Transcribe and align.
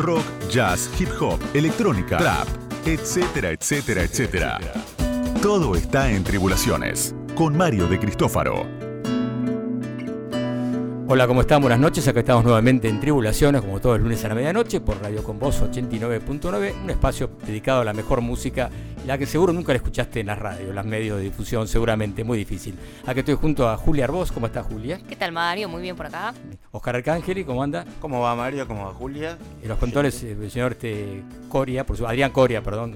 rock, 0.00 0.24
jazz, 0.50 0.90
hip 0.98 1.10
hop, 1.20 1.38
electrónica, 1.54 2.16
trap, 2.16 2.48
etcétera, 2.86 3.50
etcétera, 3.50 4.02
etcétera. 4.02 4.58
Todo 5.42 5.74
está 5.74 6.10
en 6.10 6.24
Tribulaciones, 6.24 7.14
con 7.34 7.56
Mario 7.56 7.86
de 7.86 7.98
Cristófaro. 7.98 8.89
Hola, 11.12 11.26
¿cómo 11.26 11.40
están? 11.40 11.60
Buenas 11.60 11.80
noches. 11.80 12.06
Acá 12.06 12.20
estamos 12.20 12.44
nuevamente 12.44 12.88
en 12.88 13.00
Tribulaciones, 13.00 13.62
como 13.62 13.80
todos 13.80 13.96
los 13.96 14.04
lunes 14.04 14.24
a 14.24 14.28
la 14.28 14.36
medianoche, 14.36 14.80
por 14.80 15.02
Radio 15.02 15.24
Con 15.24 15.40
Voz 15.40 15.60
89.9, 15.60 16.84
un 16.84 16.88
espacio 16.88 17.32
dedicado 17.44 17.80
a 17.80 17.84
la 17.84 17.92
mejor 17.92 18.20
música, 18.20 18.70
la 19.08 19.18
que 19.18 19.26
seguro 19.26 19.52
nunca 19.52 19.72
la 19.72 19.78
escuchaste 19.78 20.20
en 20.20 20.28
las 20.28 20.38
radios, 20.38 20.72
los 20.72 20.84
medios 20.84 21.16
de 21.18 21.24
difusión, 21.24 21.66
seguramente, 21.66 22.22
muy 22.22 22.38
difícil. 22.38 22.78
Aquí 23.06 23.18
estoy 23.18 23.34
junto 23.34 23.68
a 23.68 23.76
Julia 23.76 24.04
Arbós. 24.04 24.30
¿Cómo 24.30 24.46
está, 24.46 24.62
Julia? 24.62 25.00
¿Qué 25.08 25.16
tal, 25.16 25.32
Mario? 25.32 25.68
Muy 25.68 25.82
bien 25.82 25.96
por 25.96 26.06
acá. 26.06 26.32
Oscar 26.70 26.94
Arcángeli, 26.94 27.42
¿cómo 27.42 27.60
anda? 27.60 27.84
¿Cómo 27.98 28.20
va, 28.20 28.36
Mario? 28.36 28.68
¿Cómo 28.68 28.86
va, 28.86 28.92
Julia? 28.94 29.36
Y 29.64 29.66
los 29.66 29.78
controles, 29.78 30.22
eh, 30.22 30.36
el 30.40 30.48
señor 30.48 30.70
este, 30.70 31.24
Coria, 31.48 31.84
por 31.84 31.96
su, 31.96 32.06
Adrián 32.06 32.30
Coria, 32.30 32.62
perdón, 32.62 32.94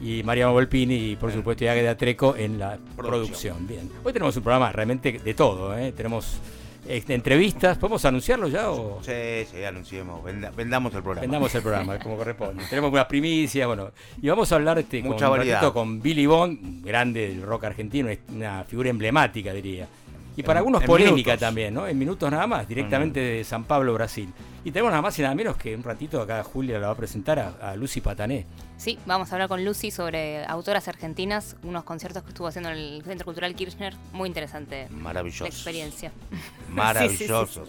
y 0.00 0.22
Mariano 0.22 0.52
Volpini 0.52 1.10
y 1.10 1.16
por 1.16 1.30
supuesto 1.30 1.66
de 1.66 1.94
Treco 1.96 2.34
en 2.34 2.58
la 2.58 2.78
producción. 2.96 3.06
producción. 3.06 3.66
Bien. 3.66 3.90
Hoy 4.02 4.14
tenemos 4.14 4.34
un 4.38 4.42
programa 4.42 4.72
realmente 4.72 5.12
de 5.12 5.34
todo, 5.34 5.76
¿eh? 5.76 5.92
tenemos 5.92 6.40
entrevistas. 6.88 7.78
¿Podemos 7.78 8.04
anunciarlo 8.04 8.48
ya? 8.48 8.70
O? 8.70 9.02
Sí, 9.02 9.46
sí, 9.50 9.64
anunciemos. 9.64 10.22
vendamos 10.24 10.94
el 10.94 11.02
programa. 11.02 11.20
Vendamos 11.20 11.54
el 11.54 11.62
programa, 11.62 11.98
como 11.98 12.16
corresponde. 12.16 12.64
Tenemos 12.68 12.92
unas 12.92 13.06
primicias, 13.06 13.66
bueno. 13.66 13.90
Y 14.20 14.28
vamos 14.28 14.50
a 14.52 14.56
hablar 14.56 14.78
este, 14.78 15.02
Mucha 15.02 15.28
con, 15.28 15.72
con 15.72 16.02
Billy 16.02 16.26
Bond, 16.26 16.84
grande 16.84 17.28
del 17.28 17.42
rock 17.42 17.64
argentino, 17.64 18.08
una 18.34 18.64
figura 18.64 18.90
emblemática, 18.90 19.52
diría. 19.52 19.88
Y 20.36 20.42
para 20.42 20.60
algunos 20.60 20.84
polémica 20.84 21.36
también, 21.36 21.72
¿no? 21.72 21.86
En 21.86 21.98
minutos 21.98 22.30
nada 22.30 22.46
más, 22.46 22.68
directamente 22.68 23.20
de 23.20 23.44
San 23.44 23.64
Pablo, 23.64 23.94
Brasil. 23.94 24.32
Y 24.64 24.70
tenemos 24.70 24.90
nada 24.90 25.02
más 25.02 25.18
y 25.18 25.22
nada 25.22 25.34
menos 25.34 25.56
que 25.56 25.74
un 25.74 25.82
ratito 25.82 26.20
acá 26.20 26.42
Julia 26.42 26.78
la 26.78 26.88
va 26.88 26.92
a 26.92 26.96
presentar 26.96 27.38
a, 27.38 27.76
Lucy 27.76 28.00
Patané. 28.00 28.46
Sí, 28.76 28.98
vamos 29.06 29.30
a 29.30 29.36
hablar 29.36 29.48
con 29.48 29.64
Lucy 29.64 29.90
sobre 29.90 30.44
autoras 30.44 30.88
argentinas, 30.88 31.56
unos 31.62 31.84
conciertos 31.84 32.22
que 32.22 32.30
estuvo 32.30 32.48
haciendo 32.48 32.70
en 32.70 32.76
el 32.76 33.02
Centro 33.04 33.24
Cultural 33.24 33.54
Kirchner. 33.54 33.94
Muy 34.12 34.28
interesante. 34.28 34.88
Maravilloso. 34.90 35.46
experiencia. 35.46 36.12
Maravilloso. 36.68 37.64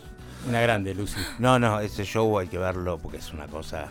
Una 0.48 0.62
grande, 0.62 0.94
Lucy. 0.94 1.20
No, 1.40 1.60
no, 1.60 1.80
ese 1.80 2.04
show 2.04 2.40
hay 2.40 2.48
que 2.48 2.58
verlo 2.58 2.98
porque 2.98 3.18
es 3.18 3.32
una 3.32 3.48
cosa 3.48 3.90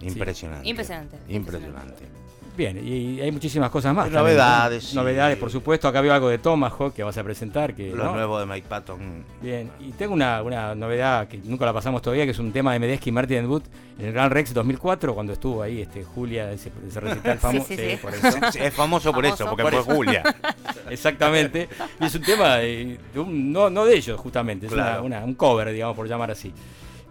impresionante. 0.00 0.68
Impresionante. 0.68 1.18
Impresionante. 1.28 2.21
Bien, 2.56 2.86
y 2.86 3.18
hay 3.20 3.32
muchísimas 3.32 3.70
cosas 3.70 3.94
más. 3.94 4.10
novedades. 4.10 4.94
Novedades, 4.94 5.38
por 5.38 5.50
supuesto. 5.50 5.88
Acá 5.88 6.02
veo 6.02 6.12
algo 6.12 6.28
de 6.28 6.38
Tomahawk 6.38 6.92
que 6.92 7.02
vas 7.02 7.16
a 7.16 7.24
presentar. 7.24 7.74
Que, 7.74 7.90
Lo 7.90 8.12
nuevo 8.12 8.38
de 8.38 8.46
Mike 8.46 8.66
Patton. 8.68 9.24
Bien, 9.40 9.70
y 9.80 9.92
tengo 9.92 10.12
una, 10.12 10.42
novedad 10.74 11.28
que 11.28 11.38
nunca 11.38 11.64
la 11.64 11.72
pasamos 11.72 12.02
todavía, 12.02 12.24
que 12.24 12.32
es 12.32 12.38
un 12.38 12.52
tema 12.52 12.74
de 12.74 12.78
Medeski 12.78 13.08
y 13.08 13.12
Martin 13.12 13.46
Wood 13.46 13.62
en 13.98 14.06
el 14.06 14.12
Grand 14.12 14.32
Rex 14.32 14.52
2004, 14.52 15.14
cuando 15.14 15.32
estuvo 15.32 15.62
ahí 15.62 15.80
este, 15.80 16.04
Julia, 16.04 16.52
ese, 16.52 16.70
recital 16.94 17.38
famoso. 17.40 17.66
Sí, 17.68 17.76
sí, 17.76 17.96
por 18.00 18.14
eso. 18.14 18.28
es 18.58 18.74
famoso 18.74 19.12
por 19.12 19.24
eso, 19.24 19.46
porque 19.48 19.64
fue 19.64 19.94
Julia. 19.94 20.22
Exactamente. 20.90 21.68
Y 22.00 22.04
es 22.04 22.14
un 22.14 22.22
tema 22.22 22.56
de, 22.56 22.98
no, 23.14 23.70
no 23.70 23.84
de 23.86 23.96
ellos, 23.96 24.20
justamente. 24.20 24.66
Es 24.66 24.72
un 24.72 25.34
cover, 25.34 25.72
digamos, 25.72 25.96
por 25.96 26.06
llamar 26.06 26.30
así. 26.30 26.52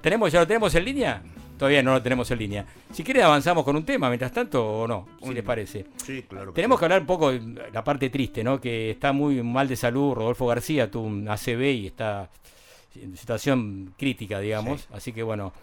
¿Tenemos, 0.01 0.31
¿Ya 0.31 0.39
lo 0.39 0.47
tenemos 0.47 0.73
en 0.75 0.85
línea? 0.85 1.21
Todavía 1.61 1.83
no 1.83 1.93
lo 1.93 2.01
tenemos 2.01 2.31
en 2.31 2.39
línea. 2.39 2.65
Si 2.91 3.03
quieren 3.03 3.21
avanzamos 3.21 3.63
con 3.63 3.75
un 3.75 3.85
tema 3.85 4.09
mientras 4.09 4.31
tanto 4.31 4.65
o 4.65 4.87
no, 4.87 5.09
si 5.21 5.31
les 5.31 5.43
parece. 5.43 5.85
Sí, 6.03 6.25
claro. 6.27 6.53
Tenemos 6.53 6.79
que 6.79 6.85
hablar 6.85 7.01
un 7.01 7.05
poco 7.05 7.31
de 7.31 7.69
la 7.71 7.83
parte 7.83 8.09
triste, 8.09 8.43
¿no? 8.43 8.59
Que 8.59 8.89
está 8.89 9.11
muy 9.13 9.43
mal 9.43 9.67
de 9.67 9.75
salud. 9.75 10.15
Rodolfo 10.15 10.47
García 10.47 10.89
tuvo 10.89 11.05
un 11.05 11.29
ACV 11.29 11.61
y 11.61 11.85
está 11.85 12.31
en 12.95 13.15
situación 13.15 13.93
crítica, 13.95 14.39
digamos. 14.39 14.87
Así 14.91 15.13
que 15.13 15.21
bueno, 15.21 15.53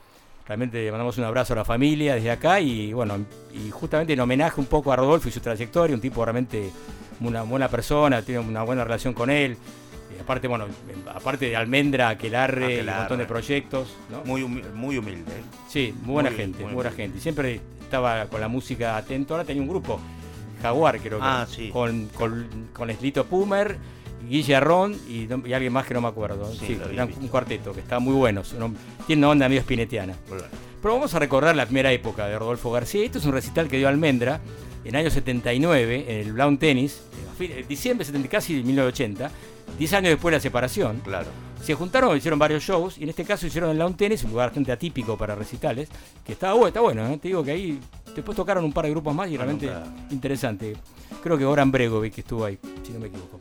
realmente 0.47 0.85
le 0.85 0.93
mandamos 0.93 1.19
un 1.19 1.25
abrazo 1.25 1.55
a 1.55 1.57
la 1.57 1.65
familia 1.65 2.15
desde 2.15 2.31
acá 2.31 2.61
y 2.61 2.93
bueno, 2.93 3.27
y 3.53 3.69
justamente 3.73 4.13
en 4.13 4.21
homenaje 4.21 4.61
un 4.61 4.69
poco 4.69 4.93
a 4.93 4.97
Rodolfo 4.97 5.29
y 5.29 5.33
su 5.33 5.41
trayectoria, 5.41 5.97
un 5.97 6.01
tipo 6.01 6.25
realmente 6.25 6.71
una 7.23 7.43
buena 7.43 7.67
persona, 7.69 8.23
tiene 8.23 8.39
una 8.39 8.63
buena 8.63 8.85
relación 8.85 9.15
con 9.15 9.31
él 9.31 9.57
aparte, 10.21 10.49
bueno, 10.49 10.67
aparte 11.15 11.47
de 11.47 11.57
Almendra, 11.57 12.11
Aquelarre, 12.11 12.81
un 12.81 12.87
montón 12.87 13.19
de 13.19 13.27
proyectos. 13.27 13.95
Muy, 14.25 14.43
humilde, 14.43 14.71
muy 14.71 14.99
humilde. 14.99 15.33
¿eh? 15.33 15.45
Sí, 15.69 15.95
muy 16.03 16.15
buena 16.15 16.31
gente, 16.31 16.65
muy, 16.65 16.75
buena 16.75 16.91
gente. 16.91 17.21
Siempre 17.21 17.61
estaba 17.81 18.27
con 18.27 18.41
la 18.41 18.49
música 18.49 18.97
atento. 18.97 19.35
Ahora 19.35 19.45
tenía 19.45 19.63
un 19.63 19.69
grupo, 19.69 20.01
Jaguar, 20.63 20.99
creo 21.01 21.19
que, 21.19 21.25
ah, 21.25 21.47
sí. 21.49 21.71
con, 21.71 22.09
con, 22.09 22.69
con 22.73 22.91
Eslito 22.91 23.25
Pumer, 23.27 23.77
Guille 24.29 24.57
Arrón 24.57 24.97
y, 25.09 25.33
alguien 25.53 25.73
más 25.73 25.87
que 25.87 25.95
no 25.95 26.01
me 26.01 26.09
acuerdo. 26.09 26.53
Sí, 26.53 26.79
un 27.21 27.29
cuarteto 27.29 27.73
que 27.73 27.81
está 27.81 27.99
muy 27.99 28.15
bueno. 28.15 28.43
Tiene 29.07 29.21
una 29.21 29.31
onda 29.31 29.49
medio 29.49 29.61
espinetiana. 29.61 30.15
Pero 30.81 30.95
vamos 30.95 31.15
a 31.15 31.19
recorrer 31.19 31.57
la 31.57 31.67
primera 31.67 31.91
época 31.93 32.27
de 32.27 32.39
Rodolfo 32.39 32.71
García. 32.71 33.05
Esto 33.05 33.19
es 33.19 33.25
un 33.25 33.33
recital 33.33 33.69
que 33.69 33.79
dio 33.79 33.89
Almendra 33.89 34.41
en 34.89 34.95
el 34.95 35.01
año 35.03 35.11
79 35.11 36.07
en 36.09 36.27
el 36.27 36.33
Brown 36.33 36.57
Tennis, 36.57 37.03
en 37.39 37.69
diciembre 37.69 38.05
70, 38.05 38.29
casi 38.29 38.55
1980 38.55 39.31
Diez 39.77 39.93
años 39.93 40.11
después 40.11 40.33
de 40.33 40.39
la 40.39 40.41
separación. 40.41 41.01
Claro. 41.05 41.29
Se 41.63 41.75
juntaron, 41.75 42.17
hicieron 42.17 42.39
varios 42.39 42.63
shows, 42.63 42.99
y 42.99 43.03
en 43.03 43.11
este 43.11 43.25
caso 43.25 43.47
hicieron 43.47 43.71
el 43.71 43.79
Lawn 43.79 43.95
Tennis, 43.95 44.25
un 44.25 44.31
lugar 44.31 44.49
bastante 44.49 44.73
atípico 44.73 45.17
para 45.19 45.35
recitales, 45.35 45.89
que 46.25 46.33
estaba 46.33 46.55
bueno, 46.55 46.69
está 46.69 46.81
bueno, 46.81 47.07
¿eh? 47.07 47.19
te 47.19 47.29
digo 47.29 47.45
que 47.45 47.51
ahí 47.51 47.81
después 48.15 48.35
tocaron 48.35 48.65
un 48.65 48.73
par 48.73 48.87
de 48.87 48.91
grupos 48.93 49.15
más 49.15 49.29
y 49.29 49.37
realmente 49.37 49.69
interesante. 50.11 50.77
Creo 51.23 51.37
que 51.37 51.45
Goran 51.45 51.71
Bregovic 51.71 52.15
que 52.15 52.21
estuvo 52.23 52.45
ahí, 52.45 52.59
si 52.85 52.93
no 52.93 53.01
me 53.01 53.09
equivoco. 53.09 53.39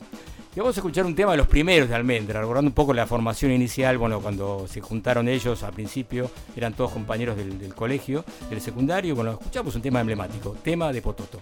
Y 0.58 0.60
vamos 0.60 0.76
a 0.76 0.80
escuchar 0.80 1.06
un 1.06 1.14
tema 1.14 1.30
de 1.30 1.38
los 1.38 1.46
primeros 1.46 1.88
de 1.88 1.94
Almendra, 1.94 2.40
recordando 2.40 2.68
un 2.68 2.74
poco 2.74 2.92
la 2.92 3.06
formación 3.06 3.52
inicial, 3.52 3.96
bueno, 3.96 4.18
cuando 4.18 4.66
se 4.66 4.80
juntaron 4.80 5.28
ellos 5.28 5.62
al 5.62 5.72
principio, 5.72 6.32
eran 6.56 6.74
todos 6.74 6.90
compañeros 6.90 7.36
del, 7.36 7.72
colegio, 7.76 8.24
del 8.50 8.60
secundario, 8.60 9.14
bueno, 9.14 9.30
escuchamos 9.34 9.76
un 9.76 9.82
tema 9.82 10.00
emblemático, 10.00 10.56
tema 10.64 10.92
de 10.92 11.00
Pototo. 11.00 11.38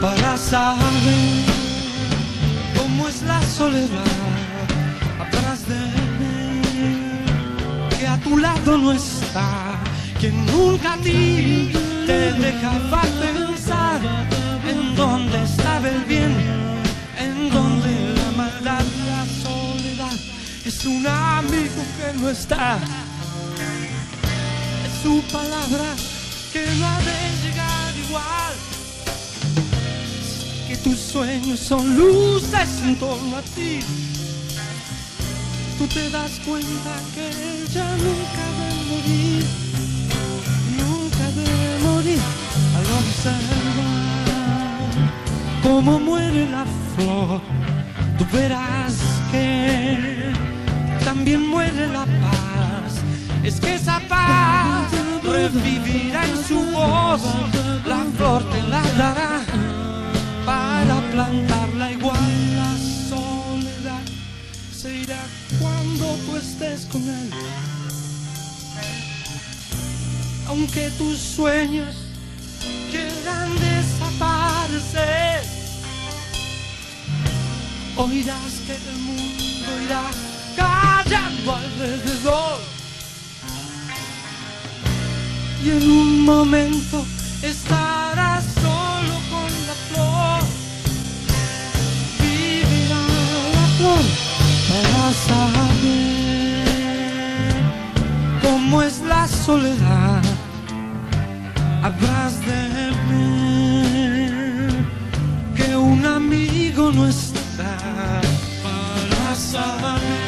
Para 0.00 0.38
saber 0.38 1.44
cómo 2.74 3.06
es 3.06 3.20
la 3.24 3.42
soledad 3.42 4.06
atrás 5.20 5.68
de 5.68 5.74
mí, 5.74 6.62
que 7.98 8.06
a 8.06 8.16
tu 8.16 8.38
lado 8.38 8.78
no 8.78 8.92
está, 8.92 9.78
que 10.18 10.30
nunca 10.30 10.94
a 10.94 10.96
ti 11.02 11.70
te 12.06 12.32
dejaba 12.32 13.02
pensar 13.20 14.00
en 14.70 14.94
dónde 14.96 15.42
estaba 15.42 15.88
el 15.88 16.04
bien, 16.04 16.29
es 20.80 20.86
un 20.86 21.06
amigo 21.06 21.82
que 21.98 22.18
no 22.18 22.30
está, 22.30 22.78
es 24.86 25.02
su 25.02 25.20
palabra 25.30 25.94
que 26.52 26.64
no 26.78 26.86
ha 26.86 26.98
de 27.00 27.30
llegar 27.42 27.94
igual 28.08 28.54
que 30.68 30.76
tus 30.78 30.98
sueños 30.98 31.60
son 31.60 31.96
luces 31.96 32.82
en 32.82 32.96
torno 32.96 33.36
a 33.36 33.42
ti. 33.42 33.80
Tú 35.78 35.86
te 35.86 36.08
das 36.08 36.40
cuenta 36.46 36.92
que 37.14 37.28
ella 37.28 37.96
nunca 37.96 38.44
debe 38.58 38.82
morir, 38.90 39.44
nunca 40.78 41.30
debe 41.32 41.78
morir 41.84 42.20
al 42.76 42.86
observar 43.00 44.30
cómo 45.62 45.98
muere 45.98 46.48
la 46.48 46.64
flor. 46.96 47.40
Tú 48.16 48.24
verás 48.32 48.94
que 49.30 50.30
también 51.14 51.48
muere 51.48 51.88
la 51.88 52.06
paz. 52.22 52.92
Es 53.42 53.58
que 53.58 53.74
esa 53.74 53.98
paz 54.08 54.92
revivirá 55.24 56.24
en 56.24 56.36
su 56.44 56.60
voz, 56.70 57.22
la 57.84 58.04
flor 58.16 58.48
te 58.52 58.62
la 58.68 58.82
dará 58.96 59.42
para 60.46 61.00
plantarla 61.10 61.90
igual 61.90 62.30
la 62.60 62.72
soledad 63.08 64.04
se 64.72 64.98
irá 64.98 65.22
cuando 65.58 66.04
tú 66.26 66.36
estés 66.36 66.86
con 66.92 67.02
él. 67.02 67.30
Aunque 70.46 70.90
tus 70.90 71.18
sueños 71.18 71.92
quieran 72.92 73.50
desaparecer, 73.68 75.42
oirás 77.96 78.52
que 78.64 78.74
el 78.76 78.98
mundo 79.06 79.70
irá. 79.86 80.02
Y 85.62 85.70
en 85.70 85.90
un 85.90 86.24
momento 86.24 87.04
estarás 87.42 88.44
solo 88.54 89.20
con 89.30 89.50
la 89.66 89.74
flor. 89.88 90.42
Vivirá 92.18 93.02
la 93.56 93.66
flor 93.76 94.04
para 94.68 95.12
saber 95.28 96.64
cómo 98.42 98.82
es 98.82 99.00
la 99.00 99.28
soledad. 99.28 100.22
Habrás 101.82 102.40
de 102.40 102.60
ver 103.08 104.72
que 105.56 105.76
un 105.76 106.06
amigo 106.06 106.90
no 106.92 107.06
está 107.06 107.76
para 108.62 109.34
saber 109.34 110.19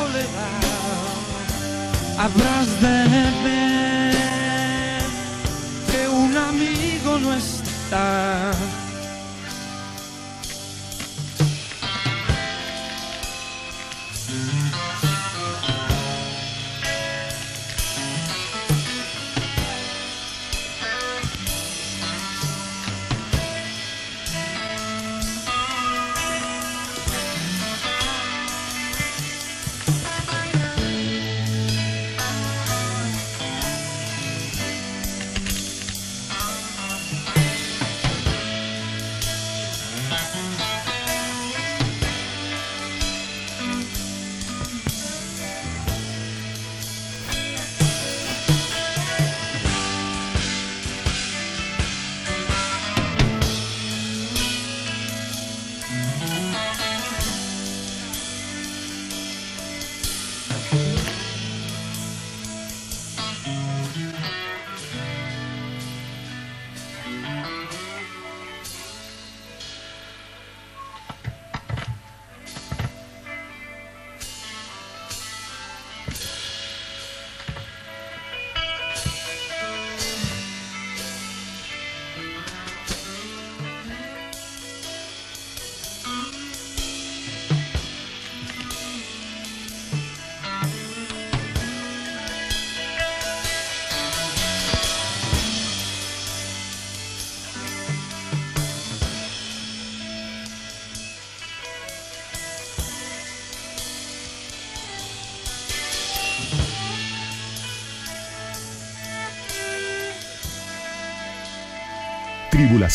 soledad 0.00 0.60
habrás 2.18 2.68
de 2.80 2.96
ver 3.44 5.02
que 5.90 6.08
un 6.08 6.36
amigo 6.36 7.18
no 7.18 7.34
está. 7.34 8.50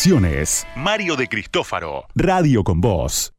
Tribulaciones. 0.00 0.66
Mario 0.76 1.16
de 1.16 1.26
Cristófaro. 1.26 2.04
Radio 2.14 2.62
con 2.62 2.82
Voz. 2.82 3.32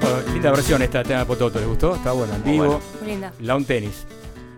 Bueno, 0.00 0.32
linda 0.32 0.50
versión 0.50 0.80
esta 0.80 1.02
tema 1.04 1.20
de 1.20 1.26
Pototo, 1.26 1.58
¿les 1.58 1.68
gustó? 1.68 1.94
Está 1.94 2.12
buena, 2.12 2.36
en 2.36 2.42
vivo. 2.44 2.56
bueno. 2.64 2.80
Muy 3.02 3.10
linda. 3.10 3.32
Lawn 3.40 3.66
Tennis. 3.66 4.06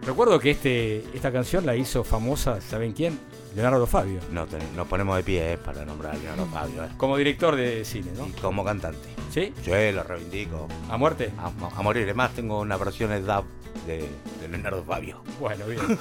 Recuerdo 0.06 0.38
que 0.38 0.52
este, 0.52 0.98
esta 1.14 1.32
canción 1.32 1.66
la 1.66 1.74
hizo 1.74 2.04
famosa, 2.04 2.60
¿saben 2.60 2.92
quién? 2.92 3.18
Leonardo 3.56 3.88
Fabio. 3.88 4.20
No, 4.30 4.46
ten- 4.46 4.60
nos 4.76 4.86
ponemos 4.86 5.16
de 5.16 5.24
pie 5.24 5.54
eh, 5.54 5.58
para 5.58 5.84
nombrar 5.84 6.14
a 6.14 6.18
Leonardo 6.18 6.46
Fabio. 6.46 6.84
eh. 6.84 6.88
Como 6.96 7.16
director 7.16 7.56
de 7.56 7.84
cine, 7.84 8.12
¿no? 8.16 8.28
Y 8.28 8.30
como 8.40 8.64
cantante. 8.64 9.08
¿Sí? 9.34 9.52
Yo 9.66 9.74
lo 9.92 10.04
reivindico. 10.04 10.68
¿A 10.88 10.96
muerte? 10.96 11.32
A, 11.38 11.50
a 11.76 11.82
morir. 11.82 12.04
Además, 12.04 12.30
tengo 12.34 12.60
una 12.60 12.76
versión 12.76 13.10
de 13.10 13.20
dub 13.20 13.44
de, 13.86 14.08
de 14.40 14.48
Leonardo 14.48 14.82
Fabio. 14.84 15.22
Bueno, 15.40 15.66
bien. 15.66 15.80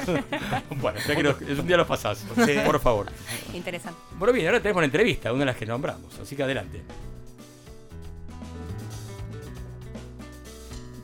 bueno, 0.81 0.99
ya 1.07 1.15
que 1.37 1.51
es 1.53 1.59
un 1.59 1.67
día 1.67 1.77
lo 1.77 1.87
pasás, 1.87 2.19
Sí. 2.45 2.55
por 2.65 2.79
favor. 2.79 3.07
Interesante. 3.53 3.99
Bueno, 4.17 4.33
bien, 4.33 4.47
ahora 4.47 4.59
tenemos 4.59 4.77
una 4.79 4.85
entrevista, 4.85 5.31
una 5.31 5.41
de 5.41 5.45
las 5.47 5.55
que 5.57 5.65
nombramos, 5.65 6.17
así 6.19 6.35
que 6.35 6.43
adelante. 6.43 6.81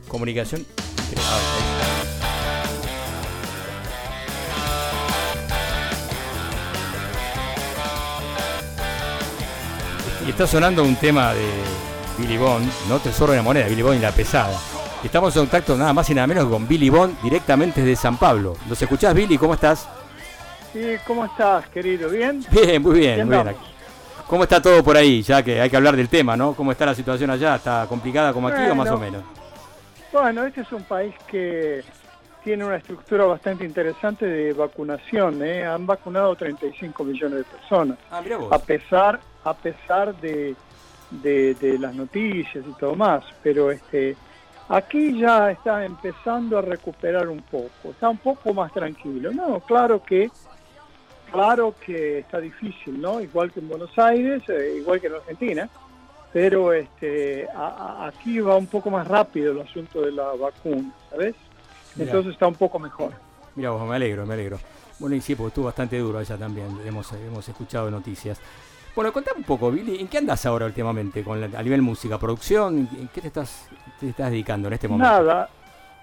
Comunicación. 0.08 0.64
Y 10.26 10.30
está 10.30 10.46
sonando 10.46 10.82
un 10.84 10.96
tema 10.96 11.34
de 11.34 11.46
Billy 12.18 12.38
Bond, 12.38 12.66
no 12.88 12.98
Tesoro 12.98 13.32
de 13.32 13.38
la 13.38 13.42
Moneda, 13.42 13.66
Billy 13.68 13.82
Bond 13.82 13.98
y 13.98 14.02
la 14.02 14.12
pesada. 14.12 14.58
Estamos 15.04 15.36
en 15.36 15.42
contacto 15.42 15.76
nada 15.76 15.92
más 15.92 16.08
y 16.10 16.14
nada 16.14 16.26
menos 16.26 16.46
con 16.46 16.66
Billy 16.66 16.88
Bond 16.88 17.20
directamente 17.22 17.82
desde 17.82 17.94
San 17.94 18.16
Pablo. 18.16 18.56
¿Nos 18.66 18.80
escuchás, 18.80 19.14
Billy? 19.14 19.36
¿Cómo 19.36 19.54
estás? 19.54 19.86
Sí, 20.72 20.96
¿cómo 21.06 21.26
estás, 21.26 21.68
querido? 21.68 22.08
¿Bien? 22.08 22.44
Bien, 22.50 22.82
muy 22.82 22.98
bien, 22.98 23.14
Bien, 23.16 23.28
muy 23.28 23.36
bien. 23.36 23.56
¿Cómo 24.26 24.42
está 24.44 24.60
todo 24.60 24.82
por 24.82 24.96
ahí? 24.96 25.22
Ya 25.22 25.42
que 25.42 25.60
hay 25.60 25.68
que 25.68 25.76
hablar 25.76 25.94
del 25.94 26.08
tema, 26.08 26.36
¿no? 26.36 26.54
¿Cómo 26.54 26.72
está 26.72 26.86
la 26.86 26.94
situación 26.94 27.30
allá? 27.30 27.56
¿Está 27.56 27.86
complicada 27.86 28.32
como 28.32 28.48
aquí 28.48 28.62
o 28.68 28.74
más 28.74 28.90
o 28.90 28.98
menos? 28.98 29.22
Bueno, 30.10 30.44
este 30.44 30.62
es 30.62 30.72
un 30.72 30.82
país 30.84 31.14
que 31.30 31.84
tiene 32.42 32.64
una 32.64 32.76
estructura 32.76 33.26
bastante 33.26 33.64
interesante 33.64 34.26
de 34.26 34.52
vacunación. 34.54 35.44
¿eh? 35.44 35.64
Han 35.64 35.86
vacunado 35.86 36.34
35 36.34 37.04
millones 37.04 37.38
de 37.38 37.44
personas. 37.44 37.98
Ah. 38.10 38.22
A 38.50 38.58
pesar, 38.58 39.20
a 39.44 39.54
pesar 39.54 40.16
de, 40.16 40.56
de, 41.10 41.54
de 41.54 41.78
las 41.78 41.94
noticias 41.94 42.64
y 42.66 42.72
todo 42.78 42.96
más. 42.96 43.22
Pero 43.42 43.70
este, 43.70 44.16
aquí 44.68 45.18
ya 45.18 45.50
está 45.50 45.84
empezando 45.84 46.58
a 46.58 46.62
recuperar 46.62 47.28
un 47.28 47.42
poco. 47.42 47.90
Está 47.90 48.08
un 48.08 48.18
poco 48.18 48.52
más 48.54 48.72
tranquilo. 48.72 49.32
No, 49.32 49.60
claro 49.60 50.02
que 50.02 50.30
claro 51.30 51.74
que 51.84 52.20
está 52.20 52.40
difícil, 52.40 53.00
¿no? 53.00 53.20
Igual 53.20 53.52
que 53.52 53.60
en 53.60 53.68
Buenos 53.68 53.96
Aires, 53.98 54.42
eh, 54.48 54.76
igual 54.78 55.00
que 55.00 55.08
en 55.08 55.14
Argentina, 55.14 55.68
pero 56.32 56.72
este, 56.72 57.48
a- 57.54 58.04
a- 58.04 58.08
aquí 58.08 58.40
va 58.40 58.56
un 58.56 58.66
poco 58.66 58.90
más 58.90 59.06
rápido 59.06 59.52
el 59.52 59.60
asunto 59.60 60.00
de 60.02 60.12
la 60.12 60.32
vacuna, 60.34 60.92
¿sabes? 61.10 61.34
Mirá. 61.96 62.10
Entonces 62.10 62.32
está 62.34 62.46
un 62.46 62.54
poco 62.54 62.78
mejor. 62.78 63.12
Mira 63.56 63.70
vos, 63.70 63.88
me 63.88 63.96
alegro, 63.96 64.26
me 64.26 64.34
alegro. 64.34 64.58
Bueno, 64.98 65.16
y 65.16 65.20
sí, 65.20 65.34
porque 65.34 65.48
estuvo 65.48 65.64
bastante 65.66 65.98
duro 65.98 66.18
allá 66.18 66.36
también, 66.36 66.66
hemos, 66.84 67.12
hemos 67.12 67.48
escuchado 67.48 67.90
noticias. 67.90 68.40
Bueno, 68.94 69.12
contame 69.12 69.38
un 69.38 69.44
poco, 69.44 69.70
Billy, 69.72 70.00
¿en 70.00 70.06
qué 70.08 70.18
andas 70.18 70.46
ahora 70.46 70.66
últimamente 70.66 71.24
con 71.24 71.40
la- 71.40 71.58
a 71.58 71.62
nivel 71.62 71.82
música, 71.82 72.16
producción? 72.18 72.88
¿En 72.96 73.08
qué 73.08 73.20
te 73.20 73.26
estás, 73.26 73.66
te 73.98 74.08
estás 74.10 74.30
dedicando 74.30 74.68
en 74.68 74.74
este 74.74 74.86
momento? 74.86 75.10
Nada, 75.12 75.48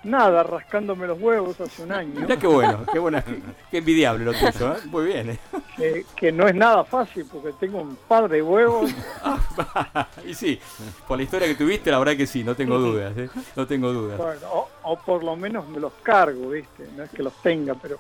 nada, 0.04 0.44
rascándome 0.44 1.08
los 1.08 1.18
huevos 1.22 1.62
hace 1.62 1.84
un 1.84 1.92
año, 1.94 2.20
Mirá 2.20 2.36
qué 2.38 2.48
bueno, 2.48 2.80
qué 2.92 3.00
buena, 3.00 3.24
qué, 3.72 3.78
envidiable 3.78 4.26
lo 4.26 4.34
tuyo, 4.34 4.74
¿eh? 4.76 4.80
Muy 4.88 5.06
bien. 5.06 5.30
¿eh? 5.30 5.40
que, 5.78 6.06
que 6.18 6.32
no 6.34 6.48
es 6.50 6.54
nada 6.56 6.84
fácil 6.84 7.26
porque 7.32 7.54
tengo 7.60 7.80
un 7.82 7.96
par 8.10 8.28
de 8.28 8.42
huevos. 8.42 8.92
y 10.28 10.34
sí, 10.34 10.60
por 11.08 11.18
la 11.18 11.24
historia 11.24 11.48
que 11.48 11.56
tuviste, 11.56 11.92
la 11.92 12.00
verdad 12.00 12.18
que 12.18 12.28
sí, 12.28 12.44
no 12.44 12.56
tengo 12.56 12.78
dudas, 12.78 13.18
¿eh? 13.18 13.30
No 13.56 13.66
tengo 13.68 13.94
dudas. 13.94 14.18
Bueno, 14.18 14.42
o, 14.52 14.68
o 14.84 15.00
por 15.00 15.24
lo 15.24 15.38
menos 15.38 15.66
me 15.70 15.80
los 15.80 15.94
cargo, 16.04 16.50
¿viste? 16.50 16.90
No 16.98 17.04
es 17.04 17.10
que 17.10 17.24
los 17.24 17.34
tenga, 17.42 17.74
pero 17.76 18.00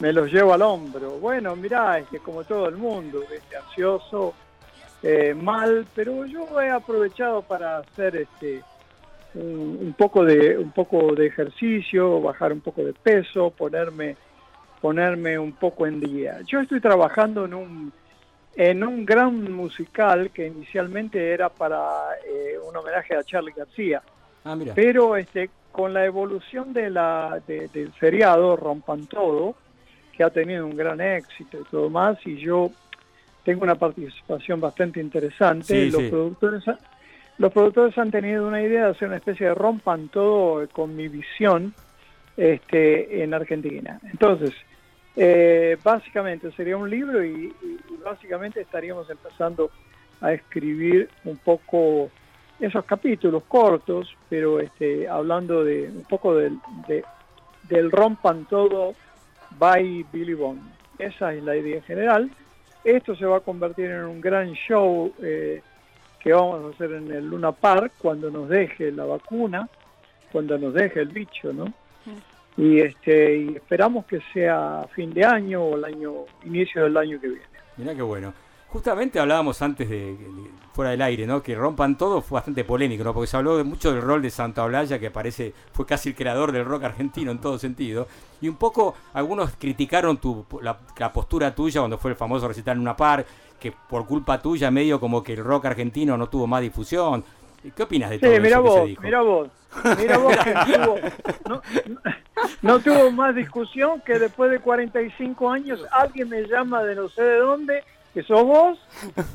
me 0.00 0.12
los 0.12 0.32
llevo 0.32 0.52
al 0.54 0.62
hombro. 0.62 1.12
Bueno, 1.18 1.54
mirá, 1.56 1.98
es 1.98 2.08
que 2.08 2.18
como 2.20 2.44
todo 2.44 2.68
el 2.68 2.76
mundo, 2.76 3.20
¿viste? 3.20 3.56
Ansioso, 3.56 4.34
eh, 5.02 5.34
mal, 5.34 5.86
pero 5.94 6.24
yo 6.26 6.60
he 6.60 6.70
aprovechado 6.70 7.42
para 7.42 7.78
hacer 7.78 8.16
este 8.16 8.62
un, 9.34 9.78
un 9.82 9.94
poco 9.96 10.24
de 10.24 10.56
un 10.58 10.70
poco 10.70 11.14
de 11.14 11.26
ejercicio, 11.26 12.20
bajar 12.20 12.52
un 12.52 12.60
poco 12.60 12.82
de 12.82 12.92
peso, 12.94 13.50
ponerme 13.50 14.16
ponerme 14.80 15.38
un 15.38 15.52
poco 15.52 15.86
en 15.86 16.00
día. 16.00 16.38
Yo 16.46 16.60
estoy 16.60 16.80
trabajando 16.80 17.44
en 17.44 17.54
un 17.54 17.92
en 18.56 18.82
un 18.82 19.04
gran 19.06 19.52
musical 19.52 20.30
que 20.30 20.46
inicialmente 20.48 21.32
era 21.32 21.48
para 21.48 21.80
eh, 22.26 22.56
un 22.58 22.76
homenaje 22.76 23.14
a 23.14 23.22
Charlie 23.22 23.52
García. 23.52 24.02
Ah, 24.44 24.56
mira. 24.56 24.74
Pero 24.74 25.16
este, 25.16 25.50
con 25.70 25.94
la 25.94 26.04
evolución 26.04 26.72
de 26.72 26.90
la, 26.90 27.40
de- 27.46 27.68
del 27.68 27.92
seriado 28.00 28.56
Rompan 28.56 29.06
Todo, 29.06 29.54
que 30.18 30.24
ha 30.24 30.30
tenido 30.30 30.66
un 30.66 30.76
gran 30.76 31.00
éxito 31.00 31.60
y 31.60 31.64
todo 31.70 31.88
más, 31.88 32.18
y 32.26 32.36
yo 32.36 32.72
tengo 33.44 33.62
una 33.62 33.76
participación 33.76 34.60
bastante 34.60 35.00
interesante, 35.00 35.86
Sí, 35.86 35.90
los, 35.90 36.02
sí. 36.02 36.08
Productores, 36.10 36.64
los 37.38 37.52
productores 37.52 37.96
han 37.96 38.10
tenido 38.10 38.48
una 38.48 38.60
idea 38.60 38.86
de 38.86 38.90
hacer 38.90 39.06
una 39.06 39.18
especie 39.18 39.46
de 39.46 39.54
Rompan 39.54 40.08
Todo 40.08 40.68
con 40.70 40.96
mi 40.96 41.06
visión 41.06 41.72
este, 42.36 43.22
en 43.22 43.32
Argentina. 43.32 44.00
Entonces, 44.10 44.52
eh, 45.14 45.78
básicamente 45.84 46.50
sería 46.50 46.76
un 46.76 46.90
libro 46.90 47.24
y, 47.24 47.54
y 47.62 47.78
básicamente 48.04 48.60
estaríamos 48.60 49.08
empezando 49.08 49.70
a 50.20 50.32
escribir 50.32 51.08
un 51.24 51.36
poco 51.36 52.10
esos 52.58 52.84
capítulos 52.86 53.44
cortos, 53.46 54.16
pero 54.28 54.58
este, 54.58 55.06
hablando 55.06 55.62
de 55.62 55.88
un 55.88 56.02
poco 56.02 56.34
del, 56.34 56.58
de, 56.88 57.04
del 57.68 57.92
rompan 57.92 58.46
todo 58.46 58.94
by 59.58 60.04
Billy 60.12 60.34
Bond. 60.34 60.60
Esa 60.98 61.32
es 61.32 61.42
la 61.42 61.56
idea 61.56 61.80
general. 61.82 62.30
Esto 62.84 63.14
se 63.16 63.26
va 63.26 63.38
a 63.38 63.40
convertir 63.40 63.90
en 63.90 64.04
un 64.04 64.20
gran 64.20 64.52
show 64.52 65.12
eh, 65.22 65.62
que 66.20 66.32
vamos 66.32 66.64
a 66.64 66.74
hacer 66.74 66.92
en 66.92 67.10
el 67.10 67.28
Luna 67.28 67.52
Park 67.52 67.92
cuando 67.98 68.30
nos 68.30 68.48
deje 68.48 68.90
la 68.92 69.04
vacuna, 69.04 69.68
cuando 70.32 70.58
nos 70.58 70.74
deje 70.74 71.00
el 71.00 71.08
bicho, 71.08 71.52
¿no? 71.52 71.72
Y, 72.56 72.80
este, 72.80 73.36
y 73.36 73.56
esperamos 73.56 74.04
que 74.06 74.20
sea 74.32 74.84
fin 74.94 75.12
de 75.12 75.24
año 75.24 75.62
o 75.62 75.76
el 75.76 75.84
año 75.84 76.12
inicio 76.44 76.84
del 76.84 76.96
año 76.96 77.20
que 77.20 77.28
viene. 77.28 77.44
Mirá 77.76 77.94
qué 77.94 78.02
bueno. 78.02 78.34
Justamente 78.68 79.18
hablábamos 79.18 79.62
antes 79.62 79.88
de, 79.88 80.14
fuera 80.74 80.90
del 80.90 81.00
aire, 81.00 81.26
¿no? 81.26 81.42
Que 81.42 81.54
rompan 81.54 81.96
todo 81.96 82.20
fue 82.20 82.36
bastante 82.36 82.64
polémico, 82.64 83.02
¿no? 83.02 83.14
Porque 83.14 83.26
se 83.26 83.36
habló 83.38 83.56
de 83.56 83.64
mucho 83.64 83.92
del 83.92 84.02
rol 84.02 84.20
de 84.20 84.28
Santa 84.28 84.66
Blaya, 84.66 84.98
que 84.98 85.10
parece 85.10 85.54
fue 85.72 85.86
casi 85.86 86.10
el 86.10 86.14
creador 86.14 86.52
del 86.52 86.66
rock 86.66 86.84
argentino 86.84 87.30
en 87.30 87.38
todo 87.38 87.58
sentido. 87.58 88.06
Y 88.42 88.48
un 88.48 88.56
poco 88.56 88.94
algunos 89.14 89.52
criticaron 89.58 90.18
tu, 90.18 90.44
la, 90.60 90.78
postura 91.12 91.54
tuya 91.54 91.80
cuando 91.80 91.96
fue 91.96 92.10
el 92.10 92.16
famoso 92.16 92.46
recital 92.46 92.76
en 92.76 92.82
una 92.82 92.94
par, 92.94 93.24
que 93.58 93.72
por 93.72 94.06
culpa 94.06 94.40
tuya 94.40 94.70
medio 94.70 95.00
como 95.00 95.22
que 95.22 95.32
el 95.32 95.42
rock 95.42 95.64
argentino 95.64 96.18
no 96.18 96.28
tuvo 96.28 96.46
más 96.46 96.60
difusión. 96.60 97.24
¿Qué 97.74 97.82
opinas 97.82 98.10
de 98.10 98.18
todo 98.18 98.30
mira 98.32 98.48
eso 98.48 98.62
vos, 98.62 98.74
que 98.74 98.80
se 98.80 98.86
dijo? 98.86 99.02
Mira 99.02 99.22
vos, 99.22 99.48
mira 99.98 100.18
vos 100.18 100.36
que 100.36 100.78
no, 101.48 101.62
no, 102.62 102.78
tuvo 102.78 103.10
más 103.10 103.34
discusión 103.34 104.00
que 104.02 104.18
después 104.18 104.50
de 104.50 104.60
45 104.60 105.50
años 105.50 105.84
alguien 105.90 106.28
me 106.28 106.42
llama 106.46 106.84
de 106.84 106.94
no 106.94 107.08
sé 107.08 107.22
de 107.22 107.38
dónde 107.38 107.82
que 108.18 108.24
sos 108.24 108.42
vos, 108.42 108.76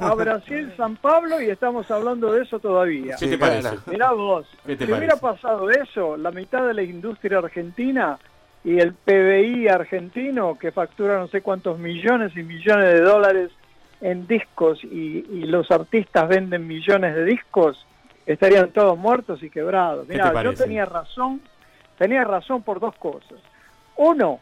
a 0.02 0.14
Brasil, 0.14 0.74
San 0.76 0.98
Pablo, 0.98 1.42
y 1.42 1.50
estamos 1.50 1.90
hablando 1.90 2.34
de 2.34 2.42
eso 2.42 2.60
todavía. 2.60 3.16
¿Qué 3.18 3.28
te 3.28 3.38
parece? 3.38 3.78
Mirá 3.90 4.12
vos, 4.12 4.46
si 4.66 4.92
hubiera 4.92 5.16
pasado 5.16 5.70
eso, 5.70 6.18
la 6.18 6.32
mitad 6.32 6.68
de 6.68 6.74
la 6.74 6.84
industria 6.84 7.38
argentina 7.38 8.20
y 8.62 8.80
el 8.80 8.94
PBI 8.94 9.70
argentino, 9.70 10.60
que 10.60 10.74
factura 10.74 11.18
no 11.18 11.30
sé 11.30 11.40
cuántos 11.40 11.80
millones 11.80 12.36
y 12.36 12.44
millones 12.44 12.94
de 12.94 13.00
dólares 13.00 13.52
en 14.02 14.28
discos 14.28 14.84
y, 14.84 15.46
los 15.46 15.72
artistas 15.72 16.28
venden 16.28 16.68
millones 16.68 17.16
de 17.16 17.24
discos, 17.24 17.86
estarían 18.26 18.72
todos 18.72 18.98
muertos 18.98 19.42
y 19.44 19.50
quebrados. 19.50 20.10
Mira, 20.10 20.44
yo 20.44 20.54
tenía 20.56 20.84
razón, 20.84 21.40
tenía 21.98 22.26
razón 22.26 22.64
por 22.64 22.82
dos 22.82 22.96
cosas. 22.96 23.40
Uno, 23.96 24.42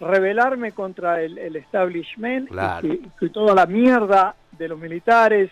rebelarme 0.00 0.72
contra 0.72 1.22
el, 1.22 1.56
establishment 1.56 2.50
y, 2.82 3.28
toda 3.30 3.54
la 3.54 3.66
mierda 3.66 4.34
de 4.52 4.68
los 4.68 4.78
militares 4.78 5.50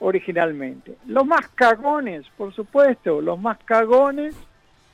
originalmente. 0.00 0.96
Los 1.06 1.26
más 1.26 1.48
cagones, 1.48 2.26
por 2.36 2.54
supuesto, 2.54 3.20
los 3.20 3.38
más 3.38 3.58
cagones, 3.64 4.36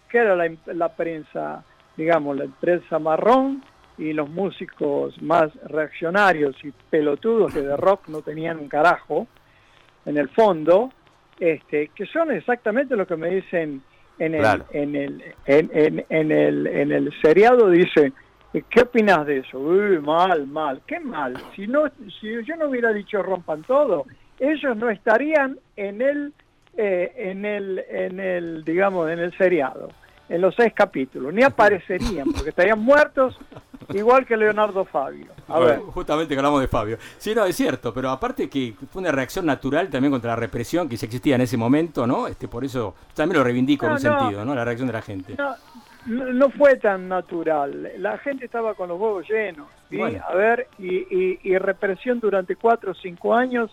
que 0.09 0.19
era 0.19 0.37
la, 0.37 0.89
prensa, 0.91 1.65
digamos, 1.97 2.37
la 2.37 2.47
prensa 2.61 2.99
marrón 2.99 3.65
y 3.99 4.13
los 4.13 4.29
músicos 4.29 5.21
más 5.21 5.53
reaccionarios 5.65 6.57
y 6.65 6.73
pelotudos 6.91 7.53
que 7.53 7.63
de 7.63 7.77
rock 7.77 8.09
no 8.09 8.23
tenían 8.23 8.59
un 8.59 8.69
carajo, 8.69 9.27
en 10.05 10.17
el 10.17 10.29
fondo, 10.31 10.93
este, 11.39 11.89
que 11.95 12.07
son 12.07 12.31
exactamente 12.33 12.97
lo 12.97 13.07
que 13.07 13.17
me 13.17 13.29
dicen 13.31 13.83
en 14.19 14.35
el, 14.35 14.63
en 14.73 14.95
el, 14.95 15.35
en, 15.47 16.05
en, 16.09 16.33
el, 16.33 16.67
en 16.67 16.93
el 16.93 17.13
seriado, 17.23 17.69
dicen, 17.71 18.13
¿Qué 18.53 18.83
opinas 18.83 19.27
de 19.27 19.39
eso? 19.39 19.59
Uy, 19.59 19.99
mal, 20.01 20.47
mal. 20.47 20.83
¿Qué 20.87 21.01
mal? 21.01 21.35
Si 21.57 21.67
no, 21.67 21.85
si 22.21 22.29
yo 22.45 22.57
no 22.57 22.69
hubiera 22.69 22.93
dicho 22.93 23.23
rompan 23.23 23.63
todo, 23.63 24.05
ellos 24.39 24.77
no 24.77 24.91
estarían 24.91 25.59
en 25.77 26.03
el, 26.03 26.35
eh, 26.77 27.13
en 27.17 27.45
el, 27.45 27.79
en 27.89 28.21
el, 28.21 28.65
digamos, 28.65 29.11
en 29.11 29.21
el 29.21 29.37
seriado, 29.39 29.89
en 30.29 30.41
los 30.41 30.55
seis 30.55 30.73
capítulos, 30.75 31.33
ni 31.33 31.43
aparecerían, 31.43 32.31
porque 32.31 32.51
estarían 32.51 32.81
muertos 32.81 33.39
igual 33.95 34.27
que 34.27 34.37
Leonardo 34.37 34.85
Fabio. 34.85 35.27
A 35.49 35.59
ver. 35.59 35.79
Justamente 35.81 36.35
que 36.35 36.39
hablamos 36.39 36.61
de 36.61 36.69
Fabio. 36.69 36.99
Sí, 37.19 37.35
no, 37.35 37.45
es 37.45 37.57
cierto, 37.57 37.93
pero 37.93 38.11
aparte 38.11 38.49
que 38.49 38.75
fue 38.91 39.01
una 39.01 39.13
reacción 39.13 39.47
natural 39.47 39.89
también 39.89 40.11
contra 40.11 40.31
la 40.31 40.37
represión 40.37 40.89
que 40.89 40.97
se 40.97 41.07
existía 41.07 41.37
en 41.37 41.43
ese 41.43 41.57
momento, 41.57 42.07
¿no? 42.07 42.27
Este, 42.27 42.49
por 42.49 42.65
eso 42.65 42.95
también 43.15 43.39
lo 43.39 43.45
reivindico 43.45 43.87
en 43.87 43.93
un 43.93 44.01
sentido, 44.01 44.45
¿no? 44.45 44.55
La 44.55 44.65
reacción 44.65 44.87
de 44.87 44.93
la 44.93 45.03
gente. 45.03 45.35
No, 45.37 45.55
no, 46.07 46.51
fue 46.51 46.77
tan 46.77 47.09
natural. 47.09 47.93
La 47.99 48.19
gente 48.19 48.47
estaba 48.47 48.75
con 48.75 48.89
los 48.89 49.01
huevos 49.01 49.29
llenos. 49.29 49.69
A 50.29 50.35
ver, 50.35 50.69
y, 50.79 51.59
represión 51.59 52.21
durante 52.21 52.57
cuatro 52.57 52.93
o 52.93 52.95
cinco 52.95 53.35
años. 53.35 53.71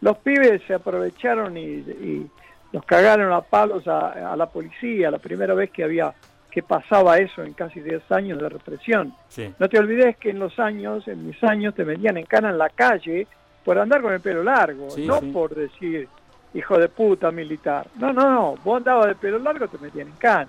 Los 0.00 0.18
pibes 0.18 0.62
se 0.66 0.74
aprovecharon 0.74 1.56
y, 1.56 2.28
los 2.72 2.84
cagaron 2.84 3.32
a 3.32 3.40
palos 3.40 3.86
a, 3.86 4.34
la 4.36 4.46
policía. 4.46 5.10
La 5.10 5.18
primera 5.18 5.54
vez 5.54 5.70
que 5.70 5.84
había 5.84 6.14
que 6.50 6.62
pasaba 6.62 7.18
eso 7.18 7.42
en 7.42 7.52
casi 7.52 7.80
diez 7.80 8.02
años 8.12 8.40
de 8.40 8.48
represión. 8.48 9.12
No 9.58 9.68
te 9.68 9.78
olvides 9.78 10.16
que 10.18 10.30
en 10.30 10.38
los 10.38 10.58
años, 10.60 11.08
en 11.08 11.26
mis 11.26 11.42
años, 11.42 11.74
te 11.74 11.84
metían 11.84 12.16
en 12.16 12.26
cana 12.26 12.50
en 12.50 12.58
la 12.58 12.68
calle 12.68 13.26
por 13.64 13.76
andar 13.76 14.02
con 14.02 14.12
el 14.12 14.20
pelo 14.20 14.44
largo, 14.44 14.86
no 14.98 15.20
por 15.32 15.54
decir 15.54 16.08
hijo 16.52 16.78
de 16.78 16.88
puta 16.88 17.32
militar. 17.32 17.88
No, 17.96 18.12
no, 18.12 18.30
no. 18.30 18.54
Vos 18.62 18.76
andabas 18.76 19.08
de 19.08 19.14
pelo 19.16 19.40
largo, 19.40 19.66
te 19.66 19.78
metían 19.78 20.06
en 20.06 20.14
cana. 20.14 20.48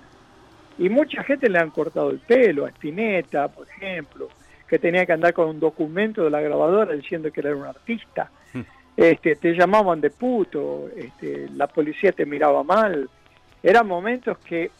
Y 0.78 0.88
mucha 0.88 1.22
gente 1.22 1.48
le 1.48 1.58
han 1.58 1.70
cortado 1.70 2.10
el 2.10 2.18
pelo, 2.18 2.66
a 2.66 2.68
Spinetta, 2.68 3.48
por 3.48 3.66
ejemplo, 3.68 4.28
que 4.68 4.78
tenía 4.78 5.06
que 5.06 5.12
andar 5.12 5.32
con 5.32 5.48
un 5.48 5.60
documento 5.60 6.24
de 6.24 6.30
la 6.30 6.40
grabadora 6.40 6.92
diciendo 6.92 7.30
que 7.30 7.40
era 7.40 7.56
un 7.56 7.64
artista. 7.64 8.30
Hmm. 8.52 8.62
Este, 8.96 9.36
te 9.36 9.54
llamaban 9.54 10.00
de 10.00 10.10
puto, 10.10 10.88
este, 10.96 11.48
la 11.50 11.66
policía 11.66 12.12
te 12.12 12.26
miraba 12.26 12.62
mal. 12.62 13.08
Eran 13.62 13.86
momentos 13.86 14.38
que 14.38 14.70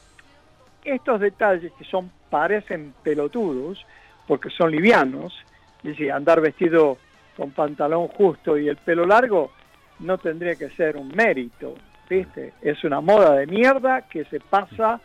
estos 0.85 1.21
detalles 1.21 1.73
que 1.73 1.85
son 1.85 2.11
parecen 2.31 2.95
pelotudos, 3.03 3.85
porque 4.27 4.51
son 4.51 4.71
livianos, 4.71 5.35
decir, 5.83 6.13
andar 6.13 6.41
vestido 6.41 6.99
con 7.37 7.51
pantalón 7.51 8.09
justo 8.09 8.57
y 8.59 8.69
el 8.69 8.77
pelo 8.77 9.07
largo 9.07 9.53
no 10.01 10.19
tendría 10.19 10.55
que 10.57 10.71
ser 10.71 10.97
un 10.97 11.09
mérito, 11.09 11.75
¿viste? 12.09 12.53
Es 12.61 12.83
una 12.85 13.01
moda 13.01 13.35
de 13.35 13.47
mierda 13.47 14.03
que 14.03 14.25
se 14.25 14.41
pasa 14.41 15.01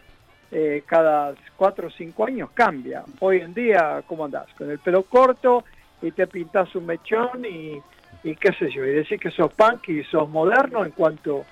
eh, 0.51 0.83
cada 0.85 1.33
cuatro 1.55 1.87
o 1.87 1.91
cinco 1.91 2.25
años 2.25 2.49
cambia. 2.53 3.03
Hoy 3.19 3.39
en 3.39 3.53
día, 3.53 4.03
¿cómo 4.05 4.25
andás? 4.25 4.47
Con 4.57 4.69
el 4.69 4.79
pelo 4.79 5.03
corto 5.03 5.63
y 6.01 6.11
te 6.11 6.27
pintas 6.27 6.75
un 6.75 6.85
mechón 6.85 7.45
y, 7.45 7.81
qué 8.35 8.53
sé 8.59 8.69
yo, 8.69 8.85
y 8.85 8.91
decir 8.91 9.17
que 9.17 9.31
sos 9.31 9.53
punk 9.53 9.87
y 9.89 10.03
sos 10.03 10.27
moderno 10.29 10.83
en 10.83 10.91
cuanto 10.91 11.45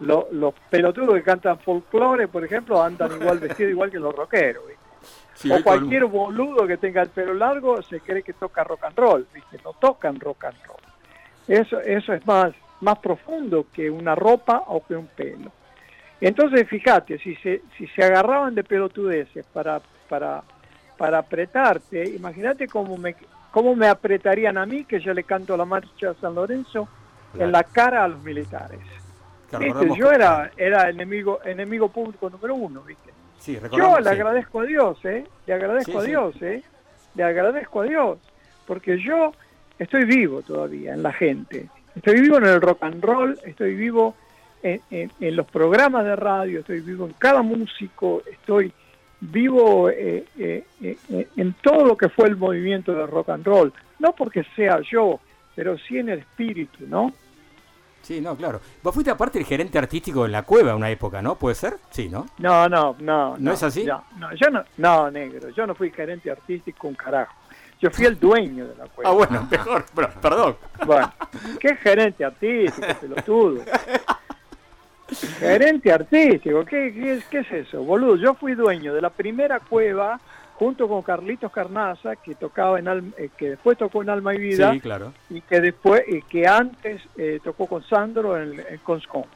los 0.00 0.54
pelotudos 0.70 1.14
que 1.14 1.22
cantan 1.22 1.58
folclore, 1.58 2.28
por 2.28 2.44
ejemplo, 2.44 2.82
andan 2.82 3.12
igual 3.20 3.38
vestidos 3.38 3.72
igual 3.72 3.90
que 3.90 3.98
los 3.98 4.14
rockeros. 4.14 4.64
o 5.50 5.62
cualquier 5.62 6.06
boludo 6.06 6.66
que 6.66 6.78
tenga 6.78 7.02
el 7.02 7.10
pelo 7.10 7.34
largo 7.34 7.82
se 7.82 8.00
cree 8.00 8.22
que 8.22 8.32
toca 8.32 8.64
rock 8.64 8.84
and 8.84 8.96
roll, 8.96 9.26
¿viste? 9.34 9.58
no 9.62 9.74
tocan 9.74 10.18
rock 10.18 10.44
and 10.44 10.64
roll. 10.64 10.80
Eso, 11.46 11.78
eso 11.80 12.12
es 12.14 12.26
más, 12.26 12.54
más 12.80 12.98
profundo 12.98 13.66
que 13.72 13.90
una 13.90 14.14
ropa 14.14 14.64
o 14.66 14.84
que 14.84 14.96
un 14.96 15.06
pelo. 15.08 15.52
Entonces, 16.20 16.68
fíjate, 16.68 17.18
si 17.18 17.34
se, 17.36 17.62
si 17.76 17.86
se 17.88 18.02
agarraban 18.02 18.54
de 18.54 18.64
pelotudeces 18.64 19.44
para, 19.46 19.80
para, 20.08 20.42
para 20.96 21.18
apretarte, 21.18 22.08
imagínate 22.08 22.66
cómo 22.68 22.96
me, 22.96 23.14
cómo 23.50 23.74
me 23.76 23.86
apretarían 23.86 24.56
a 24.56 24.66
mí, 24.66 24.84
que 24.84 25.00
yo 25.00 25.12
le 25.12 25.24
canto 25.24 25.56
la 25.56 25.64
marcha 25.64 26.10
a 26.10 26.14
San 26.14 26.34
Lorenzo, 26.34 26.88
en 27.38 27.52
la 27.52 27.64
cara 27.64 28.04
a 28.04 28.08
los 28.08 28.22
militares. 28.22 28.80
Yo 29.96 30.10
era, 30.10 30.50
era 30.56 30.88
enemigo, 30.88 31.40
enemigo 31.44 31.88
público 31.88 32.30
número 32.30 32.54
uno, 32.54 32.82
¿viste? 32.82 33.12
yo 33.72 34.00
le 34.00 34.10
agradezco 34.10 34.60
a 34.60 34.64
Dios, 34.64 35.04
¿eh? 35.04 35.24
Le 35.46 35.54
agradezco 35.54 36.00
a 36.00 36.02
Dios, 36.02 36.42
¿eh? 36.42 36.62
Le 37.14 37.22
agradezco 37.22 37.82
a 37.82 37.84
Dios, 37.84 38.18
porque 38.66 38.98
yo 38.98 39.32
estoy 39.78 40.04
vivo 40.04 40.42
todavía 40.42 40.94
en 40.94 41.02
la 41.02 41.12
gente. 41.12 41.68
Estoy 41.94 42.20
vivo 42.20 42.38
en 42.38 42.46
el 42.46 42.60
rock 42.60 42.82
and 42.82 43.02
roll, 43.04 43.38
estoy 43.44 43.74
vivo 43.74 44.14
en, 44.66 45.36
los 45.36 45.46
programas 45.46 46.04
de 46.04 46.16
radio, 46.16 46.60
estoy 46.60 46.80
vivo 46.80 47.06
en 47.06 47.12
cada 47.14 47.42
músico, 47.42 48.22
estoy 48.30 48.72
vivo 49.20 49.88
eh, 49.90 50.26
eh, 50.38 50.64
eh, 50.82 51.28
en 51.36 51.54
todo 51.54 51.84
lo 51.84 51.96
que 51.96 52.08
fue 52.08 52.28
el 52.28 52.36
movimiento 52.36 52.92
de 52.92 53.06
rock 53.06 53.30
and 53.30 53.46
roll, 53.46 53.72
no 53.98 54.12
porque 54.12 54.44
sea 54.54 54.80
yo, 54.90 55.20
pero 55.54 55.78
sí 55.78 55.98
en 55.98 56.10
el 56.10 56.18
espíritu, 56.20 56.86
¿no? 56.86 57.12
Sí, 58.02 58.20
no, 58.20 58.36
claro. 58.36 58.60
Vos 58.84 58.94
fuiste 58.94 59.10
aparte 59.10 59.38
el 59.38 59.44
gerente 59.44 59.78
artístico 59.78 60.26
en 60.26 60.32
la 60.32 60.44
cueva 60.44 60.76
una 60.76 60.88
época, 60.90 61.20
¿no? 61.20 61.34
¿Puede 61.34 61.56
ser? 61.56 61.78
Sí, 61.90 62.08
¿no? 62.08 62.26
No, 62.38 62.68
no, 62.68 62.94
no. 63.00 63.36
¿No, 63.36 63.52
es 63.52 63.62
así? 63.64 63.84
No, 63.84 64.04
yo 64.36 64.48
no, 64.48 64.64
no, 64.76 65.10
negro, 65.10 65.50
yo 65.50 65.66
no 65.66 65.74
fui 65.74 65.90
gerente 65.90 66.30
artístico 66.30 66.86
un 66.86 66.94
carajo. 66.94 67.34
Yo 67.80 67.90
fui 67.90 68.06
el 68.06 68.18
dueño 68.18 68.68
de 68.68 68.76
la 68.76 68.84
cueva. 68.86 69.10
Ah, 69.10 69.12
bueno, 69.12 69.48
mejor, 69.50 69.84
perdón. 70.22 70.56
Bueno, 70.86 71.12
¿qué 71.60 71.74
gerente 71.76 72.24
artístico, 72.24 72.86
pelotudo? 73.00 73.62
Gerente 75.38 75.92
artístico, 75.92 76.64
¿qué, 76.64 77.22
qué, 77.30 77.38
es 77.38 77.52
eso? 77.52 77.82
Boludo, 77.84 78.16
yo 78.16 78.34
fui 78.34 78.54
dueño 78.54 78.92
de 78.92 79.00
la 79.00 79.10
primera 79.10 79.60
cueva 79.60 80.18
junto 80.54 80.88
con 80.88 81.02
Carlitos 81.02 81.52
Carnaza, 81.52 82.16
que 82.16 82.34
tocaba 82.34 82.78
en 82.78 83.12
eh, 83.16 83.28
que 83.36 83.50
después 83.50 83.78
tocó 83.78 84.02
en 84.02 84.10
Alma 84.10 84.34
y 84.34 84.38
Vida, 84.38 84.74
y 85.30 85.40
que 85.42 85.60
después, 85.60 86.02
y 86.08 86.22
que 86.22 86.48
antes 86.48 87.02
eh, 87.16 87.40
tocó 87.44 87.66
con 87.66 87.84
Sandro 87.84 88.40
en, 88.40 88.58
en 88.58 88.78
Conscompo. 88.78 89.28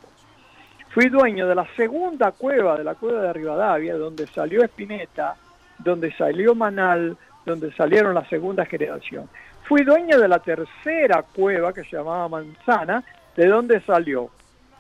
Fui 0.88 1.08
dueño 1.08 1.46
de 1.46 1.54
la 1.54 1.68
segunda 1.76 2.32
cueva, 2.32 2.76
de 2.76 2.82
la 2.82 2.94
cueva 2.96 3.22
de 3.22 3.32
Rivadavia, 3.32 3.96
donde 3.96 4.26
salió 4.26 4.64
Espineta, 4.64 5.36
donde 5.78 6.12
salió 6.16 6.54
Manal, 6.54 7.16
donde 7.46 7.72
salieron 7.74 8.14
la 8.14 8.28
segunda 8.28 8.64
generación. 8.64 9.28
Fui 9.64 9.84
dueño 9.84 10.18
de 10.18 10.26
la 10.26 10.40
tercera 10.40 11.22
cueva, 11.22 11.72
que 11.72 11.84
se 11.84 11.96
llamaba 11.96 12.28
Manzana, 12.28 13.04
de 13.36 13.46
donde 13.46 13.80
salió 13.82 14.30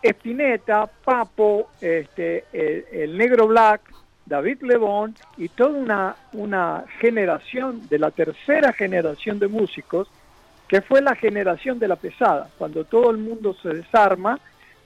Espineta, 0.02 0.86
Papo, 0.86 1.68
este, 1.80 2.44
el, 2.52 2.84
el 2.92 3.18
Negro 3.18 3.46
Black, 3.46 3.82
David 4.26 4.62
Lebón 4.62 5.14
y 5.36 5.48
toda 5.48 5.70
una, 5.70 6.16
una 6.32 6.84
generación 7.00 7.88
de 7.88 7.98
la 7.98 8.10
tercera 8.10 8.72
generación 8.72 9.38
de 9.38 9.48
músicos, 9.48 10.08
que 10.68 10.80
fue 10.82 11.02
la 11.02 11.16
generación 11.16 11.78
de 11.78 11.88
la 11.88 11.96
pesada, 11.96 12.48
cuando 12.56 12.84
todo 12.84 13.10
el 13.10 13.18
mundo 13.18 13.54
se 13.60 13.70
desarma, 13.70 14.38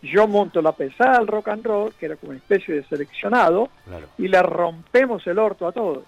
yo 0.02 0.26
monto 0.26 0.60
la 0.62 0.72
pesada 0.72 1.18
del 1.18 1.26
rock 1.26 1.48
and 1.48 1.64
roll, 1.64 1.92
que 1.98 2.06
era 2.06 2.16
como 2.16 2.30
una 2.30 2.38
especie 2.38 2.74
de 2.74 2.84
seleccionado, 2.84 3.68
Claro. 3.86 4.06
y 4.18 4.28
le 4.28 4.42
rompemos 4.42 5.26
el 5.26 5.38
orto 5.38 5.66
a 5.68 5.72
todos. 5.72 6.04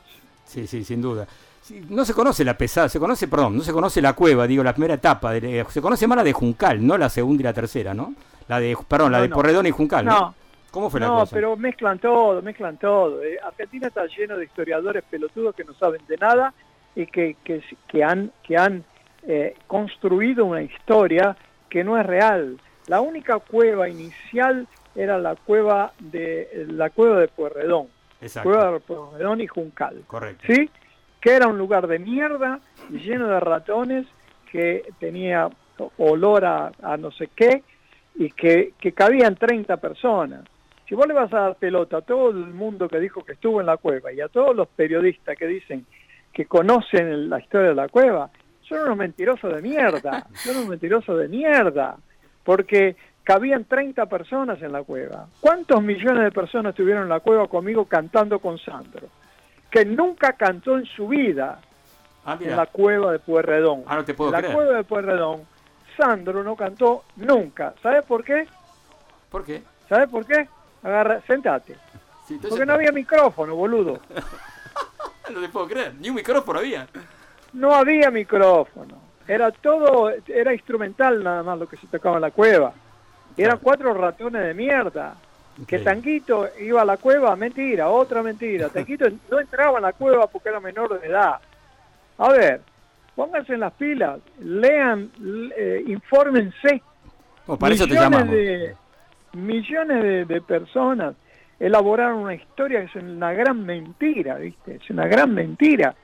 Sí, 0.46 0.66
sí, 0.66 0.82
sin 0.84 1.00
duda. 1.02 1.26
No 1.88 2.04
se 2.04 2.14
conoce 2.14 2.44
la 2.44 2.56
pesada, 2.56 2.88
se 2.88 2.98
conoce, 3.00 3.26
perdón, 3.28 3.56
no 3.56 3.62
se 3.62 3.72
conoce 3.72 4.00
la 4.00 4.12
cueva, 4.12 4.46
digo, 4.46 4.62
la 4.62 4.72
primera 4.72 4.94
etapa. 4.94 5.32
de- 5.32 5.66
se 5.68 5.82
conoce 5.82 6.06
más 6.06 6.16
la 6.16 6.24
de 6.24 6.32
Juncal, 6.32 6.86
no 6.86 6.96
la 6.96 7.08
segunda 7.10 7.40
y 7.42 7.44
la 7.44 7.52
tercera, 7.52 7.92
¿no? 7.92 8.14
La 8.48 8.60
de, 8.60 8.76
perdón, 8.88 9.12
la 9.12 9.18
No, 9.18 9.22
de 9.22 9.28
no. 9.28 9.34
Porredón 9.36 9.66
y 9.66 9.70
Juncal, 9.70 10.04
¿no? 10.04 10.12
No, 10.12 10.34
¿Cómo 10.70 10.90
fue 10.90 11.00
la 11.00 11.06
no, 11.06 11.20
cosa? 11.20 11.34
pero 11.34 11.56
mezclan 11.56 11.98
todo, 11.98 12.42
mezclan 12.42 12.76
todo. 12.76 13.22
Eh, 13.22 13.38
Argentina 13.42 13.88
está 13.88 14.06
lleno 14.06 14.36
de 14.36 14.44
historiadores 14.44 15.02
pelotudos 15.08 15.54
que 15.54 15.64
no 15.64 15.74
saben 15.74 16.02
de 16.06 16.16
nada 16.16 16.52
y 16.94 17.06
que, 17.06 17.36
que, 17.44 17.62
que 17.88 18.04
han, 18.04 18.30
que 18.42 18.56
han 18.56 18.84
eh, 19.26 19.56
construido 19.66 20.44
una 20.44 20.62
historia 20.62 21.36
que 21.68 21.82
no 21.82 21.98
es 21.98 22.06
real. 22.06 22.58
La 22.86 23.00
única 23.00 23.38
cueva 23.38 23.88
inicial 23.88 24.66
era 24.94 25.18
la 25.18 25.34
cueva 25.34 25.92
de 25.98 26.66
la 26.70 26.90
cueva 26.90 27.18
de 27.20 27.28
Pueyrredón, 27.28 27.88
Exacto, 28.20 28.48
cueva 28.50 28.72
de 28.72 28.80
Pueyrredón 28.80 29.40
y 29.40 29.46
Juncal, 29.46 30.04
correcto. 30.06 30.44
¿sí? 30.46 30.70
Que 31.20 31.34
era 31.34 31.48
un 31.48 31.58
lugar 31.58 31.86
de 31.86 31.98
mierda 31.98 32.60
lleno 32.90 33.26
de 33.28 33.40
ratones 33.40 34.06
que 34.50 34.88
tenía 35.00 35.50
olor 35.98 36.44
a, 36.44 36.72
a 36.82 36.96
no 36.96 37.10
sé 37.10 37.28
qué 37.34 37.62
y 38.18 38.30
que, 38.30 38.72
que 38.80 38.92
cabían 38.92 39.36
30 39.36 39.76
personas. 39.78 40.44
Si 40.88 40.94
vos 40.94 41.06
le 41.06 41.14
vas 41.14 41.32
a 41.32 41.40
dar 41.40 41.54
pelota 41.56 41.98
a 41.98 42.02
todo 42.02 42.30
el 42.30 42.36
mundo 42.36 42.88
que 42.88 43.00
dijo 43.00 43.24
que 43.24 43.32
estuvo 43.32 43.60
en 43.60 43.66
la 43.66 43.76
cueva 43.76 44.12
y 44.12 44.20
a 44.20 44.28
todos 44.28 44.54
los 44.54 44.68
periodistas 44.68 45.36
que 45.36 45.46
dicen 45.46 45.84
que 46.32 46.46
conocen 46.46 47.28
la 47.28 47.40
historia 47.40 47.70
de 47.70 47.74
la 47.74 47.88
cueva, 47.88 48.30
son 48.62 48.80
unos 48.82 48.96
mentirosos 48.96 49.54
de 49.54 49.62
mierda, 49.62 50.26
son 50.34 50.56
unos 50.56 50.68
mentirosos 50.68 51.18
de 51.18 51.28
mierda, 51.28 51.96
porque 52.44 52.94
cabían 53.24 53.64
30 53.64 54.06
personas 54.06 54.60
en 54.62 54.72
la 54.72 54.82
cueva. 54.82 55.26
¿Cuántos 55.40 55.82
millones 55.82 56.24
de 56.24 56.30
personas 56.30 56.70
estuvieron 56.70 57.04
en 57.04 57.08
la 57.08 57.20
cueva 57.20 57.48
conmigo 57.48 57.84
cantando 57.86 58.38
con 58.38 58.58
Sandro? 58.58 59.08
Que 59.70 59.84
nunca 59.84 60.34
cantó 60.34 60.78
en 60.78 60.84
su 60.86 61.08
vida 61.08 61.60
Ah, 62.28 62.36
en 62.40 62.56
la 62.56 62.66
cueva 62.66 63.12
de 63.12 63.20
Pueyrredón. 63.20 63.84
Ah, 63.86 63.94
no 63.94 64.04
te 64.04 64.12
puedo 64.12 64.30
en 64.30 64.32
la 64.32 64.38
creer. 64.40 64.54
cueva 64.56 64.72
de 64.78 64.82
Pueyrredón, 64.82 65.42
Sandro 65.96 66.42
no 66.42 66.56
cantó 66.56 67.04
nunca. 67.16 67.74
¿Sabes 67.82 68.04
por 68.04 68.24
qué? 68.24 68.46
¿Por 69.30 69.44
qué? 69.44 69.62
¿Sabes 69.88 70.08
por 70.08 70.26
qué? 70.26 70.48
Agarra, 70.82 71.20
sentate. 71.26 71.76
Sí, 72.26 72.38
Porque 72.48 72.66
no 72.66 72.74
había 72.74 72.92
micrófono, 72.92 73.54
boludo. 73.54 74.00
No 75.28 75.40
te 75.40 75.48
puedo 75.48 75.66
creer, 75.66 75.92
ni 75.96 76.08
un 76.08 76.14
micrófono 76.14 76.60
había. 76.60 76.86
No 77.52 77.74
había 77.74 78.12
micrófono. 78.12 78.96
Era 79.26 79.50
todo, 79.50 80.08
era 80.28 80.52
instrumental 80.52 81.24
nada 81.24 81.42
más 81.42 81.58
lo 81.58 81.68
que 81.68 81.76
se 81.76 81.88
tocaba 81.88 82.14
en 82.14 82.22
la 82.22 82.30
cueva. 82.30 82.72
Y 83.36 83.42
eran 83.42 83.58
cuatro 83.58 83.92
ratones 83.92 84.44
de 84.44 84.54
mierda. 84.54 85.16
Que. 85.66 85.80
Tanguito 85.80 86.48
iba 86.60 86.82
a 86.82 86.84
la 86.84 86.96
cueva, 86.96 87.34
mentira, 87.34 87.88
otra 87.88 88.22
mentira. 88.22 88.68
Tanguito 88.72 89.06
no 89.30 89.40
entraba 89.40 89.78
en 89.78 89.82
la 89.82 89.92
cueva 89.94 90.28
porque 90.28 90.48
era 90.48 90.60
menor 90.60 91.00
de 91.00 91.08
edad. 91.08 91.40
A 92.18 92.28
ver, 92.28 92.60
pónganse 93.16 93.54
en 93.54 93.60
las 93.60 93.72
pilas, 93.72 94.20
lean, 94.38 95.10
l- 95.18 95.52
eh, 95.56 95.82
infórmense. 95.88 96.82
Oh, 97.46 97.56
para 97.58 97.74
eso 97.74 97.84
te 97.84 97.94
millones 97.94 98.10
llamamos. 98.10 98.34
de 98.34 98.76
millones 99.32 100.02
de, 100.02 100.24
de 100.26 100.40
personas 100.42 101.14
elaboraron 101.58 102.18
una 102.18 102.34
historia 102.34 102.80
que 102.80 102.98
es 102.98 103.04
una 103.04 103.32
gran 103.32 103.64
mentira, 103.64 104.36
¿viste? 104.36 104.76
Es 104.76 104.90
una 104.90 105.06
gran 105.06 105.34
mentira. 105.34 105.94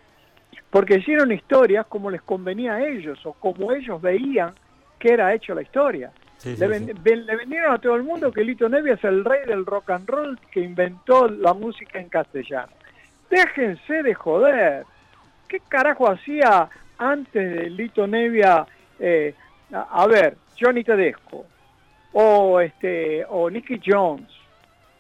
Porque 0.70 0.98
hicieron 0.98 1.30
historias 1.32 1.86
como 1.86 2.10
les 2.10 2.22
convenía 2.22 2.74
a 2.74 2.86
ellos 2.86 3.18
o 3.26 3.34
como 3.34 3.72
ellos 3.72 4.00
veían 4.00 4.54
que 4.98 5.12
era 5.12 5.34
hecho 5.34 5.54
la 5.54 5.62
historia. 5.62 6.10
Sí, 6.38 6.56
le, 6.56 6.78
sí. 6.78 6.86
le 7.04 7.36
vendieron 7.36 7.72
a 7.74 7.78
todo 7.78 7.94
el 7.96 8.02
mundo 8.02 8.32
que 8.32 8.42
Lito 8.42 8.68
Nevia 8.68 8.94
es 8.94 9.04
el 9.04 9.24
rey 9.24 9.44
del 9.46 9.66
rock 9.66 9.90
and 9.90 10.08
roll 10.08 10.38
que 10.50 10.60
inventó 10.60 11.28
la 11.28 11.52
música 11.52 12.00
en 12.00 12.08
castellano. 12.08 12.72
Déjense 13.30 14.02
de 14.02 14.14
joder. 14.14 14.84
¿Qué 15.48 15.60
carajo 15.68 16.10
hacía 16.10 16.68
antes 16.98 17.56
de 17.56 17.70
Lito 17.70 18.06
Nevia? 18.06 18.66
eh, 18.98 19.34
a, 19.72 20.02
a 20.02 20.06
ver, 20.06 20.36
Johnny 20.58 20.84
Tedesco, 20.84 21.46
o 22.12 22.60
este, 22.60 23.24
o 23.28 23.50
Nicky 23.50 23.80
Jones, 23.84 24.28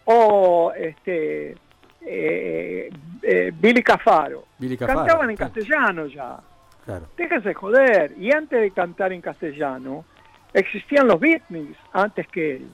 o 0.04 0.72
este, 0.76 1.54
eh, 2.00 2.90
eh, 3.22 3.52
Billy 3.54 3.82
Cafaro. 3.82 4.46
Billy 4.58 4.76
Cafaro, 4.76 5.00
Cantaban 5.00 5.30
en 5.30 5.36
castellano 5.36 6.06
ya. 6.06 6.38
Claro. 6.84 7.06
Déjense 7.16 7.54
joder. 7.54 8.12
Y 8.18 8.32
antes 8.32 8.60
de 8.60 8.70
cantar 8.72 9.12
en 9.12 9.20
castellano, 9.20 10.04
existían 10.52 11.06
los 11.06 11.20
Beatles 11.20 11.76
antes 11.92 12.26
que 12.28 12.56
él. 12.56 12.68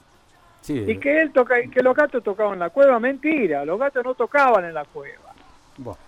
Sí, 0.61 0.83
Y 0.87 0.97
que 0.97 1.21
él 1.21 1.31
toca, 1.31 1.55
que 1.71 1.81
los 1.81 1.95
gatos 1.95 2.23
tocaban 2.23 2.53
en 2.53 2.59
la 2.59 2.69
cueva, 2.69 2.99
mentira, 2.99 3.63
los 3.63 3.79
gatos 3.79 4.03
no 4.03 4.13
tocaban 4.13 4.65
en 4.65 4.73
la 4.73 4.83
cueva. 4.83 5.28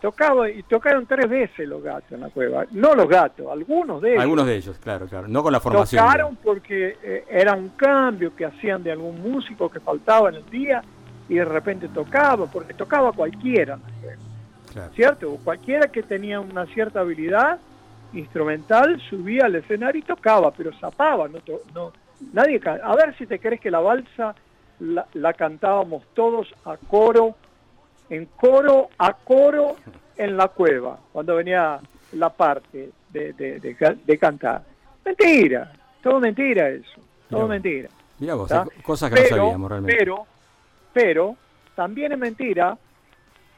Tocaba, 0.01 0.49
y 0.49 0.63
tocaron 0.63 1.05
tres 1.05 1.29
veces 1.29 1.67
los 1.67 1.81
gatos 1.81 2.11
en 2.11 2.21
la 2.21 2.29
cueva. 2.29 2.65
No 2.71 2.93
los 2.95 3.07
gatos, 3.07 3.47
algunos 3.51 4.01
de 4.01 4.11
ellos. 4.11 4.21
algunos 4.23 4.45
de 4.45 4.55
ellos, 4.55 4.77
claro, 4.79 5.07
claro. 5.07 5.27
No 5.27 5.41
con 5.43 5.51
la 5.53 5.59
formación. 5.59 6.03
Tocaron 6.03 6.35
porque 6.37 6.97
eh, 7.03 7.25
era 7.29 7.53
un 7.53 7.69
cambio 7.69 8.35
que 8.35 8.45
hacían 8.45 8.83
de 8.83 8.91
algún 8.91 9.21
músico 9.21 9.69
que 9.69 9.79
faltaba 9.79 10.29
en 10.29 10.35
el 10.35 10.49
día 10.49 10.81
y 11.29 11.35
de 11.35 11.45
repente 11.45 11.87
tocaba, 11.87 12.45
porque 12.47 12.73
tocaba 12.73 13.11
cualquiera, 13.13 13.75
en 13.75 13.81
la 13.81 13.99
cueva, 14.01 14.21
Claro. 14.73 14.93
¿cierto? 14.93 15.37
Cualquiera 15.43 15.87
que 15.87 16.01
tenía 16.03 16.39
una 16.39 16.65
cierta 16.67 17.01
habilidad 17.01 17.59
instrumental 18.13 18.99
subía 19.09 19.45
al 19.45 19.55
escenario 19.55 19.99
y 19.99 20.03
tocaba, 20.03 20.51
pero 20.51 20.71
zapaba, 20.79 21.27
no, 21.27 21.39
to- 21.39 21.61
no 21.73 21.91
nadie 22.33 22.59
a 22.65 22.95
ver 22.95 23.15
si 23.17 23.25
te 23.25 23.39
crees 23.39 23.59
que 23.61 23.71
la 23.71 23.79
balsa 23.79 24.35
la, 24.79 25.05
la 25.13 25.33
cantábamos 25.33 26.03
todos 26.13 26.53
a 26.65 26.75
coro, 26.77 27.35
en 28.11 28.25
coro, 28.25 28.89
a 28.99 29.13
coro 29.13 29.77
en 30.17 30.37
la 30.37 30.49
cueva, 30.49 30.99
cuando 31.11 31.35
venía 31.37 31.79
la 32.13 32.29
parte 32.29 32.91
de, 33.09 33.33
de- 33.33 33.59
de 33.59 33.75
ca- 33.75 33.95
de 34.05 34.17
cantar. 34.17 34.63
Mentira, 35.03 35.71
todo 36.03 36.19
mentira 36.19 36.69
eso, 36.69 37.01
todo 37.29 37.41
Mirá. 37.47 37.53
mentira. 37.53 37.89
Mira 38.19 38.35
vos, 38.35 38.51
cosas 38.83 39.09
que 39.09 39.15
no 39.15 39.21
Pero, 39.23 39.35
sabíamos 39.37 39.69
realmente. 39.69 39.97
Pero, 39.97 40.25
pero, 40.93 41.35
también 41.73 42.11
es 42.11 42.19
mentira 42.19 42.77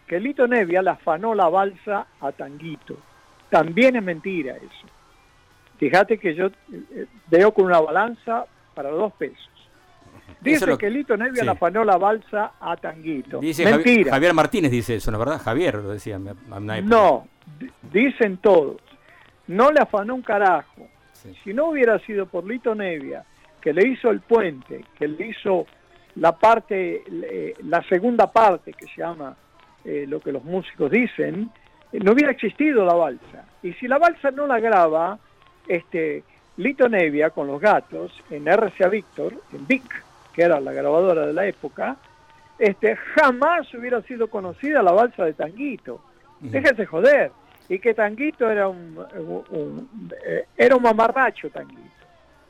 que 0.07 0.19
Lito 0.19 0.47
Nevia 0.47 0.81
le 0.81 0.91
afanó 0.91 1.33
la 1.35 1.49
balsa 1.49 2.05
a 2.21 2.31
Tanguito. 2.31 2.95
También 3.49 3.95
es 3.95 4.03
mentira 4.03 4.55
eso. 4.55 4.87
Fíjate 5.77 6.17
que 6.17 6.33
yo 6.35 6.47
eh, 6.71 7.07
veo 7.27 7.51
con 7.53 7.65
una 7.65 7.79
balanza 7.81 8.45
para 8.73 8.89
dos 8.89 9.11
pesos. 9.13 9.49
Dice 10.41 10.67
lo- 10.67 10.77
que 10.77 10.89
Lito 10.89 11.15
Nevia 11.15 11.39
sí. 11.41 11.45
le 11.45 11.51
afanó 11.51 11.83
la 11.85 11.97
balsa 11.97 12.53
a 12.59 12.75
Tanguito. 12.75 13.39
Dice 13.39 13.63
mentira. 13.65 14.11
Javier 14.11 14.33
Martínez 14.33 14.71
dice 14.71 14.95
eso, 14.95 15.09
¿no 15.11 15.17
es 15.17 15.25
verdad? 15.25 15.41
Javier 15.41 15.75
lo 15.75 15.89
decía. 15.91 16.19
No, 16.19 17.27
di- 17.59 17.69
dicen 17.91 18.37
todos. 18.37 18.77
No 19.47 19.71
le 19.71 19.79
afanó 19.79 20.15
un 20.15 20.21
carajo. 20.21 20.87
Sí. 21.13 21.33
Si 21.43 21.53
no 21.53 21.67
hubiera 21.69 21.97
sido 21.99 22.25
por 22.25 22.45
Lito 22.45 22.75
Nevia, 22.75 23.23
que 23.61 23.71
le 23.73 23.87
hizo 23.87 24.09
el 24.09 24.19
puente, 24.19 24.83
que 24.97 25.07
le 25.07 25.27
hizo 25.27 25.65
la 26.15 26.33
parte, 26.37 27.03
la 27.63 27.81
segunda 27.83 28.31
parte 28.31 28.73
que 28.73 28.85
se 28.87 29.01
llama 29.01 29.35
eh, 29.85 30.05
lo 30.07 30.19
que 30.19 30.31
los 30.31 30.43
músicos 30.43 30.91
dicen, 30.91 31.49
eh, 31.91 31.99
no 31.99 32.11
hubiera 32.13 32.31
existido 32.31 32.85
la 32.85 32.93
balsa. 32.93 33.45
Y 33.63 33.73
si 33.73 33.87
la 33.87 33.97
balsa 33.97 34.31
no 34.31 34.45
la 34.47 34.59
graba, 34.59 35.17
este, 35.67 36.23
Lito 36.57 36.87
Nevia 36.87 37.29
con 37.31 37.47
los 37.47 37.59
gatos 37.59 38.11
en 38.29 38.47
RCA 38.47 38.87
Victor, 38.89 39.33
en 39.53 39.65
Vic, 39.67 39.83
que 40.33 40.43
era 40.43 40.59
la 40.59 40.73
grabadora 40.73 41.25
de 41.27 41.33
la 41.33 41.45
época, 41.45 41.95
este, 42.59 42.95
jamás 42.95 43.71
hubiera 43.73 44.01
sido 44.01 44.27
conocida 44.29 44.81
la 44.81 44.91
balsa 44.91 45.25
de 45.25 45.33
Tanguito. 45.33 45.95
Ujú. 46.41 46.49
Déjense 46.51 46.85
joder. 46.85 47.31
Y 47.69 47.79
que 47.79 47.93
Tanguito 47.93 48.49
era 48.49 48.67
un, 48.67 48.97
un- 49.15 49.43
un- 49.49 50.11
eh, 50.25 50.45
era 50.57 50.75
un 50.75 50.83
mamarracho 50.83 51.49
Tanguito. 51.49 51.81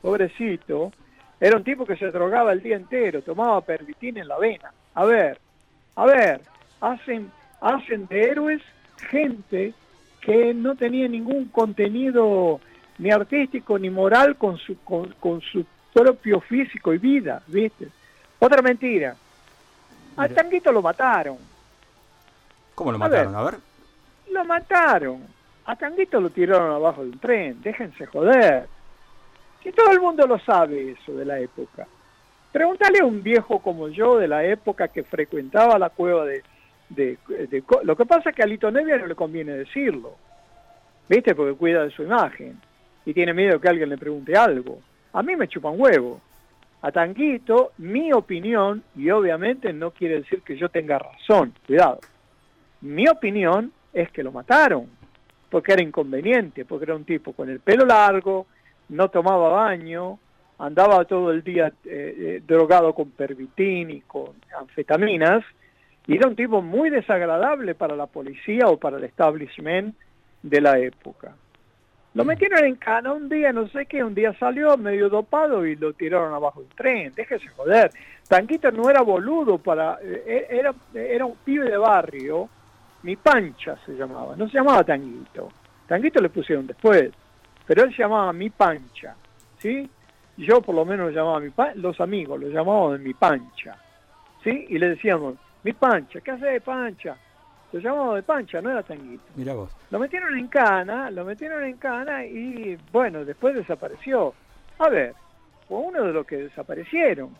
Pobrecito. 0.02 0.92
Era 1.40 1.56
un 1.56 1.64
tipo 1.64 1.84
que 1.84 1.96
se 1.96 2.10
drogaba 2.10 2.52
el 2.52 2.62
día 2.62 2.76
entero, 2.76 3.22
tomaba 3.22 3.60
pervitin 3.60 4.18
en 4.18 4.28
la 4.28 4.38
vena. 4.38 4.72
A 4.94 5.04
ver, 5.04 5.38
a 5.96 6.06
ver, 6.06 6.40
hacen, 6.80 7.30
hacen 7.60 8.06
de 8.06 8.22
héroes 8.22 8.62
gente 9.10 9.74
que 10.20 10.54
no 10.54 10.74
tenía 10.76 11.08
ningún 11.08 11.46
contenido 11.48 12.60
ni 12.98 13.10
artístico 13.10 13.78
ni 13.78 13.90
moral 13.90 14.36
con 14.36 14.56
su, 14.58 14.78
con, 14.84 15.10
con 15.20 15.40
su 15.40 15.64
propio 15.94 16.40
físico 16.40 16.92
y 16.92 16.98
vida, 16.98 17.40
¿viste? 17.46 17.88
Otra 18.40 18.60
mentira. 18.60 19.16
A 20.16 20.22
Mira. 20.28 20.34
Tanguito 20.34 20.70
lo 20.72 20.82
mataron. 20.82 21.38
¿Cómo 22.74 22.92
lo 22.92 23.02
A 23.02 23.08
ver. 23.08 23.26
mataron? 23.28 23.36
A 23.36 23.50
ver. 23.50 23.54
Lo 24.32 24.44
mataron. 24.44 25.22
A 25.66 25.76
Tanguito 25.76 26.20
lo 26.20 26.28
tiraron 26.30 26.72
abajo 26.72 27.02
de 27.02 27.10
un 27.10 27.18
tren. 27.18 27.62
Déjense 27.62 28.04
joder. 28.06 28.66
Si 29.62 29.72
todo 29.72 29.90
el 29.92 30.00
mundo 30.00 30.26
lo 30.26 30.38
sabe 30.40 30.90
eso 30.90 31.14
de 31.14 31.24
la 31.24 31.38
época. 31.38 31.86
Pregúntale 32.52 32.98
a 33.00 33.06
un 33.06 33.22
viejo 33.22 33.60
como 33.60 33.88
yo 33.88 34.18
de 34.18 34.28
la 34.28 34.44
época 34.44 34.88
que 34.88 35.04
frecuentaba 35.04 35.78
la 35.78 35.88
cueva 35.90 36.24
de... 36.26 36.42
de- 36.90 37.18
de 37.50 37.62
Co- 37.62 37.80
lo 37.82 37.96
que 37.96 38.04
pasa 38.04 38.30
es 38.30 38.36
que 38.36 38.42
a 38.42 38.46
Lito 38.46 38.70
Nevia 38.70 38.98
no 38.98 39.06
le 39.06 39.14
conviene 39.14 39.52
decirlo. 39.52 40.16
¿Viste? 41.08 41.34
Porque 41.34 41.54
cuida 41.56 41.84
de 41.84 41.90
su 41.90 42.02
imagen. 42.02 42.60
Y 43.06 43.14
tiene 43.14 43.32
miedo 43.32 43.60
que 43.60 43.68
alguien 43.68 43.88
le 43.88 43.96
pregunte 43.98 44.36
algo. 44.36 44.78
A 45.14 45.22
mí 45.22 45.36
me 45.36 45.48
chupan 45.48 45.74
huevo. 45.78 46.20
A 46.82 46.90
Tanguito, 46.90 47.72
mi 47.78 48.12
opinión, 48.12 48.82
y 48.96 49.10
obviamente 49.10 49.72
no 49.72 49.92
quiere 49.92 50.16
decir 50.16 50.42
que 50.42 50.56
yo 50.56 50.68
tenga 50.68 50.98
razón, 50.98 51.54
cuidado. 51.66 52.00
Mi 52.82 53.08
opinión 53.08 53.72
es 53.92 54.10
que 54.10 54.24
lo 54.24 54.32
mataron, 54.32 54.86
porque 55.48 55.72
era 55.72 55.82
inconveniente, 55.82 56.64
porque 56.64 56.84
era 56.84 56.96
un 56.96 57.04
tipo 57.04 57.32
con 57.32 57.48
el 57.48 57.60
pelo 57.60 57.86
largo, 57.86 58.46
no 58.88 59.08
tomaba 59.08 59.48
baño, 59.48 60.18
andaba 60.58 61.04
todo 61.04 61.30
el 61.30 61.42
día 61.42 61.68
eh, 61.84 62.14
eh, 62.18 62.42
drogado 62.46 62.92
con 62.92 63.10
pervitin 63.12 63.90
y 63.90 64.00
con 64.00 64.32
anfetaminas, 64.58 65.44
y 66.08 66.16
era 66.16 66.28
un 66.28 66.36
tipo 66.36 66.60
muy 66.60 66.90
desagradable 66.90 67.76
para 67.76 67.94
la 67.94 68.06
policía 68.06 68.66
o 68.66 68.78
para 68.78 68.98
el 68.98 69.04
establishment 69.04 69.94
de 70.42 70.60
la 70.60 70.78
época. 70.78 71.34
Lo 72.14 72.24
metieron 72.24 72.64
en 72.64 72.76
cana 72.76 73.12
un 73.12 73.28
día, 73.28 73.52
no 73.52 73.66
sé 73.68 73.86
qué, 73.86 74.04
un 74.04 74.14
día 74.14 74.32
salió 74.38 74.76
medio 74.76 75.08
dopado 75.08 75.66
y 75.66 75.74
lo 75.74 75.94
tiraron 75.94 76.32
abajo 76.32 76.60
del 76.60 76.70
tren, 76.70 77.12
déjese 77.14 77.48
joder. 77.48 77.90
Tanquito 78.28 78.70
no 78.70 78.88
era 78.88 79.02
boludo 79.02 79.58
para, 79.58 79.98
eh, 80.00 80.46
era, 80.48 80.72
era 80.94 81.26
un 81.26 81.34
pibe 81.44 81.68
de 81.68 81.76
barrio, 81.76 82.48
mi 83.02 83.16
pancha 83.16 83.76
se 83.84 83.94
llamaba, 83.94 84.36
no 84.36 84.48
se 84.48 84.58
llamaba 84.58 84.84
Tanguito. 84.84 85.48
Tanguito 85.88 86.20
le 86.22 86.28
pusieron 86.28 86.68
después, 86.68 87.10
pero 87.66 87.82
él 87.82 87.90
se 87.90 88.02
llamaba 88.02 88.32
mi 88.32 88.48
pancha, 88.48 89.16
¿sí? 89.58 89.90
Yo 90.36 90.60
por 90.62 90.76
lo 90.76 90.84
menos 90.84 91.10
lo 91.10 91.16
llamaba 91.16 91.40
mi 91.40 91.50
pancha, 91.50 91.80
los 91.80 92.00
amigos 92.00 92.40
lo 92.40 92.48
llamaban 92.48 93.02
mi 93.02 93.14
pancha, 93.14 93.76
¿sí? 94.44 94.66
Y 94.68 94.78
le 94.78 94.90
decíamos, 94.90 95.34
mi 95.64 95.72
pancha, 95.72 96.20
¿qué 96.20 96.30
haces 96.30 96.62
pancha? 96.62 97.16
Lo 97.74 97.80
llamábamos 97.80 98.14
de 98.14 98.22
pancha, 98.22 98.60
no 98.62 98.70
era 98.70 98.84
Tanguito. 98.84 99.24
Mira 99.34 99.52
vos. 99.52 99.76
Lo 99.90 99.98
metieron 99.98 100.38
en 100.38 100.46
cana, 100.46 101.10
lo 101.10 101.24
metieron 101.24 101.64
en 101.64 101.76
cana 101.76 102.24
y 102.24 102.78
bueno, 102.92 103.24
después 103.24 103.52
desapareció. 103.56 104.32
A 104.78 104.88
ver, 104.88 105.12
fue 105.66 105.78
uno 105.78 106.04
de 106.04 106.12
los 106.12 106.24
que 106.24 106.36
desaparecieron. 106.36 107.30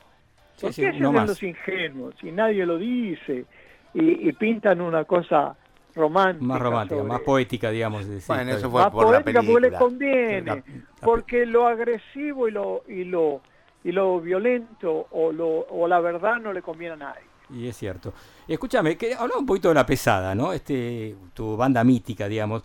Sí, 0.56 0.62
¿Por 0.62 0.72
sí, 0.72 0.82
qué 0.82 0.88
hacen 0.88 1.12
más. 1.12 1.28
los 1.28 1.40
ingenuos 1.40 2.16
y 2.24 2.32
nadie 2.32 2.66
lo 2.66 2.78
dice 2.78 3.44
y, 3.94 4.28
y 4.28 4.32
pintan 4.32 4.80
una 4.80 5.04
cosa 5.04 5.54
romántica? 5.94 6.44
Más 6.46 6.60
romántica, 6.60 6.96
sobre- 6.96 7.08
más 7.08 7.20
poética, 7.20 7.70
digamos. 7.70 8.08
de- 8.08 8.20
sí, 8.20 8.26
Bueno, 8.26 8.42
está 8.42 8.56
eso 8.58 8.70
fue 8.72 8.82
más 8.82 8.90
por 8.90 9.04
la 9.04 9.10
poética 9.20 9.40
porque 9.46 9.60
le 9.70 9.76
conviene, 9.76 10.42
La- 10.42 10.54
la- 10.56 10.62
porque 11.00 11.46
lo 11.46 11.68
agresivo 11.68 12.48
y 12.48 12.50
lo 12.50 12.82
y 12.88 13.04
lo 13.04 13.40
y 13.84 13.92
lo 13.92 14.18
violento 14.20 15.06
o 15.12 15.30
lo 15.30 15.46
o 15.46 15.86
la 15.86 16.00
verdad 16.00 16.38
no 16.40 16.52
le 16.52 16.60
conviene 16.60 16.94
a 16.94 16.96
nadie. 16.96 17.22
Y 17.54 17.68
es 17.68 17.76
cierto. 17.76 18.12
Escúchame, 18.48 18.96
que 18.96 19.14
hablaba 19.14 19.38
un 19.38 19.46
poquito 19.46 19.68
de 19.68 19.74
la 19.74 19.86
pesada, 19.86 20.34
¿no? 20.34 20.52
Este, 20.52 21.14
tu 21.32 21.56
banda 21.56 21.84
mítica, 21.84 22.26
digamos. 22.28 22.62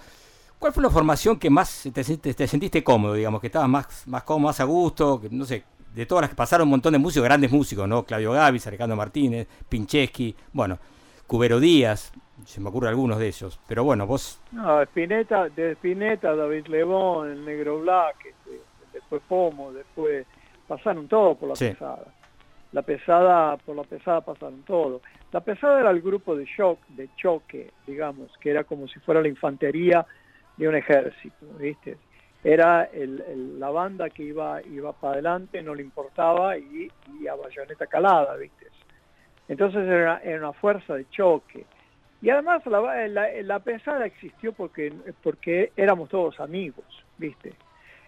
¿Cuál 0.57 0.73
fue 0.73 0.83
la 0.83 0.89
formación 0.89 1.37
que 1.39 1.49
más 1.49 1.83
te, 1.93 2.01
sent- 2.01 2.35
te 2.35 2.47
sentiste 2.47 2.83
cómodo, 2.83 3.13
digamos, 3.13 3.39
que 3.39 3.47
estabas 3.47 3.69
más, 3.69 4.07
más 4.07 4.23
cómodo, 4.23 4.47
más 4.49 4.59
a 4.59 4.63
gusto? 4.65 5.21
Que, 5.21 5.29
no 5.29 5.45
sé, 5.45 5.63
de 5.93 6.05
todas 6.05 6.23
las 6.23 6.29
que 6.31 6.35
pasaron 6.35 6.67
un 6.67 6.71
montón 6.71 6.93
de 6.93 6.99
músicos, 6.99 7.23
grandes 7.23 7.51
músicos, 7.51 7.87
¿no? 7.87 8.03
Claudio 8.03 8.31
Gavis, 8.33 8.65
Alejandro 8.67 8.97
Martínez, 8.97 9.47
Pincheski, 9.69 10.35
bueno, 10.51 10.77
Cubero 11.27 11.59
Díaz, 11.59 12.11
se 12.45 12.59
me 12.59 12.69
ocurren 12.69 12.89
algunos 12.89 13.19
de 13.19 13.27
ellos. 13.27 13.59
Pero 13.67 13.83
bueno, 13.83 14.05
vos, 14.07 14.39
No, 14.51 14.81
Spinetta, 14.81 15.47
de 15.49 15.73
Spinetta, 15.73 16.35
David 16.35 16.67
Lebón, 16.67 17.29
el 17.31 17.45
Negro 17.45 17.79
Black, 17.79 18.15
este, 18.25 18.61
después 18.91 19.21
Pomo, 19.29 19.71
después 19.71 20.25
pasaron 20.67 21.07
todos 21.07 21.37
por 21.37 21.49
la 21.49 21.55
Sí. 21.55 21.69
pesada. 21.69 22.03
La 22.71 22.83
pesada, 22.83 23.57
por 23.57 23.75
la 23.75 23.83
pesada 23.83 24.21
pasaron 24.21 24.63
todos. 24.63 25.01
La 25.31 25.41
pesada 25.43 25.79
era 25.79 25.89
el 25.91 26.01
grupo 26.01 26.35
de 26.35 26.45
shock, 26.45 26.85
de 26.87 27.09
choque, 27.15 27.73
digamos, 27.85 28.31
que 28.39 28.51
era 28.51 28.63
como 28.63 28.87
si 28.87 28.99
fuera 28.99 29.21
la 29.21 29.27
infantería 29.27 30.05
de 30.55 30.67
un 30.67 30.75
ejército, 30.75 31.47
¿viste? 31.57 31.99
Era 32.43 32.85
el- 32.85 33.59
la 33.59 33.69
banda 33.71 34.09
que 34.11 34.23
iba 34.23 34.61
iba 34.63 34.93
para 34.93 35.13
adelante, 35.13 35.61
no 35.61 35.73
le 35.75 35.83
importaba 35.83 36.57
y, 36.57 36.91
a 37.27 37.35
bayoneta 37.35 37.87
calada, 37.87 38.35
¿viste? 38.37 38.67
Entonces 39.47 39.81
era, 39.87 40.19
era 40.23 40.39
una 40.39 40.53
fuerza 40.53 40.95
de 40.95 41.07
choque. 41.09 41.67
Y 42.21 42.29
además 42.29 42.65
la, 42.65 43.07
la- 43.07 43.59
pesada 43.61 44.05
existió 44.05 44.53
porque, 44.53 44.93
porque 45.23 45.73
éramos 45.75 46.09
todos 46.09 46.39
amigos, 46.39 46.85
¿viste? 47.17 47.59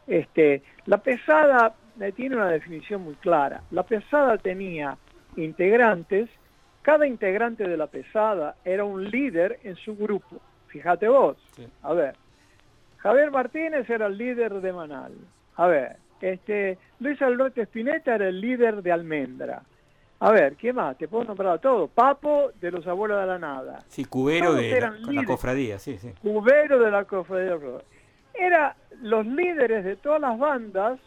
Este, 0.08 0.64
la 0.86 1.02
pesada 1.04 1.78
tiene 2.12 2.36
una 2.36 2.48
definición 2.50 3.04
muy 3.04 3.16
clara. 3.16 3.62
La 3.72 3.84
pesada 3.84 4.38
tenía 4.38 4.98
integrantes, 5.36 6.30
cada 6.82 7.06
integrante 7.06 7.68
de 7.68 7.78
la 7.78 7.88
pesada 7.88 8.56
era 8.66 8.84
un 8.84 9.10
líder 9.10 9.60
en 9.64 9.76
su 9.76 9.96
grupo. 9.96 10.38
Fíjate 10.68 11.08
vos, 11.08 11.38
Sí. 11.56 11.68
a 11.84 11.94
ver, 11.94 12.16
Javier 12.98 13.30
Martínez 13.32 13.90
era 13.90 14.08
el 14.08 14.18
líder 14.18 14.62
de 14.62 14.74
Manal. 14.74 15.14
A 15.56 15.68
ver, 15.68 15.98
este, 16.22 16.78
Luis 17.00 17.22
Alberto 17.22 17.62
Spinetta 17.62 18.16
era 18.16 18.28
el 18.30 18.40
líder 18.40 18.82
de 18.82 18.92
Almendra. 18.92 19.64
A 20.20 20.32
ver, 20.32 20.56
¿qué 20.56 20.72
más? 20.72 20.98
Te 20.98 21.08
puedo 21.08 21.24
nombrar 21.24 21.56
a 21.56 21.58
todos. 21.58 21.90
Papo 21.90 22.52
de 22.62 22.70
los 22.70 22.86
abuelos 22.86 23.20
de 23.20 23.26
la 23.26 23.40
nada. 23.40 23.84
sí, 23.88 24.06
Cubero 24.06 24.48
Todos 24.52 24.62
de 24.62 24.82
la, 25.14 25.26
cofradía, 25.26 25.80
sí, 25.80 25.98
sí. 25.98 26.14
Cubero 26.22 26.78
de 26.80 26.92
la 26.92 27.06
Cofradía. 27.06 27.58
Era 28.36 28.76
los 29.02 29.26
líderes 29.26 29.84
de 29.84 29.96
todas 29.96 30.22
las 30.22 30.38
bandas. 30.38 31.00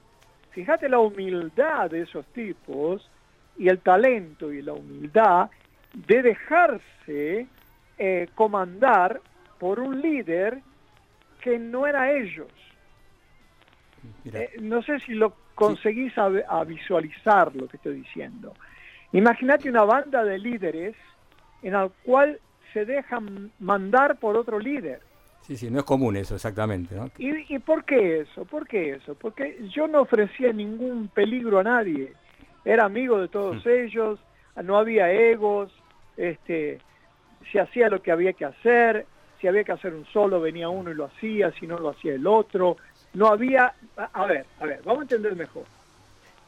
Fíjate 0.54 0.88
la 0.88 1.00
humildad 1.00 1.90
de 1.90 2.02
esos 2.02 2.24
tipos 2.26 3.10
y 3.58 3.68
el 3.68 3.80
talento 3.80 4.52
y 4.52 4.62
la 4.62 4.72
humildad 4.72 5.50
de 5.92 6.22
dejarse 6.22 7.48
eh, 7.98 8.28
comandar 8.36 9.20
por 9.58 9.80
un 9.80 10.00
líder 10.00 10.60
que 11.40 11.58
no 11.58 11.88
era 11.88 12.12
ellos. 12.12 12.52
Eh, 14.26 14.52
no 14.60 14.80
sé 14.82 15.00
si 15.00 15.14
lo 15.14 15.34
conseguís 15.56 16.16
a, 16.18 16.26
a 16.48 16.62
visualizar 16.62 17.54
lo 17.56 17.66
que 17.66 17.76
estoy 17.76 17.96
diciendo. 17.96 18.54
Imagínate 19.12 19.68
una 19.68 19.82
banda 19.82 20.22
de 20.22 20.38
líderes 20.38 20.94
en 21.62 21.72
la 21.72 21.88
cual 22.04 22.38
se 22.72 22.84
dejan 22.84 23.50
mandar 23.58 24.18
por 24.18 24.36
otro 24.36 24.60
líder. 24.60 25.00
Sí, 25.46 25.58
sí, 25.58 25.70
no 25.70 25.80
es 25.80 25.84
común 25.84 26.16
eso, 26.16 26.34
exactamente, 26.34 26.94
¿no? 26.94 27.10
¿Y, 27.18 27.54
¿Y 27.54 27.58
por 27.58 27.84
qué 27.84 28.20
eso? 28.20 28.46
¿Por 28.46 28.66
qué 28.66 28.92
eso? 28.92 29.14
Porque 29.14 29.58
yo 29.68 29.86
no 29.86 30.00
ofrecía 30.00 30.52
ningún 30.54 31.08
peligro 31.08 31.58
a 31.58 31.62
nadie. 31.62 32.14
Era 32.64 32.86
amigo 32.86 33.20
de 33.20 33.28
todos 33.28 33.66
ellos, 33.66 34.18
no 34.62 34.78
había 34.78 35.12
egos, 35.12 35.70
este, 36.16 36.78
se 37.52 37.60
hacía 37.60 37.90
lo 37.90 38.00
que 38.00 38.10
había 38.10 38.32
que 38.32 38.46
hacer, 38.46 39.06
si 39.38 39.46
había 39.46 39.64
que 39.64 39.72
hacer 39.72 39.92
un 39.92 40.06
solo 40.06 40.40
venía 40.40 40.70
uno 40.70 40.90
y 40.90 40.94
lo 40.94 41.04
hacía, 41.04 41.52
si 41.52 41.66
no 41.66 41.78
lo 41.78 41.90
hacía 41.90 42.14
el 42.14 42.26
otro. 42.26 42.78
No 43.12 43.26
había, 43.26 43.74
a 43.98 44.04
a 44.14 44.26
ver, 44.26 44.46
a 44.60 44.64
ver, 44.64 44.80
vamos 44.82 45.00
a 45.00 45.02
entender 45.02 45.36
mejor. 45.36 45.64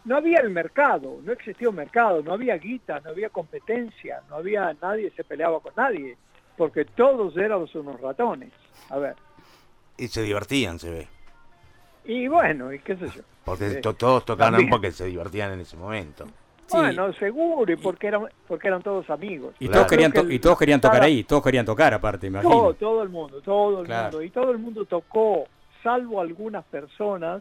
No 0.06 0.16
había 0.16 0.38
el 0.38 0.48
mercado, 0.48 1.20
no 1.22 1.32
existía 1.32 1.68
un 1.68 1.76
mercado, 1.76 2.22
no 2.22 2.32
había 2.32 2.56
guita, 2.56 3.00
no 3.00 3.10
había 3.10 3.28
competencia, 3.28 4.22
no 4.30 4.36
había 4.36 4.74
nadie 4.80 5.10
se 5.10 5.22
peleaba 5.22 5.60
con 5.60 5.72
nadie, 5.76 6.16
porque 6.56 6.84
todos 6.84 7.36
éramos 7.36 7.74
unos 7.74 8.00
ratones. 8.00 8.50
A 8.90 8.98
ver. 8.98 9.14
Y 9.98 10.08
se 10.08 10.22
divertían, 10.22 10.78
se 10.78 10.90
ve. 10.90 11.08
Y 12.04 12.28
bueno, 12.28 12.72
y 12.72 12.78
qué 12.80 12.96
sé 12.96 13.06
yo. 13.08 13.22
Porque 13.44 13.66
Eh, 13.66 13.74
to- 13.80 13.94
todos 13.94 14.24
tocaban 14.24 14.52
también. 14.54 14.70
porque 14.70 14.92
se 14.92 15.06
divertían 15.06 15.52
en 15.52 15.60
ese 15.60 15.76
momento. 15.76 16.24
Sí. 16.68 16.76
Bueno, 16.78 17.12
seguro, 17.12 17.72
y 17.72 17.76
porque 17.76 18.08
eran, 18.08 18.26
porque 18.48 18.66
eran 18.66 18.82
todos 18.82 19.08
amigos. 19.08 19.54
Y, 19.60 19.66
Claro. 19.68 19.82
todos 19.82 19.86
querían 19.88 20.12
to- 20.12 20.28
y 20.28 20.40
todos 20.40 20.58
querían 20.58 20.80
tocar 20.80 21.00
ahí, 21.00 21.22
todos 21.22 21.40
querían 21.44 21.64
tocar 21.64 21.94
aparte, 21.94 22.26
imagino. 22.26 22.50
Todo, 22.52 22.74
todo 22.74 23.02
el 23.04 23.08
mundo, 23.08 23.40
todo 23.40 23.80
el 23.82 23.86
Claro. 23.86 24.02
mundo. 24.10 24.22
Y 24.22 24.30
todo 24.30 24.50
el 24.50 24.58
mundo 24.58 24.84
tocó, 24.84 25.44
salvo 25.84 26.20
algunas 26.20 26.64
personas 26.64 27.40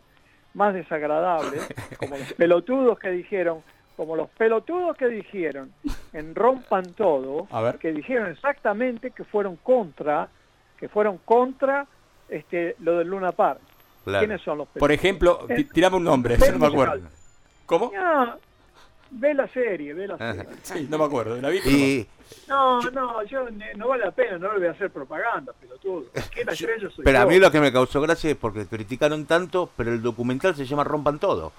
más 0.54 0.75
desagradables, 0.75 1.67
como 1.99 2.17
los 2.17 2.34
pelotudos 2.34 2.99
que 2.99 3.10
dijeron, 3.10 3.63
como 3.95 4.15
los 4.15 4.29
pelotudos 4.31 4.95
que 4.97 5.08
dijeron 5.08 5.71
en 6.13 6.36
Rompan 6.36 6.93
Todo, 6.93 7.47
A 7.51 7.62
ver. 7.62 7.77
que 7.77 7.91
dijeron 7.93 8.29
exactamente 8.31 9.12
que 9.12 9.23
fueron 9.23 9.55
contra, 9.58 10.27
que 10.77 10.89
fueron 10.89 11.17
contra 11.19 11.88
este 12.29 12.75
lo 12.79 12.97
del 12.97 13.08
Luna 13.10 13.31
Park. 13.31 13.60
Claro. 14.03 14.19
¿Quiénes 14.25 14.41
son 14.43 14.58
los 14.60 14.67
Por 14.67 14.73
pelotudos? 14.89 14.99
ejemplo, 14.99 15.45
Eh, 15.49 15.55
ti- 15.55 15.63
tirame 15.65 15.97
un 15.97 16.03
nombre, 16.03 16.38
yo 16.38 16.45
no 16.51 16.60
me 16.60 16.67
acuerdo. 16.67 17.08
¿Cómo? 17.65 17.91
Ve 19.15 19.34
la 19.34 19.47
serie, 19.49 19.93
ve 19.93 20.08
la 20.08 20.17
serie. 20.17 20.45
Sí, 20.63 20.88
no 20.89 20.97
me 20.97 21.06
acuerdo. 21.06 21.39
La 21.41 21.49
vi, 21.49 21.60
pero 21.63 21.71
no. 21.71 21.78
Y 21.78 22.08
No, 22.47 22.82
no, 22.91 23.23
yo 23.23 23.45
no 23.75 23.88
vale 23.88 24.06
la 24.06 24.12
pena, 24.12 24.38
no 24.38 24.54
le 24.54 24.60
voy 24.60 24.67
a 24.67 24.71
hacer 24.71 24.89
propaganda, 24.91 25.54
pelotudo. 25.60 26.06
¿Quién 26.34 26.45
la 26.47 26.54
estrella 26.54 26.89
soy 26.95 27.04
Pero 27.06 27.17
a 27.19 27.21
yo? 27.23 27.28
mí 27.30 27.39
lo 27.39 27.51
que 27.51 27.60
me 27.60 27.71
causó 27.71 28.01
gracia 28.01 28.30
es 28.32 28.38
porque 28.38 28.65
criticaron 28.65 29.25
tanto, 29.25 29.69
pero 29.78 29.91
el 29.93 30.01
documental 30.01 30.56
se 30.56 30.65
llama 30.65 30.84
Rompan 30.84 31.19
Todo. 31.19 31.51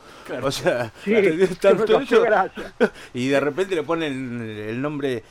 O 0.42 0.50
sea, 0.50 0.92
Sí, 1.04 1.14
tanto 1.60 1.84
causó 1.86 2.00
eso, 2.00 2.22
gracia. 2.22 2.72
y 3.14 3.28
de 3.28 3.40
repente 3.40 3.74
le 3.74 3.82
ponen 3.82 4.40
el 4.68 4.80
nombre. 4.80 5.22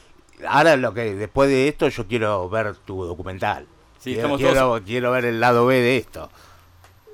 Ahora 0.47 0.75
lo 0.75 0.93
que 0.93 1.15
después 1.15 1.49
de 1.49 1.67
esto 1.69 1.87
yo 1.87 2.07
quiero 2.07 2.49
ver 2.49 2.75
tu 2.85 3.03
documental. 3.05 3.65
Sí, 3.99 4.11
quiero, 4.13 4.19
estamos 4.19 4.39
quiero, 4.41 4.53
todos- 4.59 4.81
quiero 4.81 5.11
ver 5.11 5.25
el 5.25 5.39
lado 5.39 5.65
B 5.65 5.75
de 5.81 5.97
esto. 5.97 6.29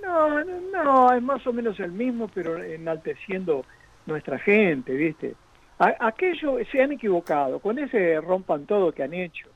No, 0.02 0.44
no, 0.44 0.84
no, 0.84 1.14
es 1.14 1.22
más 1.22 1.46
o 1.48 1.54
menos 1.54 1.80
el 1.80 1.92
mismo, 1.92 2.30
pero 2.34 2.62
enalteciendo 2.62 3.64
nuestra 4.06 4.40
gente, 4.40 4.94
¿viste? 4.94 5.36
A- 5.80 5.96
aquello 6.08 6.58
se 6.72 6.82
han 6.82 6.92
equivocado, 6.92 7.60
con 7.60 7.80
ese 7.80 8.20
rompan 8.22 8.66
todo 8.66 8.92
que 8.92 9.04
han 9.04 9.14
hecho, 9.14 9.48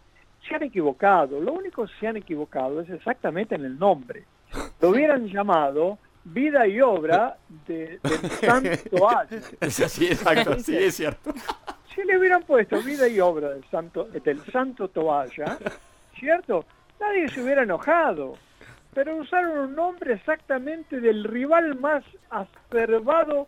se 0.47 0.55
han 0.55 0.63
equivocado. 0.63 1.39
Lo 1.39 1.53
único 1.53 1.86
que 1.86 1.93
se 1.99 2.08
han 2.08 2.17
equivocado 2.17 2.81
es 2.81 2.89
exactamente 2.89 3.55
en 3.55 3.65
el 3.65 3.77
nombre. 3.77 4.23
Lo 4.81 4.89
hubieran 4.89 5.27
llamado 5.34 5.97
Vida 6.23 6.65
y 6.67 6.81
Obra 6.81 7.38
de, 7.67 7.99
del 8.01 8.29
Santo. 8.31 9.08
Es 9.62 9.79
así, 9.79 10.08
exacto, 10.08 10.58
sí, 10.60 10.75
es 10.75 10.95
cierto. 10.95 11.31
Si 11.93 12.03
le 12.03 12.17
hubieran 12.17 12.43
puesto 12.43 12.81
vida 12.81 13.08
y 13.08 13.21
obra 13.21 13.51
del 13.51 13.63
santo, 13.69 14.03
del 14.05 14.43
santo 14.51 14.89
toalla, 14.89 15.58
¿cierto? 16.19 16.65
Nadie 16.99 17.29
se 17.29 17.41
hubiera 17.41 17.63
enojado. 17.63 18.34
Pero 18.93 19.15
usaron 19.15 19.58
un 19.60 19.75
nombre 19.75 20.13
exactamente 20.15 20.99
del 20.99 21.23
rival 21.23 21.79
más 21.79 22.03
acervado 22.29 23.47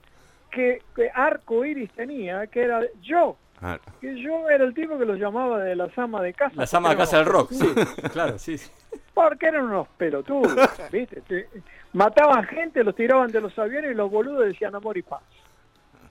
que, 0.51 0.81
que 0.95 1.10
Arco 1.13 1.63
Iris 1.65 1.91
tenía, 1.91 2.47
que 2.47 2.62
era 2.63 2.81
yo. 3.01 3.38
Ah, 3.62 3.79
Que 3.99 4.21
yo 4.21 4.47
era 4.49 4.63
el 4.65 4.73
tipo 4.75 4.99
que 4.99 5.05
los 5.05 5.17
llamaba 5.17 5.60
de 5.63 5.75
la 5.75 5.89
sama 5.95 6.21
de 6.21 6.33
casa. 6.33 6.53
La 6.55 6.67
sama 6.67 6.89
de 6.91 6.97
casa 6.97 7.17
del 7.17 7.25
rock, 7.25 7.51
sí, 7.51 7.65
claro, 8.13 8.38
sí. 8.38 8.57
sí. 8.57 8.71
porque 9.15 9.47
eran 9.47 9.65
unos 9.65 9.88
pelotudos, 9.97 10.55
¿viste? 10.91 11.21
Te- 11.21 11.49
Mataban 11.93 12.43
gente, 12.43 12.83
los 12.83 12.95
tiraban 12.95 13.31
de 13.31 13.41
los 13.41 13.57
aviones 13.57 13.91
y 13.91 13.95
los 13.95 14.12
boludos 14.12 14.45
decían 14.45 14.75
amor 14.75 14.95
y 14.97 15.01
paz. 15.01 15.23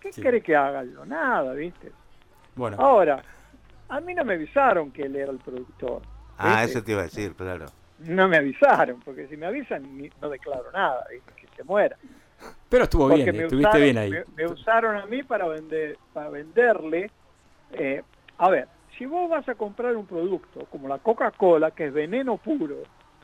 ¿Qué 0.00 0.12
Sí. 0.12 0.20
querés 0.22 0.42
que 0.42 0.56
haga 0.56 0.82
yo? 0.84 1.04
Nada, 1.04 1.52
¿viste? 1.52 1.92
Bueno, 2.56 2.76
Ahora, 2.80 3.22
a 3.88 4.00
mí 4.00 4.12
no 4.14 4.24
me 4.24 4.34
avisaron 4.34 4.90
que 4.90 5.02
él 5.02 5.14
era 5.14 5.30
el 5.30 5.38
productor. 5.38 6.02
ah, 6.38 6.62
¿viste? 6.62 6.70
eso 6.78 6.84
te 6.84 6.92
iba 6.92 7.00
a 7.02 7.04
decir, 7.04 7.34
claro. 7.36 7.66
No 8.00 8.26
me 8.28 8.36
avisaron, 8.38 9.00
porque 9.04 9.28
si 9.28 9.36
me 9.36 9.46
avisan 9.46 9.96
ni- 9.96 10.10
no 10.20 10.28
declaro 10.28 10.70
nada, 10.72 11.04
¿viste? 11.12 11.32
que 11.36 11.46
se 11.56 11.62
muera. 11.62 11.96
Pero 12.68 12.84
estuvo 12.84 13.08
bien, 13.08 13.36
me 13.36 13.42
estuviste 13.44 13.68
usaron- 13.70 13.82
bien 13.82 13.98
ahí. 13.98 14.10
Me, 14.10 14.24
me 14.36 14.46
usaron 14.46 14.96
a 14.96 15.06
mí 15.06 15.22
para 15.22 15.46
vender, 15.48 15.96
para 16.12 16.30
venderle. 16.30 17.10
eh, 17.72 18.02
a 18.38 18.50
ver, 18.50 18.68
si 18.98 19.06
vos 19.06 19.28
vas 19.30 19.48
a 19.48 19.54
comprar 19.54 19.96
un 19.96 20.06
producto 20.06 20.66
como 20.70 20.88
la 20.88 20.98
Coca-Cola, 20.98 21.70
que 21.70 21.86
es 21.86 21.92
veneno 21.92 22.36
puro, 22.36 22.76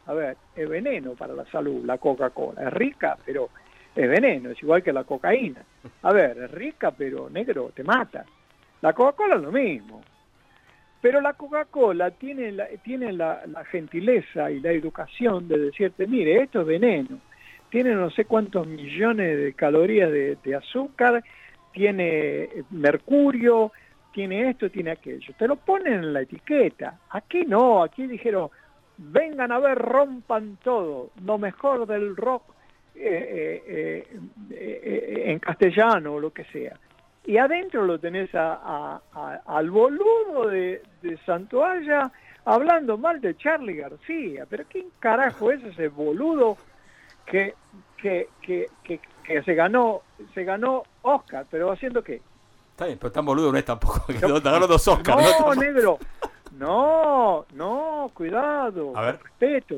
a 0.07 0.15
ver, 0.15 0.37
es 0.57 0.69
veneno 0.69 1.13
para 1.13 1.33
la 1.35 1.45
salud, 1.47 1.85
la 1.85 1.99
Coca-Cola. 1.99 2.63
Es 2.69 2.73
rica, 2.73 3.17
pero 3.25 3.49
es 3.95 4.09
veneno, 4.09 4.51
es 4.51 4.63
igual 4.63 4.83
que 4.83 4.93
la 4.93 5.05
cocaína. 5.05 5.63
A 6.03 6.13
ver, 6.13 6.39
es 6.39 6.51
rica, 6.51 6.91
pero 6.93 7.29
negro, 7.31 7.71
te 7.75 7.85
mata. 7.85 8.25
La 8.81 8.93
Coca-Cola 8.93 9.37
es 9.37 9.43
lo 9.43 9.53
mismo. 9.53 10.03
Pero 11.01 11.21
la 11.21 11.33
Coca-Cola 11.35 12.11
tiene, 12.13 12.53
la, 12.53 12.69
tiene 12.85 13.13
la, 13.13 13.43
la 13.47 13.65
gentileza 13.65 14.51
y 14.51 14.61
la 14.61 14.71
educación 14.71 15.49
de 15.49 15.59
decirte, 15.59 16.07
mire, 16.07 16.43
esto 16.43 16.61
es 16.61 16.67
veneno. 16.67 17.19
Tiene 17.73 17.95
no 17.95 18.11
sé 18.11 18.27
cuántos 18.27 18.67
millones 18.67 19.39
de 19.39 19.55
calorías 19.55 20.13
de, 20.13 20.55
azúcar, 20.55 21.25
tiene 21.73 22.51
mercurio, 22.69 23.73
tiene 24.13 24.51
esto, 24.51 24.69
tiene 24.69 24.91
aquello. 24.91 25.33
Te 25.39 25.49
lo 25.49 25.57
ponen 25.57 25.95
en 25.95 26.13
la 26.13 26.21
etiqueta. 26.21 26.99
Aquí 27.09 27.47
no, 27.47 27.83
aquí 27.83 28.07
dijeron, 28.07 28.51
vengan 28.99 29.53
a 29.53 29.59
ver, 29.59 29.79
rompan 29.79 30.59
todo, 30.63 31.13
lo 31.25 31.39
mejor 31.39 31.87
del 31.87 32.15
rock 32.15 32.43
eh, 32.95 33.63
eh, 33.67 34.07
eh, 34.51 35.23
en 35.33 35.39
castellano 35.39 36.13
o 36.17 36.21
lo 36.21 36.31
que 36.31 36.45
sea. 36.45 36.79
Y 37.25 37.39
adentro 37.39 37.87
lo 37.87 37.99
tenés 37.99 38.29
a- 38.35 39.01
al 39.47 39.71
boludo 39.71 40.47
de, 40.51 40.83
de 41.01 41.17
Santoalla 41.25 42.13
hablando 42.45 42.99
mal 42.99 43.19
de 43.23 43.35
Charlie 43.35 43.77
García. 43.77 44.45
Pero 44.51 44.65
¿quién 44.69 44.89
carajo 44.99 45.51
es 45.51 45.65
ese 45.65 45.89
boludo 45.89 46.59
que, 47.27 47.55
que, 47.97 48.29
que, 48.43 48.67
que, 48.85 49.01
que 49.25 49.43
se 49.43 49.55
ganó 49.55 50.03
se 50.35 50.45
ganó 50.45 50.83
Oscar? 51.03 51.47
¿Pero 51.51 51.71
haciendo 51.73 52.03
qué? 52.03 52.21
Está 52.71 52.87
bien, 52.87 52.99
pero 52.99 53.13
tan 53.13 53.25
boludo 53.25 53.53
no 53.53 53.59
es 53.59 53.65
tampoco. 53.65 54.05
Que 54.07 54.15
no, 54.27 54.41
dos 54.41 54.89
Oscars. 54.89 55.41
No, 55.41 55.55
¿no? 55.55 55.61
negro. 55.61 55.99
No, 56.59 57.47
no, 57.55 58.11
cuidado. 58.15 58.97
A 58.97 59.03
ver. 59.07 59.15
Con 59.19 59.25
respeto. 59.27 59.77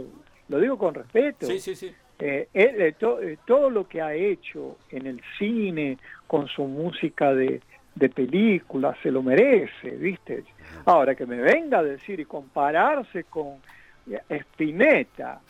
Lo 0.48 0.58
digo 0.58 0.76
con 0.78 0.94
respeto. 0.94 1.46
Sí, 1.46 1.58
sí, 1.58 1.74
sí. 1.74 1.94
Eh, 2.18 2.48
él, 2.52 2.80
eh, 2.80 2.92
to- 2.92 3.20
eh, 3.20 3.38
todo 3.46 3.70
lo 3.70 3.88
que 3.88 4.00
ha 4.00 4.14
hecho 4.14 4.76
en 4.90 5.06
el 5.06 5.20
cine, 5.38 5.98
con 6.26 6.46
su 6.48 6.64
música 6.64 7.34
de, 7.34 7.60
de 7.94 8.08
película, 8.08 8.96
se 9.02 9.10
lo 9.10 9.22
merece, 9.22 9.90
¿viste? 9.90 10.44
Ahora, 10.84 11.14
que 11.14 11.26
me 11.26 11.38
venga 11.38 11.78
a 11.78 11.82
decir 11.82 12.20
y 12.20 12.24
compararse 12.24 13.24
con 13.24 13.54
eh, 14.10 14.20
Spinetta 14.28 15.40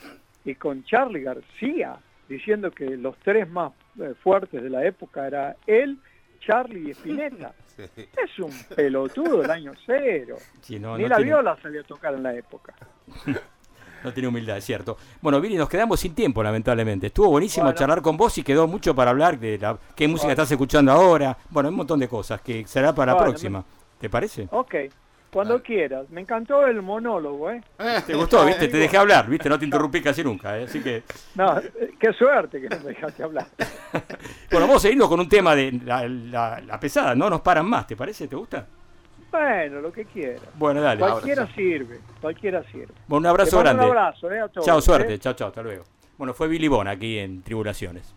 y 0.45 0.55
con 0.55 0.83
Charlie 0.83 1.21
García, 1.23 1.97
diciendo 2.29 2.71
que 2.71 2.85
los 2.97 3.17
tres 3.17 3.49
más 3.49 3.73
eh, 3.99 4.13
fuertes 4.23 4.61
de 4.63 4.69
la 4.69 4.85
época 4.85 5.27
era 5.27 5.55
él, 5.67 5.97
Charlie 6.39 6.89
y 6.89 6.91
Spinetta. 6.91 7.53
Es 7.77 8.39
un 8.39 8.51
pelotudo 8.75 9.41
del 9.41 9.51
año 9.51 9.73
cero. 9.85 10.37
Sí, 10.61 10.79
no, 10.79 10.95
Ni 10.97 11.03
no 11.03 11.09
la 11.09 11.15
tiene- 11.17 11.31
viola 11.31 11.57
sabía 11.61 11.83
tocar 11.83 12.13
en 12.13 12.23
la 12.23 12.33
época. 12.33 12.73
No 14.03 14.13
tiene 14.13 14.27
humildad, 14.29 14.57
es 14.57 14.63
cierto. 14.65 14.97
Bueno, 15.19 15.41
Viri, 15.41 15.55
nos 15.55 15.67
quedamos 15.67 15.99
sin 15.99 16.13
tiempo, 16.13 16.43
lamentablemente. 16.43 17.07
Estuvo 17.07 17.27
buenísimo 17.29 17.63
Bueno. 17.65 17.79
charlar 17.79 18.03
con 18.03 18.15
vos 18.15 18.37
y 18.37 18.43
quedó 18.43 18.67
mucho 18.67 18.93
para 18.93 19.09
hablar 19.09 19.39
de 19.39 19.57
la, 19.57 19.79
qué 19.95 20.07
música 20.07 20.27
Bueno. 20.27 20.31
estás 20.33 20.51
escuchando 20.51 20.91
ahora. 20.91 21.35
Bueno, 21.49 21.69
un 21.69 21.75
montón 21.75 21.99
de 21.99 22.07
cosas 22.07 22.39
que 22.41 22.67
será 22.67 22.93
para 22.93 23.13
la 23.13 23.17
próxima. 23.23 23.65
¿Te 23.99 24.07
parece? 24.07 24.47
Ok, 24.51 24.75
cuando 25.35 25.61
quieras. 25.61 26.09
Me 26.09 26.21
encantó 26.21 26.65
el 26.65 26.81
monólogo, 26.81 27.51
¿eh? 27.51 27.61
¿Te 28.07 28.13
gustó, 28.15 28.45
viste? 28.45 28.67
Te 28.69 28.77
dejé 28.77 28.97
hablar, 28.97 29.27
viste? 29.27 29.49
No 29.49 29.59
te 29.59 29.65
interrumpí 29.65 30.01
casi 30.01 30.23
nunca, 30.23 30.57
¿eh? 30.57 30.63
Así 30.63 30.81
que... 30.81 31.03
No, 31.35 31.59
eh, 31.59 31.91
qué 31.99 32.13
suerte 32.13 32.61
que 32.61 32.69
no 32.69 32.77
me 32.77 32.85
dejaste 32.89 33.21
hablar. 33.23 33.45
Bueno, 34.49 34.67
vamos 34.67 34.85
a 34.85 34.89
irnos 34.89 35.09
con 35.09 35.19
un 35.19 35.27
tema 35.27 35.53
de 35.55 35.71
la, 35.83 36.07
la- 36.07 36.61
la 36.61 36.79
pesada. 36.79 37.13
No 37.15 37.29
nos 37.29 37.41
paran 37.41 37.65
más, 37.65 37.85
¿te 37.85 37.95
parece? 37.97 38.27
¿Te 38.27 38.35
gusta? 38.35 38.65
Bueno, 39.31 39.81
lo 39.81 39.91
que 39.91 40.05
quieras. 40.05 40.41
Bueno, 40.55 40.81
dale. 40.81 41.01
Cualquiera 41.01 41.45
sirve, 41.53 41.99
cualquiera 42.21 42.63
sirve. 42.71 42.93
Bueno, 43.07 43.21
un 43.21 43.31
abrazo 43.31 43.59
grande. 43.59 43.83
Un 43.83 43.89
abrazo, 43.89 44.31
¿eh? 44.31 44.39
A 44.39 44.47
todos, 44.47 44.65
Chao, 44.65 44.79
suerte. 44.79 45.15
¿eh? 45.15 45.19
Chao, 45.19 45.33
chao. 45.33 45.49
Hasta 45.49 45.61
luego. 45.61 45.83
Bueno, 46.17 46.33
fue 46.33 46.47
Billy 46.47 46.69
Bon 46.69 46.87
aquí 46.87 47.17
en 47.19 47.41
Tribulaciones. 47.43 48.15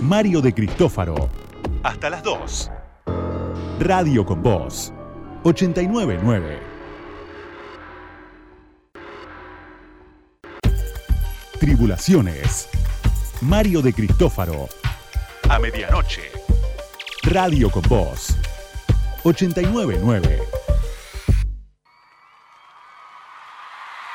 Mario 0.00 0.40
de 0.40 0.52
Cristófaro. 0.52 1.30
Hasta 1.84 2.10
las 2.10 2.20
2. 2.24 2.70
Radio 3.78 4.26
con 4.26 4.42
Voz. 4.42 4.92
899. 5.44 6.58
Tribulaciones. 11.60 12.68
Mario 13.40 13.82
de 13.82 13.92
Cristófaro. 13.92 14.68
A 15.48 15.60
medianoche. 15.60 16.22
Radio 17.22 17.70
con 17.70 17.82
Voz. 17.82 18.36
899. 19.22 20.58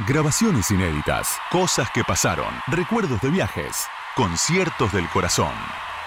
Grabaciones 0.05 0.69
inéditas, 0.69 1.37
cosas 1.49 1.87
que 1.93 2.03
pasaron, 2.03 2.53
recuerdos 2.67 3.21
de 3.21 3.29
viajes, 3.29 3.85
conciertos 4.15 4.91
del 4.93 5.07
corazón. 5.09 5.53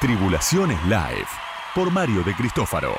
Tribulaciones 0.00 0.80
Live 0.84 1.26
por 1.74 1.90
Mario 1.90 2.22
de 2.22 2.34
Cristófaro. 2.34 2.94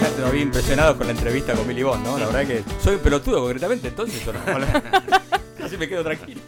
Estoy 0.00 0.30
bien 0.32 0.48
impresionado 0.48 0.96
con 0.96 1.06
la 1.06 1.12
entrevista 1.12 1.52
con 1.54 1.68
Billy 1.68 1.82
Bond, 1.82 2.04
¿no? 2.04 2.18
La 2.18 2.26
verdad 2.26 2.46
que 2.46 2.64
soy 2.82 2.94
un 2.96 3.00
pelotudo 3.02 3.40
concretamente, 3.40 3.88
entonces. 3.88 4.22
Así 5.62 5.76
me 5.76 5.88
quedo 5.88 6.02
tranquilo. 6.04 6.40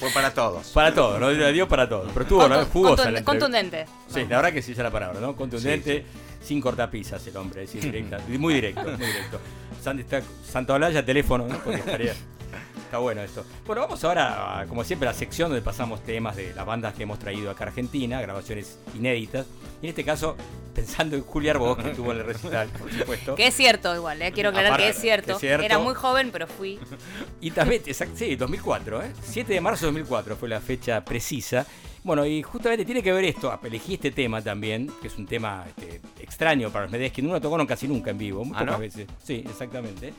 Fue 0.00 0.10
para 0.10 0.32
todos. 0.32 0.68
Para 0.68 0.92
todo, 0.94 1.18
¿no? 1.18 1.30
Dios 1.30 1.68
para 1.68 1.88
todo. 1.88 2.08
Pero 2.12 2.22
estuvo 2.22 2.48
¿no? 2.48 2.56
Contun- 2.56 2.68
jugosa 2.72 3.10
la 3.10 3.24
contundente. 3.24 3.86
Sí, 4.08 4.20
la 4.28 4.36
verdad 4.36 4.52
que 4.52 4.62
sí, 4.62 4.72
esa 4.72 4.82
es 4.82 4.84
la 4.84 4.90
palabra, 4.90 5.20
¿no? 5.20 5.34
Contundente, 5.34 6.04
sin 6.42 6.60
cortapisas 6.60 7.26
el 7.26 7.36
hombre, 7.36 7.64
es 7.64 7.72
decir, 7.72 7.90
directa, 7.90 8.18
muy 8.38 8.54
directo, 8.54 8.82
muy 8.82 9.06
directo. 9.06 9.40
Santo 10.52 10.74
Olaya, 10.74 11.04
teléfono, 11.04 11.46
¿no? 11.48 11.58
Porque 11.58 11.78
estaría- 11.78 12.14
está 12.88 12.98
bueno 12.98 13.20
esto. 13.22 13.44
Bueno, 13.66 13.82
vamos 13.82 14.02
ahora, 14.04 14.60
a, 14.60 14.66
como 14.66 14.82
siempre, 14.82 15.08
a 15.08 15.12
la 15.12 15.18
sección 15.18 15.50
donde 15.50 15.62
pasamos 15.62 16.02
temas 16.02 16.36
de 16.36 16.54
las 16.54 16.64
bandas 16.66 16.94
que 16.94 17.02
hemos 17.04 17.18
traído 17.18 17.50
acá 17.50 17.64
a 17.64 17.68
Argentina, 17.68 18.20
grabaciones 18.20 18.78
inéditas. 18.96 19.46
Y 19.80 19.86
en 19.86 19.90
este 19.90 20.04
caso, 20.04 20.36
pensando 20.74 21.14
en 21.16 21.22
Julia 21.22 21.52
Arbós, 21.52 21.78
que 21.78 21.90
estuvo 21.90 22.10
en 22.12 22.18
el 22.18 22.24
recital, 22.24 22.68
por 22.78 22.90
supuesto. 22.92 23.34
Que 23.34 23.46
es 23.48 23.54
cierto 23.54 23.94
igual, 23.94 24.20
eh, 24.22 24.32
quiero 24.32 24.48
aclarar 24.48 24.72
Aparte, 24.72 24.84
que 24.84 24.90
es 24.90 25.00
cierto. 25.00 25.26
que 25.26 25.32
es 25.32 25.38
cierto. 25.40 25.64
Era 25.66 25.78
muy 25.78 25.94
joven, 25.94 26.30
pero 26.32 26.46
fui. 26.46 26.78
Y 27.40 27.50
también, 27.52 27.82
exact- 27.84 28.16
sí, 28.16 28.34
2004, 28.34 29.02
¿eh? 29.02 29.12
7 29.22 29.52
de 29.52 29.60
marzo 29.60 29.82
de 29.86 29.92
2004 29.92 30.36
fue 30.36 30.48
la 30.48 30.60
fecha 30.60 31.04
precisa. 31.04 31.64
Bueno, 32.02 32.24
y 32.24 32.42
justamente 32.42 32.84
tiene 32.84 33.02
que 33.02 33.12
ver 33.12 33.24
esto, 33.24 33.56
elegí 33.62 33.94
este 33.94 34.10
tema 34.12 34.40
también, 34.40 34.90
que 35.02 35.08
es 35.08 35.18
un 35.18 35.26
tema 35.26 35.64
este, 35.68 36.00
extraño 36.22 36.70
para 36.70 36.84
los 36.84 36.92
Medesky, 36.92 37.20
no 37.22 37.32
lo 37.32 37.40
tocaron 37.40 37.66
casi 37.66 37.86
nunca 37.86 38.10
en 38.10 38.18
vivo, 38.18 38.44
muy 38.44 38.54
¿Ah, 38.56 38.60
pocas 38.60 38.74
no? 38.74 38.78
veces. 38.80 39.06
Sí, 39.22 39.44
exactamente. 39.46 40.14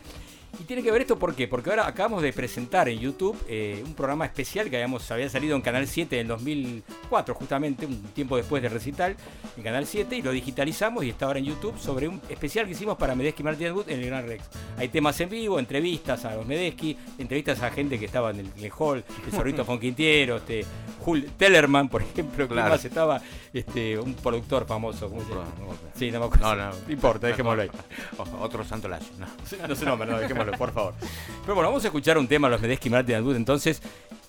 Y 0.60 0.64
tiene 0.64 0.82
que 0.82 0.92
ver 0.92 1.02
esto 1.02 1.20
¿por 1.20 1.36
qué? 1.36 1.48
Porque 1.48 1.70
ahora 1.70 1.88
acabamos 1.88 2.22
de 2.22 2.34
presentar 2.34 2.90
en 2.90 3.00
YouTube 3.00 3.38
eh, 3.48 3.84
un 3.86 3.94
programa 3.94 4.26
especial 4.26 4.70
que 4.70 4.78
habíamos, 4.78 5.10
había 5.12 5.30
salido 5.30 5.56
en 5.56 5.62
Canal 5.62 5.88
7 5.88 6.20
en 6.20 6.28
2004, 6.28 7.36
justamente, 7.36 7.86
un 7.86 8.02
tiempo 8.14 8.36
después 8.36 8.62
del 8.64 8.72
recital, 8.72 9.16
en 9.56 9.64
Canal 9.64 9.86
7, 9.86 10.18
y 10.18 10.22
lo 10.22 10.32
digitalizamos 10.32 11.04
y 11.04 11.10
está 11.10 11.28
ahora 11.28 11.40
en 11.40 11.46
YouTube 11.46 11.78
sobre 11.78 12.08
un 12.08 12.22
especial 12.30 12.66
que 12.66 12.72
hicimos 12.72 12.98
para 12.98 13.16
Medesky 13.16 13.42
y 13.42 13.46
Martin 13.46 13.72
Wood 13.74 13.90
en 13.90 14.00
el 14.00 14.06
Gran 14.08 14.28
Rex. 14.28 14.46
Hay 14.78 14.90
temas 14.90 15.20
en 15.22 15.30
vivo, 15.30 15.60
entrevistas 15.60 16.26
a 16.26 16.36
los 16.36 16.46
Medesky, 16.46 16.98
entrevistas 17.18 17.62
a 17.62 17.70
gente 17.72 18.00
que 18.00 18.06
estaba 18.06 18.32
en 18.32 18.40
el, 18.40 18.52
en 18.58 18.64
el 18.66 18.72
hall, 18.78 19.04
el 19.26 19.32
Zorrito 19.32 19.66
Fonquintiero, 19.70 20.38
este, 20.38 20.66
Jul 21.00 21.26
Tellerman, 21.38 21.90
por 21.90 22.02
ejemplo, 22.02 22.48
que 22.48 22.54
Claro. 22.54 22.70
más 22.72 22.86
estaba 22.86 23.22
este, 23.54 23.98
un 23.98 24.14
productor 24.16 24.66
famoso, 24.68 25.10
¿cómo 25.10 25.22
se 25.24 25.30
llama? 25.30 25.46
No, 25.60 25.66
no, 25.68 25.74
Sí, 25.96 26.12
no 26.12 26.20
me 26.20 26.26
acuerdo. 26.26 26.56
No, 26.56 26.56
no. 26.56 26.72
No 26.88 26.92
importa, 26.94 27.28
dejémoslo 27.28 27.62
ahí. 27.64 27.70
Otro 28.42 28.64
santo 28.66 28.88
layo. 28.88 29.06
No. 29.18 29.26
Sí, 29.46 29.58
No 29.68 29.76
sé 29.76 29.86
nombre, 29.86 30.10
no, 30.10 30.20
dejémoslo, 30.20 30.52
por 30.54 30.72
favor. 30.72 30.94
Pero 31.42 31.56
bueno, 31.56 31.70
vamos 31.70 31.84
a 31.84 31.88
escuchar 31.88 32.18
un 32.18 32.28
tema 32.28 32.48
de 32.48 32.52
los 32.54 32.62
Medesky 32.62 32.90
Martin 32.90 33.16
and 33.16 33.26
Wood 33.26 33.36
entonces, 33.36 33.82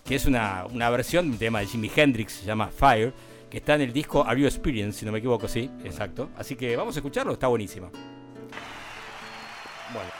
que 0.05 0.15
es 0.15 0.27
una, 0.27 0.65
una 0.71 0.89
versión 0.91 1.27
de 1.27 1.33
un 1.33 1.39
tema 1.39 1.61
de 1.61 1.67
Jimi 1.67 1.91
Hendrix, 1.95 2.33
se 2.35 2.47
llama 2.47 2.69
Fire, 2.69 3.13
que 3.51 3.59
está 3.59 3.75
en 3.75 3.81
el 3.83 3.93
disco 3.93 4.25
Are 4.25 4.41
You 4.41 4.47
Experience, 4.47 5.01
si 5.01 5.05
no 5.07 5.13
me 5.13 5.19
equivoco, 5.19 5.49
sí, 5.49 5.69
exacto. 5.85 6.31
Así 6.39 6.55
que 6.57 6.77
vamos 6.77 6.95
a 6.97 7.01
escucharlo, 7.01 7.33
está 7.33 7.49
buenísima. 7.49 7.89
Bueno. 9.93 10.11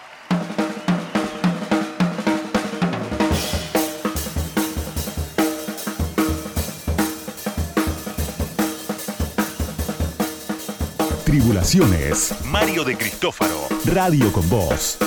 Tribulaciones. 11.31 12.35
Mario 12.47 12.83
de 12.83 12.97
Cristófaro. 12.97 13.69
Radio 13.85 14.33
con 14.33 14.49
Voz. 14.49 14.99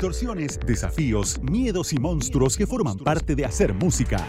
Distorsiones, 0.00 0.58
desafíos, 0.64 1.38
miedos 1.42 1.92
y 1.92 1.98
monstruos 1.98 2.56
que 2.56 2.66
forman 2.66 2.96
parte 2.96 3.36
de 3.36 3.44
hacer 3.44 3.74
música. 3.74 4.26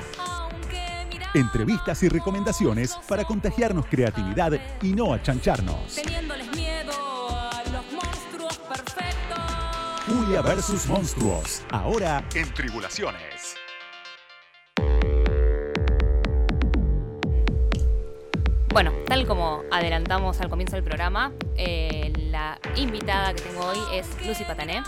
Entrevistas 1.33 2.03
y 2.03 2.09
recomendaciones 2.09 2.97
para 3.07 3.23
contagiarnos 3.23 3.85
creatividad 3.85 4.51
y 4.81 4.91
no 4.91 5.13
achancharnos. 5.13 5.95
Teniéndoles 5.95 6.53
miedo 6.57 6.91
a 7.29 7.63
los 7.71 7.85
monstruos 7.93 8.57
perfectos. 8.57 9.39
Julia 10.07 10.41
versus 10.41 10.87
Monstruos. 10.87 11.63
Ahora 11.69 12.21
en 12.35 12.53
Tribulaciones. 12.53 13.55
Bueno, 18.73 18.91
tal 19.05 19.25
como 19.25 19.63
adelantamos 19.71 20.41
al 20.41 20.49
comienzo 20.49 20.75
del 20.75 20.83
programa, 20.83 21.31
eh, 21.55 22.11
la 22.29 22.59
invitada 22.75 23.33
que 23.33 23.43
tengo 23.43 23.65
hoy 23.65 23.79
es 23.93 24.05
Lucy 24.27 24.43
Patané. 24.43 24.83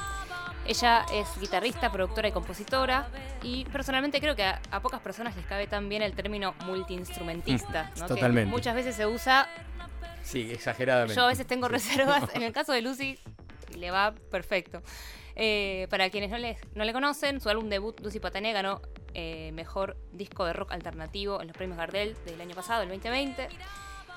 Ella 0.73 1.05
es 1.13 1.27
guitarrista, 1.39 1.91
productora 1.91 2.29
y 2.29 2.31
compositora 2.31 3.07
y 3.43 3.63
personalmente 3.65 4.19
creo 4.19 4.35
que 4.35 4.43
a, 4.43 4.59
a 4.71 4.79
pocas 4.79 5.01
personas 5.01 5.35
les 5.35 5.45
cabe 5.45 5.67
tan 5.67 5.87
bien 5.87 6.01
el 6.01 6.15
término 6.15 6.55
multiinstrumentista. 6.65 7.91
¿no? 7.97 8.07
Que 8.07 8.13
totalmente. 8.15 8.49
muchas 8.49 8.73
veces 8.73 8.95
se 8.95 9.05
usa, 9.05 9.47
Sí, 10.23 10.51
exageradamente. 10.51 11.13
yo 11.13 11.25
a 11.25 11.27
veces 11.27 11.45
tengo 11.45 11.67
reservas, 11.67 12.23
en 12.33 12.41
el 12.41 12.51
caso 12.59 12.71
de 12.73 12.81
Lucy 12.81 13.19
le 13.77 13.91
va 13.91 14.15
perfecto. 14.31 14.81
Eh, 15.35 15.85
para 15.91 16.09
quienes 16.09 16.31
no 16.31 16.39
le, 16.39 16.57
no 16.73 16.83
le 16.85 16.91
conocen, 16.93 17.39
su 17.39 17.49
álbum 17.49 17.69
debut, 17.69 17.99
Lucy 17.99 18.19
Patané, 18.19 18.51
ganó 18.51 18.81
eh, 19.13 19.51
mejor 19.53 19.95
disco 20.11 20.43
de 20.45 20.53
rock 20.53 20.71
alternativo 20.71 21.39
en 21.39 21.49
los 21.49 21.55
premios 21.55 21.77
Gardel 21.77 22.17
del 22.25 22.41
año 22.41 22.55
pasado, 22.55 22.81
el 22.81 22.89
2020. 22.89 23.47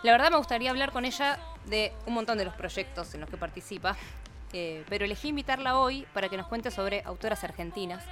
La 0.04 0.12
verdad 0.12 0.30
me 0.30 0.38
gustaría 0.38 0.70
hablar 0.70 0.90
con 0.90 1.04
ella 1.04 1.38
de 1.66 1.92
un 2.06 2.14
montón 2.14 2.38
de 2.38 2.46
los 2.46 2.54
proyectos 2.54 3.12
en 3.14 3.20
los 3.20 3.28
que 3.28 3.36
participa, 3.36 3.94
eh, 4.58 4.86
pero 4.88 5.04
elegí 5.04 5.28
invitarla 5.28 5.78
hoy 5.78 6.06
para 6.14 6.30
que 6.30 6.38
nos 6.38 6.46
cuente 6.46 6.70
sobre 6.70 7.02
autoras 7.04 7.44
argentinas. 7.44 8.02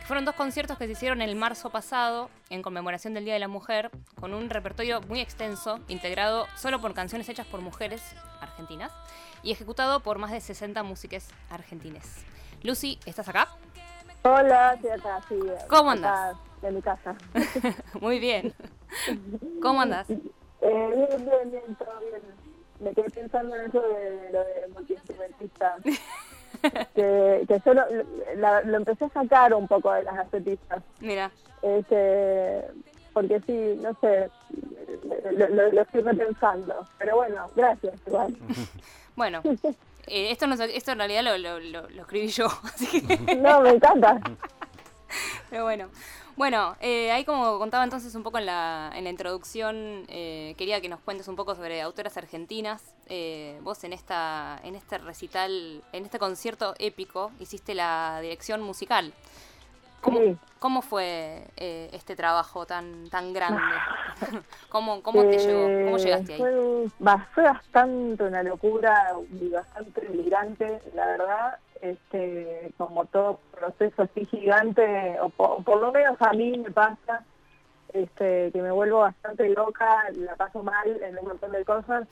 que 0.00 0.06
Fueron 0.06 0.24
dos 0.24 0.34
conciertos 0.34 0.78
que 0.78 0.86
se 0.86 0.92
hicieron 0.92 1.22
el 1.22 1.36
marzo 1.36 1.70
pasado 1.70 2.28
en 2.50 2.60
conmemoración 2.60 3.14
del 3.14 3.24
Día 3.24 3.34
de 3.34 3.38
la 3.38 3.46
Mujer, 3.46 3.92
con 4.18 4.34
un 4.34 4.50
repertorio 4.50 5.00
muy 5.02 5.20
extenso, 5.20 5.78
integrado 5.86 6.48
solo 6.56 6.80
por 6.80 6.92
canciones 6.92 7.28
hechas 7.28 7.46
por 7.46 7.60
mujeres 7.60 8.02
argentinas 8.40 8.90
y 9.44 9.52
ejecutado 9.52 10.00
por 10.00 10.18
más 10.18 10.32
de 10.32 10.40
60 10.40 10.82
músicas 10.82 11.28
argentines. 11.50 12.24
Lucy, 12.64 12.98
¿estás 13.06 13.28
acá? 13.28 13.46
Hola, 14.22 14.74
estoy 14.74 14.90
acá, 14.90 15.20
sí. 15.28 15.38
¿Cómo 15.68 15.92
acá 15.92 16.30
andás? 16.30 16.36
De 16.62 16.72
mi 16.72 16.82
casa. 16.82 17.14
Muy 18.00 18.18
bien. 18.18 18.52
¿Cómo 19.62 19.82
andas? 19.82 20.10
Eh, 20.10 20.18
bien, 20.60 21.24
bien, 21.24 21.50
bien, 21.52 21.76
todo 21.76 22.00
bien. 22.00 22.45
Me 22.80 22.92
quedé 22.94 23.10
pensando 23.10 23.56
en 23.56 23.66
eso 23.68 23.80
de 23.80 24.28
lo 24.32 24.38
de 24.40 24.68
multiinstrumentista. 24.74 25.76
que, 26.94 27.44
que 27.46 27.62
yo 27.64 27.74
lo, 27.74 27.82
la- 28.36 28.62
lo 28.62 28.76
empecé 28.76 29.04
a 29.04 29.08
sacar 29.10 29.54
un 29.54 29.66
poco 29.68 29.92
de 29.92 30.02
las 30.04 30.14
gacetistas. 30.16 30.82
Mira, 31.00 31.30
Este, 31.62 32.62
porque 33.12 33.40
sí, 33.46 33.78
no 33.82 33.94
sé, 34.00 34.28
lo, 35.32 35.48
lo- 35.48 35.72
lo 35.72 35.82
estoy 35.82 36.02
repensando. 36.02 36.86
Pero 36.98 37.16
bueno, 37.16 37.48
gracias, 37.56 37.94
igual. 38.06 38.36
bueno, 39.16 39.40
eh, 40.06 40.30
esto, 40.30 40.46
no, 40.46 40.54
esto 40.62 40.92
en 40.92 40.98
realidad 40.98 41.22
lo, 41.38 41.86
escribí 42.02 42.28
yo, 42.28 42.46
así 42.64 43.06
que, 43.06 43.36
No, 43.36 43.60
me 43.60 43.70
encanta. 43.70 44.20
pero 45.50 45.64
bueno. 45.64 45.88
Bueno, 46.36 46.76
eh, 46.80 47.10
ahí 47.12 47.24
como 47.24 47.58
contaba 47.58 47.82
entonces 47.82 48.14
un 48.14 48.22
poco 48.22 48.36
en 48.36 48.44
la, 48.44 48.92
en 48.94 49.04
la 49.04 49.10
introducción, 49.10 50.04
eh, 50.08 50.54
quería 50.58 50.82
que 50.82 50.88
nos 50.90 51.00
cuentes 51.00 51.28
un 51.28 51.36
poco 51.36 51.54
sobre 51.54 51.80
autoras 51.80 52.16
argentinas. 52.18 52.82
Eh, 53.08 53.58
vos 53.62 53.82
en 53.84 53.94
esta, 53.94 54.60
en 54.62 54.74
este 54.74 54.98
recital, 54.98 55.82
en 55.92 56.04
este 56.04 56.18
concierto 56.18 56.74
épico, 56.78 57.30
hiciste 57.40 57.74
la 57.74 58.18
dirección 58.20 58.60
musical. 58.60 59.14
¿Cómo, 60.02 60.18
Sí. 60.20 60.36
cómo 60.58 60.82
fue 60.82 61.42
eh, 61.56 61.88
este 61.92 62.14
trabajo 62.16 62.66
tan, 62.66 63.08
tan 63.08 63.32
grande? 63.32 63.60
¿Cómo, 64.68 65.02
cómo 65.02 65.22
te 65.24 65.38
llegó? 65.38 65.62
¿Cómo 65.86 65.96
Eh, 65.96 66.00
llegaste 66.04 66.34
ahí? 66.34 66.38
Fue, 66.40 66.90
ba- 66.98 67.26
fue 67.34 67.44
bastante 67.44 68.24
una 68.24 68.42
locura 68.42 69.14
y 69.40 69.48
bastante 69.48 70.02
delirante, 70.02 70.82
la 70.94 71.06
verdad. 71.06 71.58
Este, 71.90 72.72
como 72.76 73.06
todo 73.06 73.40
proceso 73.50 74.02
así 74.02 74.26
gigante, 74.26 75.16
o 75.20 75.30
po- 75.30 75.62
por, 75.62 75.80
lo 75.80 75.92
menos 75.92 76.16
a 76.20 76.32
mí 76.32 76.58
me 76.58 76.70
pasa, 76.70 77.24
este, 77.92 78.50
que 78.52 78.62
me 78.62 78.70
vuelvo 78.70 79.00
bastante 79.00 79.48
loca, 79.50 80.04
la 80.14 80.34
paso 80.36 80.62
mal 80.62 81.02
en 81.02 81.18
un 81.18 81.28
montón 81.28 81.52
de 81.52 81.64
cosas. 81.64 82.08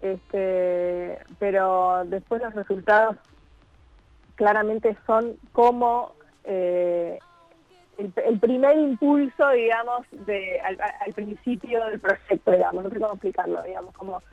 Este, 0.00 1.18
pero 1.38 2.04
después 2.06 2.42
los 2.42 2.54
resultados 2.54 3.16
claramente 4.34 4.96
son 5.06 5.38
como 5.52 6.14
eh, 6.44 7.20
el, 7.98 8.40
primer 8.40 8.76
impulso, 8.76 9.48
digamos, 9.50 10.06
de 10.10 10.60
al, 10.60 10.78
al 11.00 11.14
principio 11.14 11.84
del 11.86 12.00
proyecto, 12.00 12.50
digamos, 12.52 12.84
no 12.84 12.90
sé 12.90 13.00
cómo 13.00 13.12
explicarlo, 13.12 13.62
digamos, 13.62 13.94
como 13.94 14.20
co- 14.20 14.24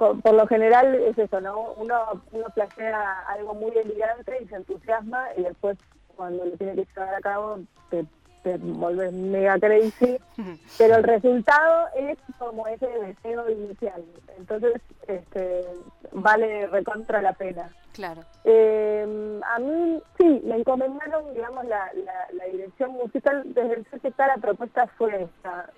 por 0.00 0.34
lo 0.34 0.46
general 0.46 0.94
es 0.94 1.18
eso, 1.18 1.40
¿no? 1.40 1.72
Uno, 1.76 2.22
uno 2.32 2.46
plantea 2.54 3.20
algo 3.28 3.54
muy 3.54 3.70
delirante 3.70 4.42
y 4.42 4.48
se 4.48 4.56
entusiasma 4.56 5.28
y 5.36 5.42
después 5.42 5.76
cuando 6.16 6.44
lo 6.44 6.52
tiene 6.52 6.74
que 6.74 6.86
llevar 6.94 7.14
a 7.14 7.20
cabo 7.20 7.58
te, 7.90 8.06
te 8.42 8.58
mega 8.58 9.58
crazy, 9.58 10.18
pero 10.78 10.96
el 10.96 11.04
resultado 11.04 11.88
es 11.96 12.18
como 12.38 12.66
ese 12.66 12.86
deseo 12.86 13.50
inicial, 13.50 14.02
entonces 14.38 14.80
este 15.06 15.66
vale 16.12 16.66
recontra 16.68 17.20
la 17.20 17.32
pena. 17.34 17.70
Claro. 17.92 18.22
Eh, 18.44 19.40
a 19.44 19.58
mí, 19.58 20.00
sí, 20.16 20.40
me 20.44 20.56
encomendaron, 20.56 21.34
digamos, 21.34 21.64
la, 21.66 21.90
la, 22.04 22.28
la 22.32 22.44
dirección 22.44 22.92
musical. 22.92 23.42
Desde 23.46 23.74
el 23.74 23.84
CCK 23.84 24.18
la 24.18 24.36
propuesta 24.40 24.86
fue 24.96 25.24
esta. 25.24 25.70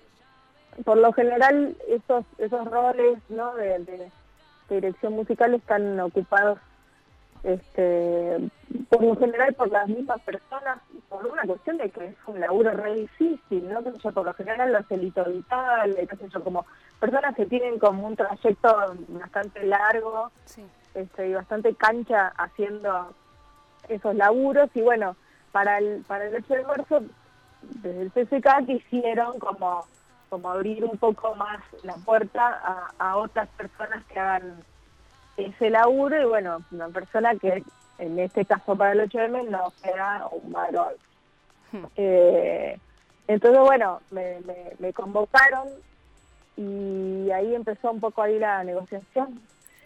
Por 0.85 0.97
lo 0.97 1.11
general 1.13 1.75
esos 1.87 2.25
esos 2.37 2.65
roles 2.69 3.17
¿no? 3.29 3.53
de, 3.55 3.79
de- 3.79 4.11
de 4.69 4.75
dirección 4.75 5.13
musical 5.13 5.53
están 5.53 5.99
ocupados 5.99 6.57
este 7.43 8.37
por 8.89 9.03
lo 9.03 9.15
general 9.17 9.53
por 9.55 9.69
las 9.69 9.87
mismas 9.89 10.21
personas 10.21 10.79
por 11.09 11.25
una 11.27 11.43
cuestión 11.43 11.77
de 11.77 11.89
que 11.89 12.05
es 12.05 12.15
un 12.27 12.39
laburo 12.39 12.71
re 12.71 12.95
difícil 12.95 13.69
no 13.69 13.81
yo, 13.83 14.11
por 14.11 14.25
lo 14.25 14.33
general 14.33 14.71
los 14.71 14.89
Elito 14.89 15.25
Vital 15.25 15.95
qué 15.95 16.15
sé 16.15 16.29
yo 16.29 16.43
como 16.43 16.65
personas 16.99 17.35
que 17.35 17.45
tienen 17.45 17.79
como 17.79 18.07
un 18.07 18.15
trayecto 18.15 18.95
bastante 19.09 19.65
largo 19.65 20.31
Sí. 20.45 20.65
este, 20.93 21.27
y 21.29 21.33
bastante 21.33 21.75
cancha 21.75 22.31
haciendo 22.37 23.13
esos 23.89 24.15
laburos 24.15 24.69
y 24.73 24.81
bueno 24.81 25.17
para 25.51 25.77
el 25.79 26.03
para 26.07 26.25
el 26.27 26.35
8 26.35 26.53
de 26.53 26.63
marzo 26.63 27.03
desde 27.61 28.01
el 28.03 28.11
CCK 28.11 28.65
quisieron 28.65 29.37
como 29.39 29.85
como 30.33 30.49
abrir 30.49 30.83
un 30.83 30.97
poco 30.97 31.35
más 31.35 31.61
la 31.83 31.93
puerta 31.93 32.59
a, 32.63 32.91
a 32.97 33.17
otras 33.17 33.47
personas 33.49 34.03
que 34.05 34.17
hagan 34.19 34.63
ese 35.37 35.69
laburo 35.69 36.19
y 36.19 36.25
bueno 36.25 36.57
una 36.71 36.87
persona 36.89 37.35
que 37.35 37.63
en 37.99 38.17
este 38.17 38.43
caso 38.43 38.75
para 38.75 38.93
el 38.93 39.01
8M 39.07 39.47
no 39.49 39.69
sea 39.83 40.23
un 40.31 40.51
varón 40.51 40.93
Hmm. 41.71 41.85
Eh, 41.95 42.79
entonces 43.27 43.59
bueno 43.61 44.01
me, 44.11 44.39
me, 44.41 44.55
me 44.79 44.91
convocaron 44.93 45.67
y 46.57 47.29
ahí 47.31 47.53
empezó 47.53 47.91
un 47.91 47.99
poco 47.99 48.21
ahí 48.23 48.39
la 48.39 48.63
negociación 48.63 49.39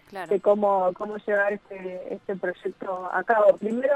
Claro. 0.08 0.28
de 0.30 0.40
cómo, 0.40 0.90
cómo 0.94 1.16
llevar 1.18 1.52
este, 1.52 2.14
este 2.14 2.34
proyecto 2.36 3.10
a 3.12 3.22
cabo. 3.24 3.56
Primero, 3.58 3.94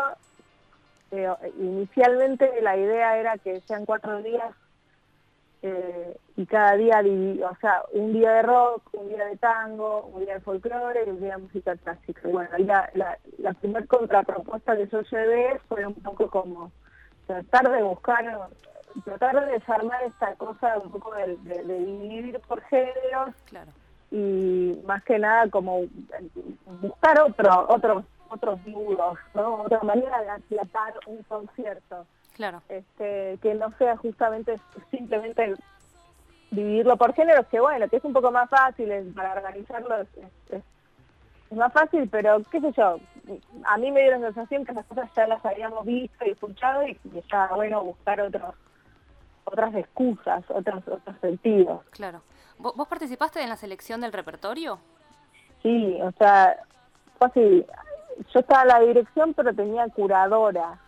eh, 1.10 1.26
inicialmente 1.58 2.60
la 2.60 2.76
idea 2.76 3.16
era 3.18 3.38
que 3.38 3.60
sean 3.62 3.86
cuatro 3.86 4.22
días 4.22 4.52
eh, 5.62 6.16
y 6.36 6.46
cada 6.46 6.74
día, 6.76 7.00
o 7.48 7.56
sea, 7.60 7.82
un 7.92 8.12
día 8.12 8.32
de 8.32 8.42
rock, 8.42 8.82
un 8.94 9.08
día 9.08 9.24
de 9.26 9.36
tango, 9.36 10.06
un 10.12 10.24
día 10.24 10.34
de 10.34 10.40
folclore 10.40 11.04
y 11.06 11.10
un 11.10 11.20
día 11.20 11.36
de 11.36 11.42
música 11.42 11.76
clásica. 11.76 12.28
Y 12.28 12.32
Bueno, 12.32 12.50
ahí 12.52 12.64
la, 12.64 12.90
la, 12.94 13.18
la 13.38 13.52
primera 13.54 13.86
contrapropuesta 13.86 14.76
que 14.76 14.88
yo 14.88 15.02
llevé 15.02 15.60
fue 15.68 15.86
un 15.86 15.94
poco 15.94 16.28
como 16.28 16.72
tratar 17.26 17.70
de 17.70 17.82
buscar, 17.82 18.48
tratar 19.04 19.46
de 19.46 19.52
desarmar 19.52 20.02
esta 20.04 20.34
cosa 20.34 20.78
un 20.78 20.90
poco 20.90 21.14
de, 21.14 21.36
de- 21.38 21.62
de 21.64 21.78
dividir 21.78 22.40
por 22.40 22.60
géneros 22.62 23.34
Claro. 23.46 23.70
y 24.10 24.80
más 24.84 25.02
que 25.04 25.18
nada 25.18 25.48
como 25.48 25.82
buscar 26.80 27.20
otro, 27.20 27.66
otros 27.68 28.04
otros 28.30 28.66
nudos, 28.66 29.18
¿no? 29.34 29.56
Otra 29.64 29.82
manera 29.82 30.22
de 30.22 30.30
aplatar 30.30 30.94
un 31.06 31.22
concierto, 31.24 32.06
Claro. 32.34 32.62
este, 32.68 33.38
que 33.42 33.54
no 33.54 33.70
sea 33.78 33.96
justamente 33.96 34.58
simplemente 34.90 35.54
dividirlo 36.50 36.96
por 36.96 37.14
géneros, 37.14 37.46
que 37.46 37.60
bueno, 37.60 37.88
que 37.88 37.96
es 37.96 38.04
un 38.04 38.12
poco 38.12 38.30
más 38.30 38.48
fácil 38.50 38.90
es- 38.90 39.14
para 39.14 39.32
organizarlo, 39.34 39.96
es, 40.00 40.08
es- 40.16 40.52
es- 40.52 40.64
es 41.50 41.56
más 41.56 41.72
fácil, 41.72 42.08
pero 42.08 42.40
qué 42.50 42.60
sé 42.60 42.72
yo, 42.72 42.98
a 43.64 43.76
mí 43.78 43.90
me 43.90 44.02
dio 44.02 44.12
la 44.12 44.26
sensación 44.26 44.64
que 44.64 44.72
las 44.72 44.86
cosas 44.86 45.10
ya 45.14 45.26
las 45.26 45.44
habíamos 45.44 45.84
visto 45.84 46.24
y 46.26 46.30
escuchado 46.30 46.86
y, 46.86 46.98
estaba 47.14 47.54
bueno 47.54 47.82
buscar 47.84 48.20
otros 48.20 48.54
otras 49.44 49.74
excusas, 49.74 50.44
otros 50.50 50.82
otros 50.86 51.16
sentidos. 51.20 51.82
Claro. 51.90 52.22
¿Vos, 52.58 52.74
vos 52.76 52.86
participaste 52.88 53.42
en 53.42 53.48
la 53.48 53.56
selección 53.56 54.00
del 54.00 54.12
repertorio? 54.12 54.78
Sí, 55.62 55.98
o 56.00 56.10
sea, 56.12 56.56
fue 57.18 57.26
así. 57.28 57.66
Yo 58.32 58.40
estaba 58.40 58.62
en 58.62 58.68
la 58.68 58.80
dirección, 58.80 59.34
pero 59.34 59.52
tenía 59.54 59.86
curadora. 59.88 60.78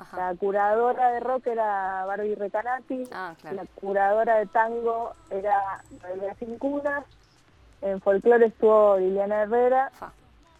Ajá. 0.00 0.16
La 0.16 0.34
curadora 0.34 1.10
de 1.12 1.20
rock 1.20 1.46
era 1.48 2.04
Barbie 2.06 2.34
Recanati, 2.34 3.04
Ah, 3.12 3.34
claro. 3.40 3.56
la 3.56 3.64
curadora 3.74 4.36
de 4.38 4.46
tango 4.46 5.12
era 5.30 5.82
María 6.02 6.34
Cincunas, 6.36 7.04
en 7.82 8.00
folclore 8.00 8.46
estuvo 8.46 8.96
Liliana 8.98 9.42
Herrera 9.42 9.90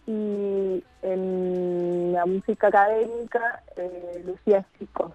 y 0.06 0.82
en 1.02 2.12
la 2.12 2.26
música 2.26 2.66
académica 2.68 3.62
eh, 3.76 4.22
Lucía 4.26 4.64
Chicos. 4.78 5.12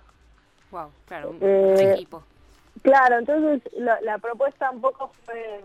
Wow, 0.71 0.89
claro, 1.07 1.30
un 1.32 1.38
Eh, 1.41 1.93
equipo. 1.93 2.23
Claro, 2.82 3.19
entonces 3.19 3.61
la, 3.78 3.99
la 4.01 4.17
propuesta 4.17 4.69
un 4.71 4.82
poco 4.82 5.11
fue, 5.26 5.61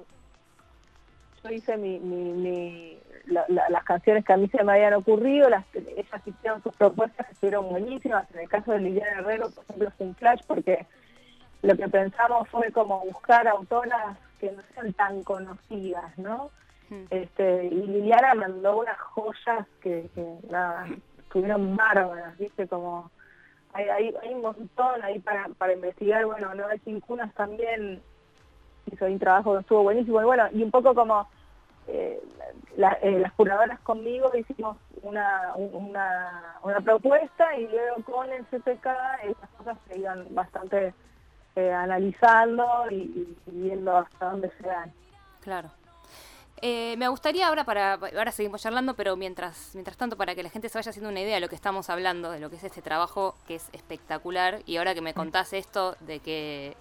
yo 1.42 1.50
hice 1.50 1.76
mi, 1.76 1.98
mi, 1.98 2.32
mi- 2.32 2.98
la- 3.26 3.44
la- 3.48 3.68
las 3.68 3.84
canciones 3.84 4.24
que 4.24 4.32
a 4.32 4.36
mí 4.36 4.48
se 4.48 4.62
me 4.64 4.72
habían 4.72 4.94
ocurrido, 4.94 5.48
las, 5.48 5.64
ellas 5.74 6.22
hicieron 6.26 6.62
sus 6.62 6.74
propuestas 6.76 7.26
que 7.26 7.32
estuvieron 7.32 7.68
buenísimas, 7.68 8.30
en 8.34 8.40
el 8.40 8.48
caso 8.48 8.72
de 8.72 8.80
Liliana 8.80 9.20
Herrero, 9.20 9.50
por 9.50 9.64
ejemplo, 9.64 9.90
fue 9.96 10.06
un 10.06 10.14
flash 10.16 10.40
porque 10.46 10.86
lo 11.62 11.76
que 11.76 11.88
pensamos 11.88 12.48
fue 12.48 12.70
como 12.72 13.00
buscar 13.00 13.46
autoras 13.48 14.16
que 14.38 14.50
no 14.52 14.62
sean 14.74 14.92
tan 14.94 15.22
conocidas, 15.22 16.16
¿no? 16.18 16.50
Mm. 16.88 17.04
Este, 17.10 17.66
y 17.66 17.86
Liliana 17.86 18.34
mandó 18.34 18.78
unas 18.80 18.98
joyas 18.98 19.66
que, 19.80 20.08
que 20.14 20.26
nada, 20.50 20.86
estuvieron 21.18 21.76
bárbaras, 21.76 22.36
¿viste? 22.38 22.66
Como 22.66 23.10
hay, 23.72 23.88
hay, 23.88 24.14
hay 24.22 24.34
un 24.34 24.40
montón 24.42 25.02
ahí 25.04 25.20
para, 25.20 25.48
para 25.58 25.74
investigar. 25.74 26.24
Bueno, 26.26 26.52
Noel 26.54 26.80
Cincunas 26.80 27.32
también 27.34 28.02
hizo 28.92 29.04
un 29.06 29.18
trabajo 29.18 29.54
que 29.54 29.60
estuvo 29.60 29.82
buenísimo. 29.82 30.20
Y 30.20 30.24
bueno, 30.24 30.44
y 30.52 30.62
un 30.62 30.70
poco 30.70 30.94
como 30.94 31.28
eh, 31.86 32.20
la- 32.76 32.98
eh, 33.02 33.18
las 33.18 33.32
curadoras 33.32 33.80
conmigo 33.80 34.30
hicimos 34.36 34.76
una, 35.02 35.52
un- 35.56 35.88
una, 35.88 36.56
una 36.62 36.80
propuesta 36.80 37.56
y 37.56 37.66
luego 37.66 37.96
con 38.04 38.30
el 38.30 38.44
CPK 38.46 38.86
esas 39.24 39.50
cosas 39.56 39.76
se 39.88 39.98
iban 39.98 40.26
bastante 40.34 40.94
eh, 41.56 41.72
analizando 41.72 42.64
y, 42.90 42.94
y 42.94 43.36
viendo 43.50 43.96
hasta 43.96 44.30
dónde 44.30 44.52
se 44.60 44.66
dan. 44.68 44.92
Claro. 45.40 45.70
Eh, 46.62 46.94
me 46.98 47.08
gustaría 47.08 47.48
ahora 47.48 47.64
para 47.64 47.94
ahora 47.94 48.30
seguimos 48.32 48.60
charlando, 48.62 48.94
pero 48.94 49.16
mientras 49.16 49.70
mientras 49.72 49.96
tanto 49.96 50.16
para 50.18 50.34
que 50.34 50.42
la 50.42 50.50
gente 50.50 50.68
se 50.68 50.76
vaya 50.76 50.90
haciendo 50.90 51.08
una 51.08 51.20
idea 51.20 51.36
de 51.36 51.40
lo 51.40 51.48
que 51.48 51.54
estamos 51.54 51.88
hablando, 51.88 52.30
de 52.30 52.38
lo 52.38 52.50
que 52.50 52.56
es 52.56 52.64
este 52.64 52.82
trabajo 52.82 53.34
que 53.48 53.54
es 53.54 53.68
espectacular 53.72 54.58
y 54.66 54.76
ahora 54.76 54.94
que 54.94 55.00
me 55.00 55.14
contás 55.14 55.54
esto 55.54 55.96
de 56.00 56.20
que 56.20 56.76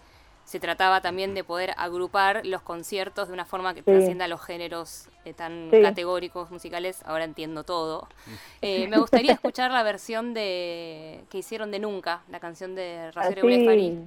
se 0.50 0.60
trataba 0.60 1.00
también 1.00 1.36
de 1.36 1.44
poder 1.44 1.76
agrupar 1.78 2.44
los 2.44 2.64
conciertos 2.64 3.28
de 3.28 3.36
una 3.36 3.46
forma 3.46 3.76
que 3.76 3.82
Sí. 3.82 3.86
trascienda 3.92 4.28
los 4.28 4.42
géneros 4.42 5.08
eh, 5.24 5.34
tan 5.36 5.70
Sí. 5.70 5.80
categóricos 5.84 6.50
musicales, 6.50 7.04
ahora 7.06 7.24
entiendo 7.24 7.64
todo. 7.64 8.08
Eh, 8.64 8.88
me 8.88 8.98
gustaría 8.98 9.32
escuchar 9.34 9.70
la 9.70 9.84
versión 9.84 10.34
de 10.34 11.22
que 11.30 11.38
hicieron 11.38 11.70
de 11.70 11.78
Nunca, 11.78 12.22
la 12.32 12.40
canción 12.40 12.74
de 12.74 13.12
Rosario 13.12 13.44
Así. 13.46 13.58
Blefari. 13.58 14.00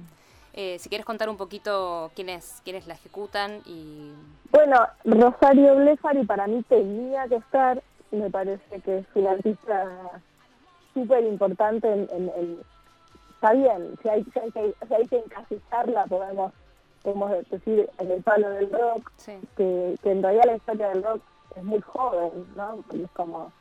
Eh, 0.53 0.77
si 0.79 0.89
quieres 0.89 1.05
contar 1.05 1.29
un 1.29 1.37
poquito 1.37 2.11
quiénes, 2.13 2.61
quiénes 2.65 2.87
la 2.87 2.95
ejecutan 2.95 3.61
y... 3.65 4.11
Bueno, 4.51 4.85
Rosario 5.05 5.75
Blefari 5.77 6.25
para 6.25 6.45
mí 6.47 6.61
tenía 6.67 7.25
que 7.29 7.35
estar, 7.37 7.81
me 8.11 8.29
parece 8.29 8.81
que 8.81 8.97
es 8.97 9.05
una 9.15 9.31
artista 9.31 9.89
súper 10.93 11.23
importante 11.23 11.87
en, 11.87 12.01
en- 12.11 12.31
en- 12.37 12.72
está 13.43 13.53
bien, 13.53 13.95
si 14.01 14.07
hay, 14.07 14.23
si 14.23 14.39
hay 14.39 14.51
que, 14.51 14.73
si 14.87 14.93
hay 14.93 15.07
que 15.07 15.17
encasillarla 15.17 16.05
podemos, 16.05 16.53
podemos 17.01 17.31
decir 17.49 17.89
en 17.99 18.11
el 18.11 18.23
palo 18.23 18.49
del 18.51 18.71
rock, 18.71 19.11
Sí, 19.17 19.33
que, 19.57 19.97
que 20.01 20.11
en 20.11 20.23
realidad 20.23 20.45
la 20.45 20.55
historia 20.55 20.89
del 20.89 21.03
rock 21.03 21.21
es 21.57 21.63
muy 21.63 21.81
joven, 21.81 22.31
¿no? 22.55 22.77
Porque 22.87 23.03
es 23.03 23.11
como, 23.11 23.51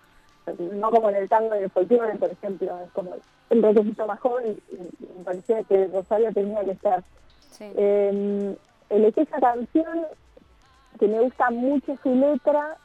no 0.58 0.90
como 0.90 1.10
en 1.10 1.16
el 1.16 1.28
tango 1.28 1.56
y 1.56 1.64
el 1.64 1.70
folclore, 1.70 2.14
por 2.16 2.30
ejemplo, 2.30 2.78
es 2.78 2.92
como 2.92 3.16
el 3.50 3.62
rock 3.62 3.78
es 3.78 3.84
mucho 3.86 4.06
más 4.06 4.20
joven 4.20 4.56
y, 4.70 4.74
y 4.74 5.18
me 5.18 5.24
parecía 5.24 5.64
que 5.64 5.88
Rosario 5.88 6.32
tenía 6.32 6.64
que 6.64 6.70
estar. 6.70 7.02
sí. 7.50 7.72
Eh, 7.76 8.56
elegí 8.88 9.20
esa 9.20 9.40
canción 9.40 10.06
que 11.00 11.08
me 11.08 11.20
gusta 11.20 11.50
mucho 11.50 11.96
su 12.02 12.14
letra 12.14 12.76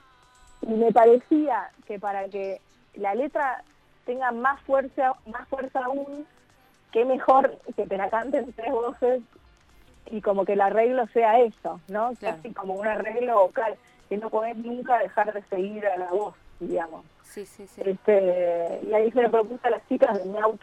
y 0.61 0.73
me 0.73 0.91
parecía 0.91 1.69
que 1.85 1.99
para 1.99 2.27
que 2.29 2.59
la 2.95 3.13
letra 3.13 3.63
tenga 4.05 4.31
más 4.31 4.59
fuerza, 4.61 5.13
más 5.27 5.47
fuerza 5.49 5.83
aún, 5.83 6.25
qué 6.91 7.05
mejor 7.05 7.57
que 7.75 7.85
te 7.85 7.97
la 7.97 8.09
canten 8.09 8.51
tres 8.53 8.71
voces 8.71 9.21
y 10.09 10.21
como 10.21 10.45
que 10.45 10.53
el 10.53 10.61
arreglo 10.61 11.05
sea 11.07 11.39
eso, 11.39 11.81
¿no? 11.87 12.13
Claro. 12.19 12.37
Casi 12.37 12.53
como 12.53 12.75
un 12.75 12.87
arreglo 12.87 13.39
vocal, 13.39 13.75
que 14.09 14.17
no 14.17 14.29
podés 14.29 14.55
nunca 14.57 14.99
dejar 14.99 15.33
de 15.33 15.43
seguir 15.43 15.85
a 15.85 15.97
la 15.97 16.09
voz, 16.11 16.35
digamos. 16.59 17.03
Sí, 17.23 17.45
sí, 17.45 17.67
sí. 17.67 17.81
Este, 17.85 18.79
y 18.89 18.93
ahí 18.93 19.11
se 19.11 19.21
le 19.21 19.29
propuso 19.29 19.59
a 19.67 19.69
las 19.71 19.87
chicas 19.87 20.17
de 20.17 20.29
Miau 20.29 20.57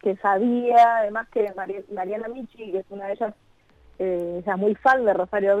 que 0.00 0.16
sabía, 0.16 0.98
además 0.98 1.26
que 1.30 1.50
Mari- 1.54 1.84
Mariana 1.90 2.28
Michi, 2.28 2.70
que 2.72 2.78
es 2.80 2.86
una 2.90 3.06
de 3.06 3.12
ellas, 3.14 3.34
eh, 3.98 4.42
es 4.46 4.56
muy 4.58 4.74
fan 4.74 5.04
de 5.06 5.14
Rosario 5.14 5.56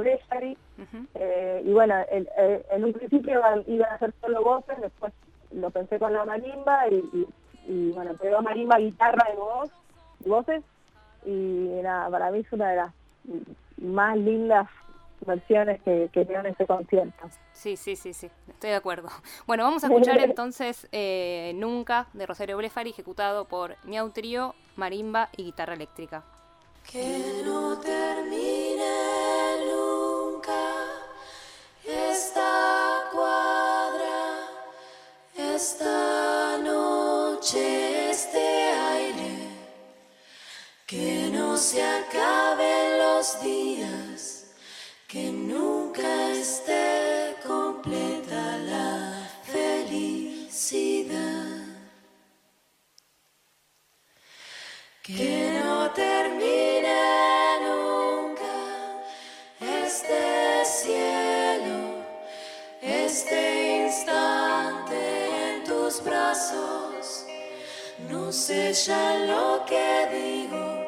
Ujú. 0.76 1.06
eh, 1.14 1.62
y 1.64 1.72
bueno, 1.72 1.94
el- 2.10 2.28
el- 2.36 2.64
en 2.70 2.84
un 2.84 2.92
principio 2.92 3.32
iban, 3.38 3.64
iban 3.66 3.90
a 3.90 3.94
hacer 3.94 4.12
solo 4.20 4.42
voces, 4.42 4.78
después 4.80 5.12
lo 5.52 5.70
pensé 5.70 5.98
con 5.98 6.12
la 6.12 6.24
marimba, 6.26 6.86
y, 6.88 6.96
y- 6.96 7.26
y, 7.66 7.90
bueno, 7.92 8.14
pegó 8.14 8.42
marimba, 8.42 8.78
guitarra 8.78 9.26
y 9.32 9.36
voz, 9.36 9.70
y 10.24 10.28
voces, 10.28 10.62
y 11.24 11.80
nada, 11.82 12.10
para 12.10 12.30
mí 12.30 12.40
es 12.40 12.52
una 12.52 12.70
de 12.70 12.76
las 12.76 12.94
más 13.78 14.16
lindas 14.16 14.68
versiones 15.24 15.80
que, 15.82 16.10
que 16.12 16.20
en 16.20 16.46
ese 16.46 16.66
concierto. 16.66 17.28
Sí, 17.52 17.76
sí, 17.76 17.96
sí, 17.96 18.12
sí, 18.12 18.30
estoy 18.48 18.70
de 18.70 18.76
acuerdo. 18.76 19.08
Bueno, 19.46 19.64
vamos 19.64 19.84
a 19.84 19.88
escuchar 19.88 20.18
entonces 20.20 20.88
eh, 20.92 21.52
Nunca 21.56 22.08
de 22.12 22.26
Rosario 22.26 22.56
Blefari, 22.56 22.90
ejecutado 22.90 23.46
por 23.46 23.76
Miau 23.84 24.10
Trío, 24.10 24.54
marimba 24.76 25.28
y 25.36 25.44
guitarra 25.44 25.74
eléctrica. 25.74 26.24
Que 26.90 27.42
no 27.44 27.78
termine 27.78 29.03
los 42.98 43.40
días 43.42 44.44
que 45.08 45.30
nunca 45.30 46.30
esté 46.32 47.36
completa 47.46 48.58
la 48.58 49.30
felicidad. 49.44 51.14
Que 55.02 55.60
no 55.64 55.90
termine 55.92 57.00
nunca 57.66 58.56
este 59.60 60.64
cielo, 60.64 62.04
este 62.82 63.86
instante 63.86 65.54
en 65.54 65.64
tus 65.64 66.04
brazos. 66.04 67.24
No 68.10 68.30
sé 68.32 68.74
ya 68.74 69.14
lo 69.26 69.64
que 69.64 70.08
digo, 70.12 70.83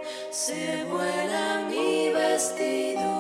se 0.47 0.85
vuela 0.85 1.67
mi 1.69 2.11
vestido. 2.11 3.11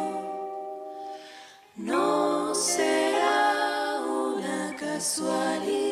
No 1.74 2.54
será 2.54 4.00
una 4.06 4.76
casualidad. 4.78 5.85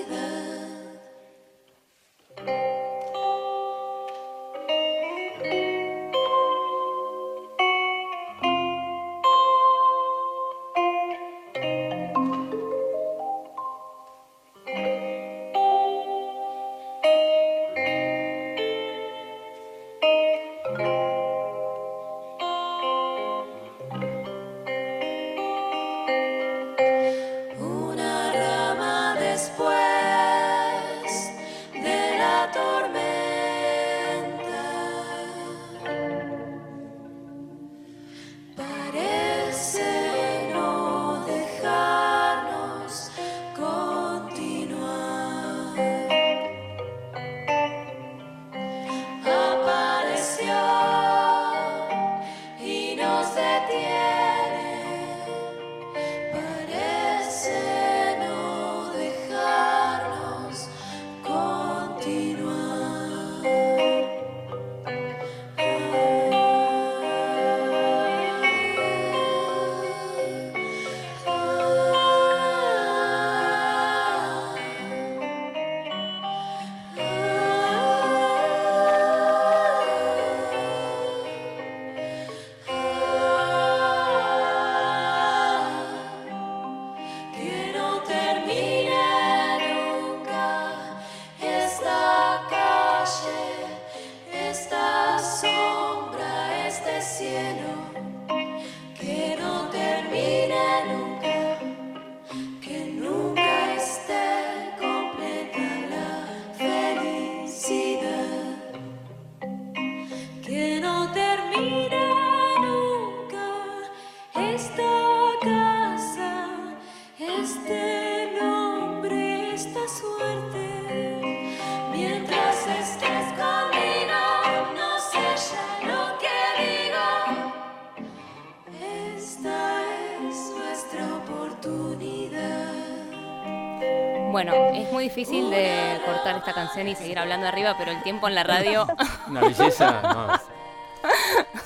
Difícil 135.04 135.50
de 135.50 136.00
cortar 136.04 136.36
esta 136.36 136.52
canción 136.52 136.88
y 136.88 136.94
seguir 136.96 137.18
hablando 137.18 137.46
arriba, 137.46 137.74
pero 137.78 137.90
el 137.92 138.02
tiempo 138.02 138.28
en 138.28 138.34
la 138.34 138.42
radio 138.42 138.86
Una 139.28 139.40
belleza. 139.42 140.00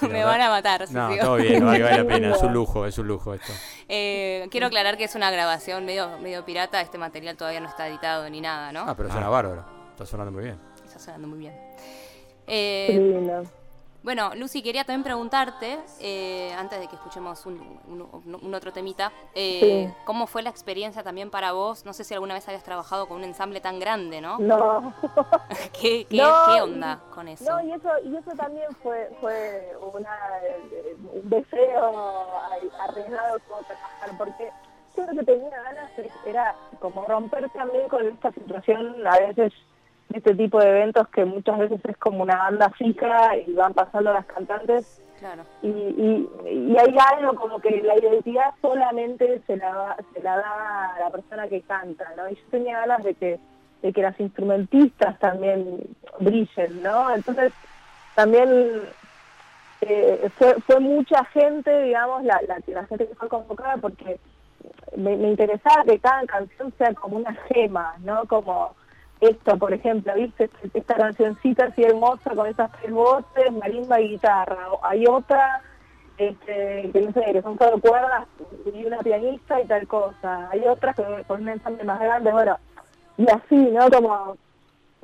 No, 0.02 0.08
me 0.08 0.24
van 0.24 0.40
a 0.40 0.50
matar. 0.50 0.86
si 0.86 0.94
no 0.94 1.10
sigo. 1.12 1.24
todo 1.24 1.36
bien, 1.36 1.64
vale, 1.64 1.82
vale 1.82 1.98
la 1.98 2.04
pena. 2.08 2.34
Es 2.34 2.42
un 2.42 2.52
lujo, 2.52 2.86
es 2.86 2.98
un 2.98 3.06
lujo 3.08 3.34
esto. 3.34 3.52
Eh, 3.88 4.48
quiero 4.50 4.66
aclarar 4.66 4.96
que 4.96 5.04
es 5.04 5.14
una 5.14 5.30
grabación 5.30 5.84
medio, 5.86 6.18
medio 6.18 6.44
pirata. 6.44 6.80
Este 6.80 6.98
material 6.98 7.36
todavía 7.36 7.60
no 7.60 7.68
está 7.68 7.88
editado 7.88 8.28
ni 8.30 8.40
nada, 8.40 8.72
¿no? 8.72 8.80
Ah, 8.86 8.94
pero 8.96 9.10
suena 9.10 9.28
bárbaro. 9.28 9.64
Está 9.92 10.06
sonando 10.06 10.32
muy 10.32 10.44
bien. 10.44 10.58
Está 10.84 10.98
sonando 10.98 11.28
muy 11.28 11.38
bien. 11.38 11.54
Qué 12.46 12.86
Eh, 12.86 12.98
lindo. 12.98 13.42
Bueno, 14.08 14.30
Lucy, 14.36 14.62
quería 14.62 14.84
también 14.84 15.02
preguntarte, 15.04 15.78
eh, 16.00 16.50
antes 16.56 16.80
de 16.80 16.86
que 16.88 16.94
escuchemos 16.96 17.44
un, 17.44 17.60
un- 17.88 18.38
un 18.42 18.54
otro 18.54 18.72
temita, 18.72 19.12
eh, 19.34 19.90
Sí. 19.90 19.94
¿cómo 20.06 20.26
fue 20.26 20.40
la 20.42 20.48
experiencia 20.48 21.02
también 21.02 21.28
para 21.30 21.52
vos? 21.52 21.84
No 21.84 21.92
sé 21.92 22.04
si 22.04 22.14
alguna 22.14 22.32
vez 22.32 22.48
habías 22.48 22.64
trabajado 22.64 23.06
con 23.06 23.18
un 23.18 23.24
ensamble 23.24 23.60
tan 23.60 23.78
grande, 23.78 24.22
¿no? 24.22 24.38
No. 24.38 24.94
¿Qué, 25.78 26.06
qué, 26.06 26.16
No, 26.16 26.32
qué 26.46 26.62
onda 26.62 27.00
con 27.14 27.28
eso? 27.28 27.44
No, 27.50 27.60
y 27.62 27.70
eso, 27.70 27.90
y 28.02 28.16
eso 28.16 28.30
también 28.34 28.68
fue, 28.82 29.10
fue 29.20 29.76
una, 29.92 30.16
un 31.12 31.28
deseo 31.28 32.30
arriesgado 32.80 33.38
como 33.46 33.60
trabajar, 33.64 34.10
porque 34.16 34.50
yo 34.96 35.04
lo 35.04 35.18
que 35.20 35.24
tenía 35.26 35.62
ganas 35.64 35.90
era 36.24 36.56
como 36.80 37.04
romper 37.04 37.50
también 37.50 37.86
con 37.90 38.06
esta 38.08 38.32
situación, 38.32 39.06
a 39.06 39.18
veces, 39.18 39.52
este 40.12 40.34
tipo 40.34 40.58
de 40.60 40.68
eventos 40.70 41.08
que 41.08 41.24
muchas 41.24 41.58
veces 41.58 41.80
es 41.84 41.96
como 41.98 42.22
una 42.22 42.36
banda 42.36 42.70
fija 42.70 43.36
y 43.36 43.52
van 43.52 43.74
pasando 43.74 44.12
las 44.12 44.26
cantantes 44.26 45.02
Claro. 45.18 45.42
y, 45.62 45.68
y, 45.68 46.28
y 46.48 46.76
hay 46.78 46.96
algo 47.16 47.34
como 47.34 47.58
que 47.60 47.82
la 47.82 47.98
identidad 47.98 48.54
solamente 48.62 49.42
se 49.48 49.56
la, 49.56 49.96
se 50.14 50.22
la 50.22 50.36
da 50.36 50.94
a 50.94 51.00
la 51.00 51.10
persona 51.10 51.48
que 51.48 51.60
canta, 51.62 52.04
¿no? 52.16 52.28
Y 52.28 52.36
yo 52.36 52.42
tenía 52.52 52.78
ganas 52.78 53.02
de 53.02 53.14
que, 53.14 53.40
de 53.82 53.92
que 53.92 54.02
las 54.02 54.18
instrumentistas 54.20 55.18
también 55.18 55.80
brillen, 56.20 56.82
¿no? 56.84 57.12
Entonces, 57.12 57.52
también 58.14 58.82
eh, 59.80 60.30
fue, 60.38 60.54
fue 60.60 60.78
mucha 60.78 61.24
gente, 61.26 61.82
digamos, 61.82 62.22
la, 62.22 62.40
la, 62.46 62.58
la 62.68 62.86
gente 62.86 63.08
que 63.08 63.14
fue 63.16 63.28
convocada 63.28 63.76
porque 63.78 64.20
me, 64.96 65.16
me 65.16 65.30
interesaba 65.30 65.82
que 65.84 65.98
cada 65.98 66.24
canción 66.26 66.72
sea 66.78 66.94
como 66.94 67.16
una 67.16 67.34
gema, 67.48 67.96
¿no? 68.04 68.24
Como 68.26 68.74
esto, 69.20 69.56
por 69.58 69.72
ejemplo, 69.72 70.14
¿viste? 70.14 70.50
Esta 70.74 70.94
cancioncita 70.94 71.66
así 71.66 71.82
hermosa 71.82 72.30
con 72.34 72.46
esas 72.46 72.70
tres 72.72 72.92
voces, 72.92 73.52
marimba 73.52 74.00
y 74.00 74.10
guitarra. 74.10 74.58
Hay 74.82 75.06
otra, 75.06 75.62
este, 76.16 76.90
que 76.92 77.00
no 77.00 77.12
sé, 77.12 77.32
que 77.32 77.42
son 77.42 77.58
solo 77.58 77.80
cuerdas 77.80 78.26
y 78.72 78.84
una 78.84 78.98
pianista 78.98 79.60
y 79.60 79.66
tal 79.66 79.86
cosa. 79.86 80.48
Hay 80.50 80.66
otras 80.66 80.94
que 80.94 81.04
con 81.26 81.42
un 81.42 81.48
ensamble 81.48 81.84
más 81.84 82.00
grande, 82.00 82.30
bueno, 82.32 82.56
y 83.16 83.26
así, 83.28 83.56
¿no? 83.56 83.90
Como, 83.90 84.36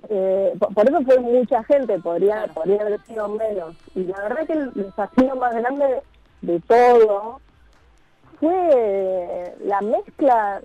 eh, 0.08 0.52
por, 0.58 0.72
por 0.74 0.88
eso 0.88 1.02
fue 1.02 1.18
mucha 1.18 1.64
gente, 1.64 1.98
podría, 1.98 2.46
podría 2.54 2.82
haber 2.82 3.00
sido 3.04 3.28
menos. 3.28 3.74
Y 3.94 4.04
la 4.04 4.20
verdad 4.22 4.46
que 4.46 4.52
el 4.52 4.72
desafío 4.74 5.34
más 5.36 5.54
grande 5.54 6.02
de 6.42 6.60
todo 6.60 7.40
fue 8.38 9.54
la 9.64 9.80
mezcla 9.80 10.60